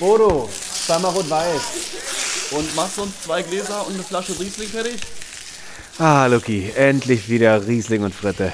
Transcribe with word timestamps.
Bodo, 0.00 0.48
zweimal 0.86 1.12
rot-weiß. 1.12 1.60
Und 2.52 2.74
machst 2.74 2.96
du 2.96 3.02
uns 3.02 3.12
zwei 3.22 3.42
Gläser 3.42 3.86
und 3.86 3.94
eine 3.94 4.02
Flasche 4.02 4.32
Riesling 4.40 4.68
fertig? 4.68 4.98
Ah, 5.98 6.26
Luki, 6.26 6.72
endlich 6.74 7.28
wieder 7.28 7.66
Riesling 7.66 8.02
und 8.02 8.14
Fritte. 8.14 8.52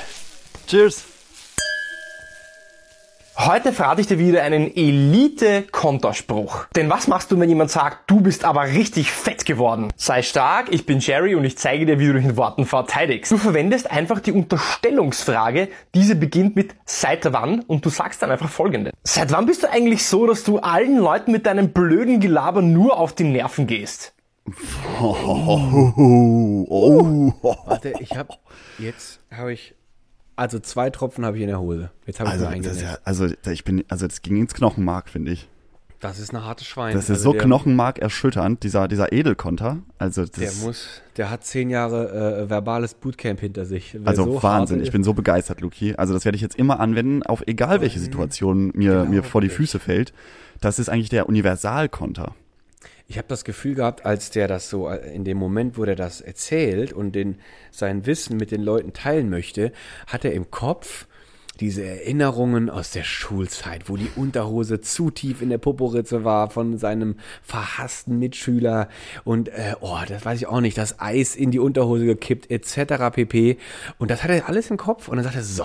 Cheers. 0.66 1.04
Heute 3.46 3.72
verrate 3.72 4.00
ich 4.00 4.08
dir 4.08 4.18
wieder 4.18 4.42
einen 4.42 4.74
Elite-Konterspruch. 4.74 6.66
Denn 6.74 6.90
was 6.90 7.06
machst 7.06 7.30
du, 7.30 7.38
wenn 7.38 7.48
jemand 7.48 7.70
sagt, 7.70 8.10
du 8.10 8.20
bist 8.20 8.44
aber 8.44 8.64
richtig 8.64 9.12
fett 9.12 9.46
geworden? 9.46 9.92
Sei 9.94 10.22
stark, 10.22 10.66
ich 10.72 10.84
bin 10.84 10.98
Jerry 10.98 11.36
und 11.36 11.44
ich 11.44 11.56
zeige 11.56 11.86
dir, 11.86 12.00
wie 12.00 12.08
du 12.08 12.14
dich 12.14 12.24
in 12.24 12.36
Worten 12.36 12.66
verteidigst. 12.66 13.30
Du 13.30 13.38
verwendest 13.38 13.88
einfach 13.88 14.18
die 14.18 14.32
Unterstellungsfrage, 14.32 15.68
diese 15.94 16.16
beginnt 16.16 16.56
mit 16.56 16.74
seit 16.86 17.32
wann 17.32 17.60
und 17.60 17.84
du 17.84 17.88
sagst 17.88 18.20
dann 18.20 18.32
einfach 18.32 18.50
folgende. 18.50 18.90
Seit 19.04 19.30
wann 19.30 19.46
bist 19.46 19.62
du 19.62 19.70
eigentlich 19.70 20.04
so, 20.04 20.26
dass 20.26 20.42
du 20.42 20.58
allen 20.58 20.96
Leuten 20.96 21.30
mit 21.30 21.46
deinem 21.46 21.68
blöden 21.68 22.18
Gelaber 22.18 22.62
nur 22.62 22.98
auf 22.98 23.14
die 23.14 23.22
Nerven 23.22 23.68
gehst? 23.68 24.12
Oh, 25.00 25.14
oh. 26.68 27.32
Warte, 27.64 27.92
ich 28.00 28.10
hab, 28.16 28.40
jetzt 28.80 29.20
habe 29.30 29.52
ich 29.52 29.75
also 30.36 30.58
zwei 30.58 30.90
Tropfen 30.90 31.24
habe 31.24 31.36
ich 31.36 31.42
in 31.42 31.48
der 31.48 31.60
Hose. 31.60 31.90
Jetzt 32.06 32.20
habe 32.20 32.28
ich 32.28 32.34
also, 32.34 32.48
mir 32.48 32.62
das 32.62 32.80
ja, 32.80 32.98
also 33.04 33.26
ich 33.50 33.64
bin, 33.64 33.84
also 33.88 34.06
das 34.06 34.22
ging 34.22 34.36
ins 34.36 34.54
Knochenmark, 34.54 35.08
finde 35.08 35.32
ich. 35.32 35.48
Das 36.00 36.18
ist 36.18 36.34
eine 36.34 36.44
harte 36.44 36.62
Schwein. 36.64 36.94
Das 36.94 37.04
ist 37.04 37.10
also 37.10 37.32
so 37.32 37.38
Knochenmark 37.38 37.98
erschütternd, 37.98 38.62
dieser, 38.62 38.86
dieser 38.86 39.12
Edelkonter. 39.12 39.78
Also 39.98 40.26
das 40.26 40.30
der 40.32 40.52
muss, 40.64 41.02
der 41.16 41.30
hat 41.30 41.44
zehn 41.44 41.70
Jahre 41.70 42.42
äh, 42.42 42.50
verbales 42.50 42.94
Bootcamp 42.94 43.40
hinter 43.40 43.64
sich. 43.64 43.94
Wer 43.94 44.06
also 44.06 44.24
so 44.24 44.42
Wahnsinn, 44.42 44.82
ich 44.82 44.92
bin 44.92 45.02
so 45.02 45.14
begeistert, 45.14 45.62
Luki. 45.62 45.94
Also 45.96 46.12
das 46.12 46.26
werde 46.26 46.36
ich 46.36 46.42
jetzt 46.42 46.56
immer 46.56 46.80
anwenden, 46.80 47.22
auf 47.22 47.42
egal 47.46 47.80
welche 47.80 47.98
Situation 47.98 48.72
mir, 48.74 48.92
genau, 48.92 49.04
mir 49.06 49.22
vor 49.22 49.40
die 49.40 49.48
Füße 49.48 49.78
fällt. 49.78 50.12
Das 50.60 50.78
ist 50.78 50.90
eigentlich 50.90 51.08
der 51.08 51.28
Universalkonter 51.28 52.34
ich 53.08 53.18
habe 53.18 53.28
das 53.28 53.44
Gefühl 53.44 53.74
gehabt, 53.74 54.04
als 54.04 54.30
der 54.30 54.48
das 54.48 54.68
so, 54.68 54.88
äh, 54.88 55.14
in 55.14 55.24
dem 55.24 55.38
Moment, 55.38 55.78
wo 55.78 55.84
der 55.84 55.96
das 55.96 56.20
erzählt 56.20 56.92
und 56.92 57.12
den, 57.12 57.38
sein 57.70 58.06
Wissen 58.06 58.36
mit 58.36 58.50
den 58.50 58.62
Leuten 58.62 58.92
teilen 58.92 59.30
möchte, 59.30 59.72
hat 60.06 60.24
er 60.24 60.32
im 60.32 60.50
Kopf 60.50 61.06
diese 61.60 61.84
Erinnerungen 61.84 62.68
aus 62.68 62.90
der 62.90 63.04
Schulzeit, 63.04 63.88
wo 63.88 63.96
die 63.96 64.10
Unterhose 64.14 64.80
zu 64.80 65.10
tief 65.10 65.40
in 65.40 65.48
der 65.48 65.58
Poporitze 65.58 66.22
war 66.22 66.50
von 66.50 66.76
seinem 66.76 67.16
verhassten 67.42 68.18
Mitschüler 68.18 68.88
und 69.24 69.48
äh, 69.48 69.74
oh, 69.80 69.98
das 70.06 70.24
weiß 70.24 70.38
ich 70.38 70.46
auch 70.48 70.60
nicht, 70.60 70.76
das 70.76 71.00
Eis 71.00 71.34
in 71.34 71.50
die 71.50 71.58
Unterhose 71.58 72.04
gekippt 72.04 72.50
etc. 72.50 73.10
pp. 73.10 73.56
Und 73.98 74.10
das 74.10 74.22
hat 74.22 74.30
er 74.30 74.48
alles 74.48 74.70
im 74.70 74.76
Kopf 74.76 75.08
und 75.08 75.16
dann 75.16 75.24
sagt 75.24 75.36
er 75.36 75.42
so, 75.42 75.64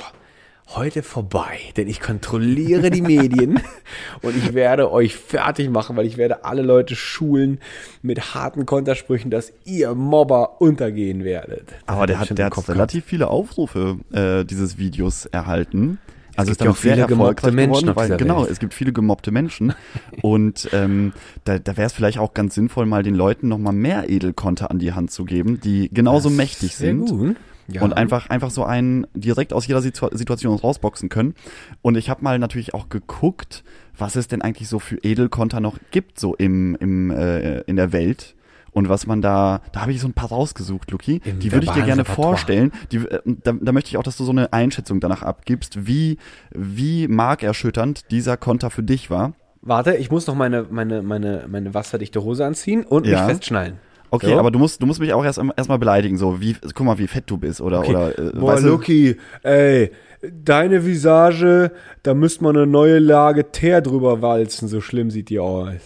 heute 0.69 1.03
vorbei, 1.03 1.59
denn 1.75 1.87
ich 1.87 1.99
kontrolliere 1.99 2.89
die 2.89 3.01
Medien 3.01 3.59
und 4.21 4.35
ich 4.37 4.53
werde 4.53 4.91
euch 4.91 5.15
fertig 5.15 5.69
machen, 5.69 5.95
weil 5.95 6.05
ich 6.05 6.17
werde 6.17 6.45
alle 6.45 6.61
Leute 6.61 6.95
schulen 6.95 7.59
mit 8.01 8.33
harten 8.33 8.65
Kontersprüchen, 8.65 9.31
dass 9.31 9.51
ihr 9.65 9.93
Mobber 9.93 10.61
untergehen 10.61 11.23
werdet. 11.23 11.67
Aber 11.85 12.07
der 12.07 12.19
hat, 12.19 12.37
der 12.37 12.45
hat 12.45 12.69
relativ 12.69 13.05
viele 13.05 13.27
Aufrufe 13.27 13.97
äh, 14.11 14.45
dieses 14.45 14.77
Videos 14.77 15.25
erhalten. 15.25 15.99
Also 16.37 16.53
es 16.53 16.57
gibt 16.57 16.65
ja 16.65 16.71
auch 16.71 16.77
viele 16.77 17.07
gemobbte 17.07 17.51
Menschen 17.51 17.89
geworden, 17.89 18.09
weil, 18.09 18.17
genau, 18.17 18.45
es 18.45 18.59
gibt 18.59 18.73
viele 18.73 18.93
gemobbte 18.93 19.31
Menschen 19.31 19.73
und 20.21 20.69
ähm, 20.71 21.11
da, 21.43 21.59
da 21.59 21.75
wäre 21.75 21.87
es 21.87 21.93
vielleicht 21.93 22.19
auch 22.19 22.33
ganz 22.33 22.55
sinnvoll, 22.55 22.85
mal 22.85 23.03
den 23.03 23.15
Leuten 23.15 23.49
noch 23.49 23.57
mal 23.57 23.73
mehr 23.73 24.09
Edelkonter 24.09 24.71
an 24.71 24.79
die 24.79 24.93
Hand 24.93 25.11
zu 25.11 25.25
geben, 25.25 25.59
die 25.59 25.89
genauso 25.93 26.29
mächtig 26.29 26.75
sind. 26.77 27.09
Gut 27.09 27.35
ja. 27.73 27.81
und 27.81 27.93
einfach 27.93 28.29
einfach 28.29 28.51
so 28.51 28.63
einen 28.63 29.07
direkt 29.13 29.53
aus 29.53 29.67
jeder 29.67 29.81
Situation 29.81 30.57
rausboxen 30.57 31.09
können. 31.09 31.33
Und 31.81 31.97
ich 31.97 32.09
habe 32.09 32.23
mal 32.23 32.39
natürlich 32.39 32.73
auch 32.73 32.89
geguckt, 32.89 33.63
was 33.97 34.15
es 34.15 34.27
denn 34.27 34.41
eigentlich 34.41 34.67
so 34.67 34.79
für 34.79 34.97
Edelkonter 34.97 35.59
noch 35.59 35.77
gibt 35.91 36.19
so 36.19 36.35
im 36.35 36.75
im 36.79 37.11
äh, 37.11 37.59
in 37.61 37.75
der 37.75 37.91
Welt 37.91 38.35
und 38.71 38.89
was 38.89 39.05
man 39.05 39.21
da, 39.21 39.61
da 39.73 39.81
habe 39.81 39.91
ich 39.91 39.99
so 39.99 40.07
ein 40.07 40.13
paar 40.13 40.29
rausgesucht, 40.29 40.91
Luki. 40.91 41.21
Im 41.25 41.39
die 41.39 41.51
würde 41.51 41.65
ich 41.65 41.71
dir 41.71 41.83
gerne 41.83 42.01
Repertoire. 42.01 42.29
vorstellen. 42.29 42.71
Die, 42.91 42.97
äh, 42.97 43.19
da, 43.25 43.53
da 43.59 43.71
möchte 43.71 43.89
ich 43.89 43.97
auch, 43.97 44.03
dass 44.03 44.17
du 44.17 44.23
so 44.23 44.31
eine 44.31 44.53
Einschätzung 44.53 44.99
danach 44.99 45.23
abgibst, 45.23 45.85
wie, 45.87 46.17
wie 46.51 47.07
markerschütternd 47.07 48.09
dieser 48.11 48.37
Konter 48.37 48.69
für 48.69 48.83
dich 48.83 49.09
war. 49.09 49.33
Warte, 49.61 49.95
ich 49.95 50.09
muss 50.09 50.25
noch 50.25 50.35
meine, 50.35 50.65
meine, 50.69 51.01
meine, 51.01 51.45
meine 51.49 51.73
wasserdichte 51.73 52.23
Hose 52.23 52.45
anziehen 52.45 52.83
und 52.83 53.05
ja. 53.05 53.19
mich 53.19 53.33
festschnallen. 53.33 53.77
Okay, 54.13 54.27
so. 54.27 54.39
aber 54.39 54.51
du 54.51 54.59
musst, 54.59 54.81
du 54.81 54.85
musst 54.85 54.99
mich 54.99 55.13
auch 55.13 55.23
erst 55.23 55.39
erstmal 55.55 55.79
beleidigen, 55.79 56.17
so 56.17 56.41
wie, 56.41 56.55
guck 56.75 56.85
mal, 56.85 56.97
wie 56.97 57.07
fett 57.07 57.23
du 57.27 57.37
bist 57.37 57.61
oder 57.61 57.79
okay. 57.79 57.91
oder. 57.91 58.19
Äh, 58.19 58.31
Boah, 58.33 58.59
Lucky, 58.59 59.15
ey, 59.41 59.91
deine 60.21 60.85
Visage, 60.85 61.71
da 62.03 62.13
müsste 62.13 62.43
man 62.43 62.57
eine 62.57 62.67
neue 62.67 62.99
Lage 62.99 63.51
Teer 63.51 63.81
drüber 63.81 64.21
walzen, 64.21 64.67
so 64.67 64.81
schlimm 64.81 65.11
sieht 65.11 65.29
die 65.29 65.39
aus. 65.39 65.79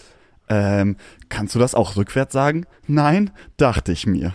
Ähm, 0.48 0.96
kannst 1.28 1.54
du 1.54 1.60
das 1.60 1.76
auch 1.76 1.96
rückwärts 1.96 2.32
sagen? 2.32 2.66
Nein, 2.88 3.30
dachte 3.56 3.92
ich 3.92 4.08
mir. 4.08 4.34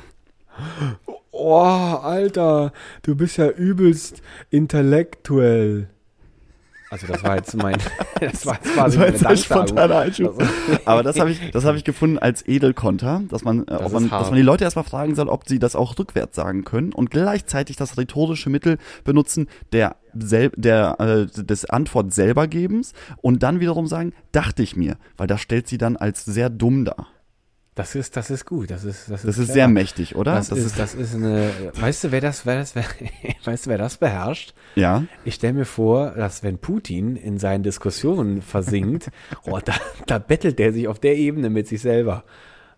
Oh, 1.31 1.55
Alter, 1.55 2.71
du 3.03 3.15
bist 3.15 3.37
ja 3.37 3.49
übelst 3.49 4.21
intellektuell. 4.49 5.89
Also 6.91 7.07
das 7.07 7.23
war 7.23 7.37
jetzt 7.37 7.55
mein, 7.55 7.77
das 8.19 8.45
war 8.45 8.55
jetzt 8.55 8.73
quasi 8.73 8.99
das 8.99 9.23
war 9.23 9.31
jetzt 9.31 9.45
spontane 9.45 9.95
Einschub. 9.95 10.37
Also, 10.37 10.51
Aber 10.85 11.03
das 11.03 11.17
habe 11.19 11.31
ich, 11.31 11.51
das 11.51 11.63
habe 11.63 11.77
ich 11.77 11.85
gefunden 11.85 12.19
als 12.19 12.45
Edelkonter, 12.45 13.21
dass 13.29 13.45
man, 13.45 13.61
äh, 13.61 13.65
das 13.67 13.81
ob 13.81 13.93
man, 13.93 14.09
dass 14.09 14.27
man 14.27 14.35
die 14.35 14.41
Leute 14.41 14.65
erstmal 14.65 14.83
fragen 14.83 15.15
soll, 15.15 15.29
ob 15.29 15.47
sie 15.47 15.57
das 15.57 15.77
auch 15.77 15.97
rückwärts 15.97 16.35
sagen 16.35 16.65
können 16.65 16.91
und 16.91 17.09
gleichzeitig 17.09 17.77
das 17.77 17.97
rhetorische 17.97 18.49
Mittel 18.49 18.77
benutzen 19.05 19.47
der 19.71 19.95
sel 20.13 20.51
der 20.57 20.99
äh, 20.99 21.43
des 21.43 21.63
Antwort 21.63 22.13
selber 22.13 22.49
gebens 22.49 22.91
und 23.21 23.41
dann 23.41 23.61
wiederum 23.61 23.87
sagen, 23.87 24.11
dachte 24.33 24.61
ich 24.61 24.75
mir, 24.75 24.97
weil 25.15 25.27
das 25.27 25.39
stellt 25.39 25.69
sie 25.69 25.77
dann 25.77 25.95
als 25.95 26.25
sehr 26.25 26.49
dumm 26.49 26.83
dar. 26.83 27.07
Das 27.73 27.95
ist, 27.95 28.17
das 28.17 28.29
ist 28.29 28.45
gut. 28.45 28.69
Das 28.69 28.83
ist, 28.83 29.09
das 29.09 29.23
ist, 29.23 29.27
das 29.27 29.37
ist 29.37 29.53
sehr 29.53 29.69
mächtig, 29.69 30.15
oder? 30.15 30.35
Das, 30.35 30.49
das 30.49 30.59
ist, 30.59 30.65
ist, 30.65 30.79
das 30.79 30.93
ist 30.93 31.15
eine. 31.15 31.51
Weißt 31.73 32.03
du, 32.03 32.11
wer 32.11 32.19
das, 32.19 32.45
wer 32.45 32.57
das, 32.57 32.75
wer, 32.75 32.83
weißt 33.45 33.65
du, 33.65 33.69
wer 33.69 33.77
das 33.77 33.97
beherrscht? 33.97 34.53
Ja. 34.75 35.05
Ich 35.23 35.35
stelle 35.35 35.53
mir 35.53 35.65
vor, 35.65 36.11
dass 36.11 36.43
wenn 36.43 36.57
Putin 36.57 37.15
in 37.15 37.37
seinen 37.37 37.63
Diskussionen 37.63 38.41
versinkt, 38.41 39.09
oh, 39.45 39.59
da, 39.63 39.73
da 40.05 40.19
bettelt 40.19 40.59
der 40.59 40.73
sich 40.73 40.89
auf 40.89 40.99
der 40.99 41.15
Ebene 41.17 41.49
mit 41.49 41.67
sich 41.67 41.81
selber. 41.81 42.25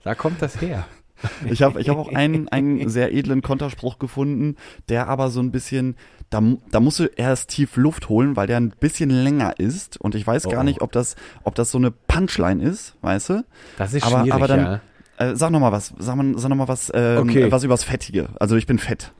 Da 0.03 0.13
kommt 0.13 0.41
das 0.43 0.61
her. 0.61 0.85
Ich 1.49 1.61
habe 1.63 1.79
ich 1.81 1.89
hab 1.89 1.97
auch 1.97 2.13
einen, 2.13 2.49
einen 2.49 2.87
sehr 2.89 3.13
edlen 3.13 3.41
Konterspruch 3.41 3.97
gefunden, 3.97 4.57
der 4.89 5.07
aber 5.07 5.29
so 5.29 5.39
ein 5.39 5.51
bisschen, 5.51 5.95
da, 6.33 6.41
da 6.71 6.79
musst 6.79 6.99
du 6.99 7.05
erst 7.05 7.49
tief 7.51 7.75
Luft 7.75 8.09
holen, 8.09 8.35
weil 8.35 8.47
der 8.47 8.57
ein 8.57 8.73
bisschen 8.79 9.09
länger 9.09 9.59
ist. 9.59 9.97
Und 9.97 10.15
ich 10.15 10.25
weiß 10.25 10.47
oh. 10.47 10.49
gar 10.49 10.63
nicht, 10.63 10.81
ob 10.81 10.91
das, 10.91 11.15
ob 11.43 11.53
das 11.55 11.69
so 11.71 11.77
eine 11.77 11.91
Punchline 11.91 12.63
ist, 12.63 12.95
weißt 13.01 13.29
du? 13.29 13.45
Das 13.77 13.93
ist 13.93 14.03
aber, 14.03 14.21
schwierig, 14.21 14.33
aber 14.33 14.47
dann, 14.47 14.59
ja. 14.59 14.81
Äh, 15.17 15.35
sag 15.35 15.51
noch 15.51 15.59
mal 15.59 15.71
was, 15.71 15.93
sag, 15.99 16.15
mal, 16.15 16.33
sag 16.37 16.49
noch 16.49 16.55
mal 16.55 16.67
was, 16.67 16.91
ähm, 16.93 17.29
okay. 17.29 17.51
was 17.51 17.63
übers 17.63 17.83
Fettige. 17.83 18.29
Also 18.39 18.55
ich 18.55 18.65
bin 18.65 18.79
fett. 18.79 19.11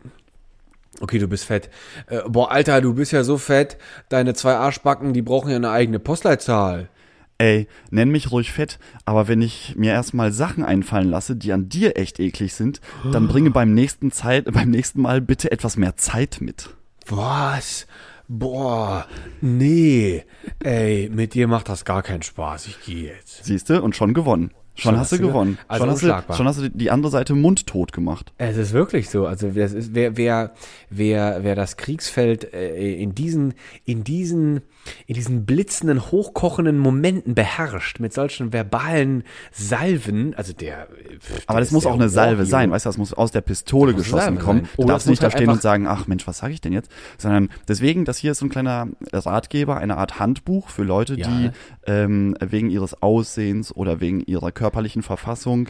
Okay, 1.01 1.19
du 1.19 1.28
bist 1.28 1.46
fett. 1.46 1.69
Äh, 2.07 2.22
boah, 2.28 2.51
Alter, 2.51 2.81
du 2.81 2.96
bist 2.96 3.12
ja 3.12 3.24
so 3.24 3.38
fett. 3.38 3.78
Deine 4.09 4.34
zwei 4.34 4.56
Arschbacken, 4.56 5.13
die 5.13 5.22
brauchen 5.22 5.50
ja 5.50 5.57
eine 5.57 5.69
eigene 5.69 6.00
Postleitzahl. 6.00 6.90
Ey, 7.38 7.68
nenn 7.91 8.09
mich 8.09 8.31
ruhig 8.31 8.51
fett, 8.51 8.80
aber 9.06 9.28
wenn 9.28 9.41
ich 9.41 9.75
mir 9.75 9.91
erstmal 9.91 10.31
Sachen 10.31 10.63
einfallen 10.63 11.09
lasse, 11.09 11.35
die 11.35 11.51
an 11.51 11.68
dir 11.68 11.97
echt 11.97 12.19
eklig 12.19 12.53
sind, 12.53 12.80
dann 13.12 13.28
bringe 13.28 13.50
beim 13.50 13.74
nächsten 13.74 14.12
Zeit, 14.12 14.45
beim 14.51 14.69
nächsten 14.69 15.01
Mal 15.01 15.19
bitte 15.19 15.51
etwas 15.51 15.75
mehr 15.75 15.97
Zeit 15.97 16.38
mit. 16.40 16.69
Was? 17.08 17.88
Boah, 18.28 19.06
nee. 19.41 20.24
Ey, 20.64 21.09
mit 21.14 21.34
dir 21.34 21.47
macht 21.47 21.69
das 21.69 21.86
gar 21.86 22.02
keinen 22.03 22.24
Spaß. 22.24 22.68
Ich 22.68 22.81
gehe 22.84 23.14
jetzt. 23.14 23.44
Siehste, 23.44 23.81
und 23.81 23.96
schon 23.96 24.14
gewonnen. 24.14 24.52
Schon, 24.75 24.94
schon 24.94 25.00
hast 25.00 25.12
du 25.12 25.19
gewonnen. 25.19 25.59
Also 25.68 25.86
schon, 25.86 26.12
hast 26.12 26.30
du, 26.30 26.34
schon 26.34 26.47
hast 26.47 26.59
du 26.59 26.69
die 26.69 26.90
andere 26.90 27.12
Seite 27.12 27.36
mundtot 27.36 27.94
gemacht. 27.94 28.34
Es 28.38 28.58
ist 28.58 28.74
wirklich 28.74 29.09
so. 29.09 29.28
Also 29.28 29.52
das 29.52 29.74
ist, 29.74 29.94
wer, 29.94 30.18
wer, 30.18 30.53
wer, 30.90 31.44
wer 31.44 31.56
das 31.56 31.78
Kriegsfeld 31.78 32.53
äh, 32.53 32.96
in 32.96 33.13
diesen, 33.13 33.53
in 33.86 34.03
diesen, 34.03 34.62
in 35.07 35.16
diesen 35.16 35.45
blitzenden, 35.45 36.11
hochkochenden 36.11 36.77
Momenten 36.77 37.35
beherrscht, 37.35 37.99
mit 37.99 38.13
solchen 38.13 38.53
verbalen 38.53 39.24
Salven, 39.51 40.33
also 40.35 40.53
der. 40.53 40.88
Pff, 41.19 41.44
Aber 41.47 41.59
das 41.59 41.71
muss 41.71 41.85
auch 41.85 41.94
eine 41.94 42.09
Salve 42.09 42.45
sein, 42.45 42.71
weißt 42.71 42.85
du, 42.85 42.89
das 42.89 42.97
muss 42.97 43.13
aus 43.13 43.31
der 43.31 43.41
Pistole 43.41 43.94
geschossen 43.94 44.39
kommen. 44.39 44.68
Du 44.77 44.85
darfst 44.85 45.07
nicht 45.07 45.21
da 45.21 45.27
halt 45.27 45.33
stehen 45.33 45.50
und 45.50 45.62
sagen, 45.62 45.88
ach 45.88 46.07
Mensch, 46.07 46.27
was 46.27 46.39
sage 46.39 46.53
ich 46.53 46.62
denn 46.62 46.74
jetzt? 46.74 46.91
Sondern 47.18 47.50
deswegen, 47.68 48.06
das 48.06 48.18
hier 48.18 48.31
ist 48.31 48.39
so 48.39 48.45
ein 48.45 48.50
kleiner 48.50 48.88
Ratgeber, 49.12 49.77
eine 49.77 49.97
Art 49.97 50.19
Handbuch 50.19 50.69
für 50.69 50.83
Leute, 50.83 51.15
ja. 51.15 51.27
die 51.27 51.51
ähm, 51.86 52.36
wegen 52.39 52.69
ihres 52.69 53.01
Aussehens 53.01 53.75
oder 53.75 54.00
wegen 54.00 54.21
ihrer 54.21 54.51
körperlichen 54.51 55.03
Verfassung 55.03 55.69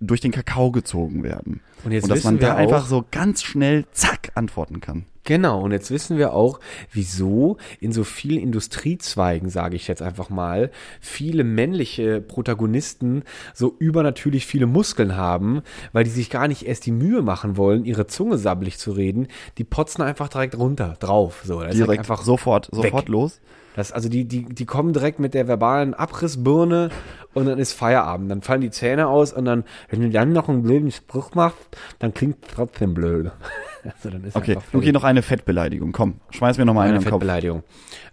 durch 0.00 0.20
den 0.20 0.32
Kakao 0.32 0.70
gezogen 0.70 1.22
werden. 1.22 1.60
Und, 1.84 1.92
jetzt 1.92 2.04
und 2.04 2.10
dass 2.10 2.24
man 2.24 2.38
da 2.38 2.54
einfach 2.54 2.86
so 2.86 3.04
ganz 3.10 3.42
schnell 3.42 3.84
zack 3.92 4.32
antworten 4.34 4.80
kann. 4.80 5.06
Genau, 5.24 5.60
und 5.60 5.72
jetzt 5.72 5.90
wissen 5.90 6.16
wir 6.16 6.32
auch, 6.32 6.58
wieso 6.90 7.58
in 7.80 7.92
so 7.92 8.02
vielen 8.02 8.40
Industriezweigen, 8.40 9.50
sage 9.50 9.76
ich 9.76 9.86
jetzt 9.86 10.00
einfach 10.00 10.30
mal, 10.30 10.70
viele 11.02 11.44
männliche 11.44 12.22
Protagonisten 12.22 13.24
so 13.52 13.76
übernatürlich 13.78 14.46
viele 14.46 14.64
Muskeln 14.64 15.16
haben, 15.16 15.60
weil 15.92 16.04
die 16.04 16.10
sich 16.10 16.30
gar 16.30 16.48
nicht 16.48 16.62
erst 16.66 16.86
die 16.86 16.92
Mühe 16.92 17.20
machen 17.20 17.58
wollen, 17.58 17.84
ihre 17.84 18.06
Zunge 18.06 18.38
sabbelig 18.38 18.78
zu 18.78 18.92
reden. 18.92 19.28
Die 19.58 19.64
potzen 19.64 20.02
einfach 20.02 20.28
direkt 20.28 20.56
runter, 20.56 20.96
drauf. 20.98 21.42
So, 21.44 21.60
das 21.60 21.74
ist 21.74 21.78
Direkt 21.78 21.98
einfach 21.98 22.22
sofort, 22.22 22.70
sofort 22.72 23.08
weg. 23.08 23.08
los. 23.08 23.40
Das, 23.78 23.92
also 23.92 24.08
die, 24.08 24.24
die, 24.24 24.42
die 24.42 24.66
kommen 24.66 24.92
direkt 24.92 25.20
mit 25.20 25.34
der 25.34 25.46
verbalen 25.46 25.94
Abrissbirne 25.94 26.90
und 27.32 27.46
dann 27.46 27.60
ist 27.60 27.74
Feierabend. 27.74 28.28
Dann 28.28 28.42
fallen 28.42 28.60
die 28.60 28.72
Zähne 28.72 29.06
aus 29.06 29.32
und 29.32 29.44
dann, 29.44 29.62
wenn 29.88 30.00
du 30.00 30.10
dann 30.10 30.32
noch 30.32 30.48
einen 30.48 30.64
blöden 30.64 30.90
Spruch 30.90 31.36
machst, 31.36 31.78
dann 32.00 32.12
klingt 32.12 32.44
es 32.44 32.54
trotzdem 32.54 32.92
blöd. 32.92 33.30
Also 33.84 34.10
dann 34.10 34.24
ist 34.24 34.34
Okay, 34.34 34.58
okay, 34.72 34.90
noch 34.90 35.04
eine 35.04 35.22
Fettbeleidigung. 35.22 35.92
Komm, 35.92 36.20
schmeiß 36.30 36.58
mir 36.58 36.64
noch 36.64 36.74
mal 36.74 36.88
eine 36.88 36.96
in 36.96 37.02
den 37.02 37.04
Kopf. 37.04 37.20
Fettbeleidigung. 37.20 37.62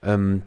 Ähm, 0.04 0.44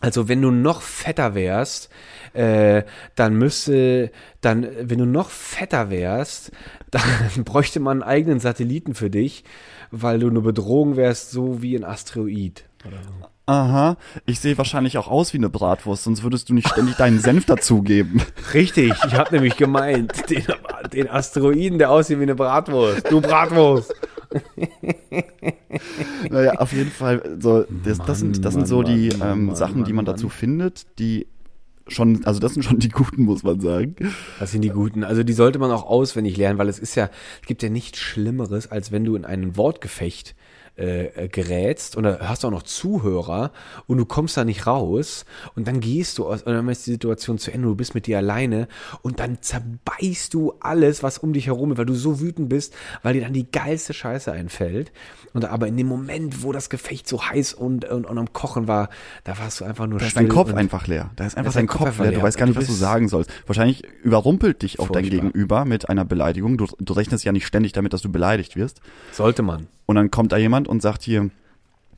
also 0.00 0.28
wenn 0.28 0.40
du 0.40 0.50
noch 0.50 0.80
fetter 0.80 1.34
wärst, 1.34 1.90
äh, 2.32 2.82
dann 3.14 3.34
müsste, 3.34 4.10
dann, 4.40 4.66
wenn 4.80 4.98
du 4.98 5.04
noch 5.04 5.28
fetter 5.28 5.90
wärst, 5.90 6.50
dann 6.90 7.44
bräuchte 7.44 7.78
man 7.78 8.00
einen 8.02 8.10
eigenen 8.10 8.40
Satelliten 8.40 8.94
für 8.94 9.10
dich, 9.10 9.44
weil 9.90 10.18
du 10.18 10.30
eine 10.30 10.40
Bedrohung 10.40 10.96
wärst, 10.96 11.30
so 11.30 11.60
wie 11.60 11.76
ein 11.76 11.84
Asteroid. 11.84 12.64
Aha, 13.46 13.96
ich 14.24 14.38
sehe 14.38 14.56
wahrscheinlich 14.56 14.98
auch 14.98 15.08
aus 15.08 15.32
wie 15.32 15.38
eine 15.38 15.50
Bratwurst, 15.50 16.04
sonst 16.04 16.22
würdest 16.22 16.48
du 16.48 16.54
nicht 16.54 16.68
ständig 16.68 16.94
deinen 16.94 17.18
Senf 17.18 17.44
dazugeben. 17.44 18.22
Richtig, 18.54 18.92
ich 19.04 19.14
habe 19.14 19.34
nämlich 19.34 19.56
gemeint, 19.56 20.12
den, 20.30 20.44
den 20.92 21.10
Asteroiden, 21.10 21.78
der 21.78 21.90
aussieht 21.90 22.18
wie 22.18 22.22
eine 22.22 22.36
Bratwurst. 22.36 23.10
Du 23.10 23.20
Bratwurst. 23.20 23.92
Naja, 26.30 26.52
auf 26.52 26.72
jeden 26.72 26.90
Fall, 26.90 27.36
so, 27.40 27.64
das, 27.84 27.98
das 27.98 28.20
sind, 28.20 28.44
das 28.44 28.54
sind 28.54 28.62
Mann, 28.62 28.68
so 28.68 28.82
die 28.82 29.08
Mann, 29.16 29.32
ähm, 29.32 29.46
Mann, 29.46 29.56
Sachen, 29.56 29.84
die 29.84 29.92
man 29.92 30.04
Mann, 30.04 30.14
dazu 30.14 30.26
Mann. 30.26 30.36
findet, 30.36 30.98
die 31.00 31.26
schon, 31.88 32.24
also 32.24 32.38
das 32.38 32.54
sind 32.54 32.62
schon 32.62 32.78
die 32.78 32.88
guten, 32.88 33.24
muss 33.24 33.42
man 33.42 33.60
sagen. 33.60 33.96
Das 34.38 34.52
sind 34.52 34.62
die 34.62 34.70
guten. 34.70 35.04
Also 35.04 35.24
die 35.24 35.32
sollte 35.32 35.58
man 35.58 35.70
auch 35.70 35.84
auswendig 35.84 36.36
lernen, 36.36 36.58
weil 36.58 36.68
es 36.68 36.78
ist 36.78 36.94
ja, 36.94 37.10
es 37.40 37.46
gibt 37.46 37.62
ja 37.62 37.68
nichts 37.68 37.98
Schlimmeres, 37.98 38.70
als 38.70 38.92
wenn 38.92 39.04
du 39.04 39.16
in 39.16 39.24
einen 39.24 39.56
Wortgefecht 39.56 40.34
äh, 40.76 41.28
gerätst 41.28 41.96
und 41.96 42.04
da 42.04 42.20
hast 42.20 42.42
du 42.42 42.48
auch 42.48 42.52
noch 42.52 42.62
Zuhörer 42.62 43.52
und 43.86 43.98
du 43.98 44.06
kommst 44.06 44.36
da 44.36 44.44
nicht 44.44 44.66
raus 44.66 45.24
und 45.54 45.68
dann 45.68 45.80
gehst 45.80 46.18
du 46.18 46.26
aus 46.26 46.42
und 46.42 46.52
dann 46.52 46.68
ist 46.68 46.86
die 46.86 46.92
Situation 46.92 47.38
zu 47.38 47.52
Ende, 47.52 47.68
du 47.68 47.74
bist 47.74 47.94
mit 47.94 48.06
dir 48.06 48.18
alleine 48.18 48.68
und 49.02 49.20
dann 49.20 49.38
zerbeißt 49.40 50.32
du 50.32 50.54
alles, 50.60 51.02
was 51.02 51.18
um 51.18 51.32
dich 51.32 51.46
herum 51.46 51.72
ist, 51.72 51.78
weil 51.78 51.86
du 51.86 51.94
so 51.94 52.20
wütend 52.20 52.48
bist, 52.48 52.74
weil 53.02 53.14
dir 53.14 53.22
dann 53.22 53.32
die 53.32 53.50
geilste 53.50 53.92
Scheiße 53.92 54.32
einfällt. 54.32 54.92
Und 55.34 55.46
aber 55.46 55.66
in 55.66 55.76
dem 55.76 55.86
Moment, 55.86 56.42
wo 56.42 56.52
das 56.52 56.68
Gefecht 56.68 57.08
so 57.08 57.22
heiß 57.22 57.54
und, 57.54 57.86
und, 57.86 58.04
und 58.04 58.18
am 58.18 58.32
Kochen 58.32 58.68
war, 58.68 58.90
da 59.24 59.38
warst 59.38 59.60
du 59.60 59.64
einfach 59.64 59.86
nur 59.86 59.98
Da 59.98 60.06
ist 60.06 60.16
dein 60.16 60.28
Kopf 60.28 60.52
einfach 60.52 60.86
leer. 60.86 61.10
Da 61.16 61.24
ist 61.24 61.36
einfach 61.38 61.54
dein 61.54 61.66
Kopf 61.66 61.78
Kopf 61.78 61.88
einfach 61.88 62.04
leer. 62.04 62.12
Du 62.12 62.16
leer. 62.18 62.24
weißt 62.26 62.36
gar 62.36 62.46
nicht, 62.46 62.56
was 62.56 62.66
du 62.66 62.72
sagen 62.72 63.08
sollst. 63.08 63.30
Wahrscheinlich 63.46 63.82
überrumpelt 64.02 64.62
dich 64.62 64.78
auch 64.78 64.90
dein. 64.90 65.02
Gegenüber 65.02 65.64
mit 65.64 65.88
einer 65.88 66.04
Beleidigung. 66.04 66.56
Du, 66.56 66.66
du 66.78 66.92
rechnest 66.92 67.24
ja 67.24 67.32
nicht 67.32 67.46
ständig 67.46 67.72
damit, 67.72 67.92
dass 67.92 68.02
du 68.02 68.10
beleidigt 68.10 68.56
wirst. 68.56 68.80
Sollte 69.10 69.42
man. 69.42 69.66
Und 69.86 69.96
dann 69.96 70.10
kommt 70.10 70.32
da 70.32 70.36
jemand 70.36 70.61
und 70.68 70.82
sagt 70.82 71.02
hier, 71.02 71.30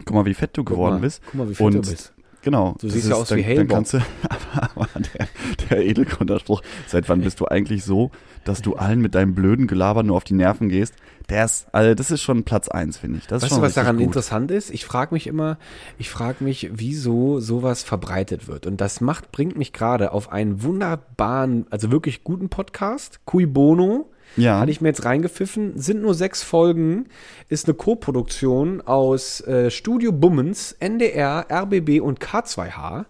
guck 0.04 0.14
mal, 0.14 0.26
wie 0.26 0.34
fett 0.34 0.56
du 0.56 0.64
geworden 0.64 0.94
mal, 0.96 1.00
bist. 1.00 1.22
guck 1.24 1.34
mal, 1.34 1.48
wie 1.48 1.54
fit 1.54 1.66
und 1.66 1.74
du 1.74 1.80
bist. 1.80 2.12
Genau. 2.42 2.76
Du 2.78 2.90
siehst 2.90 3.08
ja 3.08 3.14
aus 3.14 3.30
wie 3.30 3.36
dann, 3.36 3.42
dann 3.42 3.56
Hellbock. 3.56 3.74
kannst 3.74 3.94
du, 3.94 3.98
aber, 4.28 4.70
aber 4.76 4.88
der, 5.00 5.28
der 5.70 5.86
Edelkonterspruch, 5.86 6.60
seit 6.86 7.08
wann 7.08 7.22
bist 7.22 7.40
du 7.40 7.46
eigentlich 7.46 7.84
so, 7.84 8.10
dass 8.44 8.60
du 8.60 8.74
allen 8.74 9.00
mit 9.00 9.14
deinem 9.14 9.34
blöden 9.34 9.66
Gelaber 9.66 10.02
nur 10.02 10.16
auf 10.16 10.24
die 10.24 10.34
Nerven 10.34 10.68
gehst? 10.68 10.94
Der 11.30 11.46
ist, 11.46 11.66
also 11.72 11.94
das 11.94 12.10
ist 12.10 12.20
schon 12.20 12.44
Platz 12.44 12.68
eins, 12.68 12.98
finde 12.98 13.16
ich. 13.16 13.26
Das 13.26 13.38
ist 13.38 13.44
Weißt 13.44 13.52
schon 13.54 13.62
du, 13.62 13.66
was 13.66 13.72
daran 13.72 13.96
gut. 13.96 14.04
interessant 14.04 14.50
ist? 14.50 14.68
Ich 14.70 14.84
frage 14.84 15.14
mich 15.14 15.26
immer, 15.26 15.56
ich 15.96 16.10
frage 16.10 16.44
mich, 16.44 16.70
wieso 16.74 17.40
sowas 17.40 17.82
verbreitet 17.82 18.46
wird. 18.46 18.66
Und 18.66 18.78
das 18.82 19.00
macht, 19.00 19.32
bringt 19.32 19.56
mich 19.56 19.72
gerade 19.72 20.12
auf 20.12 20.30
einen 20.30 20.62
wunderbaren, 20.62 21.66
also 21.70 21.90
wirklich 21.90 22.24
guten 22.24 22.50
Podcast, 22.50 23.20
Cui 23.24 23.46
Bono. 23.46 24.10
Ja. 24.36 24.60
Hatte 24.60 24.70
ich 24.70 24.80
mir 24.80 24.88
jetzt 24.88 25.04
reingepfiffen. 25.04 25.78
Sind 25.78 26.02
nur 26.02 26.14
sechs 26.14 26.42
Folgen. 26.42 27.06
Ist 27.48 27.66
eine 27.66 27.74
Co-Produktion 27.74 28.80
aus 28.82 29.40
äh, 29.42 29.70
Studio 29.70 30.12
Bummens, 30.12 30.72
NDR, 30.80 31.46
RBB 31.50 32.00
und 32.00 32.20
K2H. 32.20 33.04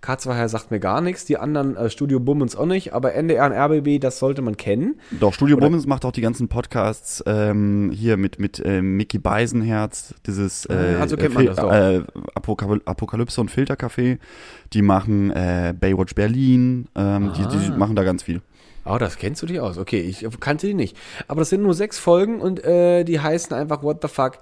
K2H 0.00 0.46
sagt 0.48 0.70
mir 0.70 0.78
gar 0.78 1.00
nichts, 1.00 1.24
die 1.24 1.38
anderen 1.38 1.76
äh, 1.76 1.90
Studio 1.90 2.20
Bummens 2.20 2.54
auch 2.54 2.66
nicht, 2.66 2.92
aber 2.94 3.14
NDR 3.14 3.46
und 3.46 3.52
RBB, 3.52 4.00
das 4.00 4.20
sollte 4.20 4.42
man 4.42 4.56
kennen. 4.56 5.00
Doch, 5.18 5.34
Studio 5.34 5.56
Bummens 5.56 5.86
macht 5.88 6.04
auch 6.04 6.12
die 6.12 6.20
ganzen 6.20 6.46
Podcasts 6.46 7.20
ähm, 7.26 7.90
hier 7.92 8.16
mit, 8.16 8.38
mit 8.38 8.60
äh, 8.64 8.80
Mickey 8.80 9.18
Beisenherz, 9.18 10.14
dieses 10.24 10.66
äh, 10.66 10.96
Also 11.00 11.16
kennt 11.16 11.34
man 11.34 11.46
Fil- 11.46 11.52
das 11.52 11.58
äh, 11.58 12.02
Apokaly- 12.36 12.80
Apokalypse 12.84 13.40
und 13.40 13.50
Filtercafé. 13.50 14.18
Die 14.72 14.82
machen 14.82 15.32
äh, 15.32 15.74
Baywatch 15.78 16.14
Berlin, 16.14 16.86
ähm, 16.94 17.32
die, 17.36 17.42
die 17.48 17.72
Ah. 17.72 17.76
machen 17.76 17.96
da 17.96 18.04
ganz 18.04 18.22
viel. 18.22 18.40
Oh, 18.88 18.98
das 18.98 19.18
kennst 19.18 19.42
du 19.42 19.46
dich 19.46 19.60
aus. 19.60 19.78
Okay, 19.78 20.00
ich 20.00 20.26
kannte 20.40 20.66
die 20.66 20.74
nicht. 20.74 20.96
Aber 21.26 21.40
das 21.40 21.50
sind 21.50 21.62
nur 21.62 21.74
sechs 21.74 21.98
Folgen 21.98 22.40
und 22.40 22.64
äh, 22.64 23.04
die 23.04 23.20
heißen 23.20 23.54
einfach 23.54 23.82
What 23.82 23.98
the 24.02 24.08
fuck 24.08 24.38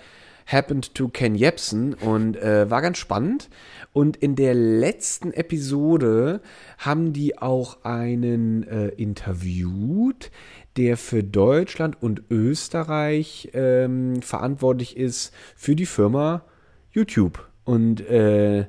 happened 0.47 0.95
to 0.95 1.09
Ken 1.09 1.35
Jebsen 1.35 1.95
und 1.95 2.37
äh, 2.37 2.71
war 2.71 2.81
ganz 2.81 2.99
spannend. 2.99 3.49
Und 3.93 4.17
in 4.17 4.37
der 4.37 4.55
letzten 4.55 5.33
Episode 5.33 6.41
haben 6.79 7.13
die 7.13 7.39
auch 7.39 7.85
einen 7.85 8.67
äh, 8.69 8.89
interviewt, 8.89 10.31
der 10.77 10.97
für 10.97 11.25
Deutschland 11.25 12.01
und 12.01 12.23
Österreich 12.31 13.51
ähm, 13.55 14.23
verantwortlich 14.23 14.97
ist 14.97 15.35
für 15.57 15.75
die 15.75 15.87
Firma 15.87 16.45
YouTube. 16.93 17.49
Und 17.65 18.01
äh, 18.09 18.67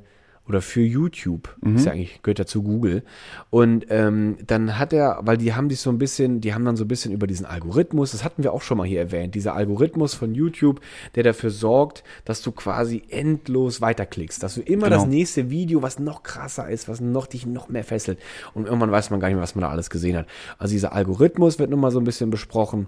oder 0.47 0.61
für 0.61 0.81
YouTube, 0.81 1.55
ist 1.75 1.85
ja 1.85 1.91
eigentlich, 1.91 2.21
gehört 2.23 2.39
ja 2.39 2.45
zu 2.45 2.63
Google. 2.63 3.03
Und 3.49 3.85
ähm, 3.89 4.37
dann 4.45 4.77
hat 4.79 4.93
er, 4.93 5.19
weil 5.21 5.37
die 5.37 5.53
haben 5.53 5.69
sich 5.69 5.79
so 5.79 5.89
ein 5.89 5.97
bisschen, 5.97 6.39
die 6.41 6.53
haben 6.53 6.63
dann 6.65 6.77
so 6.77 6.85
ein 6.85 6.87
bisschen 6.87 7.11
über 7.11 7.27
diesen 7.27 7.45
Algorithmus, 7.45 8.11
das 8.11 8.23
hatten 8.23 8.43
wir 8.43 8.53
auch 8.53 8.61
schon 8.61 8.77
mal 8.77 8.87
hier 8.87 8.99
erwähnt, 8.99 9.35
dieser 9.35 9.55
Algorithmus 9.55 10.13
von 10.13 10.33
YouTube, 10.33 10.79
der 11.15 11.23
dafür 11.23 11.49
sorgt, 11.49 12.03
dass 12.25 12.41
du 12.41 12.51
quasi 12.51 13.03
endlos 13.09 13.81
weiterklickst, 13.81 14.41
dass 14.41 14.55
du 14.55 14.61
immer 14.61 14.87
Genau. 14.87 14.97
das 15.01 15.07
nächste 15.07 15.49
Video, 15.49 15.81
was 15.81 15.99
noch 15.99 16.23
krasser 16.23 16.69
ist, 16.69 16.87
was 16.87 17.01
noch 17.01 17.27
dich 17.27 17.45
noch 17.45 17.69
mehr 17.69 17.83
fesselt. 17.83 18.19
Und 18.53 18.65
irgendwann 18.67 18.91
weiß 18.91 19.09
man 19.09 19.19
gar 19.19 19.27
nicht 19.27 19.35
mehr, 19.35 19.43
was 19.43 19.55
man 19.55 19.63
da 19.63 19.69
alles 19.69 19.89
gesehen 19.89 20.15
hat. 20.17 20.27
Also 20.57 20.71
dieser 20.71 20.93
Algorithmus 20.93 21.59
wird 21.59 21.69
nochmal 21.69 21.91
so 21.91 21.99
ein 21.99 22.05
bisschen 22.05 22.29
besprochen. 22.29 22.87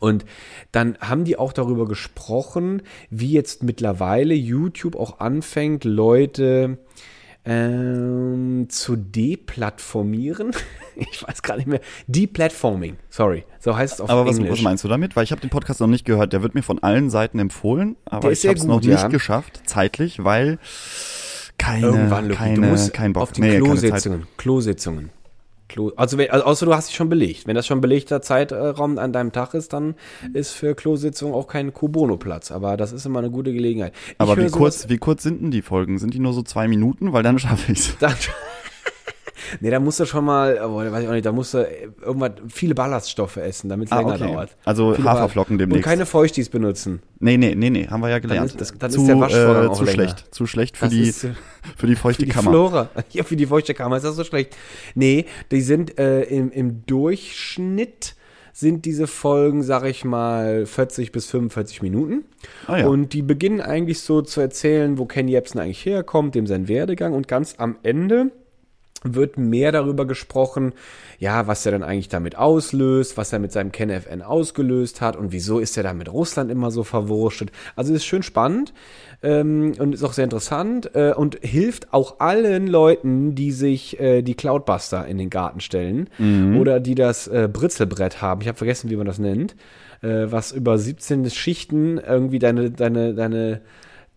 Und 0.00 0.24
dann 0.72 0.96
haben 1.00 1.24
die 1.24 1.36
auch 1.38 1.52
darüber 1.52 1.86
gesprochen, 1.86 2.82
wie 3.10 3.32
jetzt 3.32 3.62
mittlerweile 3.62 4.34
YouTube 4.34 4.96
auch 4.96 5.20
anfängt, 5.20 5.84
Leute 5.84 6.78
ähm, 7.44 8.66
zu 8.68 8.96
deplattformieren. 8.96 10.52
Ich 11.00 11.22
weiß 11.22 11.42
gar 11.42 11.56
nicht 11.56 11.68
mehr. 11.68 11.78
Deplatforming, 12.08 12.96
sorry. 13.08 13.44
So 13.60 13.76
heißt 13.76 13.94
es 13.94 14.00
auf 14.00 14.10
Aber 14.10 14.26
was, 14.26 14.36
Englisch. 14.36 14.50
was 14.54 14.62
meinst 14.62 14.82
du 14.82 14.88
damit? 14.88 15.14
Weil 15.14 15.22
ich 15.22 15.30
habe 15.30 15.40
den 15.40 15.48
Podcast 15.48 15.78
noch 15.80 15.86
nicht 15.86 16.04
gehört. 16.04 16.32
Der 16.32 16.42
wird 16.42 16.56
mir 16.56 16.62
von 16.64 16.82
allen 16.82 17.08
Seiten 17.08 17.38
empfohlen, 17.38 17.94
aber 18.04 18.32
ich 18.32 18.44
habe 18.44 18.58
es 18.58 18.64
noch 18.64 18.80
nicht 18.80 18.88
ja. 18.90 19.06
geschafft, 19.06 19.62
zeitlich, 19.64 20.24
weil 20.24 20.58
keine, 21.56 21.86
Irgendwann, 21.86 22.24
Luki, 22.26 22.36
keine, 22.36 22.54
du 22.56 22.62
musst 22.62 22.92
kein 22.92 23.12
Bock. 23.12 23.22
auf 23.22 23.32
die 23.32 23.42
Nee. 23.42 23.58
Klositzungen. 23.58 24.26
Klositzungen. 24.38 25.10
Klo 25.68 25.92
also, 25.96 26.18
wenn, 26.18 26.30
also 26.30 26.44
außer 26.44 26.66
du 26.66 26.74
hast 26.74 26.88
dich 26.88 26.96
schon 26.96 27.08
belegt. 27.08 27.46
Wenn 27.46 27.54
das 27.54 27.66
schon 27.66 27.80
belegter 27.80 28.22
Zeitraum 28.22 28.98
an 28.98 29.12
deinem 29.12 29.32
Tag 29.32 29.54
ist, 29.54 29.72
dann 29.72 29.94
ist 30.32 30.52
für 30.52 30.74
Klositzungen 30.74 31.34
auch 31.34 31.46
kein 31.46 31.72
Kubono-Platz. 31.72 32.50
Aber 32.50 32.76
das 32.76 32.92
ist 32.92 33.04
immer 33.06 33.18
eine 33.18 33.30
gute 33.30 33.52
Gelegenheit. 33.52 33.92
Ich 34.08 34.14
Aber 34.18 34.36
wie 34.36 34.50
kurz, 34.50 34.88
wie 34.88 34.98
kurz 34.98 35.22
sind 35.22 35.42
denn 35.42 35.50
die 35.50 35.62
Folgen? 35.62 35.98
Sind 35.98 36.14
die 36.14 36.20
nur 36.20 36.32
so 36.32 36.42
zwei 36.42 36.68
Minuten? 36.68 37.12
Weil 37.12 37.22
dann 37.22 37.38
schaffe 37.38 37.72
ich's. 37.72 37.96
Dann, 38.00 38.14
nee, 39.60 39.70
da 39.70 39.80
musst 39.80 40.00
du 40.00 40.04
schon 40.04 40.24
mal, 40.24 40.60
oh, 40.64 40.76
weiß 40.76 41.02
ich 41.02 41.08
auch 41.08 41.12
nicht, 41.12 41.26
da 41.26 41.32
musst 41.32 41.54
du 41.54 41.66
irgendwas, 42.02 42.32
viele 42.48 42.74
Ballaststoffe 42.74 43.36
essen, 43.38 43.68
damit 43.68 43.88
es 43.88 43.92
Ah, 43.92 44.00
länger 44.00 44.14
okay. 44.14 44.24
dauert. 44.32 44.56
Also 44.64 44.94
Viele 44.94 45.08
Haferflocken 45.10 45.56
Ball- 45.56 45.66
demnächst. 45.66 45.84
Und 45.86 45.90
keine 45.90 46.06
Feuchtis 46.06 46.48
benutzen. 46.48 47.00
Nee, 47.20 47.36
nee, 47.36 47.54
nee, 47.54 47.70
nee, 47.70 47.86
haben 47.86 48.00
wir 48.00 48.08
ja 48.10 48.18
gelernt. 48.18 48.54
ist- 48.60 48.74
dann 48.78 48.90
ist 48.90 48.96
zu, 48.96 49.06
der 49.06 49.20
Waschvorgang 49.20 49.64
äh, 49.64 49.68
auch 49.68 49.74
zu 49.76 49.84
länger. 49.84 49.94
schlecht. 49.94 50.34
Zu 50.34 50.46
schlecht 50.46 50.76
für 50.76 50.84
Das 50.86 50.94
die, 50.94 51.08
ist, 51.08 51.24
äh, 51.24 51.30
für 51.76 51.86
die 51.86 51.96
feuchte 51.96 52.22
Für 52.22 52.26
die 52.26 52.32
Kammer. 52.32 52.50
Flora. 52.50 52.88
Ja, 53.10 53.24
für 53.24 53.36
die 53.36 53.46
feuchte 53.46 53.74
Kammer 53.74 53.96
ist 53.96 54.04
das 54.04 54.16
so 54.16 54.24
schlecht. 54.24 54.56
Nee, 54.94 55.24
die 55.50 55.60
sind 55.60 55.98
äh, 55.98 56.22
im, 56.22 56.50
im 56.50 56.84
Durchschnitt 56.86 58.14
sind 58.52 58.84
diese 58.86 59.06
Folgen, 59.06 59.62
sag 59.62 59.84
ich 59.84 60.04
mal, 60.04 60.66
40 60.66 61.12
bis 61.12 61.26
45 61.26 61.80
Minuten. 61.80 62.24
Ah, 62.66 62.78
ja. 62.78 62.86
Und 62.88 63.12
die 63.12 63.22
beginnen 63.22 63.60
eigentlich 63.60 64.00
so 64.00 64.20
zu 64.20 64.40
erzählen, 64.40 64.98
wo 64.98 65.04
Ken 65.06 65.28
Jebsen 65.28 65.60
eigentlich 65.60 65.84
herkommt, 65.86 66.34
dem 66.34 66.46
sein 66.48 66.66
Werdegang. 66.66 67.12
Und 67.12 67.28
ganz 67.28 67.54
am 67.58 67.76
Ende 67.84 68.32
wird 69.04 69.38
mehr 69.38 69.72
darüber 69.72 70.06
gesprochen, 70.06 70.72
ja, 71.18 71.46
was 71.46 71.64
er 71.66 71.72
dann 71.72 71.82
eigentlich 71.82 72.08
damit 72.08 72.36
auslöst, 72.36 73.16
was 73.16 73.32
er 73.32 73.38
mit 73.38 73.52
seinem 73.52 73.72
KenFN 73.72 74.22
ausgelöst 74.22 75.00
hat 75.00 75.16
und 75.16 75.32
wieso 75.32 75.58
ist 75.58 75.76
er 75.76 75.82
da 75.82 75.94
mit 75.94 76.12
Russland 76.12 76.50
immer 76.50 76.70
so 76.70 76.84
verwurstet. 76.84 77.50
Also 77.76 77.94
ist 77.94 78.04
schön 78.04 78.22
spannend 78.22 78.72
ähm, 79.22 79.72
und 79.78 79.94
ist 79.94 80.04
auch 80.04 80.12
sehr 80.12 80.24
interessant 80.24 80.94
äh, 80.94 81.12
und 81.12 81.38
hilft 81.42 81.92
auch 81.92 82.20
allen 82.20 82.66
Leuten, 82.66 83.34
die 83.34 83.52
sich 83.52 83.98
äh, 84.00 84.22
die 84.22 84.34
Cloudbuster 84.34 85.06
in 85.06 85.18
den 85.18 85.30
Garten 85.30 85.60
stellen 85.60 86.08
oder 86.58 86.80
die 86.80 86.94
das 86.94 87.28
äh, 87.28 87.48
Britzelbrett 87.52 88.22
haben. 88.22 88.40
Ich 88.40 88.48
habe 88.48 88.58
vergessen, 88.58 88.90
wie 88.90 88.96
man 88.96 89.06
das 89.06 89.18
nennt, 89.18 89.56
äh, 90.02 90.26
was 90.26 90.52
über 90.52 90.78
17 90.78 91.28
Schichten 91.30 91.98
irgendwie 91.98 92.38
deine, 92.38 92.70
deine, 92.70 93.14
deine 93.14 93.60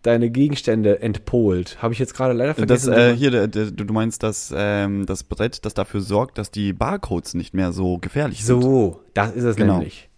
deine 0.02 0.30
Gegenstände 0.30 1.00
entpolt. 1.00 1.80
Habe 1.82 1.92
ich 1.94 1.98
jetzt 2.00 2.14
gerade 2.14 2.34
leider 2.34 2.54
Das, 2.54 2.84
vergessen. 2.84 2.92
äh, 2.92 3.14
hier, 3.16 3.46
du 3.48 3.92
meinst 3.92 4.22
das, 4.22 4.52
ähm, 4.56 5.06
das 5.06 5.24
Brett, 5.24 5.64
das 5.64 5.74
dafür 5.74 6.00
sorgt, 6.00 6.38
dass 6.38 6.50
die 6.50 6.72
Barcodes 6.72 7.34
nicht 7.34 7.54
mehr 7.54 7.72
so 7.72 7.98
gefährlich 7.98 8.44
sind. 8.44 8.60
So, 8.62 9.00
das 9.14 9.32
ist 9.32 9.44
es 9.44 9.56
Genau. 9.56 9.74
nämlich. 9.74 10.08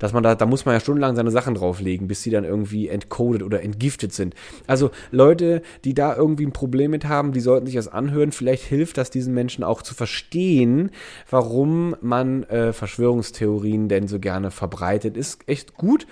Dass 0.00 0.12
man 0.12 0.22
da, 0.22 0.36
da 0.36 0.46
muss 0.46 0.64
man 0.64 0.76
ja 0.76 0.80
stundenlang 0.80 1.16
seine 1.16 1.32
Sachen 1.32 1.56
drauflegen, 1.56 2.06
bis 2.06 2.22
sie 2.22 2.30
dann 2.30 2.44
irgendwie 2.44 2.86
entcoded 2.86 3.42
oder 3.42 3.64
entgiftet 3.64 4.12
sind. 4.12 4.34
Also 4.68 4.92
Leute, 5.10 5.60
die 5.84 5.92
da 5.92 6.14
irgendwie 6.14 6.46
ein 6.46 6.52
Problem 6.52 6.92
mit 6.92 7.06
haben, 7.06 7.32
die 7.32 7.40
sollten 7.40 7.66
sich 7.66 7.74
das 7.74 7.88
anhören. 7.88 8.30
Vielleicht 8.30 8.62
hilft 8.62 8.96
das 8.96 9.10
diesen 9.10 9.34
Menschen 9.34 9.64
auch 9.64 9.82
zu 9.82 9.94
verstehen, 9.96 10.92
warum 11.28 11.96
man 12.00 12.44
äh, 12.44 12.72
Verschwörungstheorien 12.72 13.88
denn 13.88 14.06
so 14.06 14.20
gerne 14.20 14.52
verbreitet. 14.52 15.16
Ist 15.16 15.40
echt 15.48 15.74
gut. 15.74 16.06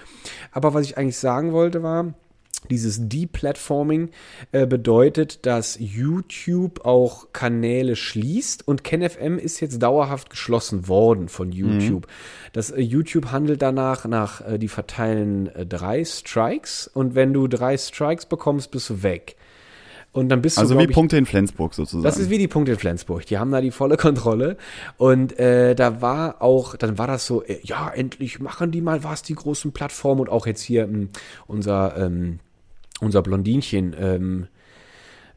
Aber 0.51 0.75
was 0.75 0.85
ich 0.85 0.99
eigentlich 0.99 1.19
sagen 1.19 1.53
wollte 1.53 1.85
war, 1.85 2.15
dieses 2.71 3.09
Deplatforming 3.09 4.11
äh, 4.53 4.67
bedeutet, 4.67 5.47
dass 5.47 5.77
YouTube 5.81 6.85
auch 6.85 7.33
Kanäle 7.33 7.97
schließt 7.97 8.67
und 8.67 8.85
KenFM 8.85 9.39
ist 9.39 9.61
jetzt 9.61 9.83
dauerhaft 9.83 10.31
geschlossen 10.31 10.89
worden 10.89 11.29
von 11.29 11.53
YouTube. 11.53 12.07
Das 12.53 12.71
äh, 12.71 12.81
YouTube 12.81 13.31
handelt 13.33 13.63
danach 13.63 14.07
nach, 14.07 14.47
äh, 14.47 14.59
die 14.59 14.69
verteilen 14.69 15.49
äh, 15.55 15.67
drei 15.67 16.05
Strikes 16.05 16.89
und 16.93 17.15
wenn 17.15 17.33
du 17.33 17.49
drei 17.49 17.77
Strikes 17.77 18.27
bekommst, 18.27 18.71
bist 18.71 18.91
du 18.91 19.03
weg. 19.03 19.37
Und 20.17 20.31
dann 20.31 20.41
bist 20.41 20.57
du 20.57 20.63
Also 20.63 20.79
wie 20.79 20.85
ich, 20.85 20.93
Punkte 20.93 21.19
in 21.19 21.27
Flensburg 21.27 21.75
sozusagen. 21.75 22.03
das 22.03 22.17
ist 22.17 22.31
wie 22.31 22.39
die 22.39 22.49
Punkte 22.49 22.73
in 22.73 22.79
Flensburg. 22.79 23.27
Die 23.27 23.37
haben 23.37 23.51
da 23.51 23.61
die 23.61 23.71
volle 23.71 23.99
Kontrolle. 23.99 24.57
Und 24.97 25.39
äh, 25.39 25.75
da 25.75 26.01
war 26.01 26.41
auch, 26.41 26.75
dann 26.77 26.97
war 26.97 27.07
das 27.07 27.27
so, 27.27 27.43
äh, 27.43 27.59
ja, 27.63 27.91
endlich 27.91 28.41
machen 28.41 28.71
die 28.71 28.81
mal 28.81 29.05
was, 29.05 29.23
die 29.23 29.35
großen 29.35 29.73
Plattformen. 29.73 30.23
Und 30.23 30.31
auch 30.31 30.47
jetzt 30.47 30.63
hier 30.63 30.85
ähm, 30.85 31.11
unser, 31.47 31.99
ähm, 31.99 32.39
unser 33.01 33.23
Blondinchen, 33.23 33.95
ähm, 33.99 34.47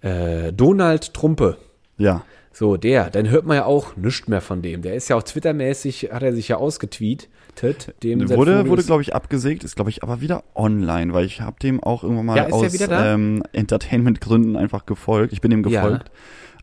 äh, 0.01 0.51
Donald 0.53 1.13
Trumpe. 1.13 1.57
ja. 1.97 2.23
So, 2.51 2.75
der, 2.75 3.09
dann 3.09 3.29
hört 3.29 3.45
man 3.45 3.55
ja 3.55 3.65
auch 3.65 3.95
nichts 3.95 4.27
mehr 4.27 4.41
von 4.41 4.61
dem. 4.61 4.81
Der 4.81 4.93
ist 4.95 5.07
ja 5.07 5.15
auch 5.15 5.23
Twittermäßig, 5.23 6.09
hat 6.11 6.23
er 6.23 6.33
sich 6.33 6.49
ja 6.49 6.57
ausgetweetet. 6.57 7.29
Dem 8.03 8.27
Wurde, 8.29 8.67
wurde 8.67 8.83
glaube 8.83 9.01
ich, 9.01 9.15
abgesägt, 9.15 9.63
ist, 9.63 9.75
glaube 9.75 9.91
ich, 9.91 10.03
aber 10.03 10.19
wieder 10.19 10.43
online, 10.55 11.13
weil 11.13 11.25
ich 11.25 11.39
habe 11.39 11.57
dem 11.61 11.81
auch 11.81 12.03
irgendwann 12.03 12.25
mal 12.25 12.37
Ja, 12.37 12.47
aus 12.47 12.75
ähm, 12.89 13.43
Entertainment-Gründen 13.53 14.57
einfach 14.57 14.85
gefolgt. 14.85 15.31
Ich 15.31 15.39
bin 15.39 15.51
ihm 15.51 15.65
Ja. 15.67 15.99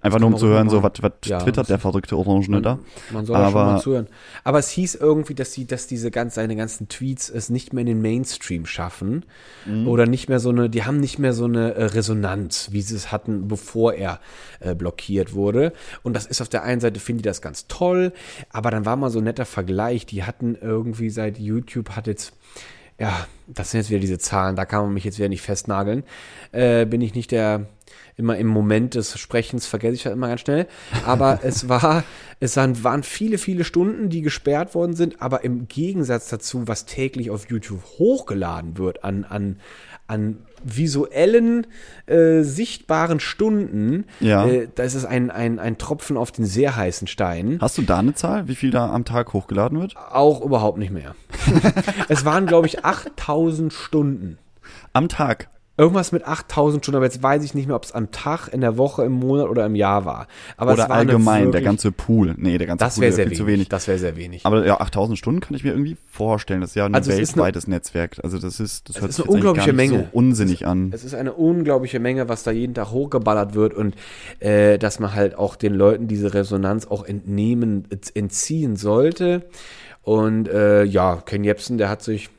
Einfach 0.06 0.20
nur 0.20 0.30
um 0.30 0.36
zu 0.36 0.46
hören, 0.46 0.68
so 0.68 0.82
was 0.82 0.92
Ja, 1.24 1.38
twittert 1.38 1.68
der 1.68 1.78
verrückte 1.78 2.16
Orangene 2.16 2.62
da. 2.62 2.78
Man 3.12 3.26
soll 3.26 3.36
da 3.36 3.44
schon 3.46 3.54
mal 3.54 3.70
Aber 3.72 3.80
zuhören. 3.80 4.06
Aber 4.44 4.58
es 4.58 4.70
hieß 4.70 4.94
irgendwie, 4.96 5.34
dass 5.34 5.52
sie, 5.52 5.66
dass 5.66 5.86
diese 5.86 6.10
ganz, 6.10 6.34
seine 6.34 6.56
ganzen 6.56 6.88
Tweets 6.88 7.28
es 7.28 7.50
nicht 7.50 7.72
mehr 7.72 7.82
in 7.82 7.86
den 7.86 8.00
Mainstream 8.00 8.66
schaffen. 8.66 9.24
Mhm. 9.66 9.88
Oder 9.88 10.06
nicht 10.06 10.28
mehr 10.28 10.40
so 10.40 10.50
eine, 10.50 10.70
die 10.70 10.84
haben 10.84 11.00
nicht 11.00 11.18
mehr 11.18 11.32
so 11.32 11.44
eine 11.44 11.74
äh, 11.74 11.84
Resonanz, 11.84 12.68
wie 12.72 12.82
sie 12.82 12.94
es 12.94 13.12
hatten, 13.12 13.48
bevor 13.48 13.94
er 13.94 14.20
äh, 14.60 14.74
blockiert 14.74 15.34
wurde. 15.34 15.72
Und 16.02 16.14
das 16.14 16.26
ist 16.26 16.40
auf 16.40 16.48
der 16.48 16.62
einen 16.62 16.80
Seite, 16.80 17.00
finde 17.00 17.20
ich 17.20 17.24
das 17.24 17.42
ganz 17.42 17.66
toll, 17.66 18.12
aber 18.50 18.70
dann 18.70 18.86
war 18.86 18.96
mal 18.96 19.10
so 19.10 19.18
ein 19.18 19.24
netter 19.24 19.44
Vergleich. 19.44 20.06
Die 20.06 20.24
hatten 20.24 20.56
irgendwie 20.60 21.10
seit 21.10 21.38
YouTube 21.38 21.90
hat 21.90 22.06
jetzt 22.06 22.32
ja, 22.98 23.26
das 23.46 23.70
sind 23.70 23.80
jetzt 23.80 23.90
wieder 23.90 24.00
diese 24.00 24.18
Zahlen, 24.18 24.56
da 24.56 24.64
kann 24.64 24.82
man 24.82 24.94
mich 24.94 25.04
jetzt 25.04 25.18
wieder 25.18 25.28
nicht 25.28 25.42
festnageln. 25.42 26.04
Äh, 26.52 26.86
bin 26.86 27.02
ich 27.02 27.14
nicht 27.14 27.30
der, 27.30 27.66
immer 28.16 28.36
im 28.36 28.46
Moment 28.46 28.94
des 28.94 29.18
Sprechens 29.18 29.66
vergesse 29.66 29.94
ich 29.94 30.02
das 30.04 30.12
immer 30.12 30.28
ganz 30.28 30.40
schnell. 30.42 30.66
Aber 31.04 31.40
es 31.44 31.68
war, 31.68 32.04
es 32.40 32.56
waren, 32.56 32.82
waren 32.84 33.02
viele, 33.02 33.38
viele 33.38 33.64
Stunden, 33.64 34.08
die 34.08 34.22
gesperrt 34.22 34.74
worden 34.74 34.94
sind, 34.94 35.20
aber 35.22 35.44
im 35.44 35.68
Gegensatz 35.68 36.28
dazu, 36.28 36.66
was 36.68 36.86
täglich 36.86 37.30
auf 37.30 37.48
YouTube 37.50 37.82
hochgeladen 37.98 38.78
wird 38.78 39.04
an, 39.04 39.24
an, 39.24 39.60
an 40.06 40.38
visuellen, 40.64 41.66
äh, 42.06 42.42
sichtbaren 42.42 43.20
Stunden, 43.20 44.04
Ja. 44.20 44.46
äh, 44.46 44.68
da 44.74 44.82
ist 44.82 44.94
es 44.94 45.04
ein, 45.04 45.30
ein, 45.30 45.58
ein 45.58 45.78
Tropfen 45.78 46.16
auf 46.16 46.32
den 46.32 46.44
sehr 46.44 46.74
heißen 46.76 47.06
Stein. 47.06 47.58
Hast 47.60 47.78
du 47.78 47.82
da 47.82 47.98
eine 47.98 48.14
Zahl, 48.14 48.48
wie 48.48 48.54
viel 48.54 48.70
da 48.70 48.90
am 48.90 49.04
Tag 49.04 49.32
hochgeladen 49.32 49.78
wird? 49.80 49.96
Auch 49.96 50.40
überhaupt 50.42 50.78
nicht 50.78 50.90
mehr. 50.92 51.14
es 52.08 52.24
waren, 52.24 52.46
glaube 52.46 52.66
ich, 52.66 52.84
8000 52.84 53.72
Stunden. 53.72 54.38
Am 54.92 55.08
Tag. 55.08 55.48
Irgendwas 55.78 56.10
mit 56.10 56.26
8000 56.26 56.82
Stunden, 56.82 56.96
aber 56.96 57.04
jetzt 57.04 57.22
weiß 57.22 57.44
ich 57.44 57.52
nicht 57.54 57.66
mehr, 57.66 57.76
ob 57.76 57.84
es 57.84 57.92
am 57.92 58.10
Tag, 58.10 58.48
in 58.48 58.62
der 58.62 58.78
Woche, 58.78 59.04
im 59.04 59.12
Monat 59.12 59.48
oder 59.48 59.66
im 59.66 59.74
Jahr 59.74 60.06
war. 60.06 60.26
Aber 60.56 60.72
es 60.72 60.78
Oder 60.78 60.88
war 60.88 60.96
eine 60.96 61.10
allgemein, 61.10 61.42
der 61.44 61.46
wirklich- 61.52 61.64
ganze 61.64 61.92
Pool. 61.92 62.34
Nee, 62.38 62.56
der 62.56 62.66
ganze 62.66 62.84
Das 62.84 62.94
Pool 62.94 63.02
wäre 63.02 63.08
ist 63.10 63.16
sehr 63.16 63.24
viel 63.26 63.30
wenig. 63.32 63.38
zu 63.38 63.46
wenig. 63.46 63.68
Das 63.68 63.86
wäre 63.88 63.98
sehr 63.98 64.16
wenig. 64.16 64.46
Aber 64.46 64.64
ja, 64.66 64.80
8000 64.80 65.18
Stunden 65.18 65.40
kann 65.40 65.54
ich 65.54 65.64
mir 65.64 65.70
irgendwie 65.72 65.98
vorstellen. 66.06 66.62
Das 66.62 66.70
ist 66.70 66.76
ja 66.76 66.86
ein 66.86 66.94
Also 66.94 67.10
es 67.10 67.18
ist 67.18 67.36
weltweites 67.36 67.66
Netzwerk. 67.66 68.16
Also 68.24 68.38
das 68.38 68.58
ist, 68.58 68.88
das 68.88 69.00
hört 69.02 69.10
ist 69.10 69.16
sich 69.16 69.24
eine 69.26 69.34
unglaubliche 69.34 69.72
Menge. 69.74 69.98
so 69.98 70.18
unsinnig 70.18 70.66
an. 70.66 70.90
Es 70.94 71.04
ist 71.04 71.14
eine 71.14 71.34
unglaubliche 71.34 72.00
Menge, 72.00 72.28
was 72.28 72.42
da 72.42 72.52
jeden 72.52 72.72
Tag 72.74 72.90
hochgeballert 72.90 73.54
wird 73.54 73.74
und 73.74 73.96
äh, 74.40 74.78
dass 74.78 74.98
man 74.98 75.14
halt 75.14 75.36
auch 75.36 75.56
den 75.56 75.74
Leuten 75.74 76.08
diese 76.08 76.32
Resonanz 76.32 76.86
auch 76.86 77.04
entnehmen, 77.04 77.86
entziehen 78.14 78.76
sollte. 78.76 79.42
Und 80.02 80.48
äh, 80.48 80.84
ja, 80.84 81.16
Ken 81.16 81.44
Jebsen, 81.44 81.78
der 81.78 81.88
hat 81.90 82.02
sich 82.02 82.30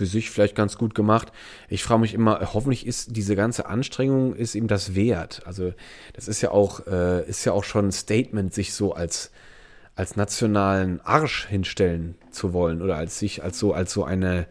für 0.00 0.06
sich 0.06 0.30
vielleicht 0.30 0.54
ganz 0.54 0.78
gut 0.78 0.94
gemacht. 0.94 1.30
Ich 1.68 1.84
frage 1.84 2.00
mich 2.00 2.14
immer, 2.14 2.40
hoffentlich 2.54 2.86
ist 2.86 3.14
diese 3.16 3.36
ganze 3.36 3.66
Anstrengung 3.66 4.34
ist 4.34 4.54
ihm 4.54 4.66
das 4.66 4.94
wert. 4.94 5.42
Also 5.44 5.74
das 6.14 6.26
ist 6.26 6.40
ja 6.40 6.52
auch 6.52 6.86
äh, 6.86 7.28
ist 7.28 7.44
ja 7.44 7.52
auch 7.52 7.64
schon 7.64 7.88
ein 7.88 7.92
Statement, 7.92 8.54
sich 8.54 8.72
so 8.72 8.94
als 8.94 9.30
als 9.96 10.16
nationalen 10.16 11.02
Arsch 11.02 11.46
hinstellen 11.48 12.14
zu 12.30 12.54
wollen 12.54 12.80
oder 12.80 12.96
als 12.96 13.18
sich 13.18 13.44
als 13.44 13.58
so 13.58 13.74
als 13.74 13.92
so 13.92 14.02
eine 14.04 14.46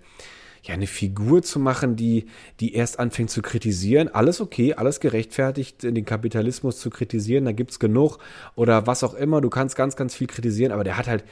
ja 0.62 0.76
eine 0.76 0.86
Figur 0.86 1.42
zu 1.42 1.58
machen, 1.58 1.96
die 1.96 2.28
die 2.60 2.76
erst 2.76 3.00
anfängt 3.00 3.32
zu 3.32 3.42
kritisieren. 3.42 4.08
Alles 4.08 4.42
okay, 4.42 4.76
alles 4.76 5.00
gerechtfertigt, 5.00 5.82
den 5.82 6.06
Kapitalismus 6.06 6.80
zu 6.80 6.92
kritisieren, 6.92 7.46
da 7.46 7.54
gibt's 7.54 7.80
genug 7.80 8.20
oder 8.54 8.86
was 8.86 9.04
auch 9.04 9.16
immer. 9.16 9.42
Du 9.42 9.50
kannst 9.50 9.76
ganz 9.76 9.96
ganz 9.96 10.14
viel 10.14 10.28
kritisieren, 10.28 10.72
aber 10.72 10.84
der 10.84 10.96
hat 10.96 11.08
halt 11.08 11.24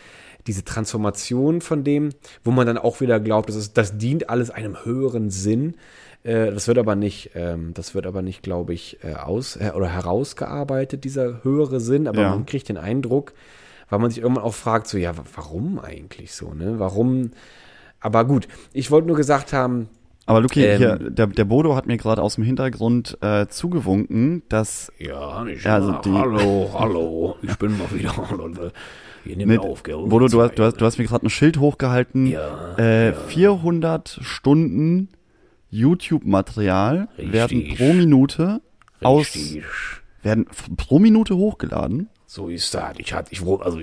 diese 0.47 0.63
Transformation 0.65 1.61
von 1.61 1.83
dem, 1.83 2.09
wo 2.43 2.51
man 2.51 2.65
dann 2.65 2.77
auch 2.77 3.01
wieder 3.01 3.19
glaubt, 3.19 3.49
das, 3.49 3.55
ist, 3.55 3.77
das 3.77 3.97
dient 3.97 4.29
alles 4.29 4.49
einem 4.49 4.83
höheren 4.85 5.29
Sinn. 5.29 5.75
Äh, 6.23 6.51
das 6.51 6.67
wird 6.67 6.77
aber 6.77 6.95
nicht, 6.95 7.31
ähm, 7.35 7.73
das 7.73 7.93
wird 7.93 8.07
aber 8.07 8.21
nicht, 8.21 8.41
glaube 8.41 8.73
ich, 8.73 8.97
äh, 9.03 9.13
aus 9.13 9.55
äh, 9.57 9.71
oder 9.75 9.87
herausgearbeitet, 9.89 11.03
dieser 11.03 11.43
höhere 11.43 11.79
Sinn, 11.79 12.07
aber 12.07 12.21
Ja. 12.21 12.29
man 12.31 12.45
kriegt 12.45 12.69
den 12.69 12.77
Eindruck, 12.77 13.33
weil 13.89 13.99
man 13.99 14.09
sich 14.09 14.21
irgendwann 14.23 14.43
auch 14.43 14.53
fragt, 14.55 14.87
so, 14.87 14.97
ja, 14.97 15.15
wa- 15.17 15.23
warum 15.35 15.79
eigentlich 15.79 16.33
so, 16.33 16.53
ne? 16.53 16.75
Warum? 16.79 17.31
Aber 17.99 18.25
gut, 18.25 18.47
ich 18.73 18.91
wollte 18.91 19.07
nur 19.07 19.17
gesagt 19.17 19.53
haben, 19.53 19.89
Aber 20.29 20.41
Luki, 20.41 20.61
Ähm, 20.63 20.77
hier, 20.77 20.95
der, 20.97 21.27
der 21.27 21.45
Bodo 21.45 21.73
hat 21.75 21.87
mir 21.87 21.95
gerade 21.95 22.21
aus 22.21 22.35
dem 22.35 22.43
Hintergrund 22.43 23.17
äh, 23.21 23.47
zugewunken, 23.47 24.43
dass 24.49 24.91
Ja, 24.99 25.45
ich 25.45 25.65
also 25.65 25.93
die- 26.03 26.11
hallo, 26.11 26.69
hallo, 26.77 27.35
ich 27.41 27.55
bin 27.55 27.77
mal 27.77 27.89
wieder. 27.91 28.11
Nimm 29.36 29.48
mit, 29.48 29.62
mir 29.62 29.67
auf, 29.67 29.84
gell? 29.84 29.98
Bodo, 29.98 30.27
du 30.27 30.41
hast, 30.41 30.55
du 30.55 30.63
hast, 30.63 30.77
du 30.77 30.86
hast 30.86 30.98
mir 30.98 31.05
gerade 31.05 31.25
ein 31.25 31.29
Schild 31.29 31.60
hochgehalten. 31.60 32.27
Ja, 32.27 32.77
äh, 32.77 33.13
400 33.13 34.19
Stunden 34.22 35.10
YouTube-Material 35.69 37.10
werden 37.17 37.75
pro 37.75 37.93
Minute 37.93 38.62
aus 39.01 39.38
werden 40.24 40.46
pro 40.75 41.00
Minute 41.00 41.36
hochgeladen. 41.36 42.10
So 42.25 42.50
ist 42.50 42.74
das. 42.74 42.93
Ich 42.98 43.13
hatte, 43.13 43.31
ich 43.31 43.41
also, 43.41 43.79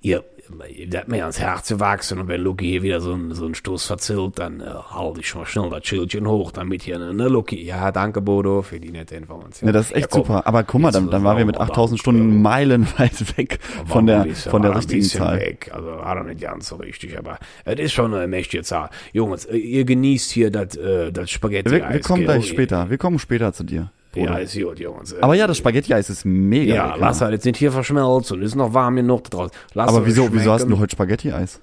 ihr, 0.00 0.24
ihr 0.68 0.98
hat 0.98 1.08
mir 1.08 1.22
ans 1.22 1.38
Herz 1.38 1.68
gewachsen 1.68 2.18
und 2.20 2.28
wenn 2.28 2.40
Lucky 2.40 2.66
hier 2.66 2.82
wieder 2.82 3.00
so 3.00 3.12
einen, 3.12 3.34
so 3.34 3.44
einen 3.44 3.54
Stoß 3.54 3.86
verzählt, 3.86 4.38
dann 4.38 4.60
äh, 4.60 4.64
halte 4.64 5.20
ich 5.20 5.34
mal 5.34 5.46
schnell 5.46 5.70
das 5.70 5.86
Schildchen 5.86 6.26
hoch, 6.26 6.52
damit 6.52 6.82
hier, 6.82 6.98
ne, 6.98 7.12
ne 7.12 7.28
Lucky? 7.28 7.62
ja, 7.62 7.92
danke 7.92 8.20
Bodo 8.20 8.62
für 8.62 8.80
die 8.80 8.90
nette 8.90 9.16
Information. 9.16 9.66
Ja, 9.66 9.72
das 9.72 9.86
ist 9.86 9.96
echt 9.96 10.04
Ja, 10.04 10.08
komm. 10.10 10.22
super. 10.22 10.46
Aber 10.46 10.62
guck 10.64 10.80
mal, 10.80 10.90
dann, 10.90 11.10
dann 11.10 11.24
waren 11.24 11.38
wir 11.38 11.44
mit 11.44 11.56
es 11.56 11.60
auch 11.60 11.70
8000 11.70 11.98
mal 11.98 12.00
Stunden 12.00 12.42
meilenweit 12.42 13.36
weg 13.38 13.58
von 13.86 14.06
der, 14.06 14.26
von 14.34 14.62
der 14.62 14.76
richtigen 14.76 15.02
Zahl. 15.02 15.40
Weg. 15.40 15.70
Also 15.72 15.88
war 15.88 16.16
doch 16.16 16.24
nicht 16.24 16.40
ganz 16.40 16.68
so 16.68 16.76
richtig, 16.76 17.18
aber 17.18 17.38
es 17.64 17.78
ist 17.78 17.92
schon 17.92 18.14
eine 18.14 18.26
mächtige 18.28 18.62
Zahl. 18.62 18.90
Jungs, 19.12 19.44
äh, 19.44 19.56
ihr 19.56 19.84
genießt 19.84 20.30
hier 20.30 20.50
das 20.50 20.76
äh, 20.76 21.12
das 21.12 21.30
Spaghetti. 21.30 21.70
Wir, 21.70 21.88
wir 21.90 22.00
kommen 22.00 22.22
gleich 22.22 22.48
später. 22.48 22.90
Wir 22.90 22.98
kommen 22.98 23.18
später 23.18 23.52
zu 23.52 23.64
dir. 23.64 23.90
Bodo. 24.16 24.32
Ja, 24.32 24.38
ist 24.38 24.58
gut, 24.58 24.78
Jungs. 24.80 25.14
Aber 25.20 25.34
ja, 25.34 25.46
das 25.46 25.58
Spaghetti-Eis 25.58 26.10
ist 26.10 26.24
mega 26.24 26.74
Ja, 26.74 26.86
lecker. 26.88 26.98
lass 27.00 27.20
halt 27.20 27.32
jetzt 27.32 27.44
nicht 27.44 27.58
hier 27.58 27.70
verschmelzen 27.72 28.38
und 28.38 28.42
ist 28.42 28.54
noch 28.56 28.74
warm 28.74 28.96
genug 28.96 29.30
draußen. 29.30 29.52
Lass 29.74 29.88
Aber 29.88 30.04
wieso, 30.06 30.32
wieso 30.32 30.52
hast 30.52 30.66
du 30.68 30.78
heute 30.78 30.92
Spaghetti-Eis? 30.92 31.60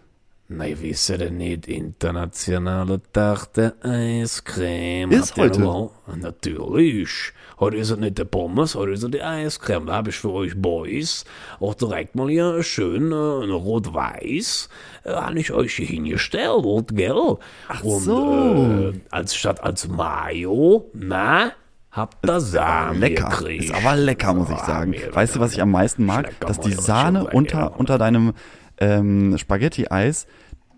Nein, 0.49 0.77
wisst 0.81 1.09
ihr 1.09 1.17
denn 1.17 1.37
nicht, 1.37 1.67
internationale 1.67 3.01
Tag 3.13 3.47
der 3.53 3.73
Eiscreme. 3.81 5.09
Ist 5.11 5.35
heute? 5.37 5.89
Natürlich. 6.19 7.31
Heute 7.59 7.77
ist 7.77 7.91
es 7.91 7.97
nicht 7.97 8.17
der 8.17 8.25
Pommes, 8.25 8.75
heute 8.75 8.91
ist 8.91 9.03
es 9.03 9.09
die 9.11 9.21
Eiscreme. 9.21 9.85
Da 9.87 9.93
habe 9.93 10.09
ich 10.09 10.17
für 10.17 10.31
euch 10.31 10.53
Boys 10.61 11.23
auch 11.61 11.73
direkt 11.75 12.15
mal 12.15 12.29
hier 12.29 12.61
schön 12.61 13.11
äh, 13.11 13.15
Rot-Weiß, 13.15 14.69
äh, 15.05 15.11
habe 15.13 15.39
ich 15.39 15.51
euch 15.53 15.75
hier 15.75 15.85
hingestellt, 15.87 16.65
gell? 16.91 17.37
Ach 17.69 17.83
Und, 17.83 18.01
so. 18.01 18.91
Äh, 18.93 18.99
als 19.11 19.35
statt 19.35 19.63
als 19.63 19.87
Mayo, 19.87 20.89
na, 20.93 21.53
habt 21.93 22.27
ihr 22.27 22.39
Sahne 22.41 22.99
Lecker. 22.99 23.29
gekriegt. 23.29 23.63
Ist 23.63 23.73
aber 23.73 23.95
lecker, 23.95 24.33
muss 24.33 24.49
ich 24.49 24.55
Ah, 24.57 24.65
sagen. 24.65 24.93
Weißt 25.13 25.35
du, 25.35 25.39
was 25.39 25.53
ich 25.53 25.61
am 25.61 25.71
meisten 25.71 26.05
mag? 26.05 26.37
Dass 26.41 26.59
die 26.59 26.73
Sahne 26.73 27.27
unter, 27.27 27.79
unter 27.79 27.97
deinem 27.97 28.33
ähm, 28.79 29.37
Spaghetti-Eis 29.37 30.27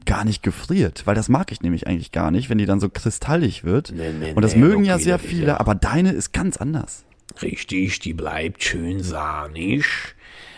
gar 0.05 0.23
nicht 0.23 0.43
gefriert, 0.43 1.01
weil 1.07 1.15
das 1.15 1.29
mag 1.29 1.51
ich 1.51 1.61
nämlich 1.61 1.87
eigentlich 1.87 2.11
gar 2.11 2.29
nicht, 2.29 2.49
wenn 2.51 2.59
die 2.59 2.67
dann 2.67 2.79
so 2.79 2.89
kristallig 2.89 3.63
wird. 3.63 3.91
Nee, 3.95 4.11
nee, 4.19 4.33
Und 4.33 4.43
das 4.43 4.53
nee, 4.53 4.61
mögen 4.61 4.83
ja 4.85 4.95
okay, 4.95 5.03
sehr 5.05 5.15
das 5.17 5.23
ist 5.25 5.29
viele, 5.31 5.47
ja- 5.47 5.59
aber 5.59 5.73
deine 5.73 6.11
ist 6.11 6.31
ganz 6.31 6.57
anders. 6.57 7.05
Richtig, 7.41 7.97
die 7.99 8.13
bleibt 8.13 8.63
schön 8.63 9.01
sahnig, 9.01 10.14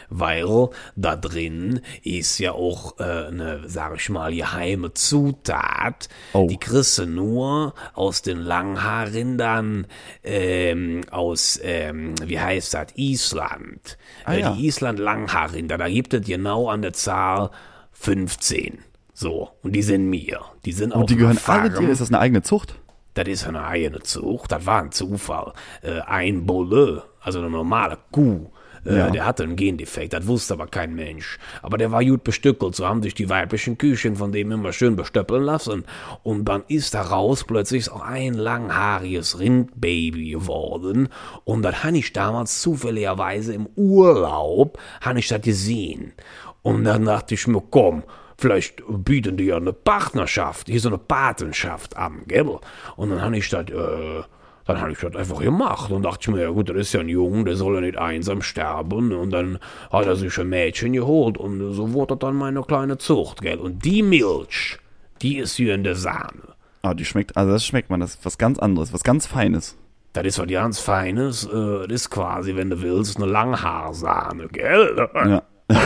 weil 0.09 0.69
da 0.95 1.15
drin 1.15 1.81
ist 2.03 2.39
ja 2.39 2.53
auch 2.53 2.99
äh, 2.99 3.03
eine, 3.03 3.61
sag 3.67 3.95
ich 3.97 4.09
mal, 4.09 4.33
geheime 4.33 4.93
Zutat. 4.93 6.09
Oh. 6.33 6.47
Die 6.49 6.57
kriegst 6.57 6.97
du 6.97 7.05
nur 7.05 7.73
aus 7.93 8.21
den 8.21 8.39
Langhaarrindern 8.39 9.87
ähm, 10.23 11.01
aus, 11.11 11.59
ähm, 11.63 12.15
wie 12.23 12.39
heißt 12.39 12.73
das, 12.73 12.87
Island. 12.95 13.97
Ah, 14.25 14.33
äh, 14.33 14.41
ja. 14.41 14.53
Die 14.53 14.65
Island 14.65 14.99
Langhaarrinder, 14.99 15.77
da 15.77 15.89
gibt 15.89 16.13
es 16.13 16.25
genau 16.25 16.69
an 16.69 16.81
der 16.81 16.93
Zahl 16.93 17.51
15. 17.93 18.79
So, 19.13 19.49
und 19.63 19.73
die 19.73 19.81
sind 19.81 20.09
mir. 20.09 20.41
Die 20.65 20.71
sind 20.71 20.93
auf 20.93 21.01
Und 21.01 21.09
die 21.09 21.15
gehören 21.15 21.39
alle 21.45 21.71
dir, 21.71 21.89
ist 21.89 22.01
das 22.01 22.09
eine 22.09 22.19
eigene 22.19 22.43
Zucht? 22.43 22.75
Das 23.15 23.27
ist 23.27 23.47
eine 23.47 23.65
eigene 23.65 24.01
Zucht, 24.01 24.51
das 24.51 24.67
war 24.67 24.83
ein 24.83 24.91
Zufall. 24.91 25.53
Äh, 25.81 26.01
ein 26.01 26.45
Bulle, 26.45 27.03
also 27.19 27.39
eine 27.39 27.49
normale 27.49 27.97
Kuh, 28.11 28.51
äh, 28.87 28.97
Ja. 28.97 29.09
der 29.09 29.25
hatte 29.25 29.43
einen 29.43 29.55
Gendefekt, 29.55 30.13
das 30.13 30.27
wusste 30.27 30.53
aber 30.53 30.67
kein 30.67 30.95
Mensch. 30.95 31.37
Aber 31.61 31.77
der 31.77 31.91
war 31.91 32.03
gut 32.03 32.23
bestückelt, 32.23 32.75
so 32.75 32.87
haben 32.87 33.03
sich 33.03 33.13
die 33.13 33.29
weiblichen 33.29 33.77
Küchen 33.77 34.15
von 34.15 34.31
dem 34.31 34.51
immer 34.51 34.71
schön 34.73 34.95
bestöppeln 34.95 35.43
lassen. 35.43 35.83
Und 36.23 36.45
dann 36.45 36.63
ist 36.67 36.93
daraus 36.93 37.43
plötzlich 37.43 37.91
auch 37.91 38.01
ein 38.01 38.33
langhaariges 38.33 39.39
Rindbaby 39.39 40.31
geworden. 40.31 41.09
Und 41.43 41.63
das 41.63 41.83
habe 41.83 41.97
ich 41.97 42.13
damals 42.13 42.61
zufälligerweise 42.61 43.53
im 43.53 43.67
Urlaub, 43.75 44.79
habe 45.01 45.19
ich 45.19 45.27
das 45.27 45.41
gesehen. 45.41 46.13
Und 46.61 46.83
dann 46.83 47.05
dachte 47.05 47.33
ich 47.33 47.47
mir, 47.47 47.61
komm, 47.69 48.03
Vielleicht 48.39 48.83
bieten 48.87 49.35
die 49.35 49.45
ja 49.45 49.57
eine 49.57 49.73
Partnerschaft, 49.73 50.67
hier 50.67 50.79
so 50.79 50.89
eine 50.89 50.99
Patenschaft 50.99 51.97
an, 51.97 52.21
gell? 52.27 52.59
Und 52.95 53.09
dann 53.09 53.19
habe 53.23 53.35
ich 53.35 53.49
das, 53.49 53.67
äh, 53.71 54.21
dann 54.67 54.81
habe 54.81 54.91
ich 54.91 54.99
das 54.99 55.15
einfach 55.15 55.39
gemacht 55.39 55.91
und 55.91 56.03
dachte 56.03 56.19
ich 56.21 56.27
mir, 56.35 56.43
ja 56.43 56.49
gut, 56.49 56.69
das 56.69 56.75
ist 56.75 56.93
ja 56.93 56.99
ein 56.99 57.07
Junge, 57.07 57.45
der 57.45 57.55
soll 57.55 57.75
ja 57.75 57.81
nicht 57.81 57.97
einsam 57.97 58.41
sterben. 58.41 59.13
Und 59.13 59.31
dann 59.31 59.59
hat 59.91 60.05
er 60.05 60.17
sich 60.17 60.37
ein 60.37 60.49
Mädchen 60.49 60.91
geholt 60.91 61.37
und 61.37 61.73
so 61.73 61.93
wurde 61.93 62.15
das 62.15 62.19
dann 62.19 62.35
meine 62.35 62.61
kleine 62.63 62.97
Zucht, 62.97 63.41
gell? 63.41 63.59
Und 63.59 63.85
die 63.85 64.03
Milch, 64.03 64.77
die 65.21 65.37
ist 65.37 65.55
hier 65.55 65.73
in 65.73 65.85
der 65.85 65.95
Sahne. 65.95 66.53
Ah, 66.81 66.93
die 66.93 67.05
schmeckt, 67.05 67.37
also 67.37 67.51
das 67.53 67.65
schmeckt 67.65 67.89
man, 67.89 68.01
das 68.01 68.15
ist 68.15 68.25
was 68.25 68.37
ganz 68.37 68.59
anderes, 68.59 68.91
was 68.91 69.03
ganz 69.03 69.25
Feines. 69.25 69.77
Das 70.11 70.25
ist 70.25 70.37
was 70.37 70.47
ganz 70.47 70.79
Feines, 70.79 71.45
äh, 71.45 71.87
das 71.87 72.01
ist 72.01 72.09
quasi, 72.09 72.55
wenn 72.55 72.69
du 72.69 72.81
willst, 72.81 73.17
eine 73.17 73.25
Langhaarsahne, 73.25 74.47
gell? 74.49 75.07
Ja. 75.15 75.43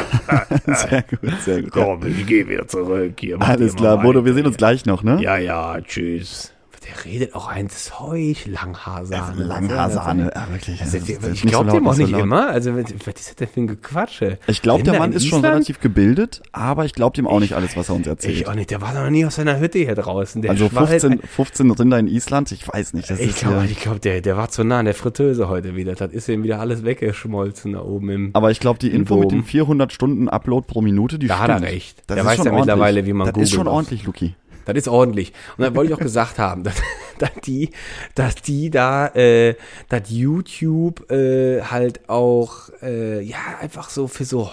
sehr 0.66 1.04
gut, 1.04 1.42
sehr 1.42 1.62
gut. 1.62 1.72
Komm, 1.72 2.06
ich 2.06 2.26
gehe 2.26 2.48
wieder 2.48 2.68
zurück 2.68 3.14
hier. 3.20 3.40
Alles 3.42 3.76
klar, 3.76 4.02
Bodo, 4.02 4.26
wir 4.26 4.34
sehen 4.34 4.48
uns 4.48 4.58
gleich 4.58 4.86
noch, 4.86 5.04
ne? 5.04 5.22
Ja, 5.22 5.38
ja, 5.38 5.80
tschüss. 5.82 6.52
Der 6.88 7.06
redet 7.06 7.36
auch 7.36 7.48
ein 7.48 7.70
Zeug, 7.70 8.48
Langhaarsahne. 8.48 9.44
Langhaarsahne, 9.44 10.32
ja, 10.34 10.48
wirklich. 10.52 10.82
Also, 10.82 10.98
das 10.98 11.08
ich 11.10 11.44
ist 11.44 11.46
glaube 11.46 11.70
dem 11.72 11.88
auch 11.88 11.96
nicht 11.96 12.12
immer. 12.12 12.50
Also, 12.50 12.76
was 12.76 12.90
ist 12.90 13.06
das 13.30 13.36
denn 13.36 13.48
für 13.48 13.60
ein 13.62 13.68
Gequatsche? 13.68 14.40
Ich 14.48 14.64
glaube, 14.64 14.84
der 14.84 14.98
Mann 14.98 15.12
ist 15.14 15.28
schon 15.28 15.40
Island? 15.40 15.54
relativ 15.56 15.80
gebildet, 15.80 16.42
aber 16.52 16.86
ich 16.86 16.94
glaube 16.94 17.16
dem 17.16 17.28
auch 17.28 17.40
nicht 17.40 17.54
alles, 17.54 17.78
was 17.78 17.90
er 17.90 17.96
uns 17.96 18.08
erzählt. 18.08 18.36
Ich 18.36 18.48
auch 18.48 18.56
nicht. 18.56 18.72
Der 18.72 18.82
war 18.82 18.94
noch 18.94 19.10
nie 19.12 19.24
aus 19.26 19.36
seiner 19.36 19.60
Hütte 19.60 19.78
hier 19.78 19.94
draußen. 19.94 20.42
Der 20.42 20.50
also 20.52 20.74
war 20.74 20.88
halt 20.90 21.02
15, 21.02 21.22
15 21.22 21.72
Rinder 21.72 22.00
in 22.00 22.08
Island, 22.08 22.52
ich 22.52 22.68
weiß 22.68 22.94
nicht. 22.94 23.12
Das 23.12 23.20
Ich 23.20 23.30
ist 23.30 23.40
glaube, 23.40 23.58
ja, 23.58 23.64
ich 23.66 23.80
glaub, 23.80 24.02
der, 24.02 24.22
der 24.22 24.36
war 24.38 24.50
zu 24.50 24.64
nah 24.64 24.80
an 24.80 24.86
der 24.86 24.96
Fritteuse 24.96 25.50
heute 25.50 25.76
wieder. 25.76 25.94
Das 25.94 26.12
ist 26.12 26.28
ihm 26.30 26.42
wieder 26.42 26.60
alles 26.60 26.84
weggeschmolzen 26.84 27.74
da 27.74 27.82
oben 27.84 28.10
im. 28.10 28.30
aber 28.34 28.50
ich 28.50 28.60
glaube, 28.60 28.80
die 28.80 28.90
Info 28.90 29.18
mit 29.18 29.30
den 29.32 29.40
Dom. 29.40 29.46
400 29.46 29.94
Stunden 29.94 30.30
Upload 30.30 30.66
pro 30.68 30.82
Minute, 30.82 31.20
die 31.20 31.28
Da 31.28 31.38
hat 31.38 31.52
stimmt. 31.52 31.66
er 31.66 31.72
recht. 31.74 32.00
Das 32.08 32.16
Der 32.16 32.18
ist 32.18 32.26
weiß 32.26 32.36
schon 32.38 32.46
ja 32.48 32.52
ordentlich. 32.54 32.66
mittlerweile, 32.74 33.06
wie 33.06 33.14
man 33.14 33.28
Das 33.28 33.30
ist 33.30 33.34
googeln 33.36 33.48
schon 33.50 33.66
muss. 33.66 33.74
ordentlich, 33.74 34.04
Luki. 34.06 34.34
Das 34.74 34.84
ist 34.84 34.88
ordentlich. 34.88 35.34
Und 35.58 35.64
dann 35.64 35.76
wollte 35.76 35.92
ich 35.92 35.98
auch 35.98 36.02
gesagt 36.02 36.40
haben, 36.40 36.64
dass, 36.66 36.76
dass 37.20 37.32
die, 37.44 37.72
dass 38.16 38.36
die 38.36 38.70
da, 38.70 39.08
äh, 39.08 39.56
dass 39.90 40.10
YouTube 40.10 41.12
äh, 41.12 41.62
halt 41.62 42.10
auch, 42.10 42.70
äh, 42.82 43.22
ja, 43.22 43.40
einfach 43.60 43.90
so 43.90 44.08
für 44.08 44.26
so 44.26 44.50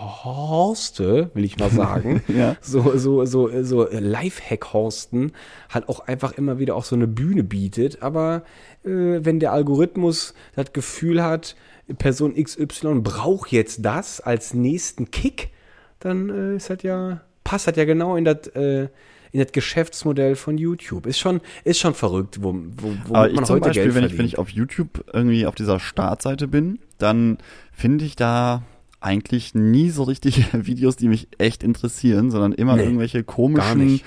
Horste, 0.00 1.30
will 1.34 1.44
ich 1.44 1.58
mal 1.58 1.70
sagen, 1.70 2.22
Ja. 2.28 2.56
so, 2.60 2.96
so, 2.96 3.24
so, 3.24 3.62
so 3.62 3.86
Lifehack-Horsten 3.90 5.32
halt 5.68 5.88
auch 5.88 6.00
einfach 6.00 6.32
immer 6.32 6.58
wieder 6.58 6.74
auch 6.76 6.84
so 6.84 6.96
eine 6.96 7.06
Bühne 7.06 7.42
bietet. 7.44 8.02
Aber 8.02 8.42
äh, 8.84 8.88
wenn 8.88 9.40
der 9.40 9.52
Algorithmus 9.52 10.34
das 10.56 10.72
Gefühl 10.72 11.22
hat, 11.22 11.56
Person 11.98 12.34
XY 12.34 13.00
braucht 13.00 13.52
jetzt 13.52 13.84
das 13.84 14.20
als 14.20 14.54
nächsten 14.54 15.10
Kick, 15.10 15.50
dann 15.98 16.30
äh, 16.30 16.56
ist 16.56 16.70
das 16.70 16.82
ja, 16.82 17.20
passt 17.44 17.66
das 17.66 17.76
ja 17.76 17.84
genau 17.84 18.16
in 18.16 18.24
das, 18.24 18.46
äh, 18.48 18.88
in 19.32 19.40
das 19.40 19.52
Geschäftsmodell 19.52 20.36
von 20.36 20.58
YouTube. 20.58 21.06
Ist 21.06 21.18
schon, 21.18 21.40
ist 21.64 21.78
schon 21.78 21.94
verrückt, 21.94 22.42
wo, 22.42 22.54
wo, 22.54 22.92
wo 23.06 23.14
Aber 23.14 23.28
man 23.28 23.30
ich 23.30 23.42
zum 23.42 23.56
heute 23.56 23.68
Beispiel, 23.68 23.82
Geld 23.84 23.94
wenn 23.94 24.04
ich, 24.04 24.18
wenn 24.18 24.26
ich 24.26 24.38
auf 24.38 24.50
YouTube 24.50 25.04
irgendwie 25.12 25.46
auf 25.46 25.54
dieser 25.54 25.80
Startseite 25.80 26.48
bin, 26.48 26.78
dann 26.98 27.38
finde 27.72 28.04
ich 28.04 28.16
da 28.16 28.62
eigentlich 29.00 29.54
nie 29.54 29.90
so 29.90 30.02
richtige 30.02 30.44
Videos, 30.66 30.96
die 30.96 31.08
mich 31.08 31.28
echt 31.38 31.62
interessieren, 31.62 32.30
sondern 32.30 32.52
immer 32.52 32.76
Nee, 32.76 32.84
irgendwelche 32.84 33.24
komischen. 33.24 34.00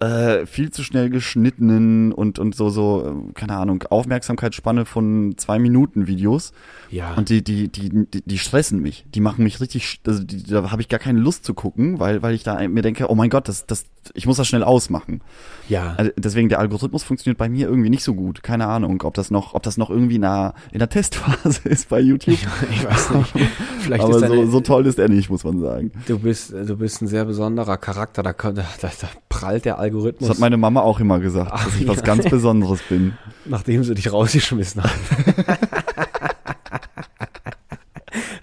Äh, 0.00 0.46
viel 0.46 0.70
zu 0.70 0.84
schnell 0.84 1.10
geschnittenen 1.10 2.12
und, 2.12 2.38
und 2.38 2.54
so, 2.54 2.70
so, 2.70 3.24
äh, 3.28 3.32
keine 3.34 3.56
Ahnung, 3.56 3.82
Aufmerksamkeitsspanne 3.88 4.84
von 4.84 5.34
zwei 5.36 5.58
Minuten 5.58 6.06
Videos. 6.06 6.52
Ja. 6.90 7.14
Und 7.14 7.28
die, 7.28 7.42
die, 7.42 7.68
die, 7.68 8.06
die, 8.06 8.22
die 8.24 8.38
stressen 8.38 8.80
mich. 8.80 9.04
Die 9.14 9.20
machen 9.20 9.42
mich 9.44 9.60
richtig, 9.60 10.00
also 10.06 10.22
die, 10.22 10.42
da 10.44 10.70
habe 10.70 10.82
ich 10.82 10.88
gar 10.88 11.00
keine 11.00 11.18
Lust 11.18 11.44
zu 11.44 11.54
gucken, 11.54 11.98
weil, 11.98 12.22
weil 12.22 12.34
ich 12.34 12.44
da 12.44 12.66
mir 12.68 12.82
denke, 12.82 13.10
oh 13.10 13.14
mein 13.14 13.28
Gott, 13.28 13.48
das, 13.48 13.66
das, 13.66 13.86
ich 14.14 14.26
muss 14.26 14.36
das 14.36 14.46
schnell 14.46 14.62
ausmachen. 14.62 15.20
ja. 15.68 15.94
Also 15.96 16.12
deswegen 16.16 16.48
der 16.48 16.60
Algorithmus 16.60 17.02
funktioniert 17.02 17.38
bei 17.38 17.48
mir 17.48 17.68
irgendwie 17.68 17.90
nicht 17.90 18.04
so 18.04 18.14
gut. 18.14 18.42
Keine 18.42 18.66
Ahnung, 18.66 19.02
ob 19.02 19.14
das 19.14 19.30
noch, 19.30 19.54
ob 19.54 19.62
das 19.64 19.76
noch 19.76 19.90
irgendwie 19.90 20.16
in 20.16 20.22
der, 20.22 20.54
in 20.72 20.78
der 20.78 20.88
Testphase 20.88 21.60
ist 21.68 21.88
bei 21.88 22.00
YouTube. 22.00 22.38
ich 22.70 22.84
weiß 22.84 23.10
nicht. 23.10 23.32
Vielleicht 23.80 24.04
Aber 24.04 24.14
ist 24.16 24.22
deine, 24.22 24.46
so, 24.46 24.50
so 24.52 24.60
toll 24.60 24.86
ist 24.86 24.98
er 24.98 25.08
nicht, 25.08 25.28
muss 25.28 25.44
man 25.44 25.60
sagen. 25.60 25.90
du 26.06 26.18
bist, 26.18 26.52
du 26.52 26.76
bist 26.76 27.02
ein 27.02 27.08
sehr 27.08 27.24
besonderer 27.24 27.76
Charakter. 27.76 28.22
Da, 28.22 28.32
da, 28.32 28.52
da 28.52 28.92
prallt 29.28 29.64
der 29.64 29.78
Algorithmus, 29.78 29.87
Das 30.20 30.30
hat 30.30 30.38
meine 30.38 30.56
Mama 30.56 30.80
auch 30.80 31.00
immer 31.00 31.18
gesagt, 31.20 31.52
dass 31.52 31.76
ich 31.76 31.88
was 31.88 32.02
ganz 32.02 32.28
Besonderes 32.28 32.80
bin. 32.88 33.14
nachdem 33.44 33.84
sie 33.84 33.94
dich 33.94 34.12
rausgeschmissen 34.12 34.82
hat. 34.82 34.90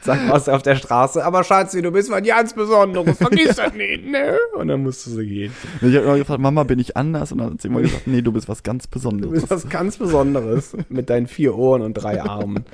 Sag 0.06 0.30
was 0.30 0.48
auf 0.50 0.62
der 0.62 0.76
Straße, 0.76 1.24
aber 1.26 1.44
Schatzi, 1.44 1.82
du 1.82 1.92
bist 1.92 2.12
was 2.12 2.24
ganz 2.24 2.54
Besonderes, 2.54 3.18
vergiss 3.18 3.56
das 3.56 3.74
nicht, 3.74 4.06
ne? 4.06 4.38
Und 4.56 4.68
dann 4.68 4.84
musst 4.84 5.06
du 5.06 5.10
so 5.12 5.20
gehen. 5.20 5.52
Ich 5.82 5.96
habe 5.96 6.06
immer 6.06 6.18
gefragt, 6.18 6.40
Mama, 6.40 6.64
bin 6.64 6.80
ich 6.80 6.96
anders? 6.96 7.32
Und 7.32 7.40
dann 7.40 7.54
hat 7.54 7.62
sie 7.62 7.68
immer 7.70 7.82
gesagt, 7.82 8.06
nee, 8.08 8.22
du 8.22 8.32
bist 8.32 8.48
was 8.48 8.64
ganz 8.64 8.86
Du 8.86 8.92
Besonderes. 8.92 9.32
bist 9.32 9.50
was 9.50 9.68
ganz 9.70 9.98
Besonderes 9.98 10.78
mit 10.90 11.10
deinen 11.10 11.28
vier 11.28 11.56
Ohren 11.58 11.82
und 11.82 11.94
drei 11.96 12.22
Armen. 12.22 12.66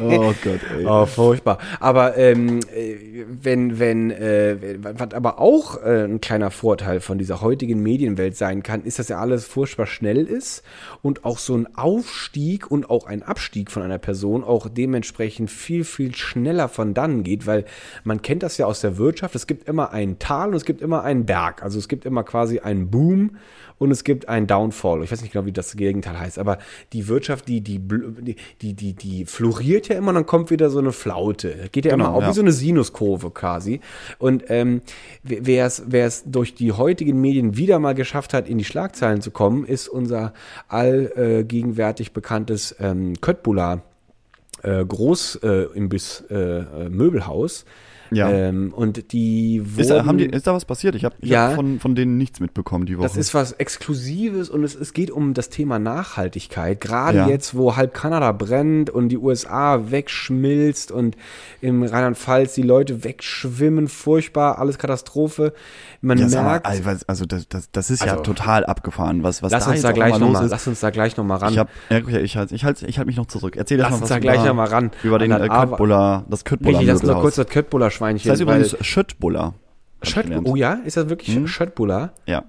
Oh 0.00 0.32
Gott, 0.42 0.60
ey. 0.78 0.86
Oh, 0.86 1.04
furchtbar. 1.06 1.58
Aber 1.80 2.16
ähm, 2.16 2.60
äh, 2.74 3.24
wenn, 3.28 3.78
wenn, 3.78 4.10
äh, 4.10 4.78
was 4.80 5.12
aber 5.12 5.38
auch 5.38 5.82
äh, 5.82 6.04
ein 6.04 6.20
kleiner 6.20 6.50
Vorteil 6.50 7.00
von 7.00 7.18
dieser 7.18 7.40
heutigen 7.42 7.82
Medienwelt 7.82 8.36
sein 8.36 8.62
kann, 8.62 8.82
ist, 8.84 8.98
dass 8.98 9.08
ja 9.08 9.18
alles 9.18 9.44
furchtbar 9.46 9.86
schnell 9.86 10.24
ist 10.24 10.62
und 11.02 11.24
auch 11.26 11.38
so 11.38 11.54
ein 11.56 11.68
Aufstieg 11.76 12.70
und 12.70 12.88
auch 12.90 13.06
ein 13.06 13.22
Abstieg 13.22 13.70
von 13.70 13.82
einer 13.82 13.98
Person 13.98 14.44
auch 14.44 14.68
dementsprechend 14.68 15.50
viel, 15.50 15.84
viel 15.84 16.14
schneller 16.18 16.68
von 16.68 16.94
dann 16.94 17.22
geht, 17.22 17.46
weil 17.46 17.64
man 18.04 18.22
kennt 18.22 18.42
das 18.42 18.58
ja 18.58 18.66
aus 18.66 18.80
der 18.80 18.98
Wirtschaft, 18.98 19.34
es 19.34 19.46
gibt 19.46 19.68
immer 19.68 19.92
ein 19.92 20.18
Tal 20.18 20.48
und 20.48 20.54
es 20.54 20.64
gibt 20.64 20.80
immer 20.80 21.02
einen 21.02 21.26
Berg. 21.26 21.62
Also 21.62 21.78
es 21.78 21.88
gibt 21.88 22.04
immer 22.04 22.24
quasi 22.24 22.60
einen 22.60 22.90
Boom 22.90 23.36
und 23.78 23.90
es 23.90 24.04
gibt 24.04 24.28
einen 24.28 24.46
Downfall. 24.46 25.02
Ich 25.04 25.12
weiß 25.12 25.22
nicht 25.22 25.32
genau, 25.32 25.46
wie 25.46 25.52
das 25.52 25.76
Gegenteil 25.76 26.18
heißt, 26.18 26.38
aber 26.38 26.58
die 26.92 27.08
Wirtschaft, 27.08 27.48
die, 27.48 27.60
die, 27.60 27.80
die, 28.60 28.74
die, 28.74 28.92
die 28.92 29.24
floriert 29.24 29.88
ja 29.88 29.96
immer 29.96 30.08
und 30.08 30.16
dann 30.16 30.26
kommt 30.26 30.50
wieder 30.50 30.70
so 30.70 30.78
eine 30.78 30.92
Flaute. 30.92 31.68
Geht 31.72 31.84
ja 31.84 31.92
Genau, 31.92 32.06
immer 32.06 32.14
auf 32.14 32.22
ja. 32.22 32.30
wie 32.30 32.34
so 32.34 32.40
eine 32.40 32.52
Sinuskurve 32.52 33.30
quasi. 33.30 33.80
Und 34.18 34.44
ähm, 34.48 34.82
wer 35.22 35.66
es 35.66 35.84
wer 35.86 36.06
es 36.06 36.24
durch 36.26 36.54
die 36.54 36.72
heutigen 36.72 37.20
Medien 37.20 37.56
wieder 37.56 37.78
mal 37.78 37.94
geschafft 37.94 38.34
hat, 38.34 38.48
in 38.48 38.58
die 38.58 38.64
Schlagzeilen 38.64 39.20
zu 39.20 39.30
kommen, 39.30 39.64
ist 39.64 39.88
unser 39.88 40.32
allgegenwärtig 40.68 42.12
bekanntes 42.12 42.74
ähm, 42.80 43.14
Köttbullar 43.20 43.82
äh, 46.88 46.88
Ja. 48.10 48.30
Ähm, 48.30 48.72
und 48.74 49.12
die 49.12 49.62
wurden, 49.64 49.80
Ist 49.80 49.90
da, 49.90 50.04
haben 50.06 50.18
die, 50.18 50.26
ist 50.26 50.46
da 50.46 50.54
was 50.54 50.64
passiert? 50.64 50.94
Ich 50.94 51.04
habe 51.04 51.14
Ja. 51.20 51.48
hab 51.48 51.54
von, 51.54 51.78
von 51.80 51.94
denen 51.94 52.16
nichts 52.18 52.40
mitbekommen 52.40 52.86
die 52.86 52.96
Woche. 52.98 53.06
Das 53.06 53.16
ist 53.16 53.34
was 53.34 53.52
Exklusives 53.52 54.50
und 54.50 54.64
es, 54.64 54.74
es 54.74 54.92
geht 54.92 55.10
um 55.10 55.34
das 55.34 55.48
Thema 55.50 55.78
Nachhaltigkeit. 55.78 56.80
Gerade 56.80 57.18
Ja. 57.18 57.28
jetzt, 57.28 57.56
wo 57.56 57.76
halb 57.76 57.94
Kanada 57.94 58.32
brennt 58.32 58.90
und 58.90 59.08
die 59.10 59.18
USA 59.18 59.90
wegschmilzt 59.90 60.90
und 60.92 61.16
im 61.60 61.82
Rheinland-Pfalz 61.82 62.54
die 62.54 62.62
Leute 62.62 63.04
wegschwimmen, 63.04 63.88
furchtbar, 63.88 64.58
alles 64.58 64.78
Katastrophe. 64.78 65.52
Man 66.00 66.18
ja, 66.18 66.28
sag 66.28 66.44
mal, 66.44 66.50
merkt, 66.52 66.66
also, 66.66 66.82
also 67.06 67.26
das, 67.26 67.48
das, 67.48 67.70
das 67.72 67.90
ist 67.90 68.04
ja 68.04 68.12
Also, 68.12 68.22
total 68.22 68.64
abgefahren, 68.64 69.22
was, 69.22 69.42
was 69.42 69.52
lass 69.52 69.64
da 69.64 69.70
uns 69.72 69.82
da 69.82 69.92
gleich 69.92 70.18
noch 70.18 70.30
mal, 70.30 70.44
ist. 70.44 70.50
lass 70.50 70.66
uns 70.66 70.80
da 70.80 70.90
gleich 70.90 71.16
noch 71.16 71.24
mal 71.24 71.36
ran. 71.36 71.52
Ich 71.52 71.58
hab, 71.58 71.68
ja, 71.90 71.98
ich 72.18 72.36
halt, 72.36 72.52
ich 72.52 72.64
halt, 72.64 72.82
ich 72.82 72.98
halt 72.98 73.06
mich 73.06 73.16
noch 73.16 73.26
zurück. 73.26 73.56
Erzähl 73.56 73.78
Lass 73.78 73.90
mal 73.90 73.96
uns 73.98 74.08
da 74.08 74.18
gleich 74.18 74.36
über, 74.36 74.46
noch 74.48 74.54
mal 74.54 74.68
ran. 74.68 74.90
über 75.02 75.18
den 75.18 75.32
äh, 75.32 75.38
das 75.38 75.48
Köttbullar, 75.48 76.24
das 76.28 76.44
Köttbullar 76.44 76.80
Richtig, 76.80 76.92
lass 76.92 77.02
uns 77.02 77.10
noch 77.10 77.20
kurz 77.20 77.34
das 77.36 77.46
Köttbullar-Schweinchen. 77.98 78.28
Das 78.28 78.32
heißt 78.32 78.42
übrigens 78.42 78.76
Schöttbullar. 78.86 79.54
Schött, 80.02 80.24
gelernt. 80.26 80.46
oh 80.48 80.54
ja, 80.56 80.74
ist 80.74 80.96
das 80.96 81.08
wirklich 81.08 81.34
Hm? 81.34 81.48
Schöttbullar? 81.48 82.12
Ja. 82.26 82.44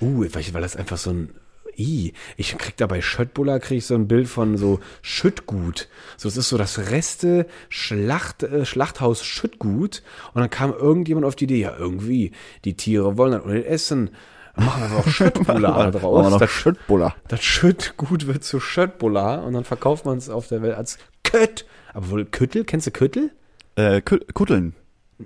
Uh, 0.00 0.24
weil, 0.32 0.62
das 0.62 0.76
einfach 0.76 0.96
so 0.98 1.10
ein 1.10 1.30
I. 1.76 2.12
Ich 2.36 2.56
krieg 2.58 2.76
da 2.76 2.86
bei 2.86 3.00
Schöttbullar 3.00 3.58
krieg 3.58 3.78
ich 3.78 3.86
so 3.86 3.94
ein 3.94 4.06
Bild 4.06 4.28
von 4.28 4.56
so 4.56 4.78
Schüttgut. 5.00 5.88
So, 6.16 6.28
es 6.28 6.36
ist 6.36 6.48
so 6.48 6.58
das 6.58 6.90
Reste 6.90 7.46
Schlacht, 7.70 8.42
äh, 8.42 8.64
Schlachthaus 8.66 9.24
Schüttgut. 9.24 10.02
Und 10.34 10.40
dann 10.42 10.50
kam 10.50 10.72
irgendjemand 10.72 11.26
auf 11.26 11.34
die 11.34 11.44
Idee, 11.44 11.60
ja, 11.60 11.74
irgendwie, 11.76 12.32
die 12.64 12.74
Tiere 12.76 13.16
wollen 13.16 13.32
das 13.32 13.42
unbedingt 13.42 13.66
essen. 13.66 14.10
Dann 14.54 14.66
machen 14.66 14.82
wir 14.90 14.98
auch 14.98 15.06
Schöttbullar 15.08 15.72
Machen 15.72 15.94
wir 15.94 16.00
draus. 16.00 16.30
noch 16.30 16.38
Das, 16.38 16.50
Schöttbullar. 16.50 17.16
das 17.28 17.42
Schüttgut 17.42 18.26
wird 18.26 18.44
zu 18.44 18.60
Schöttbullar 18.60 19.42
und 19.44 19.54
dann 19.54 19.64
verkauft 19.64 20.04
man 20.04 20.18
es 20.18 20.28
auf 20.28 20.46
der 20.48 20.62
Welt 20.62 20.74
als 20.76 20.98
Kött. 21.24 21.64
Aber 21.94 22.10
wohl 22.10 22.24
Küttel? 22.26 22.64
Kennst 22.64 22.86
du 22.86 22.90
Küttel? 22.90 23.30
Äh, 23.76 23.96
Kü- 23.98 24.30
Kutteln. 24.34 24.74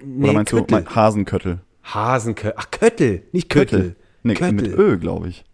Nee, 0.05 0.25
Oder 0.25 0.33
meinst 0.33 0.53
du 0.53 0.59
Küttel. 0.59 0.83
mein 0.85 0.95
Hasenköttel? 0.95 1.59
Hasenköttel. 1.85 2.55
Ach, 2.57 2.71
Köttel, 2.71 3.23
nicht 3.33 3.49
Köttel. 3.49 3.97
Nee, 4.23 4.35
mit 4.53 4.67
Ö, 4.67 4.99
glaube 4.99 5.29
ich. 5.29 5.45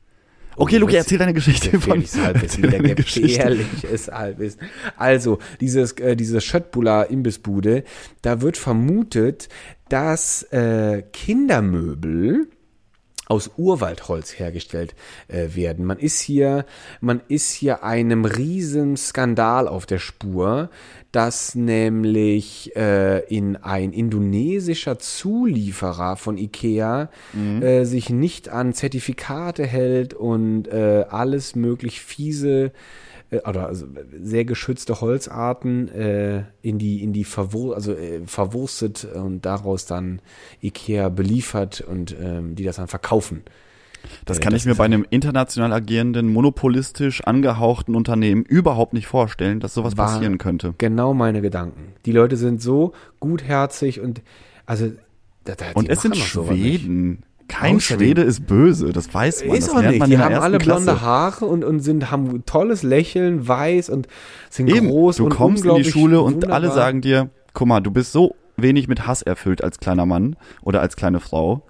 Okay, 0.57 0.77
Luki, 0.77 0.97
erzähl 0.97 1.19
deine 1.19 1.33
Geschichte 1.33 1.71
von. 1.71 2.01
Gefährliches 2.01 2.19
Halbwissen, 2.21 2.63
wieder 2.63 2.79
gefährliches 2.79 4.09
Halbwissen. 4.09 4.61
Also, 4.97 5.39
dieses, 5.61 5.93
äh, 5.93 6.15
diese 6.15 6.41
Schöttbullar 6.41 7.11
Imbissbude, 7.11 7.85
da 8.21 8.41
wird 8.43 8.57
vermutet, 8.59 9.49
dass 9.89 10.43
äh, 10.53 11.03
Kindermöbel 11.13 12.49
aus 13.27 13.51
Urwaldholz 13.57 14.39
hergestellt 14.39 14.95
äh, 15.29 15.55
werden. 15.55 15.87
Man 15.87 15.99
ist 15.99 16.21
hier, 16.21 16.67
man 17.01 17.23
ist 17.29 17.53
hier 17.53 17.83
einem 17.83 18.27
riesen 18.27 18.97
Skandal 18.99 19.69
auf 19.69 19.87
der 19.87 19.99
Spur, 19.99 20.69
dass 21.13 21.55
nämlich 21.55 22.75
äh, 22.75 23.21
in 23.27 23.57
ein 23.57 23.93
indonesischer 23.93 24.99
Zulieferer 24.99 26.17
von 26.17 26.39
Ikea 26.39 27.11
äh, 27.61 27.85
sich 27.85 28.09
nicht 28.09 28.49
an 28.49 28.73
Zertifikate 28.73 29.67
hält 29.67 30.15
und 30.15 30.69
äh, 30.69 31.05
alles 31.09 31.55
möglich 31.55 32.01
fiese 32.01 32.73
äh, 33.31 33.41
oder 33.47 33.67
also 33.67 33.87
sehr 34.23 34.47
geschützte 34.47 35.03
Holzarten 35.03 35.89
äh, 35.89 36.45
in 36.63 36.79
die 36.79 37.03
in 37.03 37.13
die 37.13 37.25
verwur 37.25 37.75
also 37.75 37.93
äh, 37.93 38.21
verwurstet 38.27 39.05
und 39.05 39.45
daraus 39.45 39.85
dann 39.85 40.21
Ikea 40.63 41.11
beliefert 41.11 41.83
und 41.83 42.17
ähm, 42.19 42.55
die 42.57 42.65
das 42.65 42.77
dann 42.77 42.89
verkaufen. 42.89 43.43
Das 44.25 44.39
Äh, 44.39 44.41
kann 44.41 44.53
das 44.53 44.63
ich 44.63 44.67
mir 44.67 44.75
bei 44.75 44.85
einem 44.85 45.07
international 45.11 45.73
agierenden, 45.73 46.33
monopolistisch 46.33 47.23
angehauchten 47.25 47.95
Unternehmen 47.95 48.43
überhaupt 48.45 48.93
nicht 48.93 49.07
vorstellen, 49.07 49.61
dass 49.61 49.75
sowas 49.75 49.95
passieren 49.95 50.39
könnte. 50.39 50.75
Genau 50.79 51.15
meine 51.15 51.41
Gedanken. 51.43 51.95
Die 52.07 52.13
Leute 52.13 52.37
sind 52.37 52.61
so 52.63 52.93
gutherzig 53.21 54.01
und 54.01 54.23
also 54.67 54.91
da, 55.45 55.55
da, 55.55 55.67
Und 55.75 55.89
es 55.89 56.03
sind. 56.03 56.17
Schweden. 56.17 57.23
Kein 57.49 57.77
Außerdem- 57.77 57.81
Schwede 57.99 58.23
ist 58.23 58.47
böse, 58.47 58.93
das 58.93 59.13
weiß 59.13 59.45
man. 59.45 59.57
Ist 59.57 59.69
das 59.69 59.75
auch 59.77 59.83
nicht. 59.83 60.07
Die 60.07 60.17
haben 60.17 60.35
alle 60.37 60.59
blonde 60.59 60.85
Klasse. 60.85 61.03
Haare 61.03 61.45
und, 61.47 61.65
und 61.65 61.81
sind, 61.81 62.11
haben 62.11 62.47
tolles 62.47 62.83
Lächeln, 62.83 63.47
weiß 63.47 63.91
und 63.91 64.07
sind 64.49 64.69
Eben, 64.71 64.89
groß 64.89 65.17
du 65.17 65.25
und 65.25 65.31
kommst 65.35 65.65
in 65.65 65.75
die 65.75 65.85
Schule 65.85 66.23
und 66.23 66.35
wunderbar. 66.35 66.55
alle 66.57 66.71
sagen 66.71 67.01
dir, 67.03 67.29
guck 67.53 67.69
mal, 67.69 67.81
du 67.81 67.91
bist 67.91 68.13
so 68.13 68.35
wenig 68.57 68.89
mit 68.89 69.07
Hass 69.07 69.21
erfüllt 69.21 69.63
als 69.63 69.81
kleiner 69.81 70.07
Mann 70.07 70.37
oder 70.63 70.81
als 70.81 70.97
kleine 70.97 71.21
Frau. 71.21 71.63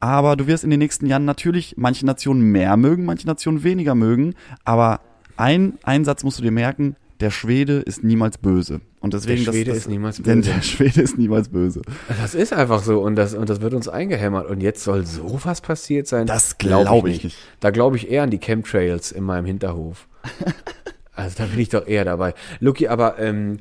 Aber 0.00 0.36
du 0.36 0.46
wirst 0.46 0.64
in 0.64 0.70
den 0.70 0.78
nächsten 0.78 1.06
Jahren 1.06 1.24
natürlich 1.24 1.74
manche 1.76 2.04
Nationen 2.06 2.42
mehr 2.42 2.76
mögen, 2.76 3.04
manche 3.04 3.26
Nationen 3.26 3.64
weniger 3.64 3.94
mögen. 3.94 4.34
Aber 4.64 5.00
ein, 5.36 5.78
ein 5.82 6.04
Satz 6.04 6.22
musst 6.22 6.38
du 6.38 6.42
dir 6.42 6.50
merken, 6.50 6.96
der 7.20 7.30
Schwede 7.30 7.78
ist 7.78 8.04
niemals 8.04 8.38
böse. 8.38 8.80
Und 9.00 9.14
deswegen, 9.14 9.44
Der 9.44 9.52
Schwede 9.52 9.70
das, 9.70 9.78
das, 9.78 9.84
ist 9.84 9.88
niemals 9.88 10.16
Denn 10.22 10.40
böse. 10.40 10.52
der 10.52 10.62
Schwede 10.62 11.00
ist 11.00 11.18
niemals 11.18 11.48
böse. 11.48 11.82
Das 12.20 12.34
ist 12.34 12.52
einfach 12.52 12.82
so 12.82 13.00
und 13.00 13.16
das, 13.16 13.34
und 13.34 13.48
das 13.48 13.60
wird 13.60 13.72
uns 13.72 13.88
eingehämmert. 13.88 14.48
Und 14.50 14.60
jetzt 14.60 14.82
soll 14.84 15.06
sowas 15.06 15.60
passiert 15.60 16.06
sein? 16.06 16.26
Das 16.26 16.58
Glaub 16.58 16.82
glaub 16.82 17.06
ich 17.06 17.24
nicht. 17.24 17.38
Da 17.60 17.70
glaube 17.70 17.96
ich 17.96 18.10
eher 18.10 18.22
an 18.22 18.30
die 18.30 18.38
Chemtrails 18.38 19.12
in 19.12 19.24
meinem 19.24 19.46
Hinterhof. 19.46 20.08
also 21.14 21.38
da 21.38 21.46
bin 21.46 21.60
ich 21.60 21.70
doch 21.70 21.86
eher 21.86 22.04
dabei. 22.04 22.34
Lucky, 22.60 22.88
aber 22.88 23.18
ähm, 23.18 23.58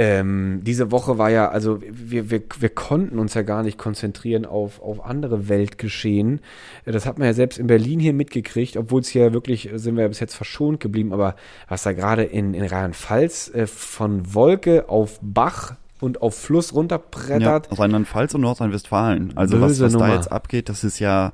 ähm, 0.00 0.60
diese 0.62 0.92
Woche 0.92 1.18
war 1.18 1.28
ja, 1.28 1.48
also 1.48 1.80
wir, 1.82 2.30
wir, 2.30 2.40
wir 2.60 2.68
konnten 2.68 3.18
uns 3.18 3.34
ja 3.34 3.42
gar 3.42 3.64
nicht 3.64 3.78
konzentrieren 3.78 4.46
auf, 4.46 4.80
auf 4.80 5.04
andere 5.04 5.48
Weltgeschehen. 5.48 6.40
Das 6.84 7.04
hat 7.04 7.18
man 7.18 7.26
ja 7.26 7.34
selbst 7.34 7.58
in 7.58 7.66
Berlin 7.66 7.98
hier 7.98 8.12
mitgekriegt, 8.12 8.76
obwohl 8.76 9.00
es 9.00 9.08
hier 9.08 9.32
wirklich, 9.32 9.68
sind 9.74 9.96
wir 9.96 10.02
ja 10.02 10.08
bis 10.08 10.20
jetzt 10.20 10.36
verschont 10.36 10.78
geblieben, 10.78 11.12
aber 11.12 11.34
was 11.68 11.82
da 11.82 11.94
gerade 11.94 12.22
in, 12.22 12.54
in 12.54 12.64
Rheinland-Pfalz 12.64 13.50
äh, 13.52 13.66
von 13.66 14.32
Wolke 14.32 14.88
auf 14.88 15.18
Bach 15.20 15.74
und 16.00 16.22
auf 16.22 16.38
Fluss 16.38 16.70
Ja, 16.70 16.76
runterbrettert, 16.76 17.76
Rheinland-Pfalz 17.76 18.36
und 18.36 18.42
Nordrhein-Westfalen. 18.42 19.36
Also 19.36 19.60
was, 19.60 19.70
Böse 19.70 19.86
was 19.86 19.92
da 19.94 19.98
Nummer. 19.98 20.14
jetzt 20.14 20.30
abgeht, 20.30 20.68
das 20.68 20.84
ist 20.84 21.00
ja, 21.00 21.32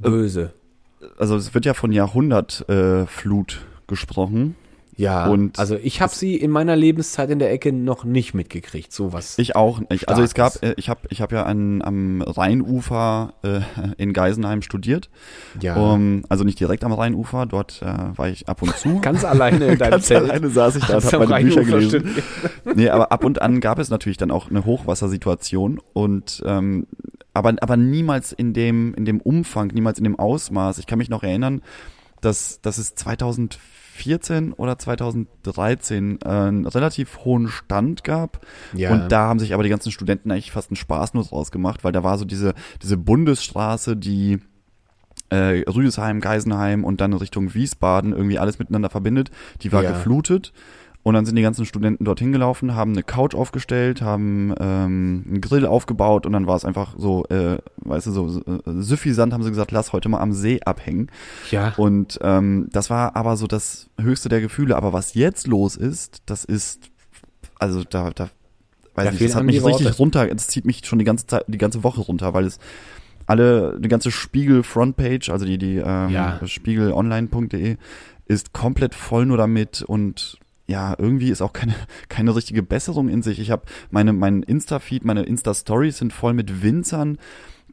böse. 0.00 0.52
also 1.16 1.34
es 1.36 1.54
wird 1.54 1.64
ja 1.64 1.72
von 1.72 1.92
Jahrhundertflut 1.92 3.52
äh, 3.54 3.86
gesprochen. 3.86 4.54
Ja, 4.96 5.26
Und 5.26 5.58
also 5.58 5.76
ich 5.76 6.00
habe 6.00 6.14
sie 6.14 6.36
in 6.36 6.50
meiner 6.50 6.76
Lebenszeit 6.76 7.28
in 7.30 7.38
der 7.38 7.50
Ecke 7.50 7.72
noch 7.72 8.04
nicht 8.04 8.32
mitgekriegt, 8.34 8.92
sowas. 8.92 9.34
Ich 9.38 9.56
auch 9.56 9.80
nicht. 9.90 10.08
Also 10.08 10.22
es 10.22 10.34
gab, 10.34 10.62
äh, 10.62 10.74
ich 10.76 10.88
habe 10.88 11.00
ich 11.10 11.20
hab 11.20 11.32
ja 11.32 11.42
an, 11.44 11.82
am 11.82 12.22
Rheinufer 12.22 13.34
äh, 13.42 13.60
in 13.96 14.12
Geisenheim 14.12 14.62
studiert. 14.62 15.10
ja, 15.60 15.76
Um, 15.76 16.24
also 16.28 16.44
nicht 16.44 16.60
direkt 16.60 16.84
am 16.84 16.92
Rheinufer, 16.92 17.46
dort 17.46 17.82
äh, 17.82 17.86
war 18.16 18.28
ich 18.28 18.48
ab 18.48 18.62
und 18.62 18.76
zu. 18.76 19.00
ganz 19.02 19.24
alleine 19.24 19.66
in 19.66 19.78
deinem 19.78 19.90
Ganz 19.92 20.06
Zelt. 20.06 20.22
alleine 20.30 20.48
saß 20.50 20.76
ich 20.76 20.84
da 20.84 20.96
und 20.96 21.04
habe 21.12 21.26
meine 21.26 21.44
Bücher 21.44 21.60
Rheinufer 21.62 21.78
gelesen. 21.78 22.00
studiert. 22.10 22.76
Nee, 22.76 22.88
aber 22.88 23.10
ab 23.12 23.24
und 23.24 23.42
an 23.42 23.60
gab 23.60 23.78
es 23.78 23.90
natürlich 23.90 24.16
dann 24.18 24.30
auch 24.30 24.48
eine 24.50 24.64
Hochwassersituation 24.64 25.80
und 25.92 26.42
ähm, 26.46 26.86
aber, 27.32 27.52
aber 27.60 27.76
niemals 27.76 28.30
in 28.32 28.52
dem, 28.52 28.94
in 28.94 29.04
dem 29.04 29.20
Umfang, 29.20 29.68
niemals 29.74 29.98
in 29.98 30.04
dem 30.04 30.16
Ausmaß. 30.18 30.78
Ich 30.78 30.86
kann 30.86 30.98
mich 30.98 31.10
noch 31.10 31.24
erinnern, 31.24 31.62
dass, 32.20 32.60
dass 32.62 32.78
es 32.78 32.94
2014 33.94 34.52
oder 34.52 34.78
2013 34.78 36.18
äh, 36.24 36.28
einen 36.28 36.66
relativ 36.66 37.18
hohen 37.24 37.48
Stand 37.48 38.04
gab. 38.04 38.44
Ja. 38.74 38.92
Und 38.92 39.10
da 39.10 39.28
haben 39.28 39.38
sich 39.38 39.54
aber 39.54 39.62
die 39.62 39.68
ganzen 39.68 39.92
Studenten 39.92 40.30
eigentlich 40.30 40.52
fast 40.52 40.70
einen 40.70 40.76
Spaß 40.76 41.14
nur 41.14 41.24
draus 41.24 41.50
gemacht, 41.50 41.84
weil 41.84 41.92
da 41.92 42.02
war 42.02 42.18
so 42.18 42.24
diese, 42.24 42.54
diese 42.82 42.96
Bundesstraße, 42.96 43.96
die 43.96 44.38
äh, 45.30 45.62
Rüdesheim, 45.68 46.20
Geisenheim 46.20 46.84
und 46.84 47.00
dann 47.00 47.12
Richtung 47.12 47.54
Wiesbaden 47.54 48.12
irgendwie 48.12 48.38
alles 48.38 48.58
miteinander 48.58 48.90
verbindet, 48.90 49.30
die 49.62 49.72
war 49.72 49.82
Ja. 49.82 49.92
geflutet. 49.92 50.52
Und 51.04 51.12
dann 51.14 51.26
sind 51.26 51.36
die 51.36 51.42
ganzen 51.42 51.66
Studenten 51.66 52.04
dorthin 52.06 52.32
gelaufen, 52.32 52.74
haben 52.74 52.92
eine 52.92 53.02
Couch 53.02 53.34
aufgestellt, 53.34 54.00
haben 54.00 54.54
ähm, 54.58 55.22
einen 55.28 55.40
Grill 55.42 55.66
aufgebaut 55.66 56.24
und 56.24 56.32
dann 56.32 56.46
war 56.46 56.56
es 56.56 56.64
einfach 56.64 56.94
so, 56.96 57.26
äh, 57.26 57.58
weißt 57.76 58.06
du, 58.06 58.10
so 58.10 58.40
äh, 58.40 58.60
süffisant 58.80 59.34
haben 59.34 59.42
sie 59.42 59.50
gesagt, 59.50 59.70
lass 59.70 59.92
heute 59.92 60.08
mal 60.08 60.20
am 60.20 60.32
See 60.32 60.60
abhängen. 60.64 61.10
Ja, 61.50 61.74
Und 61.76 62.18
ähm, 62.22 62.68
das 62.72 62.88
war 62.88 63.14
aber 63.16 63.36
so 63.36 63.46
das 63.46 63.90
höchste 64.00 64.30
der 64.30 64.40
Gefühle. 64.40 64.76
Aber 64.76 64.94
was 64.94 65.12
jetzt 65.12 65.46
los 65.46 65.76
ist, 65.76 66.22
das 66.24 66.44
ist, 66.46 66.88
also 67.58 67.84
da, 67.84 68.08
da 68.08 68.30
weiß 68.94 69.04
Da 69.04 69.12
ich, 69.12 69.18
fehlen 69.18 69.28
das 69.28 69.36
hat 69.36 69.44
mich 69.44 69.56
richtig 69.62 69.84
Worte. 69.86 69.96
runter, 69.98 70.26
das 70.28 70.48
zieht 70.48 70.64
mich 70.64 70.86
schon 70.86 70.98
die 70.98 71.04
ganze 71.04 71.26
Zeit, 71.26 71.44
die 71.48 71.58
ganze 71.58 71.84
Woche 71.84 72.00
runter, 72.00 72.32
weil 72.32 72.46
es 72.46 72.58
alle, 73.26 73.78
die 73.78 73.88
ganze 73.90 74.10
Spiegel 74.10 74.62
Frontpage, 74.62 75.28
also 75.28 75.44
die, 75.44 75.58
die 75.58 75.76
ähm, 75.76 76.08
Ja. 76.10 76.40
spiegelonline.de 76.46 77.76
ist 78.26 78.52
komplett 78.54 78.94
voll 78.94 79.26
nur 79.26 79.36
damit 79.36 79.82
und 79.82 80.38
ja, 80.66 80.94
irgendwie 80.98 81.30
ist 81.30 81.42
auch 81.42 81.52
keine, 81.52 81.74
keine 82.08 82.34
richtige 82.34 82.62
Besserung 82.62 83.08
in 83.08 83.22
sich. 83.22 83.38
Ich 83.38 83.50
habe 83.50 83.62
meine, 83.90 84.12
mein 84.12 84.42
Insta-Feed, 84.42 85.04
meine 85.04 85.22
Insta-Stories 85.24 85.98
sind 85.98 86.12
voll 86.12 86.34
mit 86.34 86.62
Winzern, 86.62 87.18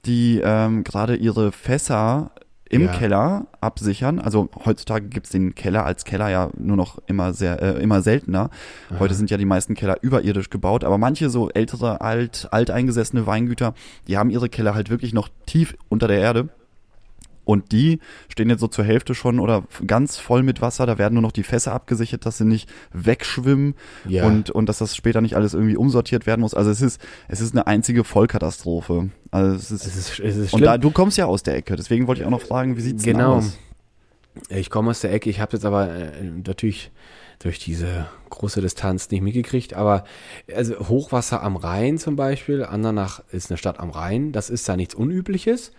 die 0.06 0.41
ähm, 0.43 0.84
gerade 0.84 1.15
ihre 1.15 1.51
Fässer 1.51 2.32
im 2.71 2.84
Ja. 2.84 2.91
Keller 2.93 3.47
absichern. 3.60 4.19
Also 4.19 4.49
heutzutage 4.65 5.10
gibt's 5.10 5.30
den 5.30 5.56
Keller 5.56 5.86
als 5.86 6.06
Keller 6.06 6.30
ja 6.30 6.49
nur 6.58 6.77
noch 6.77 6.99
immer 7.06 7.34
sehr, 7.34 7.62
äh, 7.62 7.84
immer 7.84 8.01
seltener. 8.01 8.49
Heute 8.97 9.13
sind 9.13 9.30
ja 9.30 9.36
die 9.38 9.45
meisten 9.45 9.75
Keller 9.75 9.97
überirdisch 10.01 10.49
gebaut, 10.49 10.86
aber 10.86 10.97
manche 10.97 11.30
so 11.30 11.49
ältere, 11.49 11.99
alt, 11.99 12.47
alteingesessene 12.51 13.27
Weingüter, 13.27 13.73
die 14.08 14.17
haben 14.17 14.30
ihre 14.30 14.47
Keller 14.47 14.73
halt 14.73 14.89
wirklich 14.89 15.13
noch 15.13 15.27
tief 15.45 15.75
unter 15.89 16.08
der 16.08 16.19
Erde. 16.19 16.47
Und 17.43 17.71
die 17.71 17.99
stehen 18.30 18.49
jetzt 18.49 18.60
so 18.60 18.67
zur 18.67 18.86
Hälfte 18.86 19.15
schon 19.15 19.39
oder 19.39 19.63
ganz 19.88 20.17
voll 20.17 20.43
mit 20.43 20.62
Wasser. 20.62 20.86
Da 20.86 20.97
werden 20.97 21.13
nur 21.15 21.23
noch 21.23 21.32
die 21.32 21.43
Fässer 21.43 21.73
abgesichert, 21.73 22.25
dass 22.25 22.38
sie 22.38 22.45
nicht 22.45 22.69
wegschwimmen 22.93 23.73
Ja. 24.08 24.25
und, 24.25 24.49
und 24.51 24.67
dass 24.69 24.77
das 24.77 24.95
später 24.95 25.21
nicht 25.21 25.36
alles 25.36 25.54
irgendwie 25.54 25.75
umsortiert 25.75 26.25
werden 26.27 26.41
muss. 26.41 26.54
Also 26.54 26.69
es 26.69 26.82
ist, 26.82 27.01
es 27.27 27.41
ist 27.41 27.54
eine 27.54 27.65
einzige 27.67 28.04
Vollkatastrophe. 28.04 29.10
Also 29.32 29.56
es 29.56 29.71
ist, 29.71 29.86
Es 29.86 29.95
ist, 29.95 30.19
es 30.19 30.38
ist 30.38 30.54
und 30.54 30.62
da, 30.62 30.77
du 30.77 30.91
kommst 30.91 31.17
ja 31.17 31.25
aus 31.25 31.41
der 31.43 31.56
Ecke, 31.56 31.75
deswegen 31.75 32.08
wollte 32.08 32.21
ich 32.21 32.27
auch 32.27 32.32
noch 32.32 32.41
fragen, 32.41 32.77
wie 32.77 32.82
sieht's 32.82 33.04
Genau. 33.04 33.38
aus? 33.38 33.58
Ich 34.49 34.69
komme 34.69 34.91
aus 34.91 35.01
der 35.01 35.12
Ecke, 35.12 35.30
ich 35.30 35.39
habe 35.39 35.54
jetzt 35.54 35.65
aber 35.65 35.89
äh, 35.93 36.23
natürlich 36.23 36.91
durch 37.39 37.60
diese 37.60 38.06
große 38.30 38.62
Distanz 38.62 39.10
nicht 39.10 39.21
mitgekriegt, 39.21 39.73
aber 39.73 40.04
also 40.56 40.88
Hochwasser 40.88 41.41
am 41.43 41.56
Rhein 41.56 41.97
zum 41.97 42.15
Beispiel, 42.15 42.63
Andernach 42.63 43.23
ist 43.32 43.49
eine 43.49 43.58
Stadt 43.58 43.80
am 43.80 43.89
Rhein, 43.89 44.32
das 44.32 44.49
ist 44.49 44.69
da 44.69 44.77
nichts 44.77 44.93
Unübliches. 44.95 45.71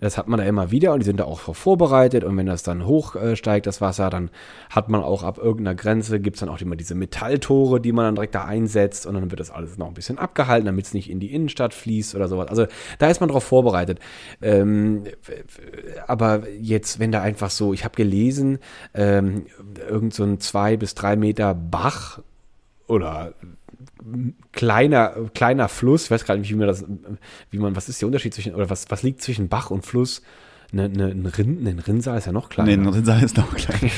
Das 0.00 0.18
hat 0.18 0.28
man 0.28 0.38
da 0.38 0.44
immer 0.44 0.70
wieder 0.70 0.92
und 0.92 1.00
die 1.00 1.04
sind 1.06 1.18
da 1.18 1.24
auch 1.24 1.54
vorbereitet 1.54 2.24
und 2.24 2.36
wenn 2.36 2.46
das 2.46 2.62
dann 2.62 2.86
hochsteigt, 2.86 3.66
das 3.66 3.80
Wasser, 3.80 4.10
dann 4.10 4.30
hat 4.70 4.88
man 4.88 5.02
auch 5.02 5.22
ab 5.22 5.38
irgendeiner 5.38 5.74
Grenze, 5.74 6.20
gibt's 6.20 6.40
dann 6.40 6.48
auch 6.48 6.60
immer 6.60 6.76
diese 6.76 6.94
Metalltore, 6.94 7.80
die 7.80 7.92
man 7.92 8.04
dann 8.04 8.14
direkt 8.16 8.34
da 8.34 8.44
einsetzt 8.44 9.06
und 9.06 9.14
dann 9.14 9.30
wird 9.30 9.40
das 9.40 9.50
alles 9.50 9.78
noch 9.78 9.88
ein 9.88 9.94
bisschen 9.94 10.18
abgehalten, 10.18 10.66
damit 10.66 10.86
es 10.86 10.94
nicht 10.94 11.10
in 11.10 11.20
die 11.20 11.34
Innenstadt 11.34 11.74
fließt 11.74 12.14
oder 12.14 12.28
sowas. 12.28 12.48
Also 12.48 12.66
da 12.98 13.08
ist 13.08 13.20
man 13.20 13.28
drauf 13.28 13.44
vorbereitet. 13.44 13.98
Ähm, 14.40 15.04
aber 16.06 16.48
jetzt, 16.60 16.98
wenn 16.98 17.12
da 17.12 17.22
einfach 17.22 17.50
so, 17.50 17.72
ich 17.72 17.84
habe 17.84 17.94
gelesen, 17.94 18.58
ähm, 18.94 19.46
irgend 19.88 20.14
so 20.14 20.24
ein 20.24 20.40
zwei 20.40 20.76
bis 20.76 20.94
drei 20.94 21.16
Meter 21.16 21.54
Bach 21.54 22.20
oder 22.86 23.32
kleiner, 24.52 25.14
kleiner 25.34 25.68
Fluss, 25.68 26.04
ich 26.04 26.10
weiß 26.10 26.24
gerade 26.24 26.40
nicht, 26.40 26.50
wie 26.50 26.56
man 26.56 26.66
das, 26.66 26.84
wie 27.50 27.58
man, 27.58 27.76
was 27.76 27.88
ist 27.88 28.00
der 28.00 28.06
Unterschied 28.06 28.34
zwischen, 28.34 28.54
oder 28.54 28.70
was, 28.70 28.90
was 28.90 29.02
liegt 29.02 29.22
zwischen 29.22 29.48
Bach 29.48 29.70
und 29.70 29.86
Fluss? 29.86 30.22
Ne, 30.74 30.88
ne, 30.88 31.08
ein 31.08 31.26
Rind, 31.26 31.66
ein 31.66 31.78
Rinnsal 31.78 32.16
ist 32.16 32.26
ja 32.26 32.32
noch 32.32 32.48
kleiner. 32.48 32.74
Nee, 32.76 32.88
Rinnsal 32.88 33.22
ist 33.22 33.36
noch 33.36 33.54
klein. 33.54 33.78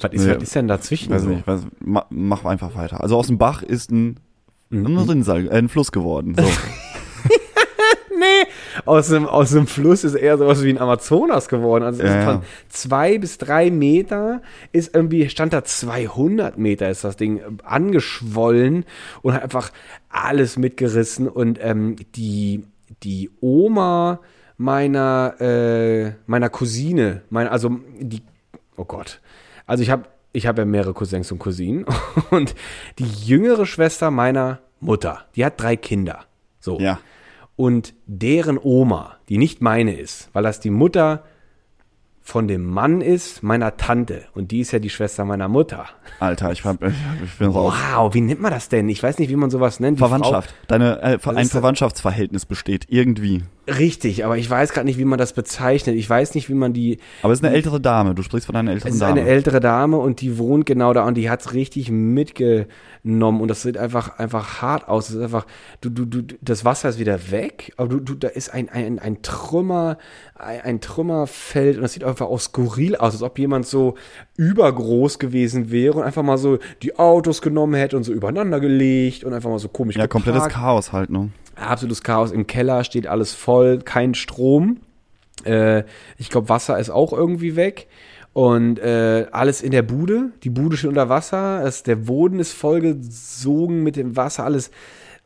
was, 0.00 0.12
ist, 0.12 0.24
Nee. 0.24 0.34
was 0.34 0.42
ist 0.42 0.54
denn 0.54 0.66
dazwischen? 0.68 1.12
Weiß 1.12 1.22
so? 1.22 1.28
nicht, 1.28 1.46
weiß, 1.46 1.66
ma, 1.80 2.06
mach 2.08 2.44
einfach 2.46 2.74
weiter. 2.74 3.02
Also 3.02 3.18
aus 3.18 3.26
dem 3.26 3.36
Bach 3.36 3.62
ist 3.62 3.90
ein, 3.90 4.18
ein 4.70 4.86
Rinnsal, 4.86 5.46
äh, 5.46 5.50
ein 5.50 5.68
Fluss 5.68 5.92
geworden. 5.92 6.34
So. 6.36 6.42
Nee, 8.16 8.46
aus 8.84 9.08
dem, 9.08 9.26
aus 9.26 9.50
dem 9.50 9.66
Fluss 9.66 10.04
ist 10.04 10.14
eher 10.14 10.38
sowas 10.38 10.62
wie 10.62 10.70
ein 10.70 10.78
Amazonas 10.78 11.48
geworden. 11.48 11.84
Also 11.84 12.02
Ja, 12.02 12.08
ist 12.08 12.14
ja. 12.14 12.32
von 12.32 12.42
zwei 12.68 13.18
bis 13.18 13.38
drei 13.38 13.70
Meter 13.70 14.42
ist 14.72 14.94
irgendwie, 14.94 15.28
stand 15.28 15.52
da 15.52 15.64
200 15.64 16.58
Meter 16.58 16.90
ist 16.90 17.04
das 17.04 17.16
Ding 17.16 17.40
angeschwollen 17.64 18.84
und 19.22 19.34
hat 19.34 19.42
einfach 19.42 19.70
alles 20.08 20.56
mitgerissen 20.56 21.28
und 21.28 21.58
ähm, 21.62 21.96
die, 22.14 22.64
die 23.02 23.30
Oma 23.40 24.20
meiner, 24.56 25.34
äh, 25.40 26.12
meiner 26.26 26.48
Cousine, 26.48 27.22
mein, 27.30 27.48
also 27.48 27.78
die, 27.98 28.22
oh 28.76 28.84
Gott, 28.84 29.20
also 29.66 29.82
ich 29.82 29.90
habe 29.90 30.04
ich 30.32 30.48
habe 30.48 30.62
ja 30.62 30.66
mehrere 30.66 30.94
Cousins 30.94 31.30
und 31.30 31.38
Cousinen 31.38 31.86
und 32.30 32.54
die 32.98 33.06
jüngere 33.06 33.66
Schwester 33.66 34.10
meiner 34.10 34.58
Mutter, 34.80 35.24
die 35.36 35.44
hat 35.44 35.60
drei 35.60 35.76
Kinder. 35.76 36.24
So. 36.60 36.78
ja. 36.80 36.98
Und 37.56 37.94
deren 38.06 38.58
Oma, 38.58 39.16
die 39.28 39.38
nicht 39.38 39.60
meine 39.60 39.94
ist, 39.94 40.28
weil 40.32 40.42
das 40.42 40.60
die 40.60 40.70
Mutter 40.70 41.24
von 42.26 42.48
dem 42.48 42.64
Mann 42.64 43.02
ist, 43.02 43.42
meiner 43.42 43.76
Tante. 43.76 44.24
Und 44.34 44.50
die 44.50 44.60
ist 44.60 44.72
ja 44.72 44.78
die 44.78 44.88
Schwester 44.88 45.26
meiner 45.26 45.46
Mutter. 45.46 45.84
Alter, 46.20 46.52
ich, 46.52 46.64
hab, 46.64 46.82
ich, 46.82 47.38
bin 47.38 47.50
raus. 47.50 47.74
Wow, 47.92 48.14
wie 48.14 48.22
nennt 48.22 48.40
man 48.40 48.50
das 48.50 48.70
denn? 48.70 48.88
Ich 48.88 49.02
weiß 49.02 49.18
nicht, 49.18 49.28
wie 49.28 49.36
man 49.36 49.50
sowas 49.50 49.78
nennt. 49.78 49.98
Verwandtschaft. 49.98 50.54
Deine, 50.66 51.02
äh, 51.02 51.18
ein? 51.22 51.46
Verwandtschaftsverhältnis 51.46 52.46
besteht 52.46 52.86
irgendwie. 52.88 53.42
Richtig, 53.66 54.26
aber 54.26 54.36
ich 54.36 54.48
weiß 54.48 54.72
gerade 54.72 54.84
nicht, 54.84 54.98
wie 54.98 55.06
man 55.06 55.18
das 55.18 55.32
bezeichnet. 55.32 55.96
Ich 55.96 56.08
weiß 56.08 56.34
nicht, 56.34 56.50
wie 56.50 56.54
man 56.54 56.74
die. 56.74 56.98
Aber 57.22 57.32
es 57.32 57.38
ist 57.38 57.44
eine 57.44 57.54
ältere 57.54 57.80
Dame. 57.80 58.14
Du 58.14 58.22
sprichst 58.22 58.46
von 58.46 58.56
einer 58.56 58.70
Es 58.72 58.76
älteren 58.76 58.92
ist 58.92 59.00
Dame. 59.00 59.20
eine 59.20 59.28
ältere 59.30 59.60
Dame 59.60 59.96
und 59.96 60.20
die 60.20 60.36
wohnt 60.36 60.66
genau 60.66 60.92
da 60.92 61.04
und 61.06 61.14
die 61.14 61.30
hat's 61.30 61.54
richtig 61.54 61.90
mitgenommen 61.90 63.40
und 63.40 63.48
das 63.48 63.62
sieht 63.62 63.78
einfach 63.78 64.18
einfach 64.18 64.60
hart 64.60 64.88
aus. 64.88 65.08
Es 65.08 65.14
ist 65.14 65.22
einfach, 65.22 65.46
du, 65.80 65.88
du, 65.88 66.04
du, 66.04 66.36
das 66.42 66.64
Wasser 66.66 66.90
ist 66.90 66.98
wieder 66.98 67.30
weg, 67.30 67.72
aber 67.78 67.88
du, 67.88 68.00
du, 68.00 68.14
da 68.14 68.28
ist 68.28 68.52
ein, 68.52 68.68
ein, 68.68 68.98
ein 68.98 69.22
Trümmer, 69.22 69.96
ein, 70.34 70.60
ein 70.60 70.80
Trümmerfeld 70.82 71.76
und 71.76 71.82
das 71.82 71.94
sieht 71.94 72.04
einfach 72.04 72.26
auch 72.26 72.40
skurril 72.40 72.96
aus, 72.96 73.14
als 73.14 73.22
ob 73.22 73.38
jemand 73.38 73.66
so 73.66 73.94
übergroß 74.36 75.18
gewesen 75.18 75.70
wäre 75.70 75.94
und 75.98 76.02
einfach 76.02 76.22
mal 76.22 76.36
so 76.38 76.58
die 76.82 76.98
Autos 76.98 77.40
genommen 77.40 77.74
hätte 77.74 77.96
und 77.96 78.04
so 78.04 78.12
übereinander 78.12 78.60
gelegt 78.60 79.24
und 79.24 79.32
einfach 79.32 79.48
mal 79.48 79.58
so 79.58 79.68
komisch 79.68 79.96
ja, 79.96 80.06
komplettes 80.06 80.42
geparkt. 80.42 80.54
Chaos 80.56 80.92
halt, 80.92 81.08
ne? 81.08 81.30
Absolutes 81.56 82.02
Chaos. 82.02 82.32
Im 82.32 82.46
Keller 82.46 82.84
steht 82.84 83.06
alles 83.06 83.34
voll, 83.34 83.78
kein 83.78 84.14
Strom. 84.14 84.80
Äh, 85.44 85.84
ich 86.18 86.30
glaube, 86.30 86.48
Wasser 86.48 86.78
ist 86.78 86.90
auch 86.90 87.12
irgendwie 87.12 87.56
Und 88.32 88.80
äh, 88.80 89.26
alles 89.30 89.62
in 89.62 89.70
der 89.70 89.82
Bude. 89.82 90.30
Die 90.42 90.50
Bude 90.50 90.76
steht 90.76 90.88
unter 90.88 91.08
Wasser. 91.08 91.62
Es, 91.64 91.84
der 91.84 91.96
Boden 91.96 92.40
ist 92.40 92.52
vollgesogen 92.52 93.82
mit 93.84 93.94
dem 93.94 94.16
Wasser. 94.16 94.44
Alles. 94.44 94.72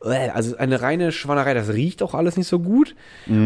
äh, 0.03 0.29
Also 0.29 0.57
eine 0.57 0.81
reine 0.83 1.11
Schwannerei. 1.11 1.55
Das 1.55 1.69
riecht 1.73 2.03
auch 2.03 2.13
alles 2.13 2.37
nicht 2.37 2.47
so 2.47 2.59
gut. 2.59 2.95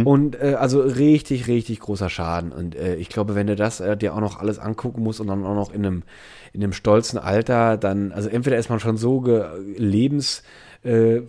Und 0.06 0.36
äh, 0.42 0.56
also 0.60 0.82
richtig, 0.82 1.48
richtig 1.48 1.80
großer 1.80 2.10
Schaden. 2.10 2.52
Und 2.52 2.76
äh, 2.76 2.96
ich 2.96 3.08
glaube, 3.08 3.36
wenn 3.36 3.48
du 3.48 3.56
das 3.56 3.80
äh, 3.80 3.96
dir 3.96 4.14
auch 4.14 4.20
noch 4.20 4.38
alles 4.40 4.60
angucken 4.60 5.02
musst 5.02 5.22
und 5.22 5.28
dann 5.28 5.46
auch 5.46 5.56
noch 5.56 5.74
in 5.74 5.86
einem, 5.86 6.04
in 6.52 6.62
einem 6.62 6.74
stolzen 6.74 7.18
Alter, 7.18 7.78
dann, 7.78 8.12
also 8.12 8.28
entweder 8.28 8.58
ist 8.58 8.70
man 8.70 8.82
schon 8.82 8.98
so 8.98 9.22
ge 9.22 9.46
lebens 9.78 10.44
äh, 10.84 11.22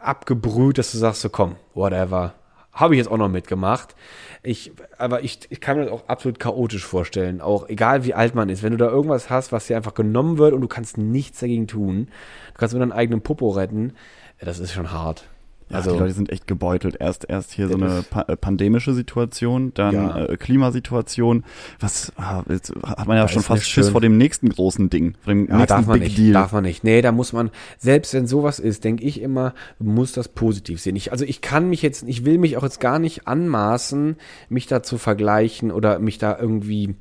abgebrüht, 0.00 0.78
dass 0.78 0.92
du 0.92 0.98
sagst, 0.98 1.22
so 1.22 1.28
komm, 1.28 1.56
whatever. 1.74 2.34
Habe 2.72 2.94
ich 2.94 2.98
jetzt 2.98 3.10
auch 3.10 3.18
noch 3.18 3.28
mitgemacht. 3.28 3.94
Ich, 4.42 4.72
aber 4.96 5.22
ich, 5.22 5.40
ich 5.50 5.60
kann 5.60 5.76
mir 5.76 5.84
das 5.84 5.92
auch 5.92 6.08
absolut 6.08 6.38
chaotisch 6.38 6.86
vorstellen. 6.86 7.42
Auch 7.42 7.68
egal 7.68 8.04
wie 8.04 8.14
alt 8.14 8.34
man 8.34 8.48
ist. 8.48 8.62
Wenn 8.62 8.72
du 8.72 8.78
da 8.78 8.88
irgendwas 8.88 9.28
hast, 9.28 9.52
was 9.52 9.66
dir 9.66 9.76
einfach 9.76 9.92
genommen 9.92 10.38
wird 10.38 10.54
und 10.54 10.62
du 10.62 10.68
kannst 10.68 10.96
nichts 10.96 11.40
dagegen 11.40 11.66
tun, 11.66 12.08
du 12.54 12.58
kannst 12.58 12.74
mit 12.74 12.80
deinem 12.80 12.92
eigenen 12.92 13.20
Popo 13.20 13.50
retten, 13.50 13.92
das 14.40 14.58
ist 14.58 14.72
schon 14.72 14.90
hart. 14.90 15.28
Ja, 15.72 15.78
also, 15.78 15.92
die 15.94 15.98
Leute 15.98 16.12
sind 16.14 16.30
echt 16.30 16.46
gebeutelt. 16.46 16.96
Erst, 17.00 17.26
erst 17.28 17.52
hier 17.52 17.68
so 17.68 17.74
eine 17.74 18.04
pa 18.08 18.22
äh, 18.28 18.36
pandemische 18.36 18.92
Situation, 18.94 19.72
dann 19.74 19.94
Ja. 19.94 20.24
äh, 20.26 20.36
Klimasituation. 20.36 21.44
Was 21.80 22.12
ah, 22.16 22.42
jetzt 22.48 22.72
hat 22.84 23.06
man 23.08 23.16
ja 23.16 23.22
Da 23.24 23.28
schon 23.28 23.42
fast 23.42 23.68
Schiss 23.68 23.86
schön. 23.86 23.92
vor 23.92 24.00
dem 24.00 24.16
nächsten 24.18 24.48
großen 24.50 24.90
Ding, 24.90 25.14
vor 25.22 25.32
dem 25.32 25.48
Ja, 25.48 25.56
nächsten 25.56 25.68
darf 25.68 25.86
man 25.86 25.94
Big 25.98 26.08
nicht. 26.08 26.18
Deal. 26.18 26.32
Darf 26.34 26.52
man 26.52 26.62
nicht. 26.64 26.84
Nee, 26.84 27.02
da 27.02 27.12
muss 27.12 27.32
man, 27.32 27.50
selbst 27.78 28.14
wenn 28.14 28.26
sowas 28.26 28.58
ist, 28.58 28.84
denke 28.84 29.04
ich 29.04 29.20
immer, 29.20 29.54
muss 29.78 30.12
das 30.12 30.28
positiv 30.28 30.80
sehen. 30.80 30.96
Ich, 30.96 31.12
also 31.12 31.24
ich 31.24 31.40
kann 31.40 31.68
mich 31.68 31.82
jetzt, 31.82 32.04
ich 32.06 32.24
will 32.24 32.38
mich 32.38 32.56
auch 32.56 32.62
jetzt 32.62 32.80
gar 32.80 32.98
nicht 32.98 33.26
anmaßen, 33.26 34.16
mich 34.48 34.66
da 34.66 34.82
zu 34.82 34.98
vergleichen 34.98 35.70
oder 35.70 35.98
mich 35.98 36.18
da 36.18 36.38
irgendwie 36.38 36.94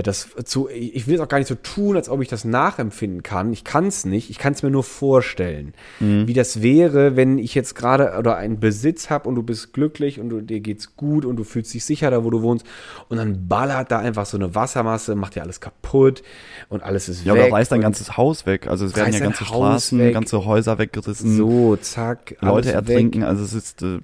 das 0.00 0.28
zu, 0.44 0.68
ich 0.70 1.06
will 1.06 1.16
es 1.16 1.20
auch 1.20 1.28
gar 1.28 1.38
nicht 1.38 1.48
so 1.48 1.54
tun, 1.56 1.96
als 1.96 2.08
ob 2.08 2.22
ich 2.22 2.28
das 2.28 2.44
nachempfinden 2.46 3.22
kann. 3.22 3.52
Ich 3.52 3.64
kann 3.64 3.88
es 3.88 4.06
nicht. 4.06 4.30
Ich 4.30 4.38
kann 4.38 4.54
es 4.54 4.62
mir 4.62 4.70
nur 4.70 4.84
vorstellen, 4.84 5.74
wie 5.98 6.32
das 6.32 6.62
wäre, 6.62 7.16
wenn 7.16 7.36
ich 7.36 7.54
jetzt 7.54 7.74
gerade 7.74 8.16
oder 8.18 8.36
einen 8.36 8.60
Besitz 8.60 9.10
habe 9.10 9.28
und 9.28 9.34
du 9.34 9.42
bist 9.42 9.72
glücklich 9.74 10.20
und 10.20 10.30
du, 10.30 10.40
dir 10.40 10.60
geht's 10.60 10.96
gut 10.96 11.24
und 11.24 11.36
du 11.36 11.44
fühlst 11.44 11.74
dich 11.74 11.84
sicher 11.84 12.10
da, 12.10 12.24
wo 12.24 12.30
du 12.30 12.42
wohnst 12.42 12.64
und 13.08 13.16
dann 13.18 13.48
ballert 13.48 13.90
da 13.90 13.98
einfach 13.98 14.24
so 14.24 14.36
eine 14.38 14.54
Wassermasse, 14.54 15.14
macht 15.14 15.34
dir 15.34 15.42
alles 15.42 15.60
kaputt 15.60 16.22
und 16.68 16.82
alles 16.82 17.08
ist 17.08 17.24
Ja, 17.24 17.34
weg. 17.34 17.46
oder 17.46 17.52
reißt 17.52 17.72
dein 17.72 17.80
ganzes 17.82 18.16
Haus 18.16 18.46
weg. 18.46 18.68
Also 18.68 18.86
es 18.86 18.94
werden 18.96 19.12
ja 19.12 19.18
ganze 19.18 19.40
Haus 19.50 19.56
Straßen, 19.56 19.98
weg. 19.98 20.14
ganze 20.14 20.44
Häuser 20.44 20.78
weggerissen, 20.78 21.36
So, 21.36 21.76
zack. 21.76 22.36
Leute 22.40 22.72
ertrinken. 22.72 23.22
Weg. 23.22 23.28
Also 23.28 23.42
es 23.44 23.52
ist 23.52 23.82
äh, 23.82 23.98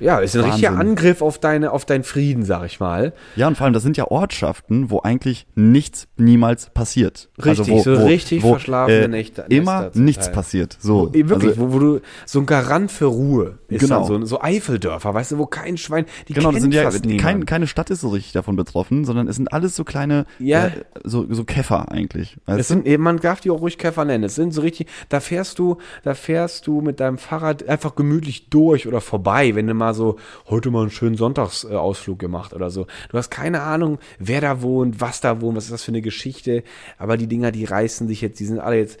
Ja, 0.00 0.18
ist 0.20 0.36
ein 0.36 0.44
richtiger 0.44 0.70
Wahnsinn. 0.72 0.88
Angriff 0.90 1.22
auf 1.22 1.38
deine, 1.38 1.72
auf 1.72 1.84
deinen 1.84 2.04
Frieden, 2.04 2.44
sag 2.44 2.66
ich 2.66 2.80
mal. 2.80 3.12
ja 3.36 3.48
und 3.48 3.56
vor 3.56 3.64
allem 3.64 3.74
das 3.74 3.82
sind 3.82 3.96
ja 3.96 4.06
Ortschaften, 4.10 4.90
wo 4.90 5.00
eigentlich 5.00 5.46
nichts 5.54 6.06
niemals 6.16 6.70
passiert. 6.70 7.28
Richtig, 7.38 7.48
also 7.48 7.68
wo, 7.68 7.78
so 7.82 8.00
wo, 8.02 8.06
richtig 8.06 8.42
wo, 8.42 8.50
verschlafene 8.52 9.04
äh, 9.04 9.08
Nächte- 9.08 9.44
Immer 9.48 9.90
nichts 9.94 10.26
Teil. 10.26 10.34
passiert. 10.34 10.76
So 10.80 11.12
Wirklich, 11.12 11.50
Also, 11.58 11.72
wo, 11.72 11.78
du 11.78 12.00
so 12.26 12.38
ein 12.40 12.46
Garant 12.46 12.90
für 12.92 13.06
Ruhe 13.06 13.58
ist 13.68 13.80
Genau. 13.80 14.04
so, 14.04 14.24
so 14.24 14.40
Eifeldörfer, 14.40 15.14
weißt 15.14 15.32
du, 15.32 15.38
wo 15.38 15.46
kein 15.46 15.76
Schwein, 15.76 16.04
die 16.28 16.34
Genau, 16.34 16.52
das 16.52 16.62
sind 16.62 16.72
ja 16.74 16.88
kein, 17.18 17.44
keine 17.46 17.66
Stadt 17.66 17.90
ist 17.90 18.00
so 18.02 18.08
richtig 18.10 18.32
davon 18.32 18.56
betroffen, 18.56 19.04
sondern 19.04 19.26
es 19.28 19.36
sind 19.36 19.52
alles 19.52 19.74
so 19.74 19.84
kleine, 19.84 20.26
Ja. 20.38 20.66
äh, 20.66 20.70
so, 21.04 21.26
so 21.28 21.44
Käfer 21.44 21.90
eigentlich. 21.90 22.36
Es 22.46 22.68
sind, 22.68 22.86
man 22.98 23.18
darf 23.18 23.40
die 23.40 23.50
auch 23.50 23.60
ruhig 23.60 23.78
Käfer 23.78 24.04
nennen. 24.04 24.24
Es 24.24 24.34
sind 24.36 24.52
so 24.54 24.60
richtig, 24.62 24.88
da 25.08 25.20
fährst 25.20 25.58
du, 25.58 25.78
da 26.04 26.14
fährst 26.14 26.66
du 26.66 26.80
mit 26.80 27.00
deinem 27.00 27.18
Fahrrad 27.18 27.68
einfach 27.68 27.94
gemütlich 27.94 28.48
durch 28.48 28.86
oder 28.86 29.00
vorbei, 29.00 29.54
wenn 29.54 29.66
du 29.66 29.74
mal 29.74 29.87
so, 29.94 30.16
heute 30.48 30.70
mal 30.70 30.82
einen 30.82 30.90
schönen 30.90 31.16
Sonntagsausflug 31.16 32.18
gemacht 32.18 32.52
oder 32.52 32.70
so. 32.70 32.86
Du 33.10 33.18
hast 33.18 33.30
keine 33.30 33.62
Ahnung, 33.62 33.98
wer 34.18 34.40
da 34.40 34.62
wohnt, 34.62 35.00
was 35.00 35.20
da 35.20 35.40
wohnt, 35.40 35.56
was 35.56 35.64
ist 35.64 35.72
das 35.72 35.84
für 35.84 35.92
eine 35.92 36.02
Geschichte. 36.02 36.62
Aber 36.98 37.16
die 37.16 37.26
Dinger, 37.26 37.52
die 37.52 37.64
reißen 37.64 38.08
sich 38.08 38.20
jetzt, 38.20 38.40
die 38.40 38.46
sind 38.46 38.60
alle 38.60 38.76
jetzt 38.76 38.98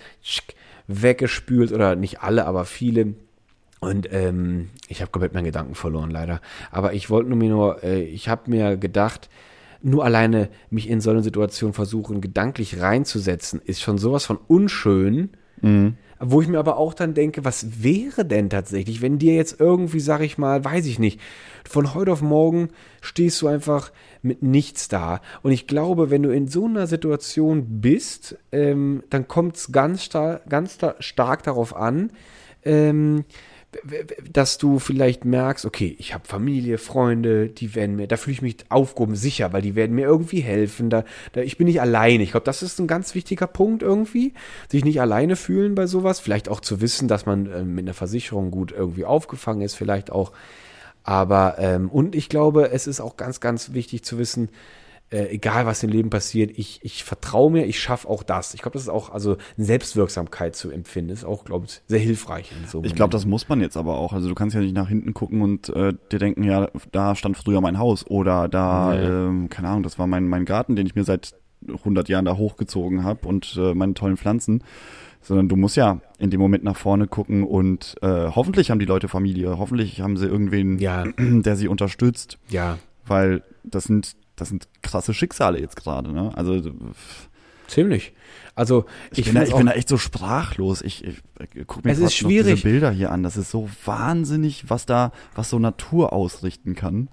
weggespült 0.86 1.72
oder 1.72 1.96
nicht 1.96 2.22
alle, 2.22 2.46
aber 2.46 2.64
viele. 2.64 3.14
Und 3.80 4.12
ähm, 4.12 4.70
ich 4.88 5.00
habe 5.00 5.10
komplett 5.10 5.34
meinen 5.34 5.44
Gedanken 5.44 5.74
verloren, 5.74 6.10
leider. 6.10 6.40
Aber 6.70 6.94
ich 6.94 7.10
wollte 7.10 7.28
nur 7.28 7.38
mir 7.38 7.50
nur, 7.50 7.84
äh, 7.84 8.02
ich 8.02 8.28
habe 8.28 8.50
mir 8.50 8.76
gedacht, 8.76 9.28
nur 9.82 10.04
alleine 10.04 10.48
mich 10.70 10.88
in 10.88 11.00
so 11.00 11.10
eine 11.10 11.22
Situation 11.22 11.72
versuchen, 11.72 12.20
gedanklich 12.20 12.80
reinzusetzen, 12.80 13.60
ist 13.64 13.80
schon 13.80 13.98
sowas 13.98 14.26
von 14.26 14.38
unschön. 14.48 15.30
Wo 16.20 16.42
ich 16.42 16.48
mir 16.48 16.58
aber 16.58 16.78
auch 16.78 16.94
dann 16.94 17.14
denke, 17.14 17.44
was 17.44 17.82
wäre 17.82 18.24
denn 18.24 18.50
tatsächlich, 18.50 19.02
wenn 19.02 19.18
dir 19.18 19.34
jetzt 19.34 19.60
irgendwie, 19.60 20.00
sag 20.00 20.20
ich 20.20 20.36
mal, 20.36 20.64
weiß 20.64 20.86
ich 20.86 20.98
nicht, 20.98 21.20
von 21.68 21.94
heute 21.94 22.12
auf 22.12 22.22
morgen 22.22 22.70
stehst 23.00 23.40
du 23.42 23.46
einfach 23.46 23.92
mit 24.22 24.42
nichts 24.42 24.88
da. 24.88 25.20
Und 25.42 25.52
ich 25.52 25.66
glaube, 25.66 26.10
wenn 26.10 26.22
du 26.22 26.30
in 26.30 26.48
so 26.48 26.64
einer 26.64 26.86
Situation 26.86 27.80
bist, 27.80 28.36
ähm, 28.50 29.04
dann 29.10 29.28
kommt 29.28 29.56
es 29.56 29.70
ganz, 29.70 30.04
star 30.04 30.40
ganz 30.48 30.74
star 30.74 30.96
stark 30.98 31.44
darauf 31.44 31.76
an, 31.76 32.10
ähm, 32.64 33.24
dass 34.30 34.56
du 34.56 34.78
vielleicht 34.78 35.26
merkst, 35.26 35.66
okay, 35.66 35.94
ich 35.98 36.14
habe 36.14 36.26
Familie, 36.26 36.78
Freunde, 36.78 37.48
die 37.48 37.74
werden 37.74 37.96
mir, 37.96 38.06
da 38.06 38.16
fühle 38.16 38.32
ich 38.32 38.42
mich 38.42 38.56
aufgehoben 38.70 39.14
sicher, 39.14 39.52
weil 39.52 39.60
die 39.60 39.74
werden 39.74 39.94
mir 39.94 40.06
irgendwie 40.06 40.40
helfen. 40.40 40.88
Da, 40.88 41.04
da 41.32 41.42
ich 41.42 41.58
bin 41.58 41.66
nicht 41.66 41.80
alleine. 41.80 42.22
Ich 42.22 42.30
glaube, 42.30 42.44
das 42.44 42.62
ist 42.62 42.78
ein 42.78 42.86
ganz 42.86 43.14
wichtiger 43.14 43.46
Punkt 43.46 43.82
irgendwie, 43.82 44.32
sich 44.70 44.84
nicht 44.84 45.00
alleine 45.02 45.36
fühlen 45.36 45.74
bei 45.74 45.86
sowas. 45.86 46.18
Vielleicht 46.18 46.48
auch 46.48 46.60
zu 46.60 46.80
wissen, 46.80 47.08
dass 47.08 47.26
man 47.26 47.46
äh, 47.46 47.62
mit 47.62 47.84
einer 47.84 47.94
Versicherung 47.94 48.50
gut 48.50 48.72
irgendwie 48.72 49.04
aufgefangen 49.04 49.60
ist, 49.60 49.74
vielleicht 49.74 50.10
auch. 50.10 50.32
Aber 51.02 51.56
ähm, 51.58 51.90
und 51.90 52.14
ich 52.14 52.28
glaube, 52.28 52.70
es 52.70 52.86
ist 52.86 53.00
auch 53.00 53.16
ganz, 53.18 53.40
ganz 53.40 53.74
wichtig 53.74 54.02
zu 54.02 54.18
wissen, 54.18 54.48
äh, 55.10 55.28
egal 55.28 55.64
was 55.66 55.82
im 55.82 55.90
Leben 55.90 56.10
passiert, 56.10 56.50
ich, 56.56 56.80
ich 56.82 57.04
vertraue 57.04 57.50
mir, 57.50 57.66
ich 57.66 57.80
schaffe 57.80 58.08
auch 58.08 58.22
das. 58.22 58.54
Ich 58.54 58.62
glaube, 58.62 58.74
das 58.74 58.82
ist 58.82 58.88
auch, 58.88 59.10
also 59.10 59.36
Selbstwirksamkeit 59.56 60.54
zu 60.54 60.70
empfinden, 60.70 61.10
ist 61.10 61.24
auch, 61.24 61.44
glaube 61.44 61.66
ich, 61.66 61.80
sehr 61.86 61.98
hilfreich 61.98 62.52
in 62.52 62.68
so 62.68 62.82
Ich 62.84 62.94
glaube, 62.94 63.12
das 63.12 63.24
muss 63.24 63.48
man 63.48 63.60
jetzt 63.60 63.76
aber 63.76 63.96
auch. 63.96 64.12
Also 64.12 64.28
du 64.28 64.34
kannst 64.34 64.54
ja 64.54 64.60
nicht 64.60 64.74
nach 64.74 64.88
hinten 64.88 65.14
gucken 65.14 65.40
und 65.40 65.70
äh, 65.70 65.94
dir 66.12 66.18
denken, 66.18 66.42
ja, 66.42 66.68
da 66.92 67.14
stand 67.14 67.36
früher 67.36 67.60
mein 67.60 67.78
Haus 67.78 68.06
oder 68.06 68.48
da, 68.48 68.92
nee. 68.92 69.06
ähm, 69.06 69.48
keine 69.48 69.68
Ahnung, 69.68 69.82
das 69.82 69.98
war 69.98 70.06
mein, 70.06 70.28
mein 70.28 70.44
Garten, 70.44 70.76
den 70.76 70.86
ich 70.86 70.94
mir 70.94 71.04
seit 71.04 71.34
100 71.66 72.08
Jahren 72.08 72.24
da 72.24 72.36
hochgezogen 72.36 73.02
habe 73.02 73.26
und 73.26 73.58
äh, 73.58 73.74
meine 73.74 73.94
tollen 73.94 74.16
Pflanzen 74.16 74.62
sondern 75.20 75.48
du 75.48 75.56
musst 75.56 75.76
ja 75.76 76.00
in 76.18 76.30
dem 76.30 76.40
Moment 76.40 76.64
nach 76.64 76.76
vorne 76.76 77.06
gucken 77.06 77.42
und 77.42 77.96
äh, 78.02 78.28
hoffentlich 78.28 78.70
haben 78.70 78.78
die 78.78 78.86
Leute 78.86 79.08
Familie, 79.08 79.58
hoffentlich 79.58 80.00
haben 80.00 80.16
sie 80.16 80.26
irgendwen, 80.26 80.78
ja. 80.78 81.04
der 81.18 81.56
sie 81.56 81.68
unterstützt. 81.68 82.38
Ja. 82.48 82.78
Weil 83.04 83.42
das 83.64 83.84
sind 83.84 84.16
das 84.38 84.48
sind 84.48 84.68
krasse 84.82 85.14
Schicksale 85.14 85.60
jetzt 85.60 85.76
gerade, 85.76 86.12
ne? 86.12 86.32
Also 86.34 86.60
ziemlich. 87.66 88.12
Also 88.54 88.86
ich, 89.12 89.20
ich, 89.20 89.24
bin, 89.26 89.34
da, 89.36 89.42
ich 89.42 89.54
bin 89.54 89.66
da 89.66 89.72
echt 89.72 89.88
so 89.88 89.98
sprachlos. 89.98 90.82
Ich, 90.82 91.04
ich, 91.04 91.18
ich 91.54 91.66
gucke 91.66 91.86
mir 91.86 91.92
es 91.92 92.16
diese 92.16 92.56
Bilder 92.56 92.90
hier 92.90 93.12
an. 93.12 93.22
Das 93.22 93.36
ist 93.36 93.50
so 93.50 93.68
wahnsinnig, 93.84 94.68
was 94.68 94.84
da, 94.86 95.12
was 95.34 95.50
so 95.50 95.58
Natur 95.58 96.12
ausrichten 96.12 96.74
kann. 96.74 97.08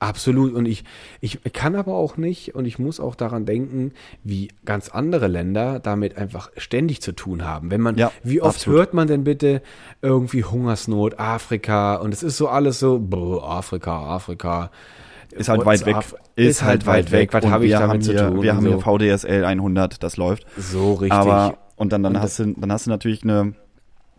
Absolut. 0.00 0.54
Und 0.54 0.66
ich, 0.66 0.84
ich 1.20 1.38
kann 1.52 1.76
aber 1.76 1.94
auch 1.94 2.16
nicht 2.16 2.54
und 2.54 2.64
ich 2.64 2.78
muss 2.78 2.98
auch 3.00 3.14
daran 3.14 3.44
denken, 3.44 3.92
wie 4.24 4.48
ganz 4.64 4.88
andere 4.88 5.28
Länder 5.28 5.78
damit 5.78 6.16
einfach 6.16 6.50
ständig 6.56 7.02
zu 7.02 7.12
tun 7.12 7.44
haben. 7.44 7.70
Wenn 7.70 7.82
man, 7.82 7.96
ja, 7.98 8.10
wie 8.24 8.40
oft 8.40 8.56
absolut. 8.56 8.78
hört 8.78 8.94
man 8.94 9.08
denn 9.08 9.24
bitte 9.24 9.62
irgendwie 10.00 10.42
Hungersnot, 10.42 11.18
Afrika 11.18 11.96
und 11.96 12.14
es 12.14 12.22
ist 12.22 12.38
so 12.38 12.48
alles 12.48 12.80
so, 12.80 12.98
boah, 12.98 13.48
Afrika, 13.48 14.06
Afrika. 14.06 14.70
Ist 15.32 15.48
halt 15.48 15.64
weit 15.64 15.86
weg. 15.86 15.96
Ist, 16.36 16.62
halt, 16.62 16.86
halt 16.86 16.86
weit 16.86 17.12
weg. 17.12 17.32
Was 17.32 17.46
habe 17.46 17.66
ich 17.66 17.72
damit 17.72 18.04
zu 18.04 18.14
tun? 18.14 18.42
Wir 18.42 18.56
haben 18.56 18.66
hier 18.66 18.78
VDSL 18.78 19.44
100, 19.44 20.02
das 20.02 20.16
läuft. 20.16 20.46
So 20.56 20.94
richtig. 20.94 21.12
Aber, 21.12 21.58
und 21.76 21.92
dann, 21.92 22.02
dann 22.02 22.16
und 22.16 22.22
hast 22.22 22.38
du, 22.38 22.54
dann 22.56 22.72
hast 22.72 22.86
du 22.86 22.90
natürlich 22.90 23.22
eine 23.22 23.54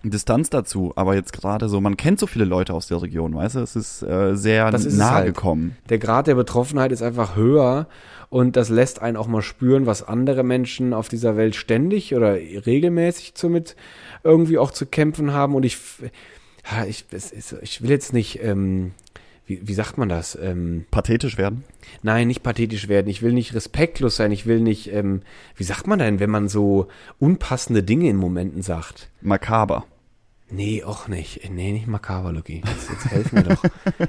Distanz 0.04 0.50
dazu. 0.50 0.94
Aber 0.96 1.16
jetzt 1.16 1.34
gerade 1.34 1.70
so, 1.70 1.82
man 1.82 1.98
kennt 1.98 2.20
so 2.20 2.28
viele 2.28 2.46
Leute 2.46 2.74
aus 2.74 2.88
der 2.88 3.02
Region, 3.02 3.36
weißt 3.36 3.56
du? 3.56 3.60
Es 3.60 3.76
ist 3.76 4.02
äh, 4.02 4.36
sehr 4.36 4.72
das 4.72 4.86
ist 4.86 4.98
nahe 4.98 5.12
halt. 5.12 5.26
gekommen. 5.28 5.78
Der 5.90 6.00
Grad 6.00 6.28
der 6.28 6.36
Betroffenheit 6.36 6.92
ist 6.92 7.02
einfach 7.02 7.36
höher 7.36 7.88
und 8.30 8.56
das 8.56 8.70
lässt 8.70 9.02
einen 9.02 9.18
auch 9.18 9.28
mal 9.28 9.42
spüren, 9.42 9.86
was 9.86 10.08
andere 10.08 10.44
Menschen 10.44 10.94
auf 10.94 11.10
dieser 11.10 11.36
Welt 11.38 11.56
ständig 11.56 12.16
oder 12.16 12.34
regelmäßig 12.36 13.34
somit 13.36 13.76
irgendwie 14.24 14.58
auch 14.58 14.72
zu 14.72 14.86
kämpfen 14.86 15.34
haben. 15.34 15.54
Und 15.54 15.66
ich, 15.66 15.78
ich, 16.88 17.06
ich 17.62 17.82
will 17.82 17.90
jetzt 17.90 18.14
nicht 18.14 18.42
ähm, 18.42 18.92
wie, 19.52 19.68
wie 19.68 19.74
sagt 19.74 19.98
man 19.98 20.08
das? 20.08 20.38
Ähm, 20.42 20.86
pathetisch 20.92 21.38
werden? 21.38 21.64
Nein, 22.04 22.28
nicht 22.28 22.44
pathetisch 22.44 22.88
werden. 22.88 23.10
Ich 23.10 23.22
will 23.22 23.34
nicht 23.34 23.54
respektlos 23.54 24.16
sein. 24.16 24.32
Ich 24.32 24.46
will 24.46 24.62
nicht, 24.62 24.92
ähm, 24.94 25.22
wie 25.56 25.64
sagt 25.64 25.88
man 25.88 26.00
denn, 26.00 26.20
wenn 26.20 26.30
man 26.30 26.48
so 26.48 26.88
unpassende 27.20 27.84
Dinge 27.84 28.10
in 28.10 28.16
Momenten 28.16 28.62
sagt? 28.62 29.10
Makaber. 29.22 29.86
Nee, 30.54 30.84
auch 30.84 31.08
nicht. 31.08 31.50
Nee, 31.50 31.72
nicht 31.72 31.88
makaber, 31.88 32.34
Lucky. 32.34 32.62
Jetzt, 32.66 32.90
jetzt 32.90 33.06
helf 33.06 33.32
mir 33.32 33.44
doch. 33.44 33.64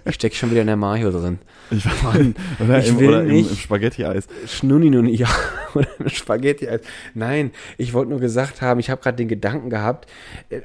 Ich 0.05 0.17
stecke 0.17 0.35
schon 0.35 0.51
wieder 0.51 0.63
in 0.63 0.67
der 0.67 0.77
Mayo 0.77 1.13
drin. 1.13 1.39
Ich, 1.71 1.85
Mann, 2.03 2.35
oder 2.59 2.79
ich 2.79 2.89
im, 2.89 2.99
will 2.99 3.09
oder 3.09 3.23
nicht. 3.23 3.47
Im, 3.47 3.53
im 3.53 3.57
Spaghetti-Eis. 3.57 4.27
Schnunni 4.47 4.91
nun, 4.91 5.07
ja. 5.07 5.29
Oder 5.75 5.89
im 6.01 6.09
Spaghetti-Eis. 6.09 6.81
Nein, 7.15 7.53
ich 7.79 7.95
wollte 7.95 8.11
nur 8.11 8.21
gesagt 8.21 8.61
haben, 8.61 8.81
ich 8.81 8.91
habe 8.91 9.01
gerade 9.01 9.17
den 9.17 9.29
Gedanken 9.29 9.71
gehabt, 9.71 10.11
äh, 10.51 10.61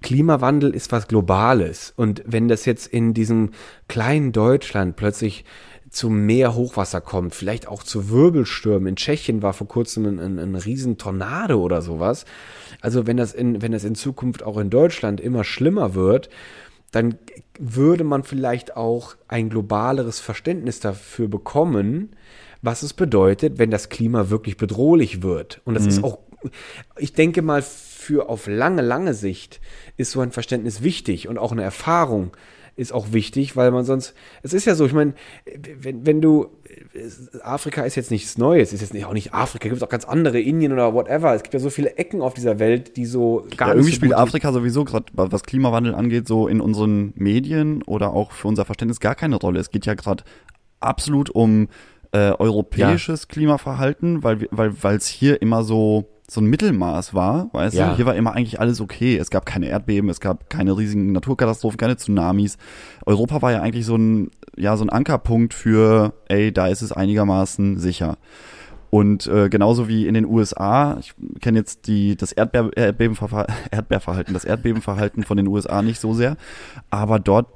Klimawandel 0.00 0.74
ist 0.74 0.92
was 0.92 1.08
Globales. 1.08 1.92
Und 1.96 2.22
wenn 2.24 2.48
das 2.48 2.64
jetzt 2.64 2.86
in 2.86 3.12
diesem 3.12 3.50
kleinen 3.88 4.32
Deutschland 4.32 4.96
plötzlich 4.96 5.44
zu 5.92 6.08
mehr 6.08 6.54
Hochwasser 6.54 7.00
kommt, 7.00 7.34
vielleicht 7.34 7.68
auch 7.68 7.82
zu 7.82 8.08
Wirbelstürmen. 8.08 8.88
In 8.88 8.96
Tschechien 8.96 9.42
war 9.42 9.52
vor 9.52 9.68
kurzem 9.68 10.06
ein, 10.06 10.18
ein, 10.18 10.38
ein 10.38 10.54
riesen 10.54 10.96
Tornado 10.96 11.60
oder 11.60 11.82
sowas. 11.82 12.24
Also 12.82 13.06
wenn 13.06 13.16
das 13.16 13.32
in, 13.32 13.62
wenn 13.62 13.72
das 13.72 13.84
in 13.84 13.94
Zukunft 13.94 14.42
auch 14.42 14.58
in 14.58 14.68
Deutschland 14.68 15.20
immer 15.20 15.44
schlimmer 15.44 15.94
wird, 15.94 16.28
dann 16.90 17.14
würde 17.58 18.04
man 18.04 18.22
vielleicht 18.22 18.76
auch 18.76 19.16
ein 19.28 19.48
globaleres 19.48 20.20
Verständnis 20.20 20.80
dafür 20.80 21.28
bekommen, 21.28 22.10
was 22.60 22.82
es 22.82 22.92
bedeutet, 22.92 23.58
wenn 23.58 23.70
das 23.70 23.88
Klima 23.88 24.28
wirklich 24.28 24.58
bedrohlich 24.58 25.22
wird. 25.22 25.62
Und 25.64 25.74
das 25.74 25.84
mhm. 25.84 25.88
ist 25.88 26.04
auch, 26.04 26.18
ich 26.98 27.14
denke 27.14 27.40
mal, 27.40 27.62
für 27.62 28.28
auf 28.28 28.46
lange, 28.46 28.82
lange 28.82 29.14
Sicht 29.14 29.60
ist 29.96 30.10
so 30.10 30.20
ein 30.20 30.32
Verständnis 30.32 30.82
wichtig 30.82 31.28
und 31.28 31.38
auch 31.38 31.52
eine 31.52 31.62
Erfahrung 31.62 32.36
ist 32.76 32.92
auch 32.92 33.12
wichtig, 33.12 33.56
weil 33.56 33.70
man 33.70 33.84
sonst, 33.84 34.14
es 34.42 34.52
ist 34.52 34.64
ja 34.64 34.74
so, 34.74 34.86
ich 34.86 34.92
meine, 34.92 35.14
wenn, 35.80 36.06
wenn 36.06 36.20
du, 36.20 36.48
Afrika 37.42 37.82
ist 37.82 37.96
jetzt 37.96 38.10
nichts 38.10 38.38
Neues, 38.38 38.72
ist 38.72 38.80
jetzt 38.80 38.94
nicht, 38.94 39.04
auch 39.04 39.12
nicht 39.12 39.34
Afrika, 39.34 39.68
gibt 39.68 39.76
es 39.76 39.82
auch 39.82 39.88
ganz 39.88 40.04
andere, 40.04 40.40
Indien 40.40 40.72
oder 40.72 40.94
whatever, 40.94 41.34
es 41.34 41.42
gibt 41.42 41.54
ja 41.54 41.60
so 41.60 41.70
viele 41.70 41.96
Ecken 41.96 42.22
auf 42.22 42.34
dieser 42.34 42.58
Welt, 42.58 42.96
die 42.96 43.06
so 43.06 43.46
gar 43.56 43.68
ja, 43.68 43.74
nicht 43.74 43.82
irgendwie 43.82 43.90
so 43.90 43.96
spielt 43.96 44.14
Afrika 44.14 44.52
sowieso 44.52 44.84
gerade, 44.84 45.06
was 45.12 45.42
Klimawandel 45.42 45.94
angeht, 45.94 46.26
so 46.26 46.48
in 46.48 46.60
unseren 46.60 47.12
Medien 47.16 47.82
oder 47.82 48.12
auch 48.12 48.32
für 48.32 48.48
unser 48.48 48.64
Verständnis 48.64 49.00
gar 49.00 49.14
keine 49.14 49.36
Rolle. 49.36 49.60
Es 49.60 49.70
geht 49.70 49.86
ja 49.86 49.94
gerade 49.94 50.24
absolut 50.80 51.30
um 51.30 51.68
äh, 52.12 52.32
europäisches 52.32 53.22
ja. 53.22 53.26
Klimaverhalten, 53.28 54.22
weil 54.22 54.46
weil 54.50 54.74
weil 54.82 54.96
es 54.96 55.06
hier 55.06 55.40
immer 55.40 55.64
so 55.64 56.08
so 56.32 56.40
ein 56.40 56.46
Mittelmaß 56.46 57.12
war, 57.12 57.50
weißt 57.52 57.76
ja. 57.76 57.90
du? 57.90 57.96
Hier 57.96 58.06
war 58.06 58.14
immer 58.14 58.34
eigentlich 58.34 58.58
alles 58.58 58.80
okay. 58.80 59.18
Es 59.18 59.28
gab 59.28 59.44
keine 59.44 59.66
Erdbeben, 59.68 60.08
es 60.08 60.18
gab 60.18 60.48
keine 60.48 60.76
riesigen 60.78 61.12
Naturkatastrophen, 61.12 61.76
keine 61.76 61.96
Tsunamis. 61.96 62.56
Europa 63.04 63.42
war 63.42 63.52
ja 63.52 63.60
eigentlich 63.60 63.84
so 63.84 63.96
ein, 63.96 64.30
ja, 64.56 64.78
so 64.78 64.84
ein 64.84 64.88
Ankerpunkt 64.88 65.52
für, 65.52 66.14
ey, 66.28 66.50
da 66.50 66.68
ist 66.68 66.80
es 66.80 66.90
einigermaßen 66.90 67.78
sicher. 67.78 68.16
Und 68.88 69.26
äh, 69.26 69.50
genauso 69.50 69.88
wie 69.88 70.06
in 70.06 70.14
den 70.14 70.24
USA, 70.24 70.96
ich 71.00 71.12
kenne 71.40 71.58
jetzt 71.58 71.86
die, 71.86 72.16
das 72.16 72.32
Erdbe 72.32 72.70
Erdbebenverhalten, 72.76 73.54
Erdbeerverhalten, 73.70 74.32
das 74.32 74.46
Erdbebenverhalten 74.46 75.24
von 75.24 75.36
den 75.36 75.48
USA 75.48 75.82
nicht 75.82 76.00
so 76.00 76.14
sehr, 76.14 76.38
aber 76.88 77.18
dort 77.18 77.48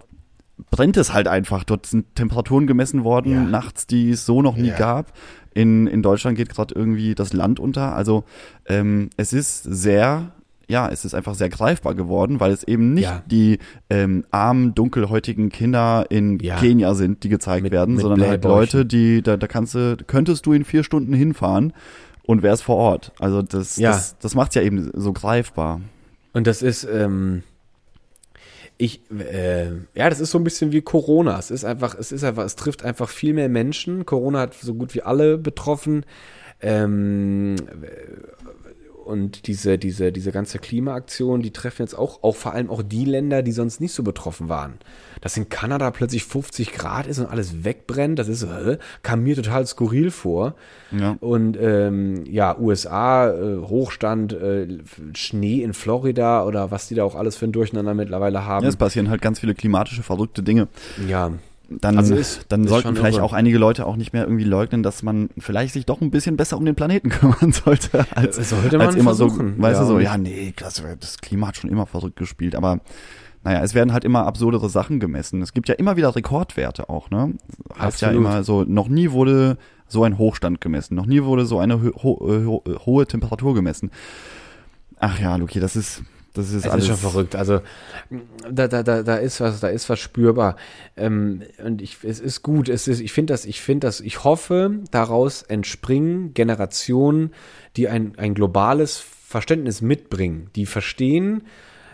brennt 0.71 0.97
es 0.97 1.13
halt 1.13 1.29
einfach. 1.29 1.65
Dort 1.65 1.87
sind 1.87 2.15
Temperaturen 2.15 2.67
gemessen 2.67 3.05
worden, 3.05 3.33
ja. 3.33 3.45
nachts, 3.45 3.87
die 3.87 4.11
es 4.11 4.27
so 4.27 4.43
noch 4.43 4.57
nie 4.57 4.69
ja. 4.69 4.77
gab. 4.77 5.13
In, 5.55 5.87
in 5.87 6.03
Deutschland 6.03 6.37
geht 6.37 6.49
gerade 6.51 6.75
irgendwie 6.75 7.15
das 7.15 7.33
Land 7.33 7.61
unter. 7.61 7.95
Also 7.95 8.25
ähm, 8.67 9.11
es 9.17 9.33
ist 9.33 9.63
sehr, 9.63 10.33
ja, 10.69 10.89
es 10.89 11.05
ist 11.05 11.15
einfach 11.15 11.35
sehr 11.35 11.49
greifbar 11.49 11.95
geworden, 11.95 12.41
weil 12.41 12.53
es 12.53 12.63
eben 12.65 12.95
nicht 12.95 13.05
ja. 13.05 13.23
die 13.27 13.59
ähm, 13.89 14.25
armen, 14.31 14.75
dunkelhäutigen 14.75 15.49
Kinder 15.49 16.07
in. 16.11 16.39
Kenia 16.39 16.95
sind, 16.95 17.25
die 17.25 17.29
gezeigt 17.29 17.63
mit, 17.63 17.73
werden, 17.73 17.95
mit 17.95 18.03
sondern 18.03 18.29
halt 18.29 18.45
Leute, 18.45 18.85
die, 18.85 19.23
da, 19.23 19.37
da 19.37 19.47
kannst 19.47 19.75
du, 19.75 19.97
könntest 20.07 20.45
du 20.47 20.53
in 20.53 20.65
vier 20.65 20.85
Stunden 20.85 21.15
hinfahren 21.15 21.73
und 22.25 22.43
wärst 22.43 22.63
vor 22.63 22.77
Ort. 22.77 23.13
Also 23.19 23.41
das, 23.41 23.77
das, 23.77 24.19
das 24.19 24.35
macht 24.35 24.55
ja 24.55 24.63
eben 24.63 24.91
so 24.95 25.13
greifbar. 25.13 25.81
Und 26.33 26.47
das 26.47 26.61
ist, 26.61 26.85
ähm, 26.85 27.43
ich, 28.79 29.01
äh, 29.11 29.67
ja, 29.95 30.11
das 30.11 30.21
ist 30.21 30.31
so 30.31 30.39
ein 30.39 30.45
bisschen 30.45 30.73
wie 30.73 30.83
Corona. 30.83 31.39
Es 31.39 31.51
ist 31.51 31.65
einfach, 31.65 31.95
es 31.99 32.13
ist 32.13 32.25
einfach, 32.25 32.45
es 32.45 32.57
trifft 32.57 32.85
einfach 32.85 33.09
viel 33.09 33.33
mehr 33.33 33.49
Menschen. 33.49 34.05
Corona 34.05 34.41
hat 34.41 34.55
so 34.55 34.75
gut 34.75 34.95
wie 34.95 35.03
alle 35.03 35.39
betroffen. 35.39 36.05
Ähm, 36.61 37.57
und 39.07 39.47
diese, 39.47 39.79
diese, 39.79 40.11
diese 40.11 40.33
ganze 40.33 40.59
Klimaaktion, 40.59 41.41
die 41.41 41.53
treffen 41.53 41.83
jetzt 41.83 41.97
auch, 41.97 42.23
auch 42.23 42.35
vor 42.35 42.53
allem 42.53 42.71
auch 42.71 42.83
die 42.83 43.05
Länder, 43.05 43.43
die 43.43 43.53
sonst 43.53 43.81
nicht 43.81 43.93
so 43.93 44.03
betroffen 44.03 44.49
waren. 44.49 44.75
Dass 45.21 45.37
in 45.37 45.49
Kanada 45.49 45.91
plötzlich 45.91 46.25
50 46.25 46.73
Grad 46.73 47.07
ist 47.07 47.19
und 47.19 47.27
alles 47.27 47.65
wegbrennt, 47.65 48.19
das 48.19 48.29
ist, 48.29 48.43
äh, 48.43 48.79
kam 49.03 49.23
mir 49.23 49.37
total 49.37 49.67
skurril 49.67 50.11
vor. 50.11 50.55
Ja. 50.91 51.17
Und 51.21 51.57
ähm, 51.61 52.25
ja, 52.27 52.59
USA, 52.59 53.31
äh, 53.31 53.59
Hochstand, 53.59 54.33
äh, 54.33 54.67
Schnee 55.15 55.63
in 55.63 55.73
Florida 55.73 56.45
oder 56.45 56.71
was 56.71 56.89
die 56.89 56.95
da 56.95 57.05
auch 57.05 57.15
alles 57.15 57.37
für 57.37 57.47
ein 57.47 57.53
Durcheinander 57.53 57.95
mittlerweile 57.95 58.45
haben. 58.45 58.65
Ja, 58.65 58.69
es 58.69 58.77
passieren 58.77 59.09
halt 59.09 59.23
ganz 59.23 59.39
viele 59.41 59.55
klimatische 59.55 60.03
verrückte 60.03 60.43
Dinge. 60.43 60.69
Ja. 61.09 61.33
Dann, 61.69 61.99
Also 61.99 62.15
ist- 62.15 62.47
dann 62.49 62.65
ist 62.65 62.71
sollten 62.71 62.95
vielleicht 62.97 63.17
irre. 63.19 63.25
auch 63.25 63.33
einige 63.33 63.59
Leute 63.59 63.87
auch 63.87 63.97
nicht 63.97 64.13
mehr 64.13 64.23
irgendwie 64.25 64.45
leugnen, 64.45 64.83
dass 64.83 65.03
man 65.03 65.31
vielleicht 65.39 65.73
sich 65.75 65.85
doch 65.87 66.01
ein 66.01 66.11
bisschen 66.11 66.37
besser 66.37 66.57
um 66.57 66.65
den 66.65 66.75
Planeten 66.75 67.09
kümmern 67.11 67.53
sollte, 67.53 68.07
als, 68.15 68.37
Das 68.37 68.51
sollte 68.51 68.79
man 68.79 68.87
als 68.89 68.97
immer 68.97 69.15
versuchen, 69.15 69.57
so, 69.57 69.63
weißt 69.63 69.81
ja, 69.81 69.87
du, 69.87 69.87
so, 69.95 69.99
ja, 70.01 70.17
nee, 70.19 70.53
das, 70.57 70.83
das 71.01 71.19
Klima 71.19 71.49
hat 71.49 71.57
schon 71.57 71.71
immer 71.71 71.87
verrückt 71.87 72.17
gespielt, 72.17 72.55
aber 72.55 72.81
naja, 73.45 73.63
es 73.63 73.75
werden 73.75 73.93
halt 73.93 74.05
immer 74.05 74.27
absurdere 74.27 74.69
Sachen 74.69 74.99
gemessen. 74.99 75.41
Es 75.41 75.53
gibt 75.53 75.69
ja 75.69 75.77
immer 75.77 75.97
wieder 75.97 76.17
Rekordwerte 76.17 76.89
auch, 76.89 77.11
ne? 77.11 77.35
Heißt 77.79 78.01
ja 78.01 78.11
immer 78.11 78.43
so, 78.43 78.65
noch 78.65 78.89
nie 78.89 79.13
wurde 79.13 79.57
so 79.87 80.03
ein 80.03 80.19
Hochstand 80.19 80.61
gemessen, 80.61 80.97
noch 80.97 81.07
nie 81.07 81.23
wurde 81.23 81.47
so 81.47 81.61
eine 81.61 81.81
ho 81.81 81.93
ho 82.03 82.19
ho 82.47 82.65
hohe 82.87 83.07
Temperatur 83.07 83.55
gemessen. 83.55 83.93
Ach 84.99 85.21
ja, 85.21 85.37
Luki, 85.37 85.61
das 85.61 85.77
ist, 85.77 86.03
das 86.37 86.53
ist 86.53 86.65
Es 86.65 86.71
alles 86.71 86.85
ist 86.85 86.89
schon 86.89 87.11
verrückt. 87.11 87.37
Also 87.37 87.61
da, 88.51 88.69
da, 88.69 88.83
da, 88.83 89.03
da 89.03 89.17
ist 89.17 89.41
was, 89.41 89.61
da 89.61 89.69
ist 89.69 89.89
was 89.89 89.99
spürbar. 89.99 90.57
Ähm, 90.97 91.43
und 91.65 91.83
ich, 91.83 91.99
es 92.03 92.21
ist 92.21 92.43
gut. 92.43 92.69
Es 92.69 92.89
ist, 92.89 93.01
ich 93.01 93.13
finde 93.13 93.33
das, 93.33 93.45
ich 93.45 93.61
finde 93.61 93.87
das, 93.87 94.01
ich 94.01 94.25
hoffe, 94.25 94.81
daraus 94.91 95.43
entspringen 95.43 96.35
Generationen, 96.35 97.33
die 97.77 97.89
ein, 97.89 98.15
ein 98.19 98.35
globales 98.35 98.99
Verständnis 98.99 99.83
mitbringen, 99.83 100.51
die 100.55 100.67
verstehen, 100.67 101.43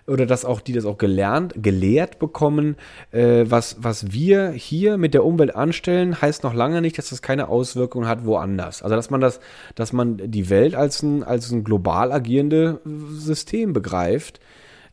oder 0.06 0.26
dass 0.26 0.44
auch 0.44 0.60
die 0.60 0.72
das 0.72 0.84
auch 0.84 0.98
gelernt, 0.98 1.54
gelehrt 1.56 2.18
bekommen, 2.18 2.76
äh, 3.12 3.44
was, 3.46 3.76
was 3.80 4.12
wir 4.12 4.50
hier 4.50 4.98
mit 4.98 5.14
der 5.14 5.24
Umwelt 5.24 5.54
anstellen, 5.54 6.20
heißt 6.20 6.42
noch 6.42 6.54
lange 6.54 6.80
nicht, 6.80 6.98
dass 6.98 7.10
das 7.10 7.22
keine 7.22 7.48
Auswirkungen 7.48 8.08
hat 8.08 8.24
woanders. 8.24 8.82
Also 8.82 8.96
dass 8.96 9.10
man 9.10 9.20
das, 9.20 9.40
dass 9.74 9.92
man 9.92 10.18
die 10.18 10.50
Welt 10.50 10.74
als 10.74 11.02
ein, 11.02 11.22
als 11.22 11.50
ein 11.50 11.64
global 11.64 12.12
agierende 12.12 12.80
System 12.84 13.72
begreift. 13.72 14.40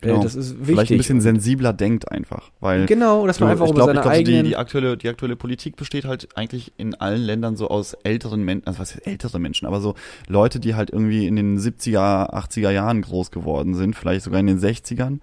Genau. 0.02 0.20
Äh, 0.20 0.24
das 0.24 0.36
ist 0.36 0.52
wichtig. 0.60 0.66
Vielleicht 0.68 0.92
ein 0.92 0.98
bisschen 0.98 1.20
sensibler 1.22 1.74
denkt 1.74 2.10
einfach, 2.10 2.52
weil 2.62 2.86
Genau, 2.86 3.28
dass 3.28 3.40
man 3.42 3.50
du, 3.50 3.52
einfach 3.52 3.66
ich 3.66 3.72
über 3.72 3.86
glaube, 3.86 3.90
seine 3.92 4.00
ich 4.00 4.04
glaub, 4.04 4.16
so 4.16 4.24
die, 4.24 4.32
eigenen- 4.32 4.46
die 4.50 4.56
aktuelle 4.56 4.96
die 4.98 5.10
aktuelle 5.10 5.36
Politik 5.36 5.76
besteht 5.76 6.06
halt 6.06 6.30
eigentlich 6.38 6.72
in 6.78 6.96
allen 6.96 7.22
Ländern 7.22 7.58
so 7.58 7.68
aus 7.68 7.96
älteren 8.04 8.44
Menschen, 8.44 8.66
also 8.66 8.80
was 8.80 8.96
heißt 8.96 9.06
ältere 9.06 9.40
Menschen, 9.40 9.66
aber 9.66 9.82
so 9.82 9.96
Leute, 10.30 10.62
die 10.62 10.76
halt 10.76 10.90
irgendwie 10.90 11.28
in 11.28 11.36
den 11.36 11.60
70er, 11.60 12.34
80er 12.34 12.72
Jahren 12.72 13.02
groß 13.02 13.32
geworden 13.32 13.76
sind, 13.76 13.94
vielleicht 13.94 14.24
sogar 14.24 14.40
in 14.40 14.48
den 14.48 14.60
60ern 14.60 15.20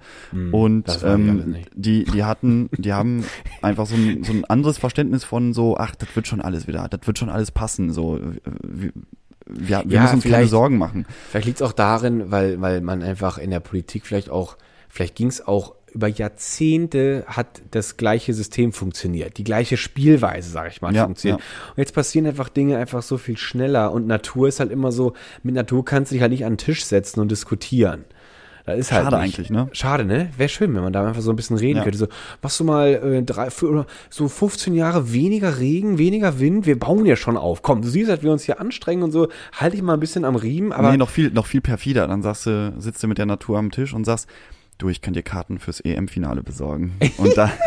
und 0.52 0.88
Hm, 0.88 0.94
alle 1.04 1.14
ähm, 1.14 1.56
die 1.74 2.04
die 2.04 2.24
hatten, 2.24 2.68
die 2.76 2.92
haben 2.92 3.24
einfach 3.62 3.86
so 3.86 3.94
ein, 3.96 4.24
so 4.24 4.32
ein 4.34 4.44
anderes 4.44 4.76
Verständnis 4.76 5.24
von 5.24 5.54
so, 5.54 5.78
ach, 5.78 5.94
das 5.94 6.14
wird 6.14 6.26
schon 6.26 6.42
alles 6.42 6.66
wieder, 6.66 6.86
das 6.90 7.00
wird 7.06 7.18
schon 7.18 7.30
alles 7.30 7.50
passen, 7.50 7.92
so 7.94 8.20
wir, 8.62 8.92
wir, 9.48 9.84
wir 9.86 9.94
Ja, 9.94 10.02
müssen 10.02 10.16
uns 10.16 10.24
keine 10.24 10.46
Sorgen 10.48 10.76
machen. 10.76 11.06
Vielleicht 11.30 11.46
liegt 11.46 11.60
es 11.60 11.66
auch 11.66 11.72
darin, 11.72 12.30
weil, 12.30 12.60
weil 12.60 12.80
man 12.82 13.02
einfach 13.02 13.38
in 13.38 13.50
der 13.50 13.60
Politik 13.60 14.04
vielleicht 14.04 14.28
auch, 14.28 14.56
vielleicht 14.96 15.14
ging 15.14 15.28
es 15.28 15.46
auch 15.46 15.74
über 15.92 16.08
Jahrzehnte 16.08 17.24
hat 17.26 17.62
das 17.70 17.96
gleiche 17.96 18.34
System 18.34 18.72
funktioniert, 18.72 19.38
die 19.38 19.44
gleiche 19.44 19.76
Spielweise, 19.76 20.50
sage 20.50 20.68
ich 20.70 20.82
mal, 20.82 20.94
Ja, 20.94 21.04
funktioniert. 21.04 21.40
ja. 21.40 21.46
Und 21.72 21.78
jetzt 21.78 21.94
passieren 21.94 22.26
einfach 22.26 22.48
Dinge 22.48 22.76
einfach 22.76 23.02
so 23.02 23.16
viel 23.18 23.36
schneller 23.36 23.92
und 23.92 24.06
Natur 24.06 24.48
ist 24.48 24.60
halt 24.60 24.70
immer 24.70 24.92
so, 24.92 25.14
mit 25.42 25.54
Natur 25.54 25.84
kannst 25.84 26.10
du 26.10 26.14
dich 26.14 26.22
halt 26.22 26.32
nicht 26.32 26.44
an 26.44 26.52
den 26.54 26.58
Tisch 26.58 26.84
setzen 26.84 27.20
und 27.20 27.30
diskutieren. 27.30 28.04
Da 28.66 28.72
ist 28.72 28.90
halt 28.90 29.04
Schade 29.04 29.22
nicht. 29.22 29.36
eigentlich, 29.36 29.50
ne? 29.50 29.68
Schade, 29.72 30.04
ne? 30.04 30.28
Wäre 30.36 30.48
schön, 30.48 30.74
wenn 30.74 30.82
man 30.82 30.92
da 30.92 31.06
einfach 31.06 31.22
so 31.22 31.30
ein 31.30 31.36
bisschen 31.36 31.56
reden 31.56 31.76
Ja. 31.78 31.82
könnte. 31.84 31.98
So, 31.98 32.08
machst 32.42 32.58
du 32.58 32.64
mal 32.64 32.88
äh, 32.94 33.22
drei, 33.22 33.48
für, 33.50 33.68
oder 33.70 33.86
so 34.10 34.26
15 34.28 34.74
Jahre 34.74 35.12
weniger 35.12 35.58
Regen, 35.60 35.98
weniger 35.98 36.40
Wind, 36.40 36.66
wir 36.66 36.76
bauen 36.78 37.06
ja 37.06 37.14
schon 37.16 37.36
auf. 37.36 37.62
Komm, 37.62 37.80
du 37.82 37.88
siehst, 37.88 38.10
dass 38.10 38.22
wir 38.24 38.32
uns 38.32 38.42
hier 38.42 38.60
anstrengen 38.60 39.04
und 39.04 39.12
so, 39.12 39.28
halte 39.52 39.76
ich 39.76 39.82
mal 39.82 39.94
ein 39.94 40.00
bisschen 40.00 40.24
am 40.24 40.34
Riemen, 40.36 40.72
aber 40.72 40.90
nee, 40.90 40.96
noch 40.96 41.10
viel, 41.10 41.30
noch 41.30 41.46
viel 41.46 41.60
perfider. 41.60 42.08
Dann 42.08 42.22
sagst 42.22 42.46
du, 42.46 42.74
sitzt 42.78 43.02
du 43.02 43.06
mit 43.06 43.18
der 43.18 43.26
Natur 43.26 43.56
am 43.58 43.70
Tisch 43.70 43.94
und 43.94 44.04
sagst, 44.04 44.28
du, 44.78 44.88
ich 44.88 45.00
kann 45.00 45.14
dir 45.14 45.22
Karten 45.22 45.58
fürs 45.58 45.80
EM-Finale 45.80 46.42
besorgen. 46.42 46.92
Und 47.18 47.36
da, 47.36 47.50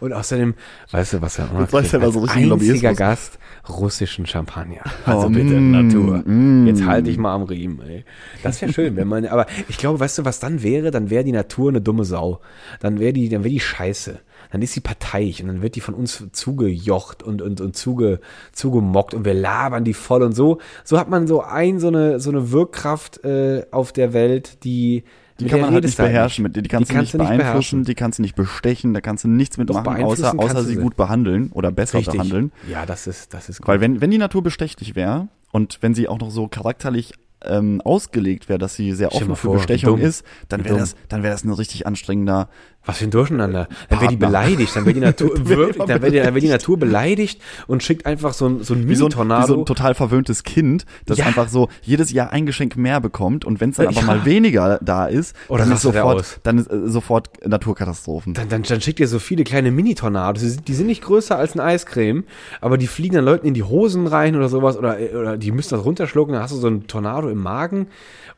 Und 0.00 0.12
außerdem, 0.12 0.54
weißt 0.90 1.14
du, 1.14 1.22
was 1.22 1.38
er 1.38 1.48
Jetzt 1.60 1.72
weißt 1.72 1.94
du, 1.94 2.00
was 2.00 2.14
so 2.14 2.20
richtig 2.20 2.52
einziger 2.52 2.94
Gast 2.94 3.38
russischen 3.68 4.26
Champagner. 4.26 4.82
Also 5.04 5.26
Oh, 5.26 5.30
bitte, 5.30 5.60
mm, 5.60 5.70
Natur. 5.70 6.22
mm. 6.24 6.66
Jetzt 6.66 6.86
halte 6.86 7.10
ich 7.10 7.18
mal 7.18 7.34
am 7.34 7.42
Riemen, 7.42 7.80
ey. 7.86 8.04
Das 8.42 8.60
wäre 8.62 8.72
schön, 8.72 8.96
wenn 8.96 9.08
man, 9.08 9.26
aber 9.26 9.46
ich 9.68 9.76
glaube, 9.76 10.00
weißt 10.00 10.18
du, 10.18 10.24
was 10.24 10.38
dann 10.38 10.62
wäre? 10.62 10.90
Dann 10.90 11.10
wäre 11.10 11.24
die 11.24 11.32
Natur 11.32 11.70
eine 11.70 11.80
dumme 11.80 12.04
Sau. 12.04 12.40
Dann 12.80 13.00
wäre 13.00 13.12
die, 13.12 13.28
dann 13.28 13.42
wäre 13.42 13.52
die 13.52 13.60
scheiße. 13.60 14.20
Dann 14.56 14.62
ist 14.62 14.72
sie 14.72 14.80
parteiisch 14.80 15.42
und 15.42 15.48
dann 15.48 15.60
wird 15.60 15.74
die 15.76 15.82
von 15.82 15.92
uns 15.92 16.28
zugejocht 16.32 17.22
und, 17.22 17.42
und, 17.42 17.60
und 17.60 17.76
zuge, 17.76 18.20
zugemockt 18.52 19.12
und 19.12 19.26
wir 19.26 19.34
labern 19.34 19.84
die 19.84 19.92
voll 19.92 20.22
und 20.22 20.32
so. 20.32 20.60
So 20.82 20.98
hat 20.98 21.10
man 21.10 21.26
so 21.26 21.42
ein, 21.42 21.78
so 21.78 21.88
eine, 21.88 22.20
so 22.20 22.30
eine 22.30 22.52
Wirkkraft 22.52 23.22
äh, 23.22 23.66
auf 23.70 23.92
der 23.92 24.14
Welt, 24.14 24.64
die, 24.64 25.04
die 25.38 25.44
mit 25.44 25.50
kann 25.50 25.60
man 25.60 25.74
halt 25.74 25.84
nicht 25.84 25.98
beherrschen. 25.98 26.44
Mit, 26.44 26.56
die 26.56 26.62
kannst, 26.62 26.90
kannst 26.90 27.12
du 27.12 27.18
nicht 27.18 27.28
beeinflussen, 27.28 27.84
die 27.84 27.94
kannst 27.94 28.18
du 28.18 28.22
nicht 28.22 28.34
bestechen, 28.34 28.94
da 28.94 29.02
kannst 29.02 29.24
du 29.24 29.28
nichts 29.28 29.56
Doch, 29.56 29.74
mitmachen, 29.74 30.02
außer, 30.02 30.32
außer 30.38 30.64
sie 30.64 30.76
gut 30.76 30.96
behandeln 30.96 31.50
oder 31.52 31.70
besser 31.70 31.98
Richtig. 31.98 32.14
behandeln. 32.14 32.50
Ja, 32.66 32.86
das 32.86 33.06
ist, 33.06 33.34
das 33.34 33.50
ist 33.50 33.60
gut. 33.60 33.68
Weil 33.68 33.82
wenn, 33.82 34.00
wenn 34.00 34.10
die 34.10 34.16
Natur 34.16 34.42
bestechlich 34.42 34.96
wäre 34.96 35.28
und 35.52 35.80
wenn 35.82 35.92
sie 35.92 36.08
auch 36.08 36.18
noch 36.18 36.30
so 36.30 36.48
charakterlich 36.48 37.12
ähm, 37.44 37.80
ausgelegt 37.82 38.48
wäre, 38.48 38.58
dass 38.58 38.74
sie 38.74 38.92
sehr 38.92 39.14
offen 39.14 39.36
für 39.36 39.48
vor, 39.48 39.54
Bestechung 39.56 39.98
ist, 39.98 40.24
dann 40.48 40.64
wäre 40.64 40.78
das, 40.78 40.96
dann 41.08 41.22
wäre 41.22 41.32
das 41.32 41.44
ein 41.44 41.52
richtig 41.52 41.86
anstrengender. 41.86 42.48
Was 42.86 42.98
für 42.98 43.04
ein 43.04 43.10
Durcheinander. 43.10 43.68
Dann 43.88 44.00
wäre 44.00 44.10
die 44.10 44.16
beleidigt, 44.16 44.74
dann 44.76 44.84
wäre 44.86 44.94
die 44.94 45.00
Natur 45.00 45.30
wirklich, 45.48 45.76
dann 45.76 46.00
wäre 46.02 46.10
die, 46.12 46.18
dann 46.20 46.34
wär 46.34 46.40
die 46.40 46.48
Natur 46.48 46.78
beleidigt 46.78 47.40
und 47.66 47.82
schickt 47.82 48.06
einfach 48.06 48.32
so 48.32 48.46
ein, 48.48 48.62
so 48.62 48.74
ein 48.74 48.88
Wie 48.88 48.94
so, 48.94 49.06
ein, 49.06 49.10
wie 49.12 49.16
Mini-Tornado. 49.16 49.46
so 49.46 49.58
ein 49.60 49.66
total 49.66 49.94
verwöhntes 49.94 50.44
Kind, 50.44 50.86
das 51.04 51.18
Ja. 51.18 51.26
einfach 51.26 51.48
so 51.48 51.68
jedes 51.82 52.12
Jahr 52.12 52.30
ein 52.32 52.46
Geschenk 52.46 52.76
mehr 52.76 53.00
bekommt 53.00 53.44
und 53.44 53.60
wenn 53.60 53.70
es 53.70 53.76
dann 53.76 53.90
Ja. 53.90 53.98
aber 53.98 54.06
mal 54.06 54.24
weniger 54.24 54.78
da 54.82 55.06
ist, 55.06 55.34
Oder 55.48 55.64
dann 55.64 55.72
ist 55.72 55.82
sofort, 55.82 56.40
dann 56.44 56.58
ist 56.58 56.70
äh, 56.70 56.88
sofort 56.88 57.30
Naturkatastrophen. 57.46 58.34
dann, 58.34 58.48
dann, 58.48 58.62
dann 58.62 58.80
schickt 58.80 59.00
ihr 59.00 59.08
so 59.08 59.18
viele 59.18 59.44
kleine 59.44 59.70
Mini-Tornados. 59.70 60.42
Die 60.42 60.48
sind, 60.50 60.68
die 60.68 60.74
sind 60.74 60.86
nicht 60.86 61.02
größer 61.02 61.36
als 61.36 61.54
ein 61.54 61.60
Eiscreme, 61.60 62.24
aber 62.60 62.78
die 62.78 62.86
fliegen 62.86 63.16
dann 63.16 63.24
Leuten 63.24 63.46
in 63.46 63.54
die 63.54 63.62
Hosen 63.64 64.06
rein 64.06 64.36
oder 64.36 64.48
sowas 64.48 64.76
oder, 64.78 64.96
oder 65.18 65.36
die 65.36 65.50
müssen 65.50 65.70
das 65.74 65.84
runterschlucken, 65.84 66.34
dann 66.34 66.42
hast 66.42 66.52
du 66.52 66.56
so 66.58 66.68
ein 66.68 66.86
Tornado 66.86 67.28
im 67.28 67.38
Magen. 67.42 67.88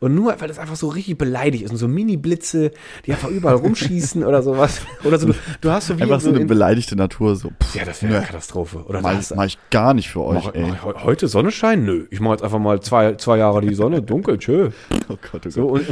Und 0.01 0.15
nur, 0.15 0.35
weil 0.41 0.47
das 0.47 0.59
einfach 0.61 0.77
so 0.77 0.89
richtig 0.89 1.19
beleidigt 1.19 1.65
ist 1.65 1.71
und 1.73 1.77
so 1.77 1.89
Mini-Blitze, 1.89 2.71
die 3.05 3.13
einfach 3.13 3.31
überall 3.31 3.57
rumschießen 3.57 4.23
oder 4.25 4.43
sowas. 4.43 4.81
Oder 5.05 5.19
so, 5.19 5.27
du, 5.29 5.35
du 5.61 5.71
hast 5.71 5.89
so 5.89 5.99
wie 5.99 6.03
Einfach 6.03 6.21
so 6.21 6.29
eine 6.29 6.39
in- 6.41 6.47
beleidigte 6.47 6.95
Natur, 6.95 7.35
so. 7.35 7.51
Pff, 7.61 7.75
Ja, 7.75 7.85
das 7.85 8.03
wäre 8.03 8.17
eine 8.19 8.25
Katastrophe. 8.27 8.85
Oder 8.87 9.01
mach, 9.01 9.17
das, 9.17 9.35
mach 9.35 9.45
ich 9.47 9.59
gar 9.71 9.95
nicht 9.95 10.09
für 10.09 10.23
euch, 10.23 10.45
Mach, 10.45 10.55
ey. 10.55 10.67
mach, 10.69 10.95
ich 10.97 11.05
heute 11.05 11.27
Sonnenschein? 11.27 11.85
Nö. 11.85 12.07
Ich 12.11 12.21
mache 12.21 12.35
jetzt 12.35 12.43
einfach 12.45 12.59
mal 12.61 12.81
zwei, 12.81 13.15
zwei 13.17 13.39
Jahre 13.39 13.61
die 13.61 13.75
Sonne 13.75 14.01
dunkel. 14.03 14.39
Tschö. 14.39 14.71
Oh 15.11 15.17
Gott, 15.33 15.47
oh 15.47 15.51
So, 15.51 15.67
und 15.69 15.87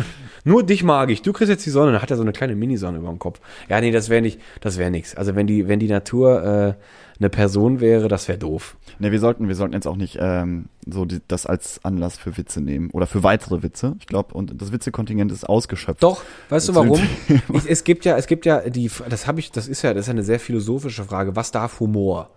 nur 0.44 0.62
dich 0.62 0.84
mag 0.84 1.10
ich. 1.10 1.22
Du 1.22 1.32
kriegst 1.32 1.48
jetzt 1.48 1.64
die 1.66 1.70
Sonne. 1.70 1.92
Dann 1.92 2.02
hat 2.02 2.10
er 2.10 2.16
so 2.18 2.22
eine 2.22 2.32
kleine 2.32 2.54
Minisonne 2.54 2.98
über 2.98 3.08
dem 3.08 3.18
Kopf. 3.18 3.40
Ja, 3.68 3.80
nee, 3.80 3.90
das 3.90 4.08
wäre 4.10 4.20
nicht, 4.20 4.40
das 4.60 4.76
wäre 4.78 4.90
nichts. 4.90 5.16
Also 5.16 5.34
wenn 5.34 5.46
die, 5.46 5.66
wenn 5.68 5.78
die 5.80 5.88
Natur 5.88 6.44
äh, 6.44 6.74
eine 7.18 7.30
Person 7.30 7.80
wäre, 7.80 8.08
das 8.08 8.28
wäre 8.28 8.38
doof. 8.38 8.76
Ne, 8.98 9.10
wir 9.12 9.20
sollten, 9.20 9.48
wir 9.48 9.54
sollten 9.54 9.74
jetzt 9.74 9.86
auch 9.86 9.96
nicht 9.96 10.18
ähm, 10.20 10.66
so 10.86 11.04
die, 11.04 11.20
das 11.28 11.46
als 11.46 11.82
Anlass 11.84 12.16
für 12.18 12.36
Witze 12.36 12.60
nehmen 12.60 12.90
oder 12.90 13.06
für 13.06 13.22
weitere 13.22 13.62
Witze. 13.62 13.96
Ich 14.00 14.06
glaube, 14.06 14.34
und 14.34 14.60
das 14.60 14.72
Witzekontingent 14.72 15.32
ist 15.32 15.48
ausgeschöpft. 15.48 16.02
Doch, 16.02 16.22
weißt 16.48 16.68
du 16.68 16.74
warum? 16.74 17.00
ich, 17.54 17.68
es 17.70 17.84
gibt 17.84 18.04
ja, 18.04 18.16
es 18.16 18.26
gibt 18.26 18.44
ja 18.46 18.68
die, 18.68 18.90
das 19.08 19.26
habe 19.26 19.40
ich, 19.40 19.50
das 19.50 19.68
ist 19.68 19.82
ja, 19.82 19.94
das 19.94 20.02
ist 20.02 20.06
ja 20.08 20.12
eine 20.12 20.22
sehr 20.22 20.40
philosophische 20.40 21.04
Frage. 21.04 21.36
Was 21.36 21.50
darf 21.50 21.80
Humor? 21.80 22.30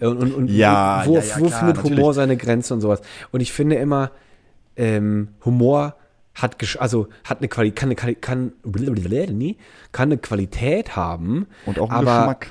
Und, 0.00 0.18
und, 0.18 0.34
und 0.34 0.48
Ja, 0.50 1.02
wo, 1.06 1.14
ja, 1.14 1.22
ja, 1.22 1.36
wo 1.38 1.46
klar, 1.46 1.58
findet 1.60 1.76
natürlich. 1.76 1.98
Humor 1.98 2.14
seine 2.14 2.36
Grenze 2.36 2.74
und 2.74 2.80
sowas? 2.80 3.00
Und 3.30 3.40
ich 3.40 3.52
finde 3.52 3.76
immer, 3.76 4.10
ähm, 4.76 5.28
Humor 5.44 5.96
hat 6.34 6.56
also 6.80 7.08
hat 7.24 7.38
eine 7.38 7.48
Qualität, 7.48 7.76
kann 7.76 7.88
eine, 7.90 7.94
Quali- 7.94 8.14
kann, 8.20 8.52
kann 9.92 10.08
eine 10.10 10.18
Qualität 10.18 10.96
haben 10.96 11.46
Und 11.66 11.78
auch 11.78 11.90
ein 11.90 11.96
aber 11.96 12.04
Geschmack. 12.18 12.50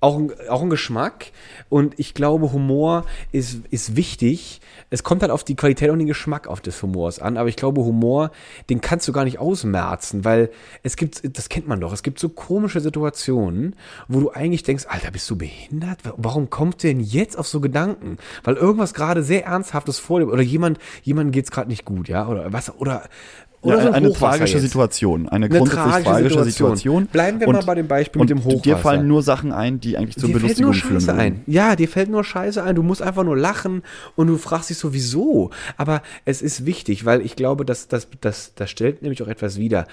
Auch 0.00 0.18
ein, 0.18 0.32
auch 0.48 0.62
ein 0.62 0.70
Geschmack 0.70 1.26
und 1.68 1.98
ich 1.98 2.14
glaube 2.14 2.52
Humor 2.52 3.04
ist 3.32 3.60
ist 3.70 3.96
wichtig. 3.96 4.60
Es 4.88 5.04
kommt 5.04 5.22
halt 5.22 5.30
auf 5.30 5.44
die 5.44 5.54
Qualität 5.54 5.90
und 5.90 5.98
den 5.98 6.08
Geschmack 6.08 6.48
auf 6.48 6.60
des 6.60 6.82
Humors 6.82 7.18
an, 7.18 7.36
aber 7.36 7.48
ich 7.48 7.56
glaube 7.56 7.82
Humor, 7.82 8.30
den 8.70 8.80
kannst 8.80 9.06
du 9.06 9.12
gar 9.12 9.24
nicht 9.24 9.38
ausmerzen, 9.38 10.24
weil 10.24 10.50
es 10.82 10.96
gibt 10.96 11.36
das 11.36 11.48
kennt 11.48 11.68
man 11.68 11.80
doch, 11.80 11.92
es 11.92 12.02
gibt 12.02 12.18
so 12.18 12.30
komische 12.30 12.80
Situationen, 12.80 13.76
wo 14.08 14.20
du 14.20 14.30
eigentlich 14.30 14.62
denkst, 14.62 14.86
Alter, 14.88 15.10
bist 15.10 15.28
du 15.28 15.36
behindert? 15.36 16.00
Warum 16.16 16.50
kommt 16.50 16.82
denn 16.82 17.00
jetzt 17.00 17.38
auf 17.38 17.46
so 17.46 17.60
Gedanken? 17.60 18.16
Weil 18.42 18.56
irgendwas 18.56 18.94
gerade 18.94 19.22
sehr 19.22 19.44
ernsthaftes 19.44 19.98
vor 19.98 20.20
dir 20.20 20.28
oder 20.28 20.42
jemand 20.42 20.78
jemand 21.02 21.32
geht's 21.32 21.50
gerade 21.50 21.68
nicht 21.68 21.84
gut, 21.84 22.08
ja, 22.08 22.26
oder 22.26 22.52
was 22.52 22.74
oder 22.74 23.08
Ja, 23.62 23.74
oder 23.74 23.82
so 23.82 23.88
ein 23.88 23.94
eine 23.94 24.12
tragische 24.12 24.54
jetzt. 24.54 24.62
Situation, 24.62 25.28
eine, 25.28 25.46
Eine 25.46 25.58
grundsätzlich 25.58 26.04
tragische 26.04 26.44
Situation. 26.44 27.06
Bleiben 27.06 27.40
wir 27.40 27.48
mal 27.52 27.62
bei 27.62 27.74
dem 27.74 27.88
Beispiel 27.88 28.20
mit 28.20 28.30
und 28.30 28.38
dem 28.38 28.44
Hochwasser. 28.44 28.62
Dir 28.62 28.76
fallen 28.78 29.06
nur 29.06 29.22
Sachen 29.22 29.52
ein, 29.52 29.80
die 29.80 29.98
eigentlich 29.98 30.16
zur 30.16 30.28
dir 30.28 30.38
fällt 30.38 30.42
Belustigung 30.42 30.72
nur 30.72 30.80
führen 30.80 31.00
Scheiße 31.00 31.14
ein. 31.14 31.42
Ja, 31.46 31.76
dir 31.76 31.88
fällt 31.88 32.08
nur 32.08 32.24
Scheiße 32.24 32.62
ein. 32.62 32.74
Du 32.74 32.82
musst 32.82 33.02
einfach 33.02 33.22
nur 33.22 33.36
lachen 33.36 33.82
und 34.16 34.28
du 34.28 34.38
fragst 34.38 34.70
dich 34.70 34.78
so, 34.78 34.94
wieso? 34.94 35.50
Aber 35.76 36.02
es 36.24 36.40
ist 36.40 36.64
wichtig, 36.64 37.04
weil 37.04 37.20
ich 37.20 37.36
glaube, 37.36 37.66
dass 37.66 37.86
das, 37.88 38.08
das, 38.22 38.54
das 38.54 38.70
stellt 38.70 39.02
nämlich 39.02 39.22
auch 39.22 39.28
etwas 39.28 39.58
wider. 39.58 39.86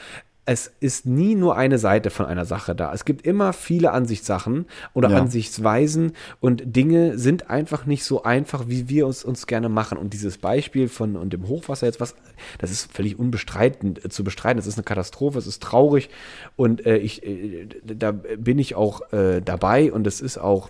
Es 0.48 0.72
ist 0.80 1.06
nie 1.06 1.36
nur 1.36 1.58
eine 1.58 1.78
Seite 1.78 2.10
von 2.10 2.26
einer 2.26 2.46
Sache 2.46 2.74
da. 2.74 2.94
Es 2.94 3.04
gibt 3.04 3.28
immer 3.28 3.52
viele 3.52 3.92
Ansichtssachen 3.92 4.66
oder 4.94 5.10
Ja. 5.10 5.18
Ansichtsweisen 5.18 6.14
und 6.40 6.64
Dinge 6.66 7.18
sind 7.18 7.50
einfach 7.50 7.86
nicht 7.86 8.06
so 8.06 8.24
einfach, 8.24 8.64
wie 8.68 8.88
wir 8.88 9.08
uns, 9.08 9.26
uns 9.26 9.46
gerne 9.46 9.68
machen. 9.68 9.98
Und 9.98 10.14
dieses 10.14 10.38
Beispiel 10.38 10.88
von 10.88 11.18
und 11.18 11.34
dem 11.34 11.50
Hochwasser 11.50 11.86
jetzt 11.86 12.00
was, 12.00 12.16
das 12.60 12.72
ist 12.72 12.90
völlig 12.94 13.20
unbestreitend 13.20 14.06
äh, 14.06 14.10
zu 14.10 14.24
bestreiten. 14.24 14.58
Es 14.58 14.68
ist 14.68 14.78
eine 14.78 14.86
Katastrophe, 14.86 15.38
es 15.38 15.48
ist 15.48 15.62
traurig 15.62 16.10
und 16.56 16.86
äh, 16.86 16.96
ich, 16.96 17.24
äh, 17.26 17.68
da 17.84 18.14
bin 18.14 18.58
ich 18.58 18.76
auch 18.76 19.12
äh, 19.12 19.42
dabei 19.42 19.92
und 19.92 20.08
es 20.08 20.22
ist 20.22 20.38
auch, 20.38 20.70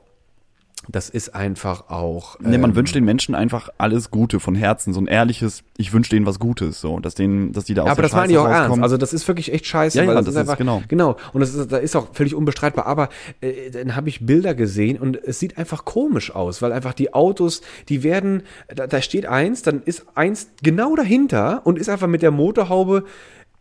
das 0.90 1.10
ist 1.10 1.36
einfach 1.36 1.90
auch. 1.90 2.40
Nee, 2.40 2.58
man 2.58 2.70
ähm, 2.70 2.76
wünscht 2.78 2.96
den 2.96 3.04
Menschen 3.04 3.36
einfach 3.36 3.70
alles 3.78 4.10
Gute 4.10 4.40
von 4.40 4.56
Herzen, 4.56 4.94
so 4.94 5.02
ein 5.02 5.08
ehrliches, 5.08 5.64
ich 5.76 5.92
wünsche 5.92 6.12
denen 6.12 6.26
was 6.26 6.40
Gutes, 6.40 6.80
so, 6.80 7.00
dass 7.00 7.14
denen, 7.16 7.52
dass 7.52 7.66
die 7.66 7.74
da 7.74 7.82
aus 7.82 7.88
Ja, 7.88 7.92
aber 7.92 8.04
das 8.04 8.14
meine 8.14 8.24
Scheiße 8.28 8.32
ich 8.34 8.38
auch 8.38 8.46
ernst. 8.46 8.60
rauskommen. 8.62 8.84
Also 8.84 8.96
das 8.98 9.12
ist 9.12 9.28
wirklich 9.28 9.52
echt 9.52 9.66
scheiße. 9.66 9.98
Ja, 9.98 10.04
ja, 10.06 10.16
weil 10.16 10.24
das 10.24 10.34
ist- 10.36 10.58
genau. 10.58 10.82
Genau. 10.88 11.18
Und 11.34 11.42
das 11.42 11.54
ist, 11.54 11.72
da 11.72 11.78
ist 11.78 11.96
auch 11.98 12.14
völlig 12.14 12.36
unbestreitbar. 12.36 12.86
Aber 12.86 13.10
äh, 13.42 13.70
dann 13.72 13.96
habe 13.98 14.08
ich 14.08 14.26
Bilder 14.26 14.54
gesehen 14.56 14.98
und 14.98 15.18
es 15.22 15.40
sieht 15.40 15.58
einfach 15.58 15.84
komisch 15.84 16.34
aus, 16.34 16.62
weil 16.62 16.72
einfach 16.72 16.94
die 16.94 17.14
Autos, 17.14 17.62
die 17.90 18.04
werden, 18.04 18.44
da, 18.74 18.88
da 18.88 19.02
steht 19.02 19.26
eins, 19.26 19.64
dann 19.64 19.82
ist 19.84 20.06
eins 20.16 20.48
genau 20.64 20.96
dahinter 20.96 21.62
und 21.66 21.78
ist 21.78 21.90
einfach 21.90 22.08
mit 22.08 22.22
der 22.22 22.32
Motorhaube 22.32 23.04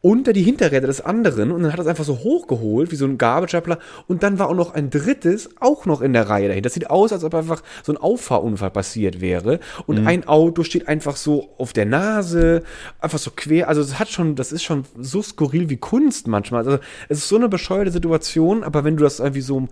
unter 0.06 0.32
die 0.32 0.44
Hinterräder 0.44 0.86
des 0.86 1.00
anderen 1.00 1.50
und 1.50 1.64
dann 1.64 1.72
hat 1.72 1.80
er 1.80 1.82
es 1.82 1.88
einfach 1.88 2.04
so 2.04 2.20
hochgeholt, 2.20 2.92
wie 2.92 2.96
so 2.96 3.06
ein 3.06 3.18
Gabelstapler 3.18 3.80
und 4.06 4.22
dann 4.22 4.38
war 4.38 4.48
auch 4.48 4.54
noch 4.54 4.72
ein 4.72 4.88
drittes 4.88 5.50
auch 5.58 5.84
noch 5.84 6.00
in 6.00 6.12
der 6.12 6.28
Reihe 6.28 6.46
dahinter. 6.46 6.68
Das 6.68 6.74
sieht 6.74 6.90
aus, 6.90 7.12
als 7.12 7.24
ob 7.24 7.34
einfach 7.34 7.60
so 7.82 7.92
ein 7.92 7.96
Auffahrunfall 7.96 8.70
passiert 8.70 9.20
wäre 9.20 9.58
und 9.88 10.06
ein 10.06 10.28
Auto 10.28 10.62
steht 10.62 10.86
einfach 10.86 11.16
so 11.16 11.48
auf 11.58 11.72
der 11.72 11.86
Nase, 11.86 12.62
einfach 13.00 13.18
so 13.18 13.32
quer, 13.34 13.68
also 13.68 13.80
es 13.80 13.98
hat 13.98 14.08
schon, 14.08 14.36
das 14.36 14.52
ist 14.52 14.62
schon 14.62 14.84
so 14.96 15.22
skurril 15.22 15.70
wie 15.70 15.76
Kunst 15.76 16.28
manchmal. 16.28 16.64
Also 16.64 16.78
es 17.08 17.18
ist 17.18 17.28
so 17.28 17.34
eine 17.34 17.48
bescheuerte 17.48 17.90
Situation, 17.90 18.62
aber 18.62 18.84
wenn 18.84 18.96
du 18.96 19.02
das 19.02 19.18
irgendwie 19.18 19.40
so 19.40 19.66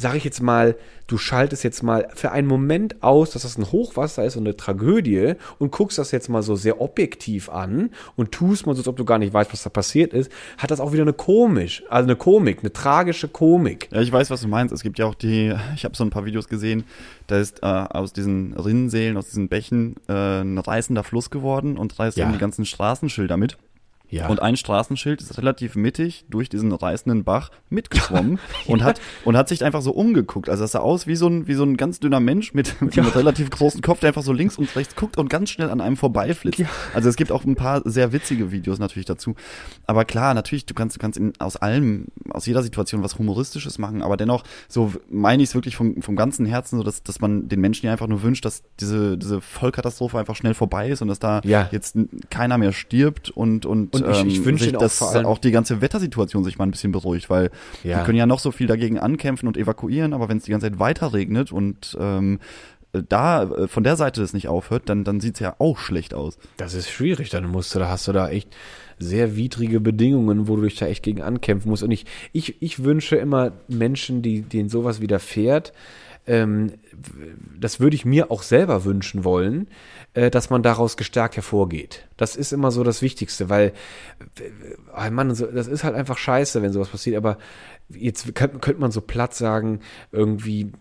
sag 0.00 0.14
ich 0.16 0.24
jetzt 0.24 0.40
mal, 0.42 0.76
du 1.06 1.18
schaltest 1.18 1.64
jetzt 1.64 1.82
mal 1.82 2.08
für 2.14 2.32
einen 2.32 2.46
Moment 2.48 3.02
aus, 3.02 3.30
dass 3.30 3.42
das 3.42 3.58
ein 3.58 3.70
Hochwasser 3.70 4.24
ist 4.24 4.36
und 4.36 4.46
eine 4.46 4.56
Tragödie 4.56 5.34
und 5.58 5.72
guckst 5.72 5.98
das 5.98 6.10
jetzt 6.12 6.28
mal 6.28 6.42
so 6.42 6.56
sehr 6.56 6.80
objektiv 6.80 7.48
an 7.48 7.90
und 8.16 8.32
tust 8.32 8.66
mal 8.66 8.74
so, 8.74 8.80
als 8.80 8.88
ob 8.88 8.96
du 8.96 9.04
gar 9.04 9.18
nicht 9.18 9.32
weißt, 9.34 9.52
was 9.52 9.62
da 9.62 9.70
passiert 9.70 10.12
ist, 10.14 10.30
hat 10.58 10.70
das 10.70 10.80
auch 10.80 10.92
wieder 10.92 11.02
eine 11.02 11.12
komisch, 11.12 11.82
also 11.90 12.04
eine 12.06 12.16
Komik, 12.16 12.60
eine 12.60 12.72
tragische 12.72 13.28
Komik. 13.28 13.88
Ja, 13.92 14.00
ich 14.00 14.12
weiß, 14.12 14.30
was 14.30 14.40
du 14.42 14.48
meinst. 14.48 14.72
Es 14.72 14.82
gibt 14.82 14.98
ja 14.98 15.06
auch 15.06 15.14
die, 15.14 15.54
ich 15.74 15.84
habe 15.84 15.96
so 15.96 16.04
ein 16.04 16.10
paar 16.10 16.24
Videos 16.24 16.48
gesehen, 16.48 16.84
da 17.26 17.38
ist 17.38 17.62
äh, 17.62 17.66
aus 17.66 18.12
diesen 18.12 18.54
Rinnensälen, 18.54 19.16
aus 19.16 19.26
diesen 19.26 19.48
Bächen 19.48 19.96
äh, 20.08 20.40
ein 20.40 20.58
reißender 20.58 21.04
Fluss 21.04 21.30
geworden 21.30 21.76
und 21.76 21.98
reißt 21.98 22.16
Ja. 22.16 22.24
eben 22.24 22.32
die 22.32 22.38
ganzen 22.38 22.64
Straßenschilder 22.64 23.36
mit. 23.36 23.56
Ja. 24.10 24.28
Und 24.28 24.42
ein 24.42 24.56
Straßenschild 24.56 25.20
ist 25.20 25.38
relativ 25.38 25.76
mittig 25.76 26.24
durch 26.28 26.48
diesen 26.48 26.72
reißenden 26.72 27.24
Bach 27.24 27.50
mitgeschwommen 27.68 28.38
und 28.66 28.82
hat 28.82 29.00
und 29.24 29.36
hat 29.36 29.48
sich 29.48 29.64
einfach 29.64 29.82
so 29.82 29.92
umgeguckt. 29.92 30.48
Also 30.48 30.64
das 30.64 30.72
sah 30.72 30.80
aus 30.80 31.06
wie 31.06 31.14
so 31.16 31.28
ein 31.28 31.46
wie 31.46 31.54
so 31.54 31.62
ein 31.64 31.76
ganz 31.76 32.00
dünner 32.00 32.20
Mensch 32.20 32.52
mit, 32.54 32.80
mit 32.82 32.98
einem 32.98 33.08
relativ 33.08 33.50
großen 33.50 33.80
Kopf, 33.82 34.00
der 34.00 34.08
einfach 34.08 34.22
so 34.22 34.32
links 34.32 34.58
und 34.58 34.74
rechts 34.76 34.96
guckt 34.96 35.16
und 35.18 35.28
ganz 35.30 35.50
schnell 35.50 35.70
an 35.70 35.80
einem 35.80 35.96
vorbeiflitzt. 35.96 36.62
Also 36.94 37.08
es 37.08 37.16
gibt 37.16 37.30
auch 37.32 37.44
ein 37.44 37.54
paar 37.56 37.82
sehr 37.84 38.12
witzige 38.12 38.50
Videos 38.52 38.78
natürlich 38.78 39.06
dazu. 39.06 39.34
Aber 39.86 40.04
klar, 40.04 40.34
natürlich, 40.34 40.66
du 40.66 40.74
kannst 40.74 40.96
du 40.96 41.00
kannst 41.00 41.18
in, 41.18 41.32
aus 41.38 41.56
allem, 41.56 42.06
aus 42.30 42.46
jeder 42.46 42.62
Situation 42.62 43.02
was 43.02 43.18
humoristisches 43.18 43.78
machen, 43.78 44.02
aber 44.02 44.16
dennoch 44.16 44.42
so 44.68 44.92
meine 45.08 45.42
ich 45.42 45.50
es 45.50 45.54
wirklich 45.54 45.76
vom 45.76 46.02
vom 46.02 46.16
ganzen 46.16 46.46
Herzen 46.46 46.78
so, 46.78 46.82
dass 46.82 47.02
dass 47.02 47.20
man 47.20 47.48
den 47.48 47.60
Menschen 47.60 47.86
ja 47.86 47.92
einfach 47.92 48.08
nur 48.08 48.22
wünscht, 48.22 48.44
dass 48.44 48.62
diese 48.80 49.16
diese 49.16 49.40
Vollkatastrophe 49.40 50.18
einfach 50.18 50.36
schnell 50.36 50.54
vorbei 50.54 50.88
ist 50.90 51.02
und 51.02 51.08
dass 51.08 51.18
da 51.18 51.40
Ja. 51.44 51.68
jetzt 51.70 51.96
keiner 52.30 52.58
mehr 52.58 52.72
stirbt 52.72 53.30
und 53.30 53.66
und, 53.66 53.94
Und 53.94 53.99
ich- 54.08 54.24
ich 54.24 54.38
ähm, 54.38 54.44
wünsche 54.44 54.64
sich, 54.64 54.76
auch 54.76 54.80
dass 54.80 55.02
allem- 55.02 55.26
auch 55.26 55.38
die 55.38 55.50
ganze 55.50 55.80
Wettersituation 55.80 56.44
sich 56.44 56.58
mal 56.58 56.64
ein 56.64 56.70
bisschen 56.70 56.92
beruhigt, 56.92 57.30
weil 57.30 57.50
Ja. 57.84 57.98
die 58.00 58.04
können 58.04 58.18
ja 58.18 58.26
noch 58.26 58.38
so 58.40 58.50
viel 58.50 58.66
dagegen 58.66 58.98
ankämpfen 58.98 59.46
und 59.48 59.56
evakuieren, 59.56 60.12
aber 60.12 60.28
wenn 60.28 60.38
es 60.38 60.44
die 60.44 60.50
ganze 60.50 60.70
Zeit 60.70 60.78
weiter 60.78 61.12
regnet 61.12 61.52
und 61.52 61.96
ähm, 62.00 62.38
äh, 62.92 63.02
da 63.08 63.44
äh, 63.44 63.68
von 63.68 63.84
der 63.84 63.96
Seite 63.96 64.20
das 64.20 64.32
nicht 64.32 64.48
aufhört, 64.48 64.88
dann 64.88 65.04
dann 65.04 65.20
sieht's 65.20 65.38
ja 65.40 65.54
auch 65.58 65.78
schlecht 65.78 66.12
aus. 66.14 66.38
Das 66.56 66.74
ist 66.74 66.90
schwierig, 66.90 67.30
dann 67.30 67.46
musst 67.46 67.74
du, 67.74 67.78
da 67.78 67.88
hast 67.88 68.08
du 68.08 68.12
da 68.12 68.28
echt 68.28 68.48
sehr 68.98 69.34
widrige 69.36 69.80
Bedingungen, 69.80 70.46
wo 70.48 70.56
du 70.56 70.62
dich 70.62 70.76
da 70.76 70.86
echt 70.86 71.02
gegen 71.02 71.22
ankämpfen 71.22 71.70
musst. 71.70 71.82
Und 71.82 71.90
ich, 71.90 72.04
ich, 72.32 72.60
ich 72.60 72.84
wünsche 72.84 73.16
immer 73.16 73.52
Menschen, 73.68 74.20
die, 74.20 74.42
denen 74.42 74.68
sowas 74.68 75.00
widerfährt, 75.00 75.72
ähm, 76.26 76.72
das 77.58 77.80
würde 77.80 77.96
ich 77.96 78.04
mir 78.04 78.30
auch 78.30 78.42
selber 78.42 78.84
wünschen 78.84 79.24
wollen, 79.24 79.68
äh, 80.14 80.30
dass 80.30 80.50
man 80.50 80.62
daraus 80.62 80.96
gestärkt 80.96 81.36
hervorgeht. 81.36 82.06
Das 82.16 82.36
ist 82.36 82.52
immer 82.52 82.70
so 82.70 82.84
das 82.84 83.02
Wichtigste, 83.02 83.48
weil, 83.48 83.72
äh, 84.96 85.10
Mann, 85.10 85.34
so, 85.34 85.46
das 85.46 85.66
ist 85.66 85.84
halt 85.84 85.94
einfach 85.94 86.18
scheiße, 86.18 86.62
wenn 86.62 86.72
sowas 86.72 86.88
passiert, 86.88 87.16
aber 87.16 87.38
jetzt 87.88 88.34
könnte 88.34 88.58
könnte 88.58 88.80
man 88.80 88.90
so 88.90 89.00
platt 89.00 89.34
sagen, 89.34 89.80
irgendwie 90.12 90.72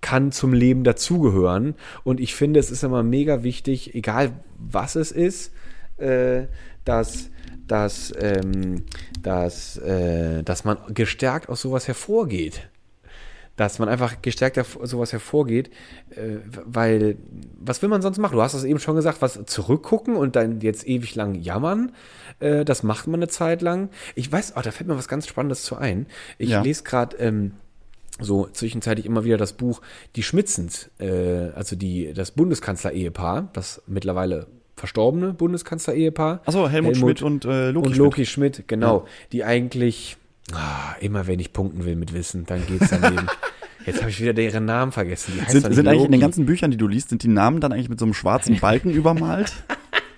kann 0.00 0.32
zum 0.32 0.52
Leben 0.52 0.84
dazugehören. 0.84 1.74
Und 2.04 2.20
ich 2.20 2.34
finde, 2.34 2.60
es 2.60 2.70
ist 2.70 2.84
immer 2.84 3.02
mega 3.02 3.42
wichtig, 3.42 3.94
egal 3.94 4.32
was 4.58 4.96
es 4.96 5.10
ist, 5.10 5.52
äh, 5.96 6.42
dass, 6.84 7.30
dass, 7.66 8.12
ähm, 8.18 8.84
dass, 9.22 9.78
äh, 9.78 10.42
dass 10.42 10.64
man 10.64 10.76
gestärkt 10.92 11.48
aus 11.48 11.62
sowas 11.62 11.88
hervorgeht. 11.88 12.68
Dass 13.56 13.78
man 13.78 13.88
einfach 13.88 14.20
gestärkt 14.20 14.58
sowas 14.82 15.12
hervorgeht, 15.12 15.70
äh, 16.10 16.38
weil, 16.64 17.16
was 17.58 17.82
will 17.82 17.88
man 17.88 18.02
sonst 18.02 18.18
machen? 18.18 18.34
Du 18.34 18.42
hast 18.42 18.54
es 18.54 18.64
eben 18.64 18.80
schon 18.80 18.96
gesagt, 18.96 19.22
was 19.22 19.44
zurückgucken 19.46 20.16
und 20.16 20.34
dann 20.34 20.60
jetzt 20.60 20.86
ewig 20.88 21.14
lang 21.14 21.36
jammern, 21.36 21.92
äh, 22.40 22.64
das 22.64 22.82
macht 22.82 23.06
man 23.06 23.20
eine 23.20 23.28
Zeit 23.28 23.62
lang. 23.62 23.90
Ich 24.16 24.30
weiß, 24.30 24.54
oh, 24.56 24.60
da 24.60 24.72
fällt 24.72 24.88
mir 24.88 24.96
was 24.96 25.06
ganz 25.06 25.28
Spannendes 25.28 25.62
zu 25.62 25.76
ein. 25.76 26.06
Ich 26.36 26.50
Ja. 26.50 26.62
lese 26.62 26.82
gerade, 26.82 27.16
ähm, 27.18 27.52
so 28.20 28.46
zwischenzeitlich 28.46 29.06
immer 29.06 29.24
wieder 29.24 29.36
das 29.36 29.52
Buch 29.52 29.80
Die 30.16 30.22
Schmitzens, 30.22 30.90
äh, 30.98 31.50
also 31.54 31.76
die, 31.76 32.12
das 32.12 32.32
Bundeskanzler-Ehepaar, 32.32 33.50
das 33.52 33.82
mittlerweile 33.86 34.46
verstorbene 34.76 35.32
Bundeskanzler-Ehepaar. 35.32 36.42
Achso, 36.44 36.68
Helmut, 36.68 36.96
Schmidt 36.96 37.22
und 37.22 37.44
äh, 37.44 37.70
Loki 37.70 37.88
und 37.88 37.96
Loki 37.96 38.26
Schmidt, 38.26 38.64
genau, 38.66 39.06
die 39.32 39.44
eigentlich, 39.44 40.16
ah, 40.52 40.94
immer 41.00 41.26
wenn 41.26 41.40
ich 41.40 41.52
punkten 41.52 41.84
will 41.84 41.96
mit 41.96 42.12
Wissen, 42.12 42.46
dann 42.46 42.66
geht's 42.66 42.90
daneben. 42.90 43.26
Jetzt 43.86 44.00
habe 44.00 44.10
ich 44.10 44.20
wieder 44.20 44.32
deren 44.32 44.64
Namen 44.64 44.92
vergessen. 44.92 45.32
Die 45.34 45.42
heißt 45.42 45.50
Sind, 45.50 45.68
nicht 45.68 45.76
sind 45.76 45.88
eigentlich 45.88 46.06
in 46.06 46.12
den 46.12 46.20
ganzen 46.20 46.46
Büchern, 46.46 46.70
die 46.70 46.76
du 46.76 46.88
liest, 46.88 47.10
sind 47.10 47.22
die 47.22 47.28
Namen 47.28 47.60
dann 47.60 47.72
eigentlich 47.72 47.90
mit 47.90 47.98
so 47.98 48.06
einem 48.06 48.14
schwarzen 48.14 48.58
Balken 48.58 48.90
übermalt? 48.94 49.52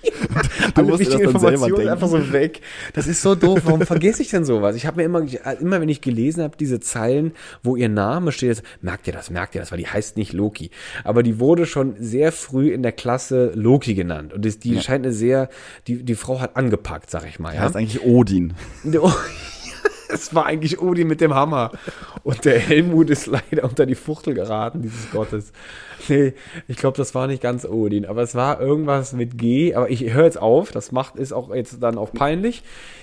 du 0.74 0.81
Alle 0.81 0.87
musst 0.87 1.01
dir 1.01 1.18
das 1.18 1.33
dann 1.33 1.41
selber 1.41 1.66
denken. 1.66 1.89
einfach 1.89 2.09
so 2.09 2.33
weg. 2.33 2.61
Das 2.93 3.07
ist 3.07 3.22
so 3.22 3.35
doof. 3.35 3.62
Warum 3.64 3.81
vergesse 3.83 4.22
ich 4.22 4.31
denn 4.31 4.45
sowas? 4.45 4.77
Ich 4.77 4.87
habe 4.87 4.99
mir 4.99 5.05
immer, 5.05 5.27
immer 5.61 5.81
wenn 5.81 5.89
ich 5.89 6.01
gelesen 6.01 6.43
habe, 6.43 6.57
diese 6.57 6.81
Zeilen, 6.81 7.33
wo 7.62 7.77
ihr 7.77 7.89
Name 7.89 8.31
steht, 8.33 8.62
merkt 8.83 9.07
ihr 9.07 9.12
das, 9.12 9.31
merkt 9.31 9.55
ihr 9.55 9.61
das, 9.61 9.72
weil 9.72 9.79
die 9.79 9.87
heißt 9.87 10.16
nicht 10.16 10.33
Loki. 10.33 10.70
Aber 11.03 11.22
die 11.22 11.41
wurde 11.41 11.66
schon 11.66 11.97
sehr 11.99 12.31
früh 12.33 12.72
in 12.72 12.83
der 12.83 12.93
Klasse 12.93 13.53
Loki 13.55 13.95
genannt. 13.95 14.33
Und 14.33 14.45
das, 14.45 14.59
die 14.59 14.81
scheint 14.81 15.05
eine 15.05 15.14
sehr, 15.14 15.49
die, 15.87 16.03
die 16.05 16.14
Frau 16.14 16.41
hat 16.41 16.57
angepackt, 16.57 17.11
sag 17.11 17.27
ich 17.27 17.39
mal. 17.39 17.55
Ja? 17.55 17.62
heißt 17.62 17.77
eigentlich 17.77 18.03
Odin. 18.03 18.55
Es 20.16 20.34
war 20.34 20.46
eigentlich 20.46 20.80
Odin 20.80 21.06
mit 21.08 21.20
dem 21.20 21.34
Hammer. 21.34 21.72
Und 22.22 22.44
der 22.44 22.58
Helmut 22.58 23.10
ist 23.10 23.26
leider 23.26 23.64
unter 23.64 23.86
die 23.86 23.94
Fuchtel 23.94 24.34
geraten, 24.34 24.82
dieses 24.82 25.10
Gottes. 25.10 25.52
Nee, 26.08 26.34
ich 26.68 26.76
glaube, 26.76 26.96
das 26.96 27.14
war 27.14 27.26
nicht 27.26 27.42
ganz 27.42 27.64
Odin, 27.64 28.06
aber 28.06 28.22
es 28.22 28.34
war 28.34 28.60
irgendwas 28.60 29.12
mit 29.12 29.38
G. 29.38 29.74
Aber 29.74 29.90
ich 29.90 30.12
höre 30.12 30.24
jetzt 30.24 30.40
auf, 30.40 30.72
das 30.72 30.92
macht 30.92 31.16
ist 31.16 31.32
auch 31.32 31.54
jetzt 31.54 31.82
dann 31.82 31.98
auch 31.98 32.12
peinlich. 32.12 32.62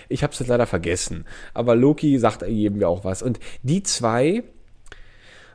Ich 0.10 0.24
habe 0.24 0.34
es 0.34 0.40
jetzt 0.40 0.50
leider 0.50 0.66
vergessen. 0.66 1.26
Aber 1.54 1.76
Loki 1.76 2.18
sagt 2.18 2.48
jedem 2.48 2.82
ja 2.82 2.88
auch 2.88 3.04
was. 3.04 3.22
Und 3.22 3.40
die 3.62 3.84
zwei. 3.84 4.44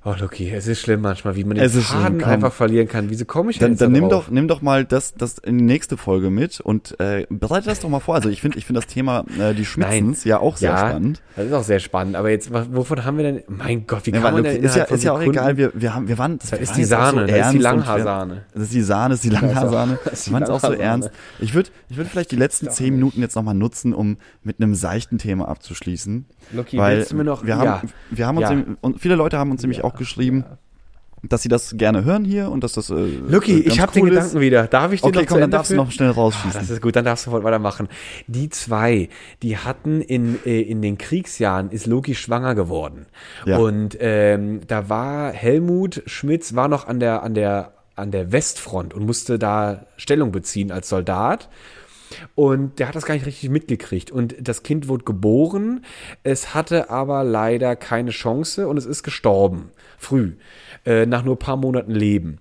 Oh, 0.05 0.15
Loki, 0.19 0.49
es 0.51 0.67
ist 0.69 0.81
schlimm 0.81 1.01
manchmal, 1.01 1.35
wie 1.37 1.45
man 1.45 1.57
den 1.57 1.65
Es 1.65 1.77
Faden 1.77 2.23
einfach 2.23 2.53
verlieren 2.53 2.87
kann. 2.89 3.11
Wieso 3.11 3.25
komme 3.25 3.51
ich 3.51 3.59
denn 3.59 3.73
Dann, 3.77 3.93
dann 3.93 3.95
da 3.95 4.01
nimm 4.01 4.09
doch, 4.09 4.31
nimm 4.31 4.49
doch 4.49 4.63
mal 4.63 4.85
das, 4.85 5.15
das 5.15 5.39
in 5.39 5.59
die 5.59 5.65
nächste 5.65 5.97
Folge 5.97 6.31
mit 6.31 6.61
und 6.61 6.99
äh, 7.01 7.27
bereite 7.29 7.67
das 7.67 7.81
doch 7.81 7.89
mal 7.89 8.01
vor. 8.01 8.15
Also 8.15 8.29
ich 8.29 8.41
finde, 8.41 8.59
ich 8.59 8.65
finde 8.67 8.81
das 8.81 8.87
Thema 8.87 9.25
äh, 9.39 9.55
die 9.55 9.65
Schmitzens 9.65 10.25
ja 10.25 10.39
auch 10.39 10.57
sehr 10.57 10.77
spannend. 10.77 11.21
Das 11.37 11.47
ist 11.47 11.53
auch 11.53 11.65
sehr 11.65 11.81
spannend. 11.81 12.17
Aber 12.17 12.31
jetzt, 12.31 12.51
wovon 12.53 13.05
haben 13.05 13.17
wir 13.17 13.25
denn? 13.25 13.43
Mein 13.49 13.87
Gott, 13.87 14.07
wie 14.07 14.11
Ja, 14.11 14.17
kann 14.21 14.25
weil 14.25 14.33
man 14.43 14.45
denn 14.45 14.63
ist 14.63 14.77
ja, 14.77 14.85
ist 14.85 15.03
ja 15.05 15.13
auch 15.13 15.19
Sekunden- 15.19 15.39
egal, 15.39 15.57
wir, 15.57 15.73
wir 15.75 15.95
haben, 15.95 16.07
wir 16.09 16.17
waren, 16.17 16.39
das 16.39 16.51
Das 16.51 16.61
ist 16.61 16.77
die 16.77 16.85
Sahne, 16.85 17.27
das 17.27 17.47
ist 17.47 17.53
die 17.55 17.59
Langhaarsahne. 17.59 18.43
Das 18.55 18.63
ist 18.63 18.73
die 18.75 18.83
Sahne, 18.83 19.11
das 19.15 19.25
ist 19.25 19.25
die 19.25 19.35
Langhaarsahne. 19.35 19.99
Wir 20.29 20.33
waren 20.33 20.43
es 20.43 20.51
auch 20.51 20.61
so 20.61 20.73
ernst. 20.73 21.11
Ich 21.41 21.55
würde, 21.55 21.71
ich 21.89 21.97
würde 21.97 22.09
vielleicht 22.11 22.31
die 22.33 22.37
letzten 22.37 22.71
zehn 22.71 22.95
Minuten 22.95 23.21
jetzt 23.21 23.35
nochmal 23.35 23.55
nutzen, 23.55 23.93
um 23.95 24.17
mit 24.43 24.61
einem 24.61 24.75
seichten 24.75 25.19
Thema 25.19 25.49
abzuschließen. 25.49 26.27
Loki, 26.53 26.79
weil 26.79 26.99
willst 26.99 27.13
du 27.13 27.17
mir 27.17 27.25
noch- 27.25 27.45
wir 27.45 27.57
haben, 27.57 27.65
ja. 27.67 27.83
wir 28.11 28.27
haben 28.27 28.39
uns, 28.39 28.51
Ja. 28.51 28.99
viele 28.99 29.15
Leute 29.17 29.39
haben 29.39 29.51
uns 29.51 29.63
nämlich 29.63 29.85
auch 29.85 29.88
geschrieben, 29.95 30.45
dass 31.23 31.43
sie 31.43 31.49
das 31.49 31.77
gerne 31.77 32.05
hören 32.05 32.25
hier 32.25 32.49
und 32.49 32.63
dass 32.63 32.75
das, 32.75 32.91
äh, 32.91 32.95
Lucky, 32.95 33.61
äh, 33.61 33.69
ich 33.69 33.81
habe 33.81 33.93
den 33.93 34.05
cool 34.05 34.11
ist. 34.11 34.15
Gedanken 34.15 34.41
wieder. 34.41 34.67
Darf 34.69 34.93
ich 34.93 35.01
den 35.01 35.09
Okay, 35.09 35.21
noch 35.23 35.27
komm, 35.27 35.41
dann 35.41 35.51
darfst 35.51 35.73
du 35.73 35.75
noch 35.77 35.91
schnell 35.91 36.11
Ah, 36.11 36.15
rausschießen. 36.15 36.61
das 36.61 36.71
ist 36.71 36.81
gut, 36.81 36.95
dann 36.95 37.05
darfst 37.05 37.27
du 37.27 37.31
sofort 37.31 37.43
weitermachen. 37.45 37.89
Die 38.29 38.49
zwei, 38.51 39.09
die 39.43 39.57
hatten 39.57 40.01
in, 40.01 40.39
äh, 40.47 40.61
in 40.61 40.81
den 40.81 40.97
Kriegsjahren, 40.97 41.71
ist 41.71 41.87
Loki 41.87 42.15
schwanger 42.15 42.55
geworden. 42.55 43.07
Ja. 43.47 43.59
Und 43.59 43.97
ähm, 44.01 44.61
da 44.69 44.89
war 44.89 45.33
Helmut 45.33 46.03
Schmitz, 46.07 46.55
war 46.55 46.69
noch 46.69 46.87
an 46.87 47.01
der, 47.01 47.25
an 47.25 47.35
der, 47.35 47.73
an 47.97 48.13
der 48.13 48.31
Westfront 48.31 48.95
und 48.95 49.05
musste 49.05 49.41
da 49.41 49.87
Stellung 49.97 50.31
beziehen 50.31 50.71
als 50.71 50.89
Soldat. 50.89 51.49
Und 52.35 52.79
der 52.79 52.89
hat 52.89 52.95
das 52.95 53.05
gar 53.05 53.15
nicht 53.15 53.27
richtig 53.27 53.51
mitgekriegt. 53.51 54.11
Und 54.11 54.35
das 54.41 54.63
Kind 54.63 54.89
wurde 54.89 55.05
geboren, 55.05 55.85
es 56.23 56.55
hatte 56.55 56.91
aber 56.91 57.23
leider 57.25 57.77
keine 57.77 58.13
Chance 58.13 58.69
und 58.69 58.77
es 58.79 58.87
ist 58.87 59.03
gestorben. 59.03 59.71
Früh. 59.99 60.35
Äh, 60.87 61.07
nach 61.07 61.25
nur 61.25 61.35
ein 61.35 61.39
paar 61.39 61.57
Monaten 61.57 61.93
Leben. 61.93 62.39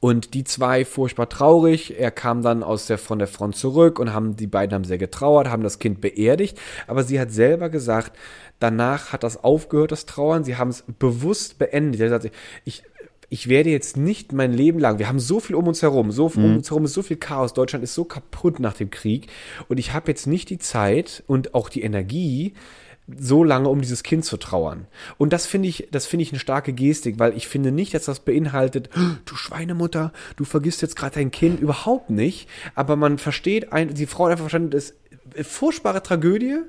Und 0.00 0.34
die 0.34 0.44
zwei 0.44 0.84
furchtbar 0.84 1.30
traurig. 1.30 1.98
Er 1.98 2.10
kam 2.10 2.42
dann 2.42 2.62
aus 2.62 2.86
der, 2.86 2.98
von 2.98 3.18
der 3.18 3.28
Front 3.28 3.56
zurück 3.56 3.98
und 3.98 4.12
haben, 4.12 4.36
die 4.36 4.46
beiden 4.46 4.74
haben 4.74 4.84
sehr 4.84 4.98
getrauert, 4.98 5.48
haben 5.48 5.62
das 5.62 5.78
Kind 5.78 6.02
beerdigt. 6.02 6.58
Aber 6.86 7.04
sie 7.04 7.18
hat 7.18 7.32
selber 7.32 7.70
gesagt, 7.70 8.12
danach 8.60 9.12
hat 9.12 9.22
das 9.22 9.42
aufgehört, 9.42 9.92
das 9.92 10.04
Trauern. 10.04 10.44
Sie 10.44 10.56
haben 10.56 10.68
es 10.68 10.84
bewusst 10.98 11.58
beendet. 11.58 12.00
Hat 12.02 12.22
gesagt, 12.22 12.36
ich, 12.66 12.82
ich 13.30 13.48
werde 13.48 13.70
jetzt 13.70 13.96
nicht 13.96 14.32
mein 14.32 14.52
Leben 14.52 14.78
lang, 14.78 14.98
wir 14.98 15.08
haben 15.08 15.18
so 15.18 15.40
viel 15.40 15.56
um 15.56 15.66
uns 15.66 15.82
herum, 15.82 16.12
so 16.12 16.26
um 16.26 16.32
Mhm. 16.36 16.56
uns 16.56 16.70
herum 16.70 16.84
ist 16.84 16.92
so 16.92 17.02
viel 17.02 17.16
Chaos, 17.16 17.54
Deutschland 17.54 17.82
ist 17.82 17.94
so 17.94 18.04
kaputt 18.04 18.60
nach 18.60 18.74
dem 18.74 18.90
Krieg 18.90 19.28
und 19.68 19.78
ich 19.78 19.92
habe 19.92 20.10
jetzt 20.10 20.26
nicht 20.26 20.50
die 20.50 20.58
Zeit 20.58 21.24
und 21.26 21.54
auch 21.54 21.68
die 21.68 21.82
Energie, 21.82 22.54
so 23.06 23.44
lange 23.44 23.68
um 23.68 23.80
dieses 23.80 24.02
Kind 24.02 24.24
zu 24.24 24.36
trauern. 24.36 24.86
Und 25.18 25.32
das 25.32 25.46
finde 25.46 25.68
ich, 25.68 25.88
das 25.90 26.06
finde 26.06 26.22
ich 26.22 26.32
eine 26.32 26.38
starke 26.38 26.72
Gestik, 26.72 27.18
weil 27.18 27.36
ich 27.36 27.48
finde 27.48 27.70
nicht, 27.70 27.92
dass 27.92 28.04
das 28.04 28.20
beinhaltet, 28.20 28.88
du 29.24 29.36
Schweinemutter, 29.36 30.12
du 30.36 30.44
vergisst 30.44 30.82
jetzt 30.82 30.96
gerade 30.96 31.16
dein 31.16 31.30
Kind, 31.30 31.60
überhaupt 31.60 32.10
nicht. 32.10 32.48
Aber 32.74 32.96
man 32.96 33.18
versteht, 33.18 33.72
ein, 33.72 33.92
die 33.92 34.06
Frau 34.06 34.24
hat 34.24 34.32
einfach 34.32 34.44
verstanden, 34.44 34.70
das 34.70 34.84
ist 34.84 34.94
eine 35.34 35.44
furchtbare 35.44 36.02
Tragödie, 36.02 36.60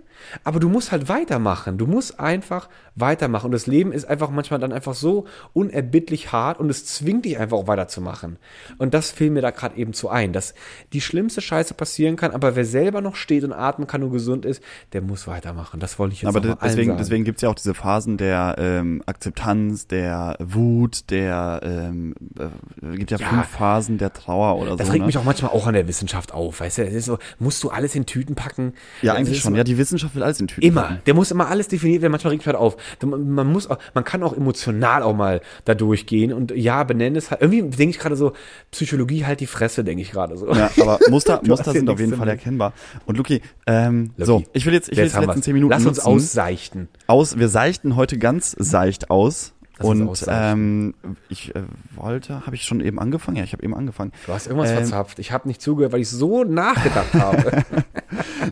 aber 0.44 0.60
du 0.60 0.70
musst 0.70 0.92
halt 0.92 1.10
weitermachen. 1.10 1.78
Du 1.78 1.86
musst 1.88 2.20
einfach 2.20 2.70
weitermachen. 2.96 3.48
Und 3.48 3.52
das 3.52 3.68
Leben 3.68 3.92
ist 3.92 4.06
einfach 4.06 4.30
manchmal 4.30 4.60
dann 4.60 4.72
einfach 4.72 4.94
so 4.94 5.26
unerbittlich 5.54 6.32
hart 6.32 6.60
und 6.60 6.70
es 6.70 6.86
zwingt 6.86 7.26
dich 7.26 7.38
einfach 7.38 7.58
auch 7.58 7.68
weiterzumachen. 7.68 8.38
Und 8.78 8.94
das 8.94 9.12
fiel 9.12 9.30
mir 9.32 9.42
da 9.42 9.52
gerade 9.52 9.76
eben 9.78 9.94
zu 9.94 10.10
ein, 10.10 10.34
dass 10.34 10.54
die 10.94 11.02
schlimmste 11.02 11.42
Scheiße 11.42 11.74
passieren 11.74 12.16
kann, 12.16 12.32
aber 12.32 12.56
wer 12.56 12.66
selber 12.66 13.02
noch 13.02 13.16
steht 13.16 13.44
und 13.44 13.54
atmen 13.54 13.88
kann 13.88 14.04
und 14.04 14.12
gesund 14.12 14.46
ist, 14.46 14.62
der 14.94 15.02
muss 15.02 15.28
weitermachen. 15.28 15.80
Das 15.80 16.00
wollte 16.00 16.14
ich 16.14 16.22
jetzt 16.22 16.30
Aber 16.30 16.40
noch 16.40 16.60
mal 16.62 16.68
deswegen, 16.68 16.90
sagen. 16.92 16.98
deswegen 17.00 17.24
gibt's 17.26 17.42
ja 17.42 17.50
auch 17.50 17.56
diese 17.56 17.74
Phasen 17.74 18.18
der 18.18 18.56
ähm, 18.58 19.02
Akzeptanz, 19.06 19.88
der 19.88 20.38
Wut, 20.40 21.10
der 21.10 21.62
ähm, 21.64 22.16
äh, 22.40 22.96
gibt 22.98 23.12
ja, 23.12 23.18
Ja. 23.18 23.28
fünf 23.28 23.48
Phasen 23.48 23.98
der 23.98 24.14
Trauer 24.14 24.58
oder 24.62 24.78
Das 24.78 24.88
so. 24.88 24.94
regt 24.94 25.02
ne? 25.02 25.08
mich 25.08 25.18
auch 25.18 25.24
manchmal 25.24 25.52
auch 25.52 25.68
an 25.68 25.74
der 25.74 25.88
Wissenschaft 25.88 26.34
auf, 26.34 26.60
weißt 26.60 26.78
du? 26.80 26.84
Es 26.86 26.94
ist 26.94 27.06
so, 27.06 27.18
musst 27.40 27.64
du 27.64 27.70
alles 27.70 27.96
in 27.96 28.06
Tüten 28.06 28.36
packen? 28.36 28.74
ja, 29.02 29.14
Das 29.14 29.20
eigentlich 29.20 29.40
schon. 29.42 29.54
so- 29.54 29.58
Ja, 29.58 29.64
die 29.64 29.78
Wissenschaft 29.78 30.05
will 30.14 30.24
alles 30.24 30.40
in 30.40 30.48
Tüten. 30.48 30.68
Immer. 30.68 30.82
packen. 30.82 31.02
Der 31.06 31.14
muss 31.14 31.32
immer 31.32 31.48
alles 31.48 31.68
definiert 31.68 32.02
werden. 32.02 32.12
Manchmal 32.12 32.32
regt 32.32 32.42
mich 32.42 32.48
halt 32.48 32.58
auf. 32.58 32.78
Man 33.04 33.48
muss 33.48 33.70
auch, 33.70 33.78
man 33.94 34.04
kann 34.04 34.22
auch 34.24 34.36
emotional 34.36 35.02
auch 35.04 35.16
mal 35.16 35.42
da 35.64 35.74
durchgehen 35.74 36.34
und 36.34 36.52
ja, 36.52 36.84
benennen 36.84 37.16
es 37.16 37.32
halt. 37.32 37.42
Irgendwie 37.42 37.62
denke 37.62 37.92
ich 37.92 38.00
gerade 38.00 38.16
so, 38.16 38.34
Psychologie 38.72 39.26
halt 39.26 39.40
die 39.40 39.48
Fresse, 39.48 39.84
denke 39.84 40.02
ich 40.02 40.12
gerade 40.12 40.38
so. 40.38 40.52
Ja, 40.54 40.70
aber 40.80 41.00
Muster, 41.10 41.42
Muster 41.46 41.72
sind 41.72 41.90
auf 41.90 42.00
jeden 42.00 42.16
Fall 42.16 42.28
erkennbar. 42.28 42.74
Und 43.06 43.18
Luki, 43.18 43.42
ähm, 43.66 44.12
Luki, 44.18 44.26
so, 44.26 44.44
ich 44.54 44.66
will 44.66 44.74
jetzt, 44.74 44.90
ich 44.90 44.98
will 44.98 45.06
jetzt 45.06 45.14
die 45.14 45.18
haben 45.18 45.28
letzten 45.28 45.44
zehn 45.44 45.54
Minuten 45.54 45.72
Lass 45.72 45.86
uns 45.86 45.98
nutzen. 45.98 46.08
ausseichten. 46.08 46.90
aus. 47.08 47.38
Wir 47.38 47.50
seichten 47.50 47.96
heute 47.96 48.18
ganz 48.18 48.56
seicht 48.58 49.10
aus. 49.10 49.54
Und 49.80 50.26
ähm, 50.28 50.94
ich 51.30 51.54
äh, 51.56 51.64
wollte, 51.96 52.46
habe 52.46 52.56
ich 52.56 52.64
schon 52.64 52.80
eben 52.80 53.00
angefangen? 53.00 53.38
Ja, 53.38 53.44
ich 53.44 53.54
habe 53.54 53.64
eben 53.64 53.76
angefangen. 53.76 54.12
Du 54.26 54.34
hast 54.34 54.48
irgendwas 54.48 54.70
Ähm, 54.72 54.78
verzapft. 54.78 55.20
Ich 55.20 55.32
habe 55.32 55.48
nicht 55.48 55.62
zugehört, 55.62 55.92
weil 55.92 56.02
ich 56.02 56.10
so 56.10 56.44
nachgedacht 56.44 57.14
habe. 57.14 57.64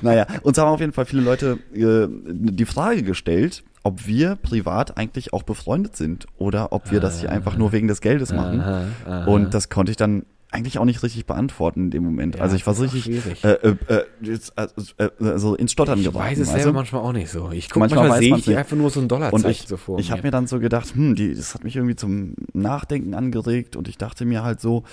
Naja, 0.02 0.26
uns 0.42 0.58
haben 0.58 0.68
auf 0.70 0.80
jeden 0.80 0.92
Fall 0.92 1.06
viele 1.06 1.22
Leute 1.22 1.60
äh, 1.74 2.08
die 2.10 2.66
Frage 2.66 3.04
gestellt, 3.04 3.64
ob 3.84 4.08
wir 4.08 4.36
privat 4.36 4.98
eigentlich 4.98 5.34
auch 5.34 5.44
befreundet 5.44 5.96
sind 5.96 6.26
oder 6.38 6.74
ob 6.74 6.92
wir 6.92 7.00
das 7.00 7.20
hier 7.20 7.32
einfach 7.32 7.58
nur 7.58 7.72
wegen 7.72 7.88
des 7.88 8.02
Geldes 8.02 8.34
machen. 8.34 8.60
Aha, 8.60 8.86
aha. 9.06 9.26
Und 9.26 9.54
das 9.54 9.70
konnte 9.70 9.92
ich 9.92 9.98
dann 9.98 10.26
eigentlich 10.54 10.78
auch 10.78 10.86
nicht 10.86 11.02
richtig 11.04 11.26
beantworten 11.26 11.86
in 11.86 11.92
dem 11.92 12.04
Moment. 12.04 12.36
Ja, 12.36 12.42
also 12.42 12.56
ich 12.56 12.66
war 12.68 12.74
so 12.74 12.84
richtig 12.84 13.10
äh, 13.44 13.48
äh, 13.54 13.76
äh, 13.88 14.04
jetzt, 14.22 14.54
äh, 14.58 14.68
äh, 14.98 15.10
also 15.20 15.56
ins 15.56 15.72
Stottern 15.72 15.98
Ich 16.00 16.06
geraten. 16.06 16.24
weiß 16.30 16.40
es 16.40 16.50
selber 16.52 16.70
du? 16.70 16.74
manchmal 16.74 17.02
auch 17.02 17.12
nicht 17.14 17.30
so. 17.32 17.52
Ich 17.52 17.70
guck, 17.70 17.80
Manchmal 17.82 18.08
manchmal, 18.08 18.20
sehe 18.20 18.38
ich 18.38 18.48
nicht. 18.48 18.58
einfach 18.58 18.78
nur 18.78 18.90
so 18.90 19.00
ein 19.00 19.04
Und 19.04 19.10
Dollarzeichen 19.12 19.50
ich, 19.50 19.68
so 19.68 19.78
vor 19.78 20.00
ich 20.00 20.12
habe 20.12 20.22
mir. 20.22 20.28
mir 20.28 20.32
dann 20.32 20.48
so 20.48 20.60
gedacht, 20.60 20.94
hm, 20.96 21.16
die, 21.16 21.34
das 21.34 21.54
hat 21.56 21.64
mich 21.64 21.76
irgendwie 21.76 21.96
zum 21.96 22.36
Nachdenken 22.54 23.14
angeregt 23.14 23.76
und 23.76 23.88
ich 23.88 23.98
dachte 23.98 24.26
mir 24.26 24.44
halt 24.44 24.62
so, 24.62 24.84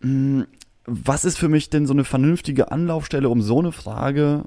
hm, 0.00 0.46
was 0.86 1.24
ist 1.24 1.38
für 1.38 1.48
mich 1.48 1.70
denn 1.70 1.86
so 1.86 1.92
eine 1.92 2.04
vernünftige 2.04 2.72
Anlaufstelle, 2.72 3.28
um 3.28 3.42
so 3.42 3.58
eine 3.58 3.72
Frage 3.72 4.44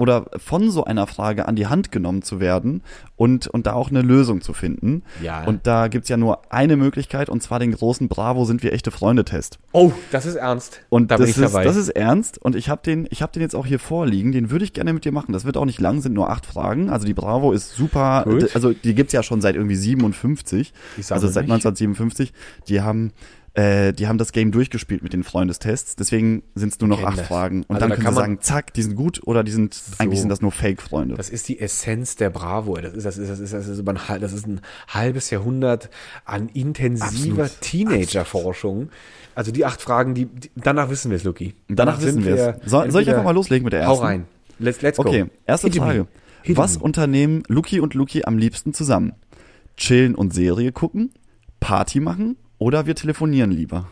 oder 0.00 0.26
von 0.38 0.70
so 0.70 0.84
einer 0.84 1.06
Frage 1.06 1.46
an 1.46 1.56
die 1.56 1.66
Hand 1.66 1.92
genommen 1.92 2.22
zu 2.22 2.40
werden 2.40 2.82
und, 3.16 3.48
und 3.48 3.66
da 3.66 3.74
auch 3.74 3.90
eine 3.90 4.00
Lösung 4.00 4.40
zu 4.40 4.54
finden. 4.54 5.02
Ja. 5.22 5.44
Und 5.44 5.66
da 5.66 5.88
gibt's 5.88 6.08
ja 6.08 6.16
nur 6.16 6.40
eine 6.50 6.76
Möglichkeit 6.76 7.28
und 7.28 7.42
zwar 7.42 7.58
den 7.58 7.72
großen 7.72 8.08
Bravo 8.08 8.46
sind 8.46 8.62
wir 8.62 8.72
echte 8.72 8.90
Freunde-Test. 8.90 9.58
Oh, 9.72 9.92
das 10.10 10.24
ist 10.24 10.36
ernst. 10.36 10.80
Und 10.88 11.10
da 11.10 11.16
das, 11.16 11.26
bin 11.26 11.30
ich 11.30 11.36
ist, 11.36 11.54
dabei. 11.54 11.64
das 11.64 11.76
ist 11.76 11.90
ernst 11.90 12.38
und 12.38 12.56
ich 12.56 12.70
habe 12.70 12.80
den, 12.82 13.06
ich 13.10 13.20
hab 13.20 13.32
den 13.34 13.42
jetzt 13.42 13.54
auch 13.54 13.66
hier 13.66 13.78
vorliegen, 13.78 14.32
den 14.32 14.50
würde 14.50 14.64
ich 14.64 14.72
gerne 14.72 14.94
mit 14.94 15.04
dir 15.04 15.12
machen. 15.12 15.34
Das 15.34 15.44
wird 15.44 15.58
auch 15.58 15.66
nicht 15.66 15.80
lang, 15.80 16.00
sind 16.00 16.14
nur 16.14 16.30
acht 16.30 16.46
Fragen. 16.46 16.88
Also 16.88 17.06
die 17.06 17.14
Bravo 17.14 17.52
ist 17.52 17.74
super, 17.74 18.24
Gut. 18.24 18.54
also 18.54 18.72
die 18.72 18.94
gibt's 18.94 19.12
ja 19.12 19.22
schon 19.22 19.42
seit 19.42 19.54
irgendwie 19.54 19.76
57, 19.76 20.72
Ich 20.96 21.06
sage 21.06 21.16
also 21.20 21.28
seit 21.28 21.44
nicht. 21.44 21.52
1957. 21.52 22.32
Die 22.68 22.80
haben 22.80 23.12
äh, 23.54 23.92
die 23.92 24.06
haben 24.06 24.16
das 24.18 24.32
Game 24.32 24.52
durchgespielt 24.52 25.02
mit 25.02 25.12
den 25.12 25.24
Freundestests, 25.24 25.96
deswegen 25.96 26.42
sind 26.54 26.72
es 26.72 26.78
nur 26.80 26.88
noch 26.88 26.98
Kennen 26.98 27.08
acht 27.08 27.18
das. 27.18 27.26
Fragen. 27.26 27.64
Und 27.64 27.70
Also 27.76 27.80
dann 27.80 27.90
da 27.90 27.94
können 27.96 28.04
kann 28.04 28.14
sie 28.14 28.20
man- 28.20 28.30
sagen, 28.30 28.40
zack, 28.40 28.72
die 28.74 28.82
sind 28.82 28.94
gut 28.94 29.20
oder 29.26 29.42
die 29.42 29.50
sind, 29.50 29.76
eigentlich 29.98 30.20
sind 30.20 30.28
das 30.28 30.40
nur 30.40 30.52
Fake-Freunde. 30.52 31.16
Das 31.16 31.30
ist 31.30 31.48
die 31.48 31.58
Essenz 31.60 32.14
der 32.16 32.30
Bravo. 32.30 32.76
Das 32.76 32.94
ist, 32.94 33.04
das 33.04 33.18
ist, 33.18 33.28
das 33.30 33.40
ist, 33.40 33.52
das 33.52 33.66
ist, 33.66 33.78
über 33.80 33.92
ein, 33.92 34.20
das 34.20 34.32
ist 34.32 34.46
ein 34.46 34.60
halbes 34.88 35.30
Jahrhundert 35.30 35.90
an 36.24 36.48
intensiver. 36.48 37.50
Teenager-Forschung. 37.60 38.88
Also 39.34 39.52
die 39.52 39.64
acht 39.64 39.80
Fragen, 39.82 40.14
die, 40.14 40.26
die 40.26 40.50
danach 40.56 40.90
wissen 40.90 41.10
wir 41.10 41.16
es, 41.16 41.24
Luki. 41.24 41.54
Danach 41.68 41.98
wissen 42.00 42.22
sind 42.22 42.24
wir 42.26 42.36
es. 42.62 42.70
Soll, 42.70 42.90
soll 42.90 43.02
ich 43.02 43.08
einfach 43.10 43.24
mal 43.24 43.34
loslegen 43.34 43.64
mit 43.64 43.72
der 43.72 43.86
Hau 43.86 43.92
ersten? 43.92 44.04
rein. 44.06 44.26
Let's, 44.58 44.82
let's 44.82 44.96
go. 44.98 45.08
Okay, 45.08 45.26
erste 45.46 45.68
Hit. 45.68 45.76
Frage. 45.76 46.06
Was 46.48 46.78
me. 46.78 46.84
unternehmen 46.84 47.42
Luki 47.48 47.80
und 47.80 47.94
Luki 47.94 48.24
am 48.24 48.38
liebsten 48.38 48.72
zusammen? 48.74 49.12
Chillen 49.76 50.14
und 50.14 50.34
Serie 50.34 50.72
gucken? 50.72 51.10
Party 51.60 52.00
machen? 52.00 52.36
Oder 52.60 52.84
wir 52.86 52.94
telefonieren 52.94 53.50
lieber? 53.50 53.86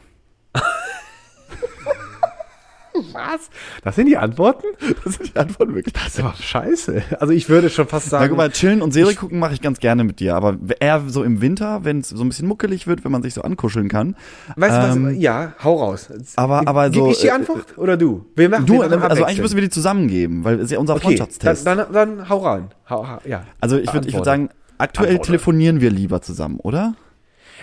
Was? 3.12 3.49
Das 3.85 3.95
sind 3.95 4.07
die 4.07 4.16
Antworten? 4.16 4.66
Das 5.05 5.14
sind 5.14 5.33
die 5.33 5.39
Antworten 5.39 5.75
wirklich. 5.75 5.95
Das 5.95 6.09
ist 6.09 6.21
aber 6.21 6.35
scheiße. 6.35 7.03
Also 7.21 7.33
ich 7.33 7.49
würde 7.49 7.71
schon 7.71 7.87
fast 7.87 8.07
Na 8.07 8.19
sagen. 8.19 8.29
guck 8.31 8.37
mal, 8.37 8.51
chillen 8.51 8.83
und 8.83 8.93
Serie 8.93 9.14
gucken 9.14 9.39
mache 9.39 9.55
ich 9.55 9.61
ganz 9.62 9.79
gerne 9.79 10.03
mit 10.03 10.19
dir, 10.21 10.35
aber 10.35 10.57
eher 10.81 11.03
so 11.07 11.23
im 11.23 11.41
Winter, 11.41 11.85
wenn 11.85 12.01
es 12.01 12.09
so 12.09 12.23
ein 12.25 12.29
bisschen 12.29 12.49
muckelig 12.49 12.87
wird, 12.89 13.05
wenn 13.05 13.12
man 13.12 13.23
sich 13.23 13.35
so 13.35 13.43
ankuscheln 13.43 13.89
kann. 13.89 14.16
weißt 14.57 14.77
du 14.95 14.97
ähm, 14.99 15.07
was? 15.07 15.16
Ja, 15.16 15.53
hau 15.62 15.77
raus. 15.77 16.09
aber- 16.37 16.66
aber 16.66 16.91
Gib 16.91 17.03
so, 17.05 17.11
ich 17.12 17.21
die 17.21 17.29
äh, 17.29 17.31
Antwort 17.31 17.79
oder 17.79 17.97
du? 17.97 18.27
Wir 18.35 18.49
machen, 18.49 18.66
Du, 18.66 18.83
also 18.83 19.25
eigentlich 19.25 19.41
müssen 19.41 19.55
wir 19.57 19.62
die 19.62 19.71
zusammengeben, 19.71 20.43
weil 20.45 20.57
es 20.57 20.64
ist 20.64 20.71
ja 20.73 20.79
unser 20.79 20.95
Okay, 20.97 21.05
Freundschaftstest. 21.05 21.66
dann, 21.66 21.79
dann, 21.79 21.93
dann 21.93 22.29
hau 22.29 22.39
rein. 22.39 22.69
Hau, 22.91 23.07
hau, 23.09 23.19
ja. 23.25 23.45
also 23.61 23.79
ich 23.79 23.93
würde 23.95 24.09
ich 24.09 24.16
sagen, 24.25 24.51
aktuell 24.77 25.11
Antworte. 25.11 25.27
telefonieren 25.27 25.81
wir 25.81 25.91
lieber 25.91 26.21
zusammen, 26.21 26.59
oder? 26.61 26.95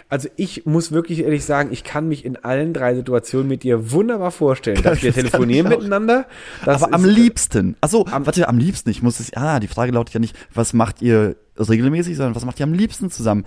Also 0.07 0.29
ich 0.35 0.65
muss 0.65 0.91
wirklich 0.91 1.19
ehrlich 1.19 1.45
sagen, 1.45 1.69
ich 1.71 1.83
kann 1.83 2.07
mich 2.07 2.25
in 2.25 2.37
allen 2.37 2.73
drei 2.73 2.93
Situationen 2.93 3.47
mit 3.47 3.63
dir 3.63 3.91
wunderbar 3.91 4.31
vorstellen, 4.31 4.81
dass 4.83 5.01
wir 5.01 5.11
Das 5.11 5.23
telefonieren 5.23 5.67
miteinander. 5.69 6.27
Das 6.63 6.83
aber 6.83 6.93
am 6.93 7.05
liebsten. 7.05 7.75
Achso, 7.81 8.05
warte, 8.09 8.47
am 8.47 8.57
liebsten. 8.59 8.89
Ich 8.91 9.01
muss 9.01 9.19
es. 9.19 9.33
Ah, 9.33 9.59
die 9.59 9.67
Frage 9.67 9.91
lautet 9.91 10.13
ja 10.13 10.19
nicht, 10.19 10.35
was 10.53 10.73
macht 10.73 11.01
ihr 11.01 11.35
regelmäßig, 11.57 12.15
sondern 12.17 12.35
was 12.35 12.45
macht 12.45 12.59
ihr 12.59 12.65
am 12.65 12.73
liebsten 12.73 13.09
zusammen? 13.09 13.45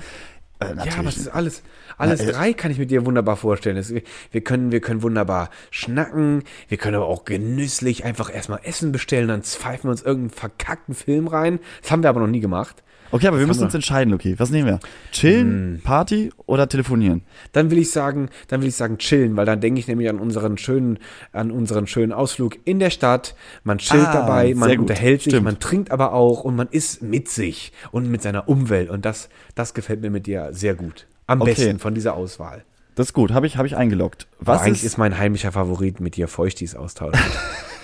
Äh, 0.61 0.75
Ja, 0.85 0.99
aber 0.99 1.09
es 1.09 1.17
ist 1.19 1.29
alles, 1.29 1.63
alles 1.97 2.21
Na, 2.21 2.29
äh, 2.29 2.33
drei 2.33 2.53
kann 2.53 2.73
ich 2.73 2.79
mit 2.79 2.91
dir 2.91 3.07
wunderbar 3.07 3.37
vorstellen. 3.37 3.77
Es, 3.77 3.93
wir 3.93 4.41
können, 4.43 4.73
wir 4.73 4.81
können 4.81 5.03
wunderbar 5.03 5.51
schnacken, 5.71 6.43
wir 6.69 6.79
können 6.79 6.97
aber 6.97 7.07
auch 7.07 7.25
genüsslich 7.25 8.05
einfach 8.05 8.35
erstmal 8.35 8.61
Essen 8.65 8.91
bestellen, 8.91 9.29
dann 9.29 9.43
pfeifen 9.43 9.85
wir 9.85 9.93
uns 9.93 10.03
irgendeinen 10.03 10.31
verkackten 10.31 10.95
Film 10.95 11.29
rein. 11.29 11.61
Das 11.83 11.93
haben 11.93 12.03
wir 12.03 12.11
aber 12.11 12.21
noch 12.21 12.27
nie 12.27 12.41
gemacht. 12.41 12.83
Okay, 13.11 13.27
aber 13.29 13.39
wir 13.39 13.47
müssen 13.47 13.65
uns 13.65 13.75
entscheiden, 13.75 14.13
okay. 14.15 14.35
Was 14.39 14.51
nehmen 14.51 14.67
wir? 14.67 14.81
Chillen, 15.13 15.81
Party 15.85 16.31
oder 16.47 16.69
telefonieren? 16.69 17.23
Dann 17.53 17.71
will 17.71 17.79
ich 17.79 17.91
sagen, 17.91 18.29
dann 18.49 18.61
will 18.63 18.69
ich 18.69 18.77
sagen 18.77 18.99
chillen, 18.99 19.37
weil 19.37 19.47
dann 19.47 19.61
denke 19.61 19.81
ich 19.81 19.89
nämlich 19.89 20.09
an 20.09 20.19
unseren 20.19 20.59
schönen, 20.59 20.99
an 21.33 21.51
unseren 21.51 21.87
schönen 21.87 22.13
Ausflug 22.13 22.57
in 22.65 22.79
der 22.79 22.91
Stadt. 22.91 23.35
Man 23.65 23.79
chillt 23.79 24.07
Ah, 24.09 24.13
dabei, 24.13 24.55
man 24.55 24.79
unterhält 24.79 25.23
sich, 25.23 25.33
Stimmt. 25.33 25.45
man 25.45 25.59
trinkt 25.59 25.91
aber 25.91 26.13
auch 26.13 26.45
und 26.45 26.57
man 26.57 26.69
ist 26.71 27.03
mit 27.03 27.29
sich 27.29 27.73
und 27.91 28.11
mit 28.11 28.23
seiner 28.23 28.49
Umwelt 28.49 28.91
und 28.91 29.05
das, 29.05 29.29
das 29.55 29.75
gefällt 29.75 30.01
mir 30.01 30.11
mit 30.11 30.27
dir 30.27 30.49
sehr 30.53 30.75
gut. 30.75 31.07
Am 31.27 31.41
Okay. 31.43 31.51
besten 31.55 31.79
von 31.79 31.95
dieser 31.95 32.15
Auswahl. 32.15 32.65
Das 32.95 33.09
ist 33.09 33.13
gut, 33.13 33.33
habe 33.33 33.47
ich, 33.47 33.57
hab 33.57 33.65
ich 33.67 33.77
eingeloggt. 33.77 34.27
Aber 34.41 34.55
Was 34.55 34.63
eigentlich 34.63 34.79
ist, 34.79 34.93
ist 34.93 34.99
mein 34.99 35.19
heimlicher 35.19 35.53
Favorit 35.53 36.01
mit 36.01 36.17
dir 36.17 36.27
Feuchtis 36.27 36.75
austauschen. 36.75 37.21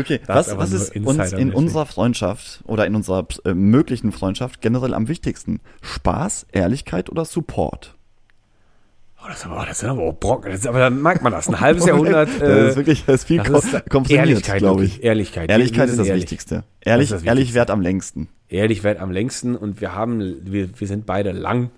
okay, 0.00 0.20
Das 0.26 0.48
was, 0.48 0.56
was 0.58 0.72
ist 0.72 0.96
uns 0.96 1.32
in 1.32 1.52
unserer 1.52 1.86
Freundschaft 1.86 2.60
oder 2.64 2.86
in 2.86 2.94
unserer 2.94 3.26
äh, 3.44 3.54
möglichen 3.54 4.12
Freundschaft 4.12 4.60
generell 4.60 4.94
am 4.94 5.08
wichtigsten? 5.08 5.60
Spaß, 5.82 6.46
Ehrlichkeit 6.52 7.10
oder 7.10 7.24
Support? 7.24 7.94
Oh, 9.24 9.28
das, 9.28 9.38
ist 9.38 9.46
aber, 9.46 9.64
das 9.66 9.78
sind 9.78 9.88
aber 9.88 10.02
auch 10.02 10.12
Brocken. 10.18 10.50
Das 10.50 10.60
ist, 10.60 10.66
aber 10.66 10.80
dann 10.80 11.00
merkt 11.00 11.22
man 11.22 11.32
das. 11.32 11.48
Ein 11.48 11.60
halbes 11.60 11.86
Jahrhundert. 11.86 12.28
das 12.28 12.34
ist 12.36 12.42
äh, 12.72 12.76
wirklich 12.76 13.04
das 13.04 13.14
ist 13.20 13.24
viel 13.28 13.38
das 13.42 13.64
ist 13.66 14.10
Ehrlichkeit, 14.10 14.58
glaube 14.58 14.84
ich. 14.84 15.02
Ehrlichkeit. 15.04 15.48
Ehrlichkeit 15.48 15.88
ist 15.90 15.98
das 15.98 16.08
ehrlich. 16.08 16.22
Wichtigste. 16.24 16.64
Ehrlich, 16.80 17.10
Das 17.10 17.20
das 17.20 17.26
ehrlich 17.26 17.42
Wichtigste. 17.42 17.58
wert 17.60 17.70
am 17.70 17.80
längsten. 17.82 18.28
Ehrlich 18.48 18.82
wert 18.82 18.98
am 18.98 19.12
längsten 19.12 19.54
und 19.54 19.80
wir 19.80 19.94
haben, 19.94 20.38
wir, 20.44 20.68
wir 20.78 20.88
sind 20.88 21.06
beide 21.06 21.30
lang. 21.30 21.70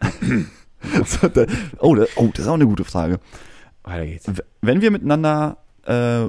oh, 1.80 1.94
da- 1.94 2.06
oh, 2.16 2.26
das 2.26 2.40
ist 2.40 2.48
auch 2.48 2.54
eine 2.54 2.66
gute 2.66 2.84
Frage. 2.84 3.20
Weiter 3.84 4.06
geht's. 4.06 4.26
Wenn 4.60 4.80
wir 4.80 4.90
miteinander 4.90 5.58
äh, 5.88 6.24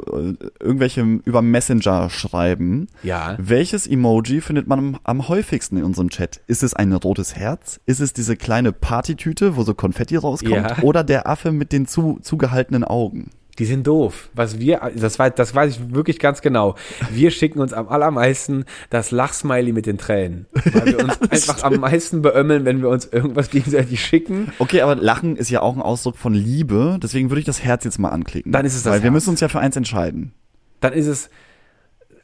irgendwelche 0.59 1.01
über 1.01 1.41
Messenger 1.41 2.09
schreiben, 2.09 2.87
Ja. 3.03 3.35
welches 3.39 3.85
Emoji 3.87 4.41
findet 4.41 4.67
man 4.67 4.97
am, 5.03 5.27
häufigsten 5.27 5.77
in 5.77 5.83
unserem 5.83 6.09
Chat? 6.09 6.39
Ist 6.47 6.63
es 6.63 6.73
ein 6.73 6.93
rotes 6.93 7.35
Herz? 7.35 7.79
Ist 7.85 7.99
es 7.99 8.13
diese 8.13 8.35
kleine 8.37 8.71
Partytüte, 8.71 9.55
wo 9.57 9.63
so 9.63 9.73
Konfetti 9.73 10.15
rauskommt? 10.15 10.53
Ja. 10.53 10.77
Oder 10.83 11.03
der 11.03 11.27
Affe 11.27 11.51
mit 11.51 11.71
den 11.71 11.85
zu, 11.87 12.19
zugehaltenen 12.21 12.83
Augen? 12.83 13.31
Die 13.59 13.65
sind 13.65 13.85
doof. 13.85 14.29
Was 14.33 14.59
wir, 14.59 14.91
das 14.95 15.19
weiß, 15.19 15.33
das 15.35 15.53
weiß 15.53 15.73
ich 15.73 15.93
wirklich 15.93 16.17
ganz 16.17 16.41
genau. 16.41 16.75
Wir 17.11 17.29
schicken 17.29 17.59
uns 17.59 17.73
am 17.73 17.89
allermeisten 17.89 18.63
das 18.89 19.11
Lachsmiley 19.11 19.73
mit 19.73 19.85
den 19.85 19.97
Tränen. 19.97 20.47
Weil 20.53 20.85
wir 20.85 20.99
uns 21.03 21.21
einfach 21.29 21.63
am 21.63 21.75
meisten 21.75 22.21
beömmeln, 22.21 22.63
wenn 22.63 22.81
wir 22.81 22.89
uns 22.89 23.05
irgendwas 23.05 23.49
gegenseitig 23.49 24.03
schicken. 24.03 24.53
Okay, 24.59 24.81
aber 24.81 24.95
Lachen 24.95 25.35
ist 25.35 25.49
ja 25.49 25.61
auch 25.61 25.75
ein 25.75 25.81
Ausdruck 25.81 26.17
von 26.17 26.33
Liebe, 26.33 26.97
deswegen 27.03 27.29
würde 27.29 27.41
ich 27.41 27.45
das 27.45 27.61
Herz 27.61 27.83
jetzt 27.83 27.99
mal 27.99 28.09
anklicken. 28.09 28.51
Dann 28.53 28.65
ist 28.65 28.75
es 28.75 28.83
das 28.83 28.93
Weil 28.93 28.99
wir 28.99 29.05
Herz. 29.05 29.13
müssen 29.13 29.29
uns 29.31 29.41
ja 29.41 29.49
für 29.49 29.59
eins 29.59 29.75
entscheiden. 29.75 30.31
Dann 30.79 30.93
ist 30.93 31.07
es, 31.07 31.29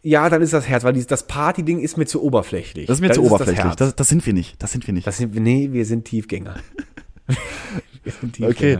ja, 0.01 0.29
dann 0.29 0.41
ist 0.41 0.53
das 0.53 0.69
Herz, 0.69 0.85
weil 0.85 0.93
dieses, 0.93 1.07
das 1.07 1.27
Party-Ding 1.27 1.79
ist 1.79 1.97
mir 1.97 2.05
zu 2.05 2.23
oberflächlich. 2.23 2.85
Das 2.85 2.97
ist 2.97 3.01
mir 3.01 3.07
Dann 3.07 3.15
zu 3.15 3.23
es 3.23 3.27
oberflächlich. 3.27 3.65
Herz. 3.65 3.75
Das, 3.75 3.95
das 3.95 4.07
sind 4.07 4.25
wir 4.25 4.33
nicht. 4.33 4.61
Das 4.63 4.71
sind 4.71 4.87
wir 4.87 4.93
nicht. 4.93 5.05
Das 5.05 5.17
sind, 5.17 5.35
nee, 5.35 5.69
wir 5.73 5.85
sind 5.85 6.05
Tiefgänger. 6.05 6.55
wir 8.03 8.11
sind 8.21 8.39
okay. 8.41 8.79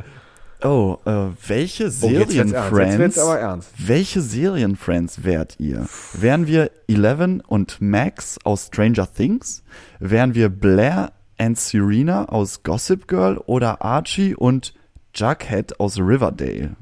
Oh, 0.65 0.97
äh, 1.05 1.27
welche 1.47 1.85
Oh, 1.87 1.89
Serienfriends? 1.89 3.17
ernst. 3.17 3.69
welche 3.77 4.21
Serienfriends 4.21 5.23
wärt 5.23 5.59
ihr? 5.59 5.87
Wären 6.13 6.47
wir 6.47 6.71
Eleven 6.87 7.41
und 7.41 7.81
Max 7.81 8.39
aus 8.43 8.67
Stranger 8.67 9.07
Things? 9.11 9.63
Wären 9.99 10.33
wir 10.33 10.49
Blair 10.49 11.11
and 11.37 11.57
Serena 11.57 12.25
aus 12.29 12.63
Gossip 12.63 13.07
Girl 13.07 13.37
oder 13.45 13.81
Archie 13.83 14.33
und 14.35 14.73
Jughead 15.13 15.79
aus 15.79 15.97
Riverdale? 15.99 16.75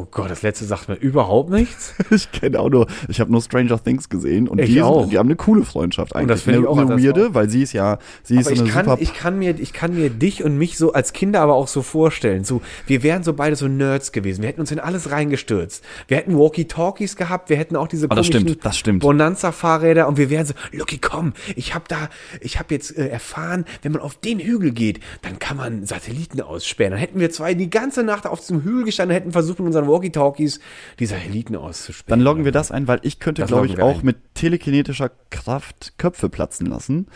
Oh 0.00 0.06
Gott, 0.10 0.30
das 0.30 0.40
letzte 0.40 0.64
sagt 0.64 0.88
mir 0.88 0.94
überhaupt 0.94 1.50
nichts. 1.50 1.94
Ich 2.10 2.32
kenne 2.32 2.58
auch 2.58 2.70
nur, 2.70 2.86
ich 3.08 3.20
habe 3.20 3.30
nur 3.30 3.40
Stranger 3.40 3.82
Things 3.82 4.08
gesehen 4.08 4.48
und 4.48 4.58
Ich 4.58 4.70
die, 4.70 4.82
auch. 4.82 5.02
Sind, 5.02 5.12
die 5.12 5.18
haben 5.18 5.28
eine 5.28 5.36
coole 5.36 5.64
Freundschaft 5.64 6.16
eigentlich. 6.16 6.28
das 6.28 6.42
finde 6.42 6.60
ich 6.60 6.66
eine, 6.66 6.70
auch, 6.70 6.78
eine 6.78 6.96
das 6.96 7.02
weirde, 7.02 7.34
weil 7.34 7.48
sie 7.48 7.62
ist 7.62 7.72
ja, 7.72 7.98
sie 8.22 8.36
ist 8.36 8.46
Aber 8.46 8.56
so 8.56 8.64
ich 8.64 8.70
eine 8.70 8.70
kann, 8.70 8.84
super 8.86 8.98
ich, 9.00 9.14
kann 9.14 9.38
mir, 9.38 9.58
ich 9.58 9.72
kann 9.72 9.94
mir 9.94 10.10
dich 10.10 10.42
und 10.42 10.58
mich 10.58 10.76
so 10.76 10.92
als 10.92 11.12
Kinder 11.12 11.40
aber 11.40 11.54
auch 11.54 11.68
so 11.68 11.82
vorstellen. 11.82 12.44
So, 12.44 12.62
wir 12.86 13.02
wären 13.02 13.22
so 13.22 13.32
beide 13.34 13.56
so 13.56 13.68
Nerds 13.68 14.12
gewesen. 14.12 14.42
Wir 14.42 14.48
hätten 14.48 14.60
uns 14.60 14.72
in 14.72 14.80
alles 14.80 15.10
reingestürzt. 15.10 15.84
Wir 16.08 16.16
hätten 16.16 16.36
Walkie-Talkies 16.36 17.16
gehabt. 17.16 17.50
Wir 17.50 17.56
hätten 17.58 17.76
auch 17.76 17.88
diese 17.88 18.08
das 18.08 18.16
komischen 18.16 18.40
stimmt, 18.40 18.64
das 18.64 18.78
stimmt. 18.78 19.00
Bonanza-Fahrräder 19.00 20.08
und 20.08 20.16
wir 20.16 20.30
wären 20.30 20.46
so, 20.46 20.54
Lucky, 20.72 20.98
komm, 20.98 21.34
ich 21.54 21.74
habe 21.74 21.84
da, 21.88 22.08
ich 22.40 22.58
habe 22.58 22.74
jetzt 22.74 22.96
äh, 22.96 23.08
erfahren, 23.08 23.64
wenn 23.82 23.92
man 23.92 24.00
auf 24.00 24.14
den 24.14 24.40
Hügel 24.40 24.72
geht, 24.72 25.00
dann 25.22 25.38
kann 25.38 25.56
man 25.56 25.84
Satelliten 25.86 26.40
aussperren. 26.40 26.92
Dann 26.92 27.00
hätten 27.00 27.20
wir 27.20 27.30
zwei 27.30 27.54
die 27.54 27.70
ganze 27.70 28.02
Nacht 28.02 28.26
auf 28.26 28.40
diesem 28.40 28.62
Hügel 28.62 28.84
gestanden 28.84 29.14
und 29.14 29.20
hätten 29.20 29.32
versucht, 29.32 29.60
mit 29.60 29.66
unseren 29.66 29.86
Walkie-Talkies 29.90 30.60
die 30.98 31.06
Satelliten 31.06 31.56
auszusperren. 31.56 32.20
Dann 32.20 32.24
loggen 32.24 32.44
wir 32.44 32.52
das 32.52 32.70
ein, 32.70 32.88
weil 32.88 33.00
ich 33.02 33.18
könnte, 33.18 33.44
glaube 33.44 33.66
ich, 33.66 33.80
auch 33.80 34.00
ein. 34.00 34.04
mit 34.04 34.34
telekinetischer 34.34 35.10
Kraft 35.30 35.94
Köpfe 35.98 36.28
platzen 36.28 36.66
lassen. 36.66 37.08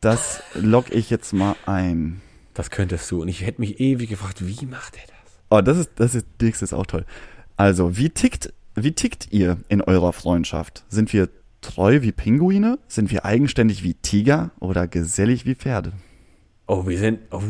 Das 0.00 0.42
logge 0.54 0.92
ich 0.92 1.10
jetzt 1.10 1.32
mal 1.32 1.56
ein. 1.66 2.20
Das 2.52 2.70
könntest 2.70 3.10
du. 3.10 3.22
Und 3.22 3.28
ich 3.28 3.42
hätte 3.42 3.60
mich 3.60 3.80
ewig 3.80 4.08
gefragt, 4.08 4.46
wie 4.46 4.66
macht 4.66 4.96
er 4.96 5.02
das? 5.02 5.14
Oh, 5.50 5.60
das 5.60 5.78
ist, 5.78 5.90
das 5.96 6.14
ist, 6.14 6.26
das 6.38 6.62
ist 6.62 6.72
auch 6.72 6.86
toll. 6.86 7.04
Also, 7.56 7.96
wie 7.96 8.10
tickt, 8.10 8.52
wie 8.74 8.92
tickt 8.92 9.28
ihr 9.30 9.58
in 9.68 9.80
eurer 9.80 10.12
Freundschaft? 10.12 10.84
Sind 10.88 11.12
wir 11.12 11.28
treu 11.60 12.02
wie 12.02 12.12
Pinguine? 12.12 12.78
Sind 12.88 13.10
wir 13.10 13.24
eigenständig 13.24 13.82
wie 13.82 13.94
Tiger 13.94 14.50
oder 14.60 14.86
gesellig 14.86 15.46
wie 15.46 15.54
Pferde? 15.54 15.92
Oh, 16.66 16.86
wir 16.86 16.98
sind, 16.98 17.18
oh, 17.30 17.40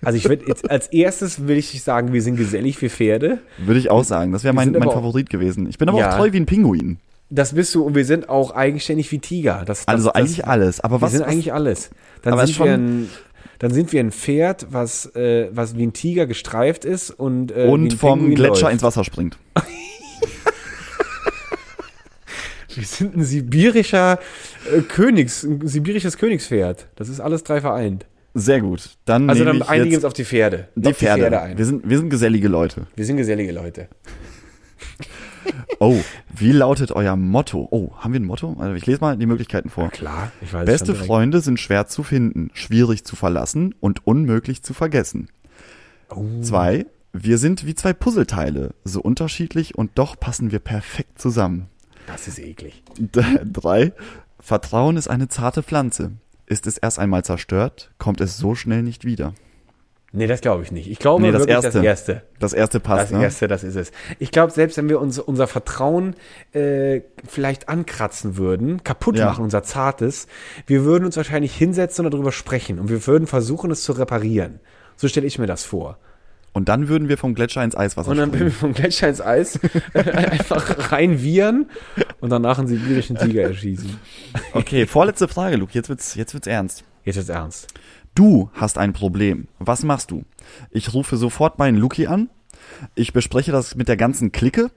also 0.00 0.16
ich 0.16 0.28
würde 0.28 0.44
jetzt, 0.46 0.70
als 0.70 0.86
erstes 0.88 1.48
will 1.48 1.56
ich 1.58 1.82
sagen, 1.82 2.12
wir 2.12 2.22
sind 2.22 2.36
gesellig 2.36 2.80
wie 2.80 2.88
Pferde. 2.88 3.38
Würde 3.58 3.80
ich 3.80 3.90
auch 3.90 4.04
sagen. 4.04 4.30
Das 4.32 4.44
wäre 4.44 4.54
mein, 4.54 4.70
mein 4.70 4.80
aber 4.82 4.90
auch- 4.92 4.94
Favorit 4.94 5.28
gewesen. 5.28 5.68
Ich 5.68 5.76
bin 5.76 5.88
aber 5.88 5.98
Ja. 5.98 6.12
auch 6.12 6.16
treu 6.18 6.32
wie 6.32 6.36
ein 6.36 6.46
Pinguin. 6.46 6.98
Das 7.30 7.52
bist 7.54 7.74
du 7.74 7.82
und 7.84 7.94
wir 7.96 8.04
sind 8.04 8.28
auch 8.28 8.52
eigenständig 8.54 9.10
wie 9.12 9.18
Tiger. 9.18 9.64
Das, 9.66 9.80
das, 9.86 9.88
Also 9.88 10.04
das, 10.06 10.14
eigentlich 10.14 10.46
alles. 10.46 10.80
Aber 10.80 10.96
Wir 10.98 11.02
was, 11.02 11.12
sind 11.12 11.20
was 11.22 11.28
eigentlich 11.28 11.52
alles. 11.52 11.90
Dann 12.22 12.46
sind 12.46 12.58
wir 12.60 12.72
ein, 12.74 13.08
dann 13.58 13.72
sind 13.72 13.92
wir 13.92 14.00
ein 14.00 14.12
Pferd, 14.12 14.66
was, 14.70 15.06
äh, 15.16 15.48
was 15.52 15.76
wie 15.76 15.82
ein 15.84 15.92
Tiger 15.92 16.26
gestreift 16.26 16.84
ist 16.84 17.10
und, 17.10 17.50
äh, 17.50 17.66
und 17.66 17.92
vom 17.94 18.18
Pinguin 18.20 18.34
Gletscher 18.36 18.62
läuft. 18.62 18.72
ins 18.74 18.82
Wasser 18.82 19.04
springt. 19.04 19.36
Wir 22.74 22.84
sind 22.84 23.16
ein 23.16 23.24
sibirischer 23.24 24.18
äh, 24.72 24.80
Königs, 24.82 25.42
ein 25.42 25.66
sibirisches 25.66 26.16
Königspferd. 26.16 26.86
Das 26.96 27.08
ist 27.08 27.18
alles 27.20 27.42
drei 27.42 27.60
vereint. 27.60 28.06
Sehr 28.34 28.60
gut. 28.60 28.96
Dann 29.04 29.28
Also 29.28 29.44
dann 29.44 29.62
einigen 29.62 29.90
wir 29.90 29.98
uns 29.98 30.04
auf 30.04 30.12
die 30.12 30.24
Pferde. 30.24 30.68
die 30.76 30.88
Auf 30.88 30.96
Pferde. 30.96 31.40
ein. 31.40 31.58
wir, 31.58 31.64
sind, 31.66 31.88
wir 31.88 31.98
sind 31.98 32.10
gesellige 32.10 32.48
Leute. 32.48 32.86
wir 32.94 33.04
sind 33.04 33.16
gesellige 33.16 33.52
Leute. 33.52 33.88
Oh, 35.78 35.98
wie 36.36 36.52
lautet 36.52 36.92
euer 36.92 37.16
Motto? 37.16 37.66
Oh, 37.70 37.92
haben 37.96 38.12
wir 38.12 38.20
ein 38.20 38.26
Motto? 38.26 38.54
Also 38.58 38.74
ich 38.74 38.84
lese 38.84 39.00
mal 39.00 39.16
die 39.16 39.24
Möglichkeiten 39.24 39.70
vor. 39.70 39.88
Klar, 39.88 40.30
ich 40.42 40.52
weiß 40.52 40.66
Beste. 40.66 40.94
Freunde 40.94 41.40
sind 41.40 41.58
schwer 41.58 41.86
zu 41.86 42.02
finden, 42.02 42.50
schwierig 42.52 43.04
zu 43.04 43.16
verlassen 43.16 43.74
und 43.80 44.06
unmöglich 44.06 44.62
zu 44.62 44.74
vergessen. 44.74 45.28
Oh. 46.10 46.26
Zwei, 46.42 46.84
wir 47.14 47.38
sind 47.38 47.66
wie 47.66 47.74
zwei 47.74 47.94
Puzzleteile, 47.94 48.74
so 48.84 49.00
unterschiedlich 49.00 49.74
und 49.74 49.92
doch 49.94 50.20
passen 50.20 50.52
wir 50.52 50.58
perfekt 50.58 51.18
zusammen. 51.18 51.68
Das 52.06 52.28
ist 52.28 52.38
eklig. 52.38 52.82
Drei, 53.52 53.92
Vertrauen 54.38 54.98
ist 54.98 55.08
eine 55.08 55.28
zarte 55.28 55.62
Pflanze. 55.62 56.12
Ist 56.50 56.66
es 56.66 56.78
erst 56.78 56.98
einmal 56.98 57.24
zerstört, 57.24 57.92
kommt 57.98 58.20
es 58.20 58.36
so 58.36 58.56
schnell 58.56 58.82
nicht 58.82 59.04
wieder. 59.04 59.34
Nee, 60.12 60.26
das 60.26 60.40
glaube 60.40 60.64
ich 60.64 60.72
nicht. 60.72 60.90
Ich 60.90 60.98
glaube 60.98 61.22
Nee, 61.22 61.30
das 61.30 61.42
wirklich 61.42 61.54
erste. 61.54 61.70
das 61.78 61.84
Erste. 61.84 62.22
Das 62.40 62.52
erste 62.52 62.80
passt, 62.80 63.04
Das 63.04 63.10
ne? 63.12 63.22
Erste, 63.22 63.46
das 63.46 63.62
ist 63.62 63.76
es. 63.76 63.92
Ich 64.18 64.32
glaube, 64.32 64.52
selbst 64.52 64.76
wenn 64.76 64.88
wir 64.88 65.00
uns 65.00 65.20
unser 65.20 65.46
Vertrauen 65.46 66.16
äh, 66.52 67.02
vielleicht 67.24 67.68
ankratzen 67.68 68.36
würden, 68.36 68.82
kaputt 68.82 69.16
Ja. 69.16 69.26
machen, 69.26 69.44
unser 69.44 69.62
Zartes, 69.62 70.26
wir 70.66 70.84
würden 70.84 71.04
uns 71.04 71.16
wahrscheinlich 71.16 71.54
hinsetzen 71.54 72.04
und 72.04 72.12
darüber 72.12 72.32
sprechen 72.32 72.80
und 72.80 72.88
wir 72.88 73.06
würden 73.06 73.28
versuchen, 73.28 73.70
es 73.70 73.84
zu 73.84 73.92
reparieren. 73.92 74.58
So 74.96 75.06
stelle 75.06 75.28
ich 75.28 75.38
mir 75.38 75.46
das 75.46 75.64
vor. 75.64 75.98
Und 76.52 76.68
dann 76.68 76.88
würden 76.88 77.08
wir 77.08 77.16
vom 77.16 77.34
Gletscher 77.34 77.62
ins 77.62 77.76
Eiswasser 77.76 78.10
Und 78.10 78.16
dann 78.16 78.30
springen. 78.30 78.40
würden 78.46 78.52
wir 78.52 78.58
vom 78.58 78.74
Gletscher 78.74 79.08
ins 79.08 79.20
Eis 79.20 79.60
einfach 79.94 80.90
reinviren 80.92 81.66
und 82.20 82.30
danach 82.30 82.58
einen 82.58 82.66
sibirischen 82.66 83.16
Tiger 83.16 83.42
erschießen. 83.42 83.98
Okay, 84.52 84.86
vorletzte 84.86 85.28
Frage, 85.28 85.56
Luke. 85.56 85.72
Jetzt 85.74 85.88
wird's, 85.88 86.14
jetzt 86.16 86.34
wird's 86.34 86.46
ernst. 86.48 86.84
Jetzt 87.04 87.16
ist 87.16 87.28
ernst. 87.28 87.72
Du 88.14 88.50
hast 88.54 88.78
ein 88.78 88.92
Problem. 88.92 89.46
Was 89.58 89.84
machst 89.84 90.10
du? 90.10 90.24
Ich 90.70 90.92
rufe 90.92 91.16
sofort 91.16 91.58
meinen 91.58 91.76
Luki 91.78 92.08
an. 92.08 92.28
Ich 92.96 93.12
bespreche 93.12 93.52
das 93.52 93.76
mit 93.76 93.88
der 93.88 93.96
ganzen 93.96 94.32
Clique. 94.32 94.70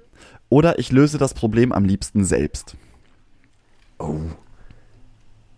Oder 0.50 0.78
ich 0.78 0.92
löse 0.92 1.18
das 1.18 1.34
Problem 1.34 1.72
am 1.72 1.86
liebsten 1.86 2.24
selbst. 2.26 2.76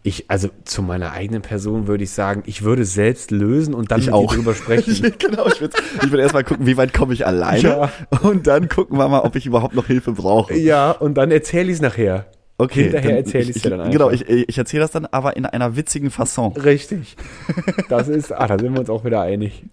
Ich, 0.07 0.25
also 0.29 0.49
zu 0.65 0.83
meiner 0.83 1.13
eigenen 1.13 1.41
Person 1.41 1.87
würde 1.87 2.03
ich 2.03 2.11
sagen, 2.11 2.43
ich 2.45 2.61
würde 2.61 2.85
selbst 2.85 3.31
lösen 3.31 3.73
und 3.73 3.89
dann 3.89 3.99
Ich 4.01 4.05
mit 4.05 4.13
auch. 4.13 4.33
drüber 4.35 4.53
sprechen. 4.53 5.13
genau, 5.17 5.47
ich 5.47 5.59
würde 5.59 5.75
ich 6.03 6.11
würd 6.11 6.21
erstmal 6.21 6.43
gucken, 6.43 6.67
wie 6.67 6.77
weit 6.77 6.93
komme 6.93 7.11
ich 7.13 7.25
alleine. 7.25 7.59
Ja. 7.59 7.91
Und 8.21 8.45
dann 8.45 8.69
gucken 8.69 8.99
wir 8.99 9.07
mal, 9.07 9.21
ob 9.21 9.35
ich 9.35 9.47
überhaupt 9.47 9.73
noch 9.73 9.87
Hilfe 9.87 10.11
brauche. 10.11 10.53
ja, 10.55 10.91
und 10.91 11.15
dann 11.15 11.31
erzähle 11.31 11.69
ich 11.69 11.77
es 11.77 11.81
nachher. 11.81 12.27
Okay. 12.59 12.83
Hinterher 12.83 13.17
erzähle 13.17 13.49
ich 13.49 13.55
es 13.55 13.61
dir 13.63 13.71
dann 13.71 13.79
einfach. 13.81 13.91
Genau, 13.93 14.11
ich, 14.11 14.29
ich 14.29 14.57
erzähle 14.57 14.81
das 14.83 14.91
dann 14.91 15.07
aber 15.07 15.35
in 15.37 15.45
einer 15.47 15.75
witzigen 15.75 16.11
Fasson. 16.11 16.53
Richtig. 16.53 17.17
Das 17.89 18.07
ist, 18.07 18.31
ah, 18.31 18.45
da 18.47 18.59
sind 18.59 18.73
wir 18.73 18.79
uns 18.81 18.89
auch 18.91 19.03
wieder 19.05 19.21
einig. 19.21 19.63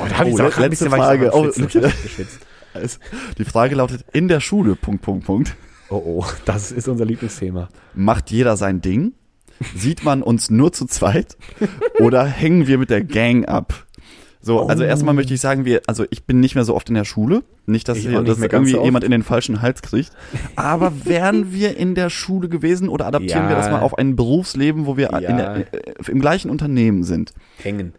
Oh, 0.00 0.04
da 0.08 0.18
habe 0.18 0.30
ich 0.30 0.34
Oh, 0.34 0.42
auch 0.42 0.58
letzte 0.58 0.62
ein 0.64 0.70
bisschen 0.70 0.86
ich 0.88 0.92
Frage. 0.94 1.32
auch 1.32 1.44
Oh. 1.46 1.48
Ich. 1.48 2.26
Also, 2.74 2.98
Die 3.38 3.44
Frage 3.44 3.76
lautet, 3.76 4.04
in 4.12 4.26
der 4.28 4.40
Schule, 4.40 4.74
Punkt, 4.74 5.02
Punkt, 5.02 5.24
Punkt. 5.24 5.56
Oh, 5.88 6.02
oh, 6.04 6.24
das 6.44 6.72
ist 6.72 6.88
unser 6.88 7.04
Lieblingsthema. 7.04 7.68
Macht 7.94 8.30
jeder 8.32 8.56
sein 8.56 8.80
Ding? 8.82 9.12
Sieht 9.74 10.04
man 10.04 10.22
uns 10.22 10.50
nur 10.50 10.72
zu 10.72 10.86
zweit? 10.86 11.36
Oder 12.00 12.24
hängen 12.24 12.66
wir 12.66 12.78
mit 12.78 12.90
der 12.90 13.02
Gang 13.02 13.46
ab? 13.48 13.86
So, 14.42 14.66
also 14.68 14.84
Oh. 14.84 14.86
erstmal 14.86 15.12
möchte 15.14 15.34
ich 15.34 15.40
sagen, 15.40 15.64
wir, 15.64 15.82
also 15.88 16.04
ich 16.10 16.24
bin 16.24 16.38
nicht 16.38 16.54
mehr 16.54 16.64
so 16.64 16.76
oft 16.76 16.88
in 16.88 16.94
der 16.94 17.04
Schule. 17.04 17.42
Nicht, 17.66 17.88
dass, 17.88 17.98
Ich 17.98 18.06
hier, 18.06 18.22
dass 18.22 18.38
irgendwie 18.38 18.70
so 18.72 18.84
jemand 18.84 19.02
in 19.04 19.10
den 19.10 19.24
falschen 19.24 19.60
Hals 19.60 19.82
kriegt. 19.82 20.12
Aber 20.54 20.92
wären 21.04 21.52
wir 21.52 21.76
in 21.76 21.96
der 21.96 22.10
Schule 22.10 22.48
gewesen 22.48 22.88
oder 22.88 23.06
adaptieren 23.06 23.44
Ja. 23.44 23.48
wir 23.48 23.56
das 23.56 23.70
mal 23.70 23.80
auf 23.80 23.98
ein 23.98 24.14
Berufsleben, 24.14 24.86
wo 24.86 24.96
wir 24.96 25.08
Ja. 25.12 25.20
der, 25.20 25.56
äh, 25.74 26.10
im 26.10 26.20
gleichen 26.20 26.50
Unternehmen 26.50 27.02
sind? 27.02 27.32
Hängen. 27.60 27.92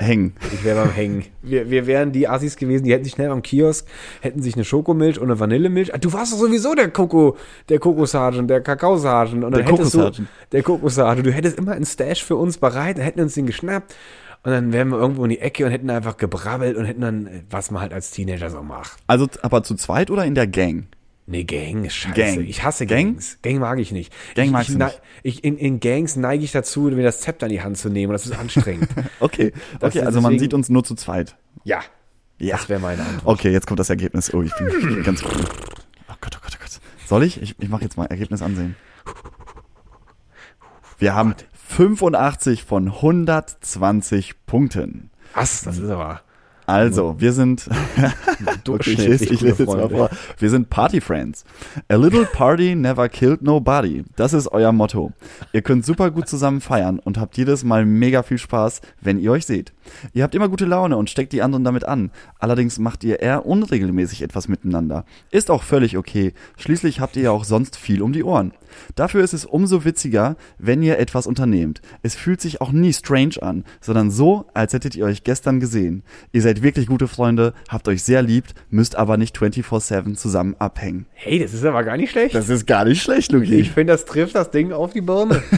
Hängen. 0.00 0.34
Ich 0.52 0.64
wäre 0.64 0.82
beim 0.82 0.90
Hängen. 0.92 1.24
Wir, 1.42 1.70
wir 1.70 1.86
wären 1.86 2.10
die 2.10 2.26
Assis 2.28 2.56
gewesen, 2.56 2.84
die 2.84 2.92
hätten 2.92 3.04
sich 3.04 3.12
schnell 3.12 3.30
am 3.30 3.42
Kiosk, 3.42 3.86
hätten 4.22 4.42
sich 4.42 4.54
eine 4.54 4.64
Schokomilch 4.64 5.18
und 5.20 5.26
eine 5.30 5.38
Vanillemilch. 5.38 5.94
Ah, 5.94 5.98
Du 5.98 6.12
warst 6.12 6.32
doch 6.32 6.38
sowieso 6.38 6.74
der 6.74 6.88
Koko, 6.90 7.36
der 7.68 7.78
Kokossergeant, 7.78 8.50
der 8.50 8.60
Kakaosergeant. 8.60 9.44
Und 9.44 9.52
dann 9.52 9.62
Der 9.64 9.72
hättest 9.72 9.94
du, 9.94 9.98
Kokossergeant. 9.98 10.28
der 10.52 10.62
Kokossergeant. 10.64 11.26
Du 11.26 11.32
hättest 11.32 11.58
immer 11.58 11.72
einen 11.72 11.86
Stash 11.86 12.24
für 12.24 12.36
uns 12.36 12.58
bereit, 12.58 12.98
dann 12.98 13.04
hätten 13.04 13.18
wir 13.18 13.24
uns 13.24 13.34
den 13.34 13.46
geschnappt. 13.46 13.94
Und 14.42 14.50
dann 14.50 14.72
wären 14.72 14.88
wir 14.88 14.98
irgendwo 14.98 15.24
in 15.24 15.30
die 15.30 15.38
Ecke 15.38 15.64
und 15.64 15.70
hätten 15.70 15.88
einfach 15.88 16.16
gebrabbelt 16.18 16.76
und 16.76 16.84
hätten 16.84 17.00
dann, 17.00 17.26
äh, 17.26 17.42
was 17.48 17.70
man 17.70 17.80
halt 17.80 17.94
als 17.94 18.10
Teenager 18.10 18.50
so 18.50 18.62
macht. 18.62 18.96
Also, 19.06 19.26
aber 19.42 19.62
zu 19.62 19.74
zweit 19.76 20.10
oder 20.10 20.24
in 20.26 20.34
der 20.34 20.46
Gang? 20.46 20.86
Nee, 21.26 21.44
Gang 21.44 21.84
ist 21.86 21.94
scheiße. 21.94 22.14
Gang. 22.14 22.40
Ich 22.46 22.62
hasse 22.64 22.84
Gang? 22.86 23.12
Gangs. 23.14 23.38
Gang 23.42 23.58
mag 23.58 23.78
ich 23.78 23.92
nicht. 23.92 24.12
Gang 24.34 24.46
ich, 24.46 24.52
magst 24.52 24.70
ich, 24.70 24.76
nicht. 24.76 25.00
Ich, 25.22 25.42
in, 25.44 25.56
in 25.56 25.80
Gangs 25.80 26.16
neige 26.16 26.44
ich 26.44 26.52
dazu, 26.52 26.82
mir 26.82 27.02
das 27.02 27.20
Zepter 27.22 27.46
in 27.46 27.52
die 27.52 27.62
Hand 27.62 27.78
zu 27.78 27.88
nehmen 27.88 28.10
und 28.10 28.12
das 28.12 28.26
ist 28.26 28.36
anstrengend. 28.38 28.88
Okay, 29.20 29.52
Das 29.80 29.94
okay, 29.96 30.04
also 30.04 30.20
man 30.20 30.32
deswegen- 30.32 30.40
sieht 30.40 30.54
uns 30.54 30.68
nur 30.68 30.84
zu 30.84 30.94
zweit. 30.94 31.36
ja. 31.64 31.80
Ja. 32.38 32.56
Das 32.56 32.68
wäre 32.68 32.80
meine 32.80 33.00
Antwort. 33.02 33.38
Okay, 33.38 33.52
jetzt 33.52 33.66
kommt 33.68 33.78
das 33.78 33.88
Ergebnis. 33.90 34.34
Oh, 34.34 34.42
ich 34.42 34.52
bin 34.58 35.02
ganz. 35.04 35.22
Oh 35.24 35.28
Gott, 35.28 35.38
oh 36.08 36.16
Gott, 36.20 36.30
oh 36.52 36.58
Gott. 36.60 36.80
Soll 37.06 37.22
ich? 37.22 37.40
Ich, 37.40 37.54
ich 37.60 37.68
mache 37.68 37.84
jetzt 37.84 37.96
mal 37.96 38.06
Ergebnis 38.06 38.42
ansehen. 38.42 38.74
Wir 40.98 41.14
haben 41.14 41.36
85 41.68 42.64
von 42.64 42.88
120 42.88 44.46
Punkten. 44.46 45.10
Was? 45.32 45.62
Das 45.62 45.78
ist 45.78 45.88
aber 45.88 46.22
Also, 46.66 47.16
wir 47.18 47.32
sind, 47.32 47.68
okay, 48.68 48.92
ich 48.92 48.98
lese, 48.98 49.24
ich 49.24 49.40
lese 49.40 49.64
jetzt 49.64 49.74
mal 49.74 49.88
vor. 49.88 50.10
Wir 50.38 50.50
sind 50.50 50.70
Party 50.70 51.00
Friends. 51.00 51.44
A 51.88 51.96
little 51.96 52.24
party 52.24 52.74
never 52.74 53.08
killed 53.08 53.42
nobody. 53.42 54.04
Das 54.16 54.32
ist 54.32 54.48
euer 54.48 54.72
Motto. 54.72 55.12
Ihr 55.52 55.62
könnt 55.62 55.84
super 55.84 56.10
gut 56.10 56.28
zusammen 56.28 56.60
feiern 56.60 56.98
und 56.98 57.18
habt 57.18 57.36
jedes 57.36 57.64
Mal 57.64 57.84
mega 57.84 58.22
viel 58.22 58.38
Spaß, 58.38 58.80
wenn 59.00 59.18
ihr 59.18 59.32
euch 59.32 59.44
seht. 59.46 59.72
Ihr 60.12 60.22
habt 60.22 60.34
immer 60.34 60.48
gute 60.48 60.64
Laune 60.64 60.96
und 60.96 61.10
steckt 61.10 61.32
die 61.32 61.42
anderen 61.42 61.64
damit 61.64 61.84
an. 61.84 62.10
Allerdings 62.38 62.78
macht 62.78 63.04
ihr 63.04 63.20
eher 63.20 63.44
unregelmäßig 63.44 64.22
etwas 64.22 64.48
miteinander. 64.48 65.04
Ist 65.30 65.50
auch 65.50 65.62
völlig 65.62 65.98
okay. 65.98 66.32
Schließlich 66.56 67.00
habt 67.00 67.16
ihr 67.16 67.24
ja 67.24 67.30
auch 67.30 67.44
sonst 67.44 67.76
viel 67.76 68.02
um 68.02 68.12
die 68.12 68.24
Ohren. 68.24 68.52
Dafür 68.94 69.22
ist 69.22 69.34
es 69.34 69.44
umso 69.44 69.84
witziger, 69.84 70.36
wenn 70.58 70.82
ihr 70.82 70.98
etwas 70.98 71.26
unternehmt. 71.26 71.80
Es 72.02 72.14
fühlt 72.14 72.40
sich 72.40 72.60
auch 72.60 72.72
nie 72.72 72.92
strange 72.92 73.40
an, 73.40 73.64
sondern 73.80 74.10
so, 74.10 74.46
als 74.54 74.72
hättet 74.72 74.96
ihr 74.96 75.04
euch 75.04 75.24
gestern 75.24 75.60
gesehen. 75.60 76.02
Ihr 76.32 76.42
seid 76.42 76.53
wirklich 76.62 76.86
gute 76.86 77.08
Freunde, 77.08 77.52
habt 77.68 77.88
euch 77.88 78.02
sehr 78.02 78.22
liebt, 78.22 78.54
müsst 78.70 78.96
aber 78.96 79.16
nicht 79.16 79.36
24-7 79.38 80.14
zusammen 80.14 80.54
abhängen. 80.58 81.06
Hey, 81.14 81.38
das 81.40 81.52
ist 81.54 81.64
aber 81.64 81.82
gar 81.84 81.96
nicht 81.96 82.10
schlecht. 82.10 82.34
Das 82.34 82.48
ist 82.48 82.66
gar 82.66 82.84
nicht 82.84 83.02
schlecht, 83.02 83.32
Luki. 83.32 83.54
ich 83.56 83.70
finde, 83.70 83.92
das 83.92 84.04
trifft 84.04 84.34
das 84.34 84.50
Ding 84.50 84.72
auf 84.72 84.92
die 84.92 85.00
Birne. 85.00 85.42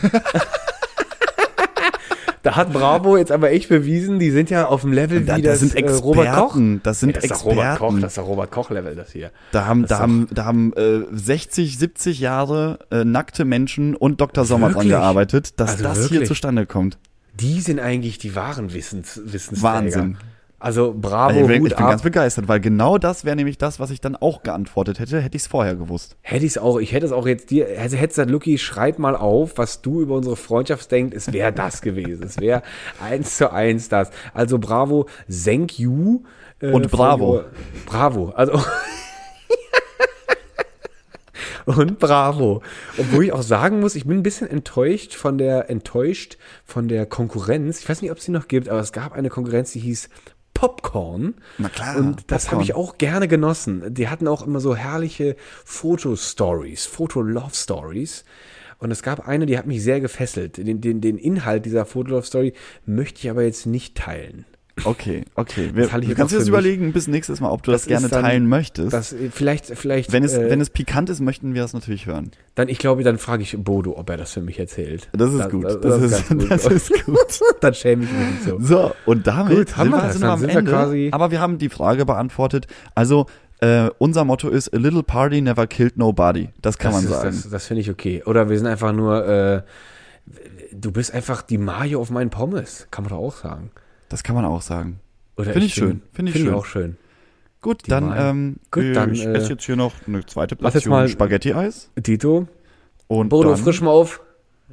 da 2.42 2.54
hat 2.54 2.72
Bravo 2.72 3.16
jetzt 3.16 3.32
aber 3.32 3.50
echt 3.50 3.68
bewiesen, 3.68 4.18
die 4.20 4.30
sind 4.30 4.50
ja 4.50 4.66
auf 4.66 4.82
dem 4.82 4.92
Level 4.92 5.24
Da- 5.24 5.36
wie 5.36 5.42
das 5.42 5.60
das, 5.60 5.70
sind 5.70 5.82
äh, 5.82 5.90
Robert 5.90 6.26
Koch. 6.32 6.44
Experten, 6.46 6.80
das 6.84 7.00
sind 7.00 7.08
Ja, 7.10 7.14
das 7.20 7.24
ist 7.24 7.32
doch 7.32 7.44
Robert 7.44 7.56
Koch, 7.56 7.72
Experten. 7.72 8.00
das 8.02 8.12
ist 8.12 8.18
doch 8.18 8.26
Robert 8.26 8.50
Koch-Level, 8.52 8.94
das 8.94 9.10
hier. 9.12 9.30
Da 9.52 9.66
haben, 9.66 9.86
da 9.86 9.98
haben, 9.98 10.28
da 10.30 10.44
haben 10.44 10.72
äh, 10.74 11.00
60, 11.12 11.76
70 11.78 12.20
Jahre 12.20 12.78
äh, 12.92 13.04
nackte 13.04 13.44
Menschen 13.44 13.96
und 13.96 14.20
Dr. 14.20 14.44
Sommer 14.44 14.70
dran 14.70 14.88
gearbeitet, 14.88 15.58
dass 15.58 15.70
Also 15.72 15.82
das 15.84 15.98
hier 16.02 16.10
wirklich? 16.12 16.28
zustande 16.28 16.66
kommt. 16.66 16.98
Die 17.34 17.60
sind 17.60 17.80
eigentlich 17.80 18.18
die 18.18 18.34
wahren 18.36 18.72
Wissens 18.72 19.20
Wissensträger. 19.24 19.62
Wahnsinn. 19.74 20.16
Also 20.58 20.94
Bravo, 20.98 21.28
Also 21.38 21.40
ich 21.42 21.46
bin, 21.48 21.62
Hut 21.62 21.70
ich 21.72 21.76
bin 21.76 21.84
ab. 21.84 21.90
ganz 21.90 22.02
begeistert, 22.02 22.48
weil 22.48 22.60
genau 22.60 22.96
das 22.96 23.24
wäre 23.26 23.36
nämlich 23.36 23.58
das, 23.58 23.78
was 23.78 23.90
ich 23.90 24.00
dann 24.00 24.16
auch 24.16 24.42
geantwortet 24.42 24.98
hätte, 24.98 25.20
hätte 25.20 25.36
ich 25.36 25.42
es 25.42 25.48
vorher 25.48 25.74
gewusst. 25.76 26.16
Hätte 26.22 26.46
ich 26.46 26.52
es 26.52 26.58
auch, 26.58 26.78
ich 26.78 26.92
hätte 26.92 27.04
es 27.04 27.12
auch 27.12 27.26
jetzt 27.26 27.50
dir, 27.50 27.66
also 27.78 27.96
hätte 27.98 28.08
gesagt, 28.08 28.30
Lucky, 28.30 28.56
schreib 28.56 28.98
mal 28.98 29.14
auf, 29.16 29.58
was 29.58 29.82
du 29.82 30.00
über 30.00 30.14
unsere 30.14 30.34
Freundschaft 30.36 30.90
denkst, 30.90 31.14
es 31.14 31.32
wäre 31.32 31.52
das 31.54 31.82
gewesen. 31.82 32.22
Es 32.24 32.38
wäre 32.40 32.62
eins 33.00 33.36
zu 33.36 33.52
eins 33.52 33.90
das. 33.90 34.10
Also 34.32 34.58
Bravo, 34.58 35.06
thank 35.28 35.78
you. 35.78 36.22
äh, 36.60 36.72
Und 36.72 36.90
Bravo. 36.90 37.42
Bravo. 37.84 38.30
Also. 38.30 38.58
Und 41.66 41.98
Bravo. 41.98 42.62
Obwohl 42.96 43.24
ich 43.24 43.32
auch 43.32 43.42
sagen 43.42 43.80
muss, 43.80 43.96
ich 43.96 44.06
bin 44.06 44.18
ein 44.18 44.22
bisschen 44.22 44.48
enttäuscht 44.48 45.14
von 45.14 45.36
der, 45.36 45.68
enttäuscht 45.68 46.38
von 46.64 46.86
der 46.86 47.06
Konkurrenz. 47.06 47.80
Ich 47.80 47.88
weiß 47.88 48.02
nicht, 48.02 48.10
ob 48.12 48.18
es 48.18 48.24
die 48.24 48.30
noch 48.30 48.46
gibt, 48.46 48.68
aber 48.68 48.78
es 48.80 48.92
gab 48.92 49.12
eine 49.14 49.30
Konkurrenz, 49.30 49.72
die 49.72 49.80
hieß 49.80 50.08
Popcorn. 50.56 51.34
Na 51.58 51.68
klar, 51.68 51.96
Und 51.98 52.30
das 52.30 52.50
habe 52.50 52.62
ich 52.62 52.74
auch 52.74 52.96
gerne 52.96 53.28
genossen. 53.28 53.92
Die 53.92 54.08
hatten 54.08 54.26
auch 54.26 54.46
immer 54.46 54.58
so 54.58 54.74
herrliche 54.74 55.36
Fotostories, 55.66 56.86
Foto-Love-Stories. 56.86 58.24
Und 58.78 58.90
es 58.90 59.02
gab 59.02 59.28
eine, 59.28 59.44
die 59.44 59.58
hat 59.58 59.66
mich 59.66 59.82
sehr 59.82 60.00
gefesselt. 60.00 60.56
Den, 60.56 60.80
den, 60.80 61.02
den 61.02 61.18
Inhalt 61.18 61.66
dieser 61.66 61.84
Foto-Love-Story 61.84 62.54
möchte 62.86 63.20
ich 63.20 63.28
aber 63.28 63.42
jetzt 63.42 63.66
nicht 63.66 63.96
teilen. 63.96 64.46
Okay, 64.84 65.24
okay. 65.36 65.70
Wir, 65.72 65.88
Das 65.88 66.00
du 66.00 66.14
kannst 66.14 66.34
dir 66.34 66.38
das 66.38 66.48
überlegen 66.48 66.92
bis 66.92 67.08
nächstes 67.08 67.40
Mal, 67.40 67.50
ob 67.50 67.62
du 67.62 67.70
das, 67.72 67.82
Das 67.82 67.88
gerne 67.88 68.08
dann- 68.08 68.22
teilen 68.22 68.46
möchtest. 68.46 68.92
Das, 68.92 69.12
äh, 69.12 69.30
vielleicht, 69.30 69.66
vielleicht. 69.66 70.12
wenn, 70.12 70.22
es, 70.22 70.34
äh, 70.34 70.50
wenn 70.50 70.60
es 70.60 70.68
pikant 70.70 71.08
ist, 71.08 71.20
möchten 71.20 71.54
wir 71.54 71.62
das 71.62 71.72
natürlich 71.72 72.04
hören. 72.06 72.30
dann, 72.56 72.68
ich 72.68 72.78
glaube, 72.78 73.02
dann 73.02 73.16
frage 73.16 73.42
ich 73.42 73.56
Bodo, 73.58 73.96
ob 73.96 74.10
er 74.10 74.18
das 74.18 74.32
für 74.34 74.42
mich 74.42 74.58
erzählt. 74.58 75.08
Das 75.12 75.32
ist 75.32 75.48
gut. 75.50 75.64
Das, 75.64 75.80
ganz 75.80 76.12
ist, 76.12 76.28
gut. 76.28 76.50
das 76.50 76.66
ist 76.66 77.04
gut. 77.06 77.40
dann 77.60 77.72
schäme 77.74 78.04
ich 78.04 78.12
mich 78.12 78.20
nicht 78.30 78.42
so. 78.44 78.58
So, 78.60 78.92
und 79.06 79.26
damit 79.26 79.56
Gut, 79.56 79.76
haben 79.78 79.90
sind 79.90 79.92
wir 79.92 80.02
wir 80.02 80.06
das. 80.08 80.12
Dann 80.18 80.20
noch 80.28 80.32
am 80.34 80.40
sind 80.40 80.48
wir 80.52 80.58
Ende. 80.58 80.70
quasi- 80.70 81.08
aber 81.12 81.30
wir 81.30 81.40
haben 81.40 81.56
die 81.58 81.68
Frage 81.70 82.04
beantwortet. 82.04 82.66
Also, 82.94 83.26
äh, 83.60 83.88
unser 83.96 84.24
Motto 84.26 84.50
ist, 84.50 84.74
a 84.74 84.76
little 84.76 85.02
party 85.02 85.40
never 85.40 85.66
killed 85.66 85.96
nobody. 85.96 86.50
Das 86.60 86.76
kann 86.76 86.92
das 86.92 87.02
man 87.04 87.10
ist, 87.12 87.16
sagen. 87.18 87.30
Das, 87.44 87.50
das 87.50 87.66
finde 87.66 87.80
ich 87.80 87.90
okay. 87.90 88.22
Oder 88.26 88.50
wir 88.50 88.58
sind 88.58 88.66
einfach 88.66 88.92
nur, 88.92 89.26
äh, 89.26 89.62
du 90.72 90.92
bist 90.92 91.14
einfach 91.14 91.40
die 91.40 91.56
Mayo 91.56 92.00
auf 92.02 92.10
meinen 92.10 92.28
Pommes. 92.28 92.86
Kann 92.90 93.04
man 93.04 93.10
doch 93.10 93.18
auch 93.18 93.34
sagen. 93.36 93.70
Das 94.08 94.22
kann 94.22 94.34
man 94.34 94.44
auch 94.44 94.62
sagen. 94.62 95.00
Oder 95.36 95.52
Finde 95.52 95.66
ich 95.66 95.74
schön. 95.74 96.02
Finde 96.12 96.30
ich 96.30 96.36
Finde 96.36 96.38
ich 96.38 96.44
schön. 96.44 96.54
auch 96.54 96.64
schön. 96.66 96.96
Gut, 97.60 97.86
Die 97.86 97.90
dann, 97.90 98.12
ähm, 98.16 98.56
Gut, 98.70 98.94
dann, 98.94 99.12
ich 99.12 99.24
äh, 99.26 99.32
esse 99.32 99.52
jetzt 99.54 99.64
hier 99.64 99.76
noch 99.76 99.92
eine 100.06 100.24
zweite 100.24 100.54
Portion 100.56 100.90
mal- 100.90 101.08
Spaghetti-Eis. 101.08 101.90
Tito, 102.02 102.46
Und 103.08 103.28
Bodo, 103.30 103.50
dann 103.50 103.58
frisch 103.58 103.80
mal 103.80 103.90
auf. 103.90 104.20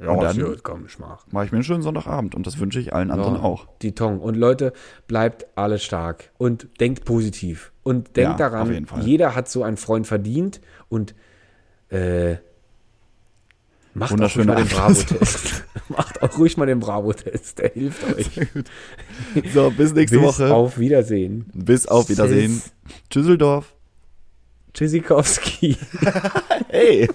Ja, 0.00 0.10
Und 0.10 0.22
dann- 0.22 0.38
gut, 0.38 0.62
komm, 0.64 0.86
ich 0.86 0.98
mach. 0.98 1.26
mache 1.30 1.46
ich 1.46 1.52
mir 1.52 1.56
einen 1.56 1.64
schönen 1.64 1.82
Sonntagabend. 1.82 2.34
Und 2.34 2.46
das 2.46 2.58
wünsche 2.58 2.80
ich 2.80 2.92
allen 2.94 3.10
anderen 3.10 3.34
Ja, 3.36 3.42
auch. 3.42 3.66
Die 3.82 3.94
Tong. 3.94 4.20
Und 4.20 4.36
Leute, 4.36 4.72
bleibt 5.06 5.46
alle 5.56 5.78
stark 5.78 6.30
und 6.38 6.68
denkt 6.80 7.04
positiv. 7.04 7.72
Und 7.82 8.16
denkt 8.16 8.38
Ja, 8.40 8.50
daran, 8.50 8.86
jeder 9.02 9.34
hat 9.34 9.48
so 9.48 9.62
einen 9.62 9.76
freund 9.76 10.06
verdient 10.06 10.60
und 10.88 11.14
äh, 11.90 12.36
macht 13.94 14.12
auch 14.12 14.36
ruhig 14.36 14.36
mal 14.46 14.56
den. 14.56 14.68
Bravo-Test. 14.68 15.64
macht 15.88 16.22
auch 16.22 16.38
ruhig 16.38 16.56
mal 16.56 16.66
den 16.66 16.80
Bravo-Test. 16.80 17.58
Der 17.58 17.70
hilft 17.70 18.04
euch. 18.14 18.30
So, 19.52 19.70
bis 19.70 19.92
nächste 19.94 20.18
Bis 20.18 20.26
Woche. 20.26 20.52
auf 20.52 20.78
Wiedersehen. 20.78 21.46
bis 21.54 21.86
auf 21.86 22.08
Wiedersehen. 22.08 22.60
Tschüss. 22.62 23.00
Tschüsseldorf. 23.10 23.74
Tschüssikowski. 24.74 25.76
Hey. 26.68 27.08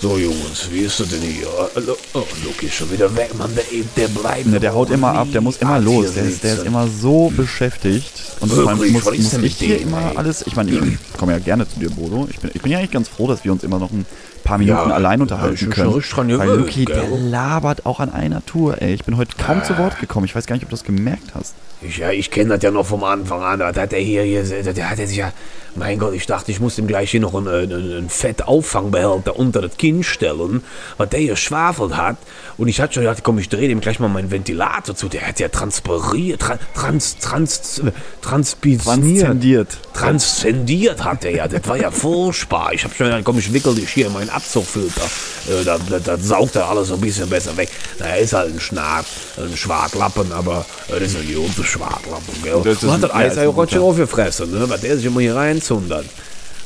So, 0.00 0.16
Jungs, 0.16 0.66
wie 0.70 0.78
ist 0.78 0.98
das 0.98 1.10
denn 1.10 1.20
hier? 1.20 1.46
Hallo? 1.74 1.94
Oh, 2.14 2.24
Luke 2.42 2.64
ist 2.64 2.74
schon 2.74 2.90
wieder 2.90 3.14
weg, 3.14 3.34
Mann. 3.36 3.50
Der, 3.54 3.64
der 3.98 4.08
bleibt. 4.08 4.46
Ne, 4.46 4.58
der 4.58 4.72
haut 4.72 4.88
immer 4.88 5.12
ab, 5.12 5.28
der 5.30 5.42
muss 5.42 5.58
immer 5.58 5.78
los. 5.78 6.14
Der 6.14 6.24
ist, 6.24 6.42
der 6.42 6.54
ist 6.54 6.64
immer 6.64 6.88
so 6.88 7.30
beschäftigt. 7.36 8.10
Und 8.40 8.50
vor 8.50 8.66
allem 8.66 8.92
muss, 8.92 9.04
muss 9.04 9.34
ich 9.34 9.56
hier 9.56 9.78
immer 9.78 10.12
alles. 10.16 10.46
Ich 10.46 10.56
meine, 10.56 10.70
ich 10.70 11.18
komme 11.18 11.32
ja 11.32 11.38
gerne 11.38 11.68
zu 11.68 11.78
dir, 11.78 11.90
Bodo. 11.90 12.26
Ich 12.30 12.38
bin, 12.38 12.50
ich 12.54 12.62
bin 12.62 12.72
ja 12.72 12.78
eigentlich 12.78 12.92
ganz 12.92 13.10
froh, 13.10 13.26
dass 13.26 13.44
wir 13.44 13.52
uns 13.52 13.62
immer 13.62 13.78
noch 13.78 13.90
ein 13.90 14.06
paar 14.50 14.58
Minuten 14.58 14.88
Ja, 14.88 14.94
allein 14.94 15.20
ja, 15.20 15.22
unterhalten 15.22 15.56
bin 15.56 15.70
können. 15.70 16.38
Weil 16.38 16.56
Luki, 16.56 16.84
der 16.84 17.08
labert 17.08 17.86
auch 17.86 18.00
an 18.00 18.12
einer 18.12 18.44
Tour, 18.44 18.82
ey. 18.82 18.92
Ich 18.92 19.04
bin 19.04 19.16
heute 19.16 19.36
kaum 19.36 19.62
zu 19.62 19.78
Wort 19.78 20.00
gekommen. 20.00 20.26
Ich 20.26 20.34
weiß 20.34 20.46
gar 20.46 20.56
nicht, 20.56 20.64
ob 20.64 20.70
du 20.70 20.74
das 20.74 20.84
gemerkt 20.84 21.34
hast. 21.34 21.54
Ich, 21.82 21.96
ja, 21.96 22.10
ich 22.10 22.30
kenne 22.30 22.54
das 22.54 22.62
ja 22.62 22.70
noch 22.70 22.84
vom 22.84 23.04
Anfang 23.04 23.42
an. 23.42 23.60
Da 23.60 23.68
hat 23.68 23.92
er 23.92 24.00
hier, 24.00 24.22
hier 24.22 24.42
der 24.42 24.90
hat 24.90 24.98
er 24.98 25.06
sich 25.06 25.16
ja, 25.16 25.32
mein 25.76 25.98
Gott, 25.98 26.12
ich 26.14 26.26
dachte, 26.26 26.50
ich 26.50 26.60
muss 26.60 26.76
ihm 26.78 26.86
gleich 26.86 27.10
hier 27.10 27.20
noch 27.20 27.34
einen, 27.34 27.48
einen, 27.48 27.72
einen 27.72 28.10
Fettauffangbehälter 28.10 29.38
unter 29.38 29.62
das 29.62 29.76
Kinn 29.78 30.02
stellen, 30.02 30.62
weil 30.98 31.06
der 31.06 31.20
hier 31.20 31.36
schwafelt 31.36 31.96
hat. 31.96 32.16
Und 32.58 32.68
ich 32.68 32.80
hatte 32.80 32.94
schon 32.94 33.04
gedacht, 33.04 33.20
komm, 33.22 33.38
ich 33.38 33.48
drehe 33.48 33.68
dem 33.68 33.80
gleich 33.80 33.98
mal 33.98 34.08
meinen 34.08 34.30
Ventilator 34.30 34.94
zu. 34.94 35.08
Der 35.08 35.26
hat 35.26 35.40
ja 35.40 35.48
transpiriert, 35.48 36.42
tra, 36.42 36.58
trans, 36.74 37.16
trans, 37.16 37.80
transpisiert. 38.20 38.84
Transzendiert. 38.84 39.78
Transzendiert 39.94 41.04
hat 41.04 41.24
er 41.24 41.34
ja. 41.34 41.48
Das 41.48 41.66
war 41.66 41.76
ja 41.76 41.90
furchtbar. 41.90 42.74
Ich 42.74 42.84
habe 42.84 42.94
schon 42.94 43.06
gedacht, 43.06 43.24
komm, 43.24 43.38
ich 43.38 43.52
wickel 43.54 43.74
dich 43.74 43.88
hier 43.88 44.08
in 44.08 44.12
meinen 44.12 44.30
Abzugfilter. 44.40 45.02
Äh, 45.48 45.64
da, 45.64 45.78
da, 45.78 45.98
da 45.98 46.16
saugt 46.18 46.56
er 46.56 46.68
alles 46.68 46.88
so 46.88 46.94
ein 46.94 47.00
bisschen 47.00 47.28
besser 47.28 47.56
weg. 47.56 47.68
Na, 47.98 48.06
er 48.06 48.18
ist 48.18 48.32
halt 48.32 48.52
ein 48.54 48.60
Schnarr, 48.60 49.04
ein 49.38 49.56
Schwartlappen, 49.56 50.32
aber 50.32 50.64
äh, 50.88 50.98
das 51.00 51.12
ist 51.12 51.16
ein 51.18 51.34
großer 51.34 51.64
Schwartlappen, 51.64 52.42
gell? 52.42 52.60
Das 52.64 52.76
ist 52.78 52.84
Und 52.84 52.90
hat 53.02 53.10
ein- 53.10 53.28
das 53.28 53.38
Eis 53.38 53.46
auch 53.46 53.56
ganz 53.56 53.70
schön 53.70 53.78
guter. 53.80 53.90
aufgefressen, 53.90 54.50
ne? 54.58 54.68
Weil 54.68 54.78
der 54.78 54.96
sich 54.96 55.04
immer 55.06 55.20
hier 55.20 55.36
reinzundert. 55.36 56.06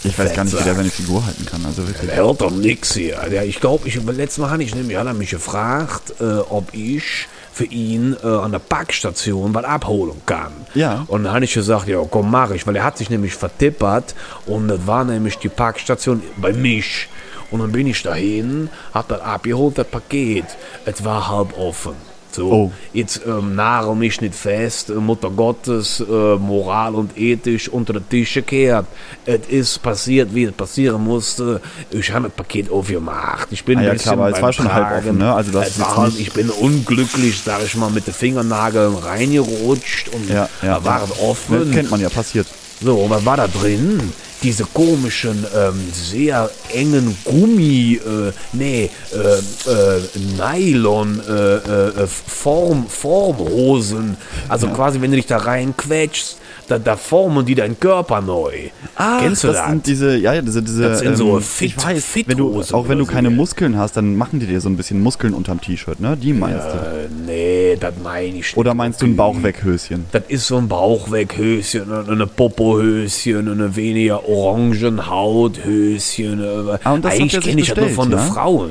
Ich 0.06 0.18
weiß 0.18 0.34
gar 0.34 0.44
nicht, 0.44 0.58
wie 0.58 0.62
der 0.62 0.74
seine 0.74 0.90
Figur 0.90 1.24
halten 1.24 1.46
kann. 1.46 1.64
Also 1.64 1.86
wirklich. 1.88 2.10
Der 2.10 2.16
hält 2.26 2.40
doch 2.40 2.50
nix 2.50 2.92
hier. 2.94 3.18
Ich 3.44 3.58
glaube, 3.58 3.88
ich, 3.88 3.94
letztes 4.02 4.36
Mal 4.38 4.50
hatte 4.50 4.62
ich 4.62 4.74
nämlich, 4.74 4.98
hat 4.98 5.06
er 5.06 5.14
mich 5.14 5.30
gefragt, 5.30 6.20
äh, 6.20 6.24
ob 6.50 6.74
ich 6.74 7.26
für 7.54 7.64
ihn 7.64 8.14
äh, 8.22 8.26
an 8.26 8.52
der 8.52 8.58
Packstation 8.58 9.54
was 9.54 9.64
abholen 9.64 10.20
kann. 10.26 10.52
Ja. 10.74 11.04
Und 11.06 11.24
dann 11.24 11.32
habe 11.32 11.44
ich 11.46 11.54
gesagt, 11.54 11.88
ja, 11.88 11.98
komm, 12.10 12.30
mach 12.30 12.50
ich, 12.50 12.66
weil 12.66 12.76
er 12.76 12.84
hat 12.84 12.98
sich 12.98 13.08
nämlich 13.08 13.32
vertippert 13.32 14.14
und 14.44 14.68
das 14.68 14.86
war 14.86 15.04
nämlich 15.04 15.38
die 15.38 15.48
Packstation 15.48 16.22
bei 16.36 16.52
mich. 16.52 17.08
Und 17.50 17.60
dann 17.60 17.72
bin 17.72 17.86
ich 17.86 18.02
dahin, 18.02 18.68
hab 18.92 19.08
das 19.08 19.20
abgeholt, 19.20 19.78
das 19.78 19.86
Paket. 19.86 20.44
Es 20.84 21.04
war 21.04 21.28
halb 21.28 21.56
offen. 21.58 21.94
So, 22.32 22.50
Oh. 22.50 22.72
jetzt 22.92 23.20
ähm, 23.28 23.54
nagel 23.54 23.94
mich 23.94 24.20
nicht 24.20 24.34
fest, 24.34 24.90
äh, 24.90 24.94
Mutter 24.94 25.30
Gottes, 25.30 26.00
äh, 26.00 26.34
moral 26.34 26.96
und 26.96 27.16
ethisch 27.16 27.68
unter 27.68 27.92
den 27.92 28.08
Tisch 28.08 28.34
gekehrt. 28.34 28.86
Es 29.24 29.46
ist 29.46 29.80
passiert, 29.84 30.34
wie 30.34 30.42
es 30.42 30.52
passieren 30.52 31.04
musste. 31.04 31.60
Ich 31.92 32.10
habe 32.10 32.24
das 32.24 32.32
Paket 32.32 32.72
aufgemacht. 32.72 33.46
Ich 33.52 33.64
bin 33.64 33.78
Ah 33.78 33.82
ein 33.82 33.86
ja, 33.86 33.92
bisschen 33.92 34.12
klar, 34.14 34.26
aber 34.26 34.36
es 34.36 34.42
war 34.42 34.52
schon 34.52 34.72
halb 34.72 34.98
offen, 34.98 35.18
ne? 35.18 35.32
Also 35.32 35.52
das 35.52 35.78
war 35.78 36.08
ich 36.18 36.32
bin 36.32 36.50
unglücklich, 36.50 37.40
sag 37.40 37.62
ich 37.64 37.76
mal, 37.76 37.90
mit 37.90 38.08
den 38.08 38.14
Fingernageln 38.14 38.96
reingerutscht 38.96 40.08
und 40.08 40.28
Ja, 40.28 40.48
ja. 40.60 40.84
war 40.84 41.04
es 41.04 41.16
offen. 41.20 41.60
Das 41.66 41.70
kennt 41.70 41.90
man 41.92 42.00
ja, 42.00 42.08
passiert. 42.08 42.48
So, 42.84 43.08
was 43.08 43.24
war 43.24 43.38
da 43.38 43.48
drin? 43.48 44.12
diese 44.44 44.64
komischen, 44.66 45.46
ähm, 45.56 45.88
sehr 45.90 46.50
engen 46.72 47.16
Gummi, 47.24 47.94
äh, 47.94 48.32
nee, 48.52 48.90
äh, 49.12 49.70
äh, 49.70 50.02
Nylon, 50.36 51.20
äh, 51.26 51.32
äh, 51.32 52.06
Form, 52.06 52.86
Formhosen. 52.86 54.18
Also 54.48 54.68
quasi, 54.68 55.00
wenn 55.00 55.10
du 55.10 55.16
dich 55.16 55.26
da 55.26 55.38
reinquetschst, 55.38 56.36
da, 56.68 56.78
da 56.78 56.96
formen 56.96 57.44
die 57.44 57.54
deinen 57.54 57.78
Körper 57.78 58.20
neu. 58.20 58.52
Ah, 58.96 59.18
Kennst 59.20 59.44
du 59.44 59.48
das 59.48 59.56
das? 59.58 59.66
sind 59.68 59.86
diese, 59.86 60.16
ja, 60.16 60.40
diese, 60.40 60.62
diese, 60.62 60.82
Das 60.82 61.00
sind 61.00 61.16
so 61.16 61.36
ähm, 61.36 61.42
Fit- 61.42 61.74
ich 61.76 61.84
weiß, 61.84 62.04
Fit- 62.04 62.28
wenn 62.28 62.38
du, 62.38 62.62
auch 62.72 62.88
wenn 62.88 62.98
du 62.98 63.06
keine 63.06 63.28
so. 63.28 63.34
Muskeln 63.34 63.78
hast, 63.78 63.96
dann 63.96 64.16
machen 64.16 64.40
die 64.40 64.46
dir 64.46 64.60
so 64.60 64.68
ein 64.68 64.76
bisschen 64.76 65.02
Muskeln 65.02 65.34
unterm 65.34 65.60
T-Shirt, 65.60 66.00
ne? 66.00 66.16
Die 66.16 66.32
meinst 66.32 66.66
du? 66.66 66.78
äh, 66.78 67.08
nee, 67.26 67.76
das 67.78 67.94
meine 68.02 68.26
ich 68.26 68.34
nicht. 68.34 68.56
Oder 68.56 68.74
meinst 68.74 69.02
du 69.02 69.06
ein 69.06 69.16
Bauchweghöschen? 69.16 70.06
Das 70.12 70.22
ist 70.28 70.46
so 70.46 70.56
ein 70.58 70.68
Bauchweghöschen, 70.68 71.90
und 71.90 72.10
eine 72.10 72.26
Popohöschen, 72.26 73.48
und 73.48 73.60
eine 73.60 73.74
weniger 73.76 74.28
Orangenhauthöschen. 74.28 76.42
äh, 76.42 76.78
Ah, 76.84 76.92
und 76.92 77.04
das 77.04 77.14
Eigentlich 77.14 77.40
kenne 77.40 77.60
ich 77.60 77.68
das 77.68 77.78
nur 77.78 77.88
von 77.90 78.10
ja? 78.10 78.16
den 78.18 78.32
Frauen. 78.32 78.70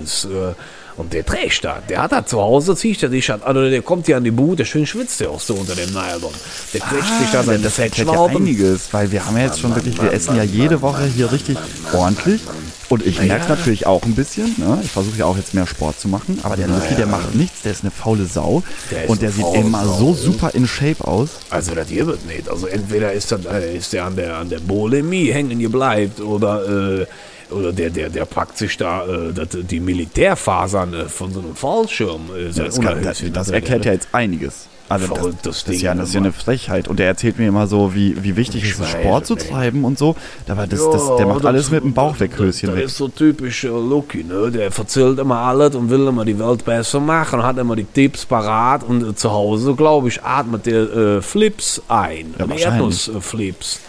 Und 0.98 1.14
der 1.14 1.26
trägt 1.26 1.64
das. 1.64 1.78
Der 1.90 2.04
hat 2.04 2.12
das 2.12 2.28
zu 2.28 2.40
Hause, 2.40 2.76
zieht 2.76 3.02
er 3.04 3.10
sich 3.10 3.26
das. 3.26 3.42
Also 3.42 3.70
der 3.70 3.82
kommt 3.82 4.08
ja 4.08 4.18
an 4.18 4.24
die 4.24 4.32
Bude, 4.32 4.66
schön 4.66 4.86
schwitzt 4.86 5.20
der 5.20 5.32
auch 5.32 5.40
so 5.40 5.56
unter 5.56 5.76
dem 5.76 5.90
Nylon. 5.92 6.32
Der 6.74 6.82
quetscht 6.82 7.20
sich 7.20 7.32
da 7.32 7.40
Ah, 7.40 7.44
seine 7.44 7.64
das 7.64 7.78
erklärt 7.80 8.08
ja 8.10 8.26
einiges, 8.26 8.94
weil 8.94 9.12
wir 9.12 9.26
haben 9.26 9.36
ja 9.38 9.44
jetzt 9.44 9.60
schon 9.60 9.76
wirklich, 9.76 10.02
wir 10.02 10.14
essen 10.14 10.36
ja 10.36 10.44
jede 10.44 10.82
Woche 10.82 11.06
hier 11.06 11.32
richtig 11.32 11.58
ordentlich. 11.94 12.42
Und 12.90 13.06
ich 13.06 13.20
merke 13.22 13.50
natürlich 13.50 13.88
auch 13.88 14.04
ein 14.04 14.14
bisschen, 14.14 14.54
ne? 14.58 14.80
ich 14.84 14.92
versuche 14.92 15.18
ja 15.18 15.26
auch 15.26 15.36
jetzt 15.36 15.54
mehr 15.54 15.66
Sport 15.66 16.00
zu 16.00 16.08
machen, 16.08 16.40
aber 16.44 16.56
der 16.56 16.68
Lucky, 16.68 16.96
der 16.96 17.08
macht 17.08 17.34
nichts, 17.34 17.64
der 17.64 17.72
ist 17.72 17.82
eine 17.82 17.92
faule 17.92 18.26
Sau. 18.26 18.62
Der 18.92 19.10
und 19.10 19.22
der 19.22 19.32
sieht 19.32 19.46
immer 19.56 19.84
Sau. 19.86 19.98
so 19.98 20.14
super 20.14 20.52
in 20.54 20.68
Shape 20.68 21.06
aus. 21.08 21.30
Also 21.50 21.74
das 21.74 21.88
hier 21.88 22.06
wird 22.06 22.26
nicht. 22.28 22.48
Also 22.50 22.68
entweder 22.68 23.12
ist, 23.12 23.32
das, 23.32 23.46
äh, 23.46 23.76
ist 23.76 23.94
der 23.94 24.06
an 24.06 24.16
der 24.16 24.38
an 24.38 24.50
der 24.50 24.60
Bulimie 24.60 25.32
hängen 25.32 25.60
gebleibt 25.60 26.20
oder 26.22 27.02
äh, 27.02 27.06
oder 27.52 27.72
der, 27.74 27.90
der, 27.90 28.10
der 28.10 28.26
packt 28.26 28.58
sich 28.58 28.78
da 28.78 29.06
äh, 29.06 29.34
das, 29.34 29.48
die 29.52 29.80
Militärfasern 29.80 30.94
äh, 30.94 31.06
von 31.06 31.32
so 31.32 31.40
einem 31.40 31.56
Fallschirm. 31.56 32.22
Äh, 32.36 32.52
sein 32.52 32.66
Das, 32.66 32.80
kann, 32.82 33.04
das, 33.04 33.24
das 33.34 33.50
erklärt 33.50 33.86
der- 33.86 33.92
ja 33.94 33.96
jetzt 33.96 34.10
einiges. 34.14 34.68
Also 34.90 35.08
das, 35.08 35.18
Verrücktes 35.18 35.64
das, 35.64 35.76
ist 35.76 35.82
ja, 35.82 35.96
das 35.96 36.10
ist 36.10 36.14
ja 36.14 36.20
eine 36.20 36.34
Frechheit. 36.34 36.88
Und 36.90 37.00
er 37.00 37.08
erzählt 37.08 37.40
mir 37.40 37.48
immer 37.48 37.68
so, 37.68 37.96
wie, 37.96 38.22
wie 38.22 38.36
wichtig 38.36 38.64
es 38.66 38.80
ist, 38.80 38.90
Sport 38.90 39.26
zu 39.26 39.36
treiben 39.36 39.86
und 39.86 39.98
so. 39.98 40.16
Aber 40.48 40.68
das, 40.68 40.82
das, 40.88 41.16
der 41.16 41.26
macht 41.26 41.42
Ja, 41.44 41.48
alles 41.50 41.64
das- 41.64 41.72
mit 41.72 41.84
dem 41.86 41.94
Bauchweghöschen 41.94 42.68
Das 42.68 42.78
weg. 42.78 42.86
ist 42.86 42.98
so 42.98 43.08
typisch 43.08 43.64
äh, 43.64 43.70
Lucky, 43.70 44.26
ne? 44.26 44.52
Der 44.52 44.66
erzählt 44.66 45.18
immer 45.20 45.38
alles 45.38 45.74
und 45.76 45.90
will 45.90 46.06
immer 46.06 46.26
die 46.26 46.38
Welt 46.38 46.66
besser 46.66 47.00
machen 47.00 47.40
und 47.40 47.46
hat 47.46 47.58
immer 47.58 47.78
die 47.78 47.86
Tipps 47.86 48.26
parat 48.26 48.84
und 48.84 49.02
äh, 49.10 49.16
zu 49.16 49.32
Hause, 49.32 49.74
glaube 49.74 50.10
ich, 50.10 50.22
atmet 50.22 50.66
der 50.66 50.82
äh, 50.94 51.22
Flips 51.22 51.82
ein. 51.88 52.36
Ja. 52.38 52.54
Erdnussflips. 52.54 53.80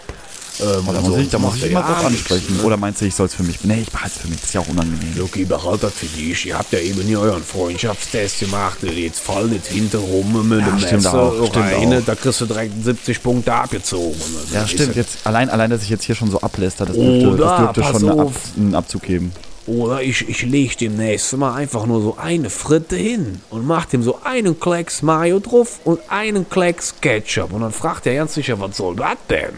Ähm, 0.61 0.67
Oh, 0.87 0.93
da 0.93 0.99
also, 0.99 1.11
muss 1.11 1.19
ich, 1.21 1.29
da 1.31 1.39
muss 1.39 1.57
ich 1.57 1.63
er 1.65 1.71
immer 1.71 1.83
drauf 1.83 2.05
ansprechen. 2.05 2.57
ne? 2.59 2.63
Oder 2.63 2.77
meinst 2.77 3.01
du, 3.01 3.05
ich 3.07 3.15
soll 3.15 3.27
es 3.27 3.35
für 3.35 3.43
mich? 3.43 3.63
Nee, 3.65 3.81
ich 3.83 3.91
behalte 3.91 4.15
es 4.17 4.23
für 4.23 4.29
mich. 4.29 4.37
Das 4.41 4.49
ist 4.51 4.55
ja 4.55 4.61
auch 4.61 4.69
unangenehm. 4.69 5.17
Lucky, 5.17 5.45
behalt 5.45 5.83
das 5.83 5.93
für 5.95 6.07
dich. 6.07 6.47
Ihr 6.47 6.57
habt 6.59 6.73
ja 6.73 6.79
eben 6.79 7.01
hier 7.03 7.21
euren 7.21 7.43
Freundschaftstest 7.43 8.41
gemacht. 8.41 8.79
Jetzt 8.83 9.21
fall 9.21 9.47
nicht 9.47 9.67
hinterrum 9.67 10.49
mit 10.49 10.61
Ja, 10.61 10.67
dem 10.67 10.81
Messer 10.97 11.15
auch, 11.15 11.57
rein. 11.57 12.03
Da 12.07 12.15
kriegst 12.15 12.41
du 12.41 12.47
direkt 12.47 12.85
70 12.85 13.23
Punkte 13.23 13.53
abgezogen. 13.53 14.15
Also, 14.43 14.55
Ja, 14.55 14.67
stimmt. 14.67 14.95
Jetzt, 14.97 15.19
allein, 15.25 15.51
allein, 15.51 15.71
dass 15.71 15.83
ich 15.83 15.89
jetzt 15.89 16.05
hier 16.05 16.15
schon 16.15 16.31
so 16.31 16.41
abläster, 16.41 16.87
das 16.87 16.97
dürfte, 16.97 17.29
Oder, 17.29 17.45
das 17.67 17.75
dürfte 17.75 17.99
schon 17.99 18.21
Ab, 18.21 18.33
einen 18.57 18.75
Abzug 18.75 19.03
geben. 19.03 19.33
Oder 19.67 20.03
ich, 20.03 20.29
ich 20.29 20.43
leg 20.43 20.77
dem 20.77 20.97
nächsten 20.97 21.39
Mal 21.39 21.55
einfach 21.55 21.87
nur 21.87 22.03
so 22.03 22.17
eine 22.19 22.51
Fritte 22.51 22.97
hin 22.97 23.41
und 23.49 23.67
mach 23.67 23.87
dem 23.87 24.03
so 24.03 24.19
einen 24.23 24.61
Klecks 24.61 25.01
Mayo 25.01 25.39
drauf 25.41 25.81
und 25.85 26.01
einen 26.11 26.49
Klecks 26.51 26.95
Ketchup. 27.01 27.51
Und 27.53 27.63
dann 27.63 27.73
fragt 27.73 28.07
er 28.07 28.15
ganz 28.17 28.35
sicher, 28.35 28.61
was 28.61 28.77
soll 28.77 28.95
das 28.97 29.17
denn? 29.31 29.55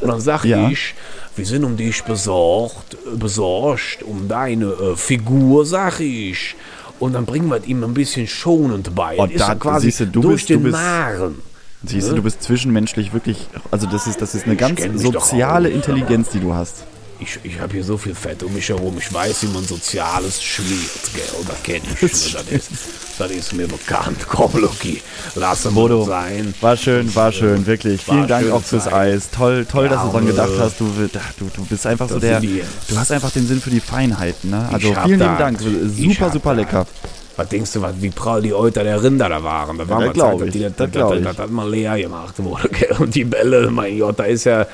Und 0.00 0.08
dann 0.08 0.20
sag 0.20 0.44
Ja. 0.44 0.68
ich, 0.70 0.94
wir 1.34 1.44
sind 1.44 1.64
um 1.64 1.76
dich 1.76 2.02
besorgt, 2.04 2.96
besorgt, 3.18 4.02
um 4.04 4.28
deine 4.28 4.66
äh, 4.66 4.96
Figur, 4.96 5.66
sag 5.66 5.98
ich. 6.00 6.54
Und 7.00 7.14
dann 7.14 7.26
bringen 7.26 7.48
wir 7.48 7.64
ihm 7.64 7.82
ein 7.82 7.94
bisschen 7.94 8.26
schonend 8.28 8.94
bei. 8.94 9.16
Oh, 9.18 9.22
Das 9.26 9.32
ist 9.32 9.40
da- 9.40 9.48
ja 9.48 9.54
quasi 9.56 9.86
siehst 9.86 10.00
du, 10.00 10.06
du 10.06 10.20
durch 10.20 10.34
bist- 10.46 10.50
du 10.50 10.54
den 10.54 10.62
bist- 10.64 10.74
Magen. 10.76 11.42
Siehst 11.84 12.10
du, 12.10 12.14
du 12.16 12.22
bist 12.22 12.42
zwischenmenschlich 12.42 13.12
wirklich, 13.12 13.46
also 13.70 13.86
das 13.86 14.08
ist, 14.08 14.20
das 14.20 14.34
ist 14.34 14.46
eine 14.46 14.56
ganz 14.56 14.80
soziale. 15.00 15.68
Intelligenz, 15.70 16.28
die 16.30 16.40
du 16.40 16.52
hast. 16.54 16.84
Ich, 17.20 17.36
ich 17.42 17.58
habe 17.58 17.72
hier 17.72 17.82
so 17.82 17.98
viel 17.98 18.14
Fett 18.14 18.44
um 18.44 18.54
mich 18.54 18.68
herum. 18.68 18.94
Ich 18.96 19.12
weiß, 19.12 19.42
wie 19.42 19.46
man 19.48 19.64
Soziales 19.64 20.40
schmiert, 20.40 21.10
gell? 21.14 21.24
Das 21.48 21.62
kenne 21.64 21.82
ich. 22.00 22.02
Ne? 22.34 22.40
Das, 22.48 22.68
ist, 22.68 22.70
das 23.18 23.30
ist 23.32 23.52
mir 23.54 23.66
bekannt. 23.66 24.18
Komm, 24.28 24.52
Lucky, 24.60 25.02
lass 25.34 25.64
es 25.64 25.74
Bodo, 25.74 26.04
sein. 26.04 26.54
war 26.60 26.76
schön, 26.76 27.12
war 27.16 27.32
schön, 27.32 27.66
wirklich. 27.66 28.06
War 28.06 28.14
Vielen 28.14 28.28
Dank 28.28 28.50
auch 28.52 28.62
fürs 28.62 28.84
Zeit. 28.84 28.92
Eis. 28.92 29.30
Toll, 29.30 29.66
toll, 29.68 29.88
dass 29.88 30.02
du 30.04 30.10
dran 30.12 30.24
Ja, 30.26 30.30
gedacht 30.30 30.50
hast. 30.60 30.78
Du, 30.78 30.84
du, 30.84 31.08
du 31.56 31.64
bist 31.64 31.84
einfach 31.86 32.08
so 32.08 32.20
das 32.20 32.22
der, 32.22 32.40
du 32.40 32.96
hast 32.96 33.10
einfach 33.10 33.32
den 33.32 33.48
Sinn 33.48 33.60
für 33.60 33.70
die 33.70 33.80
Feinheiten. 33.80 34.50
Ne? 34.50 34.68
Also 34.72 34.94
vielen 35.04 35.18
lieben 35.18 35.38
Dank. 35.38 35.58
Super, 35.60 36.30
super 36.30 36.54
lecker. 36.54 36.86
Was 37.34 37.48
denkst 37.48 37.72
du, 37.72 37.82
was, 37.82 37.94
wie 38.00 38.10
prall 38.10 38.42
die 38.42 38.54
Euter 38.54 38.84
der 38.84 39.02
Rinder 39.02 39.28
da 39.28 39.42
waren? 39.42 39.76
Da 39.78 39.88
war 39.88 39.98
das 39.98 40.06
mal 40.06 40.12
glaub 40.12 40.38
Zeit, 40.38 40.48
dass 40.48 40.52
die- 40.54 40.60
das 40.76 41.22
dass 41.24 41.36
das 41.36 41.50
mal 41.50 41.68
leer 41.68 41.98
gemacht 41.98 42.34
wurde. 42.38 42.68
Und 43.00 43.12
die 43.14 43.24
Bälle, 43.24 43.70
mein 43.72 43.98
Gott, 43.98 44.20
da 44.20 44.24
ist 44.24 44.44
ja. 44.44 44.66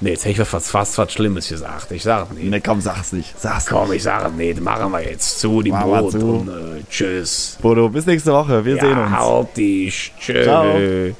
Nee, 0.00 0.10
jetzt 0.10 0.26
hätte 0.26 0.42
ich 0.42 0.48
fast, 0.48 0.70
fast 0.70 0.98
was 0.98 1.12
Schlimmes 1.12 1.48
gesagt. 1.48 1.90
Ich 1.90 2.02
sag 2.02 2.30
nicht. 2.32 2.50
Ne, 2.50 2.60
komm, 2.60 2.80
sag's 2.82 3.12
nicht. 3.12 3.38
Sag's. 3.40 3.66
Komm, 3.66 3.92
ich 3.92 4.02
sag 4.02 4.34
nicht. 4.36 4.60
Machen 4.60 4.92
wir 4.92 5.02
jetzt 5.02 5.40
zu, 5.40 5.62
die 5.62 5.70
Brot. 5.70 6.14
Und 6.14 6.48
äh, 6.48 6.82
tschüss. 6.90 7.56
Bodo, 7.62 7.88
bis 7.88 8.04
nächste 8.04 8.32
Woche. 8.32 8.64
Wir 8.64 8.74
sehen 8.78 8.90
Ja, 8.90 9.04
uns. 9.06 9.16
halt 9.16 9.56
dich. 9.56 10.12
Tschüss. 10.20 10.44
Ciao. 10.44 11.14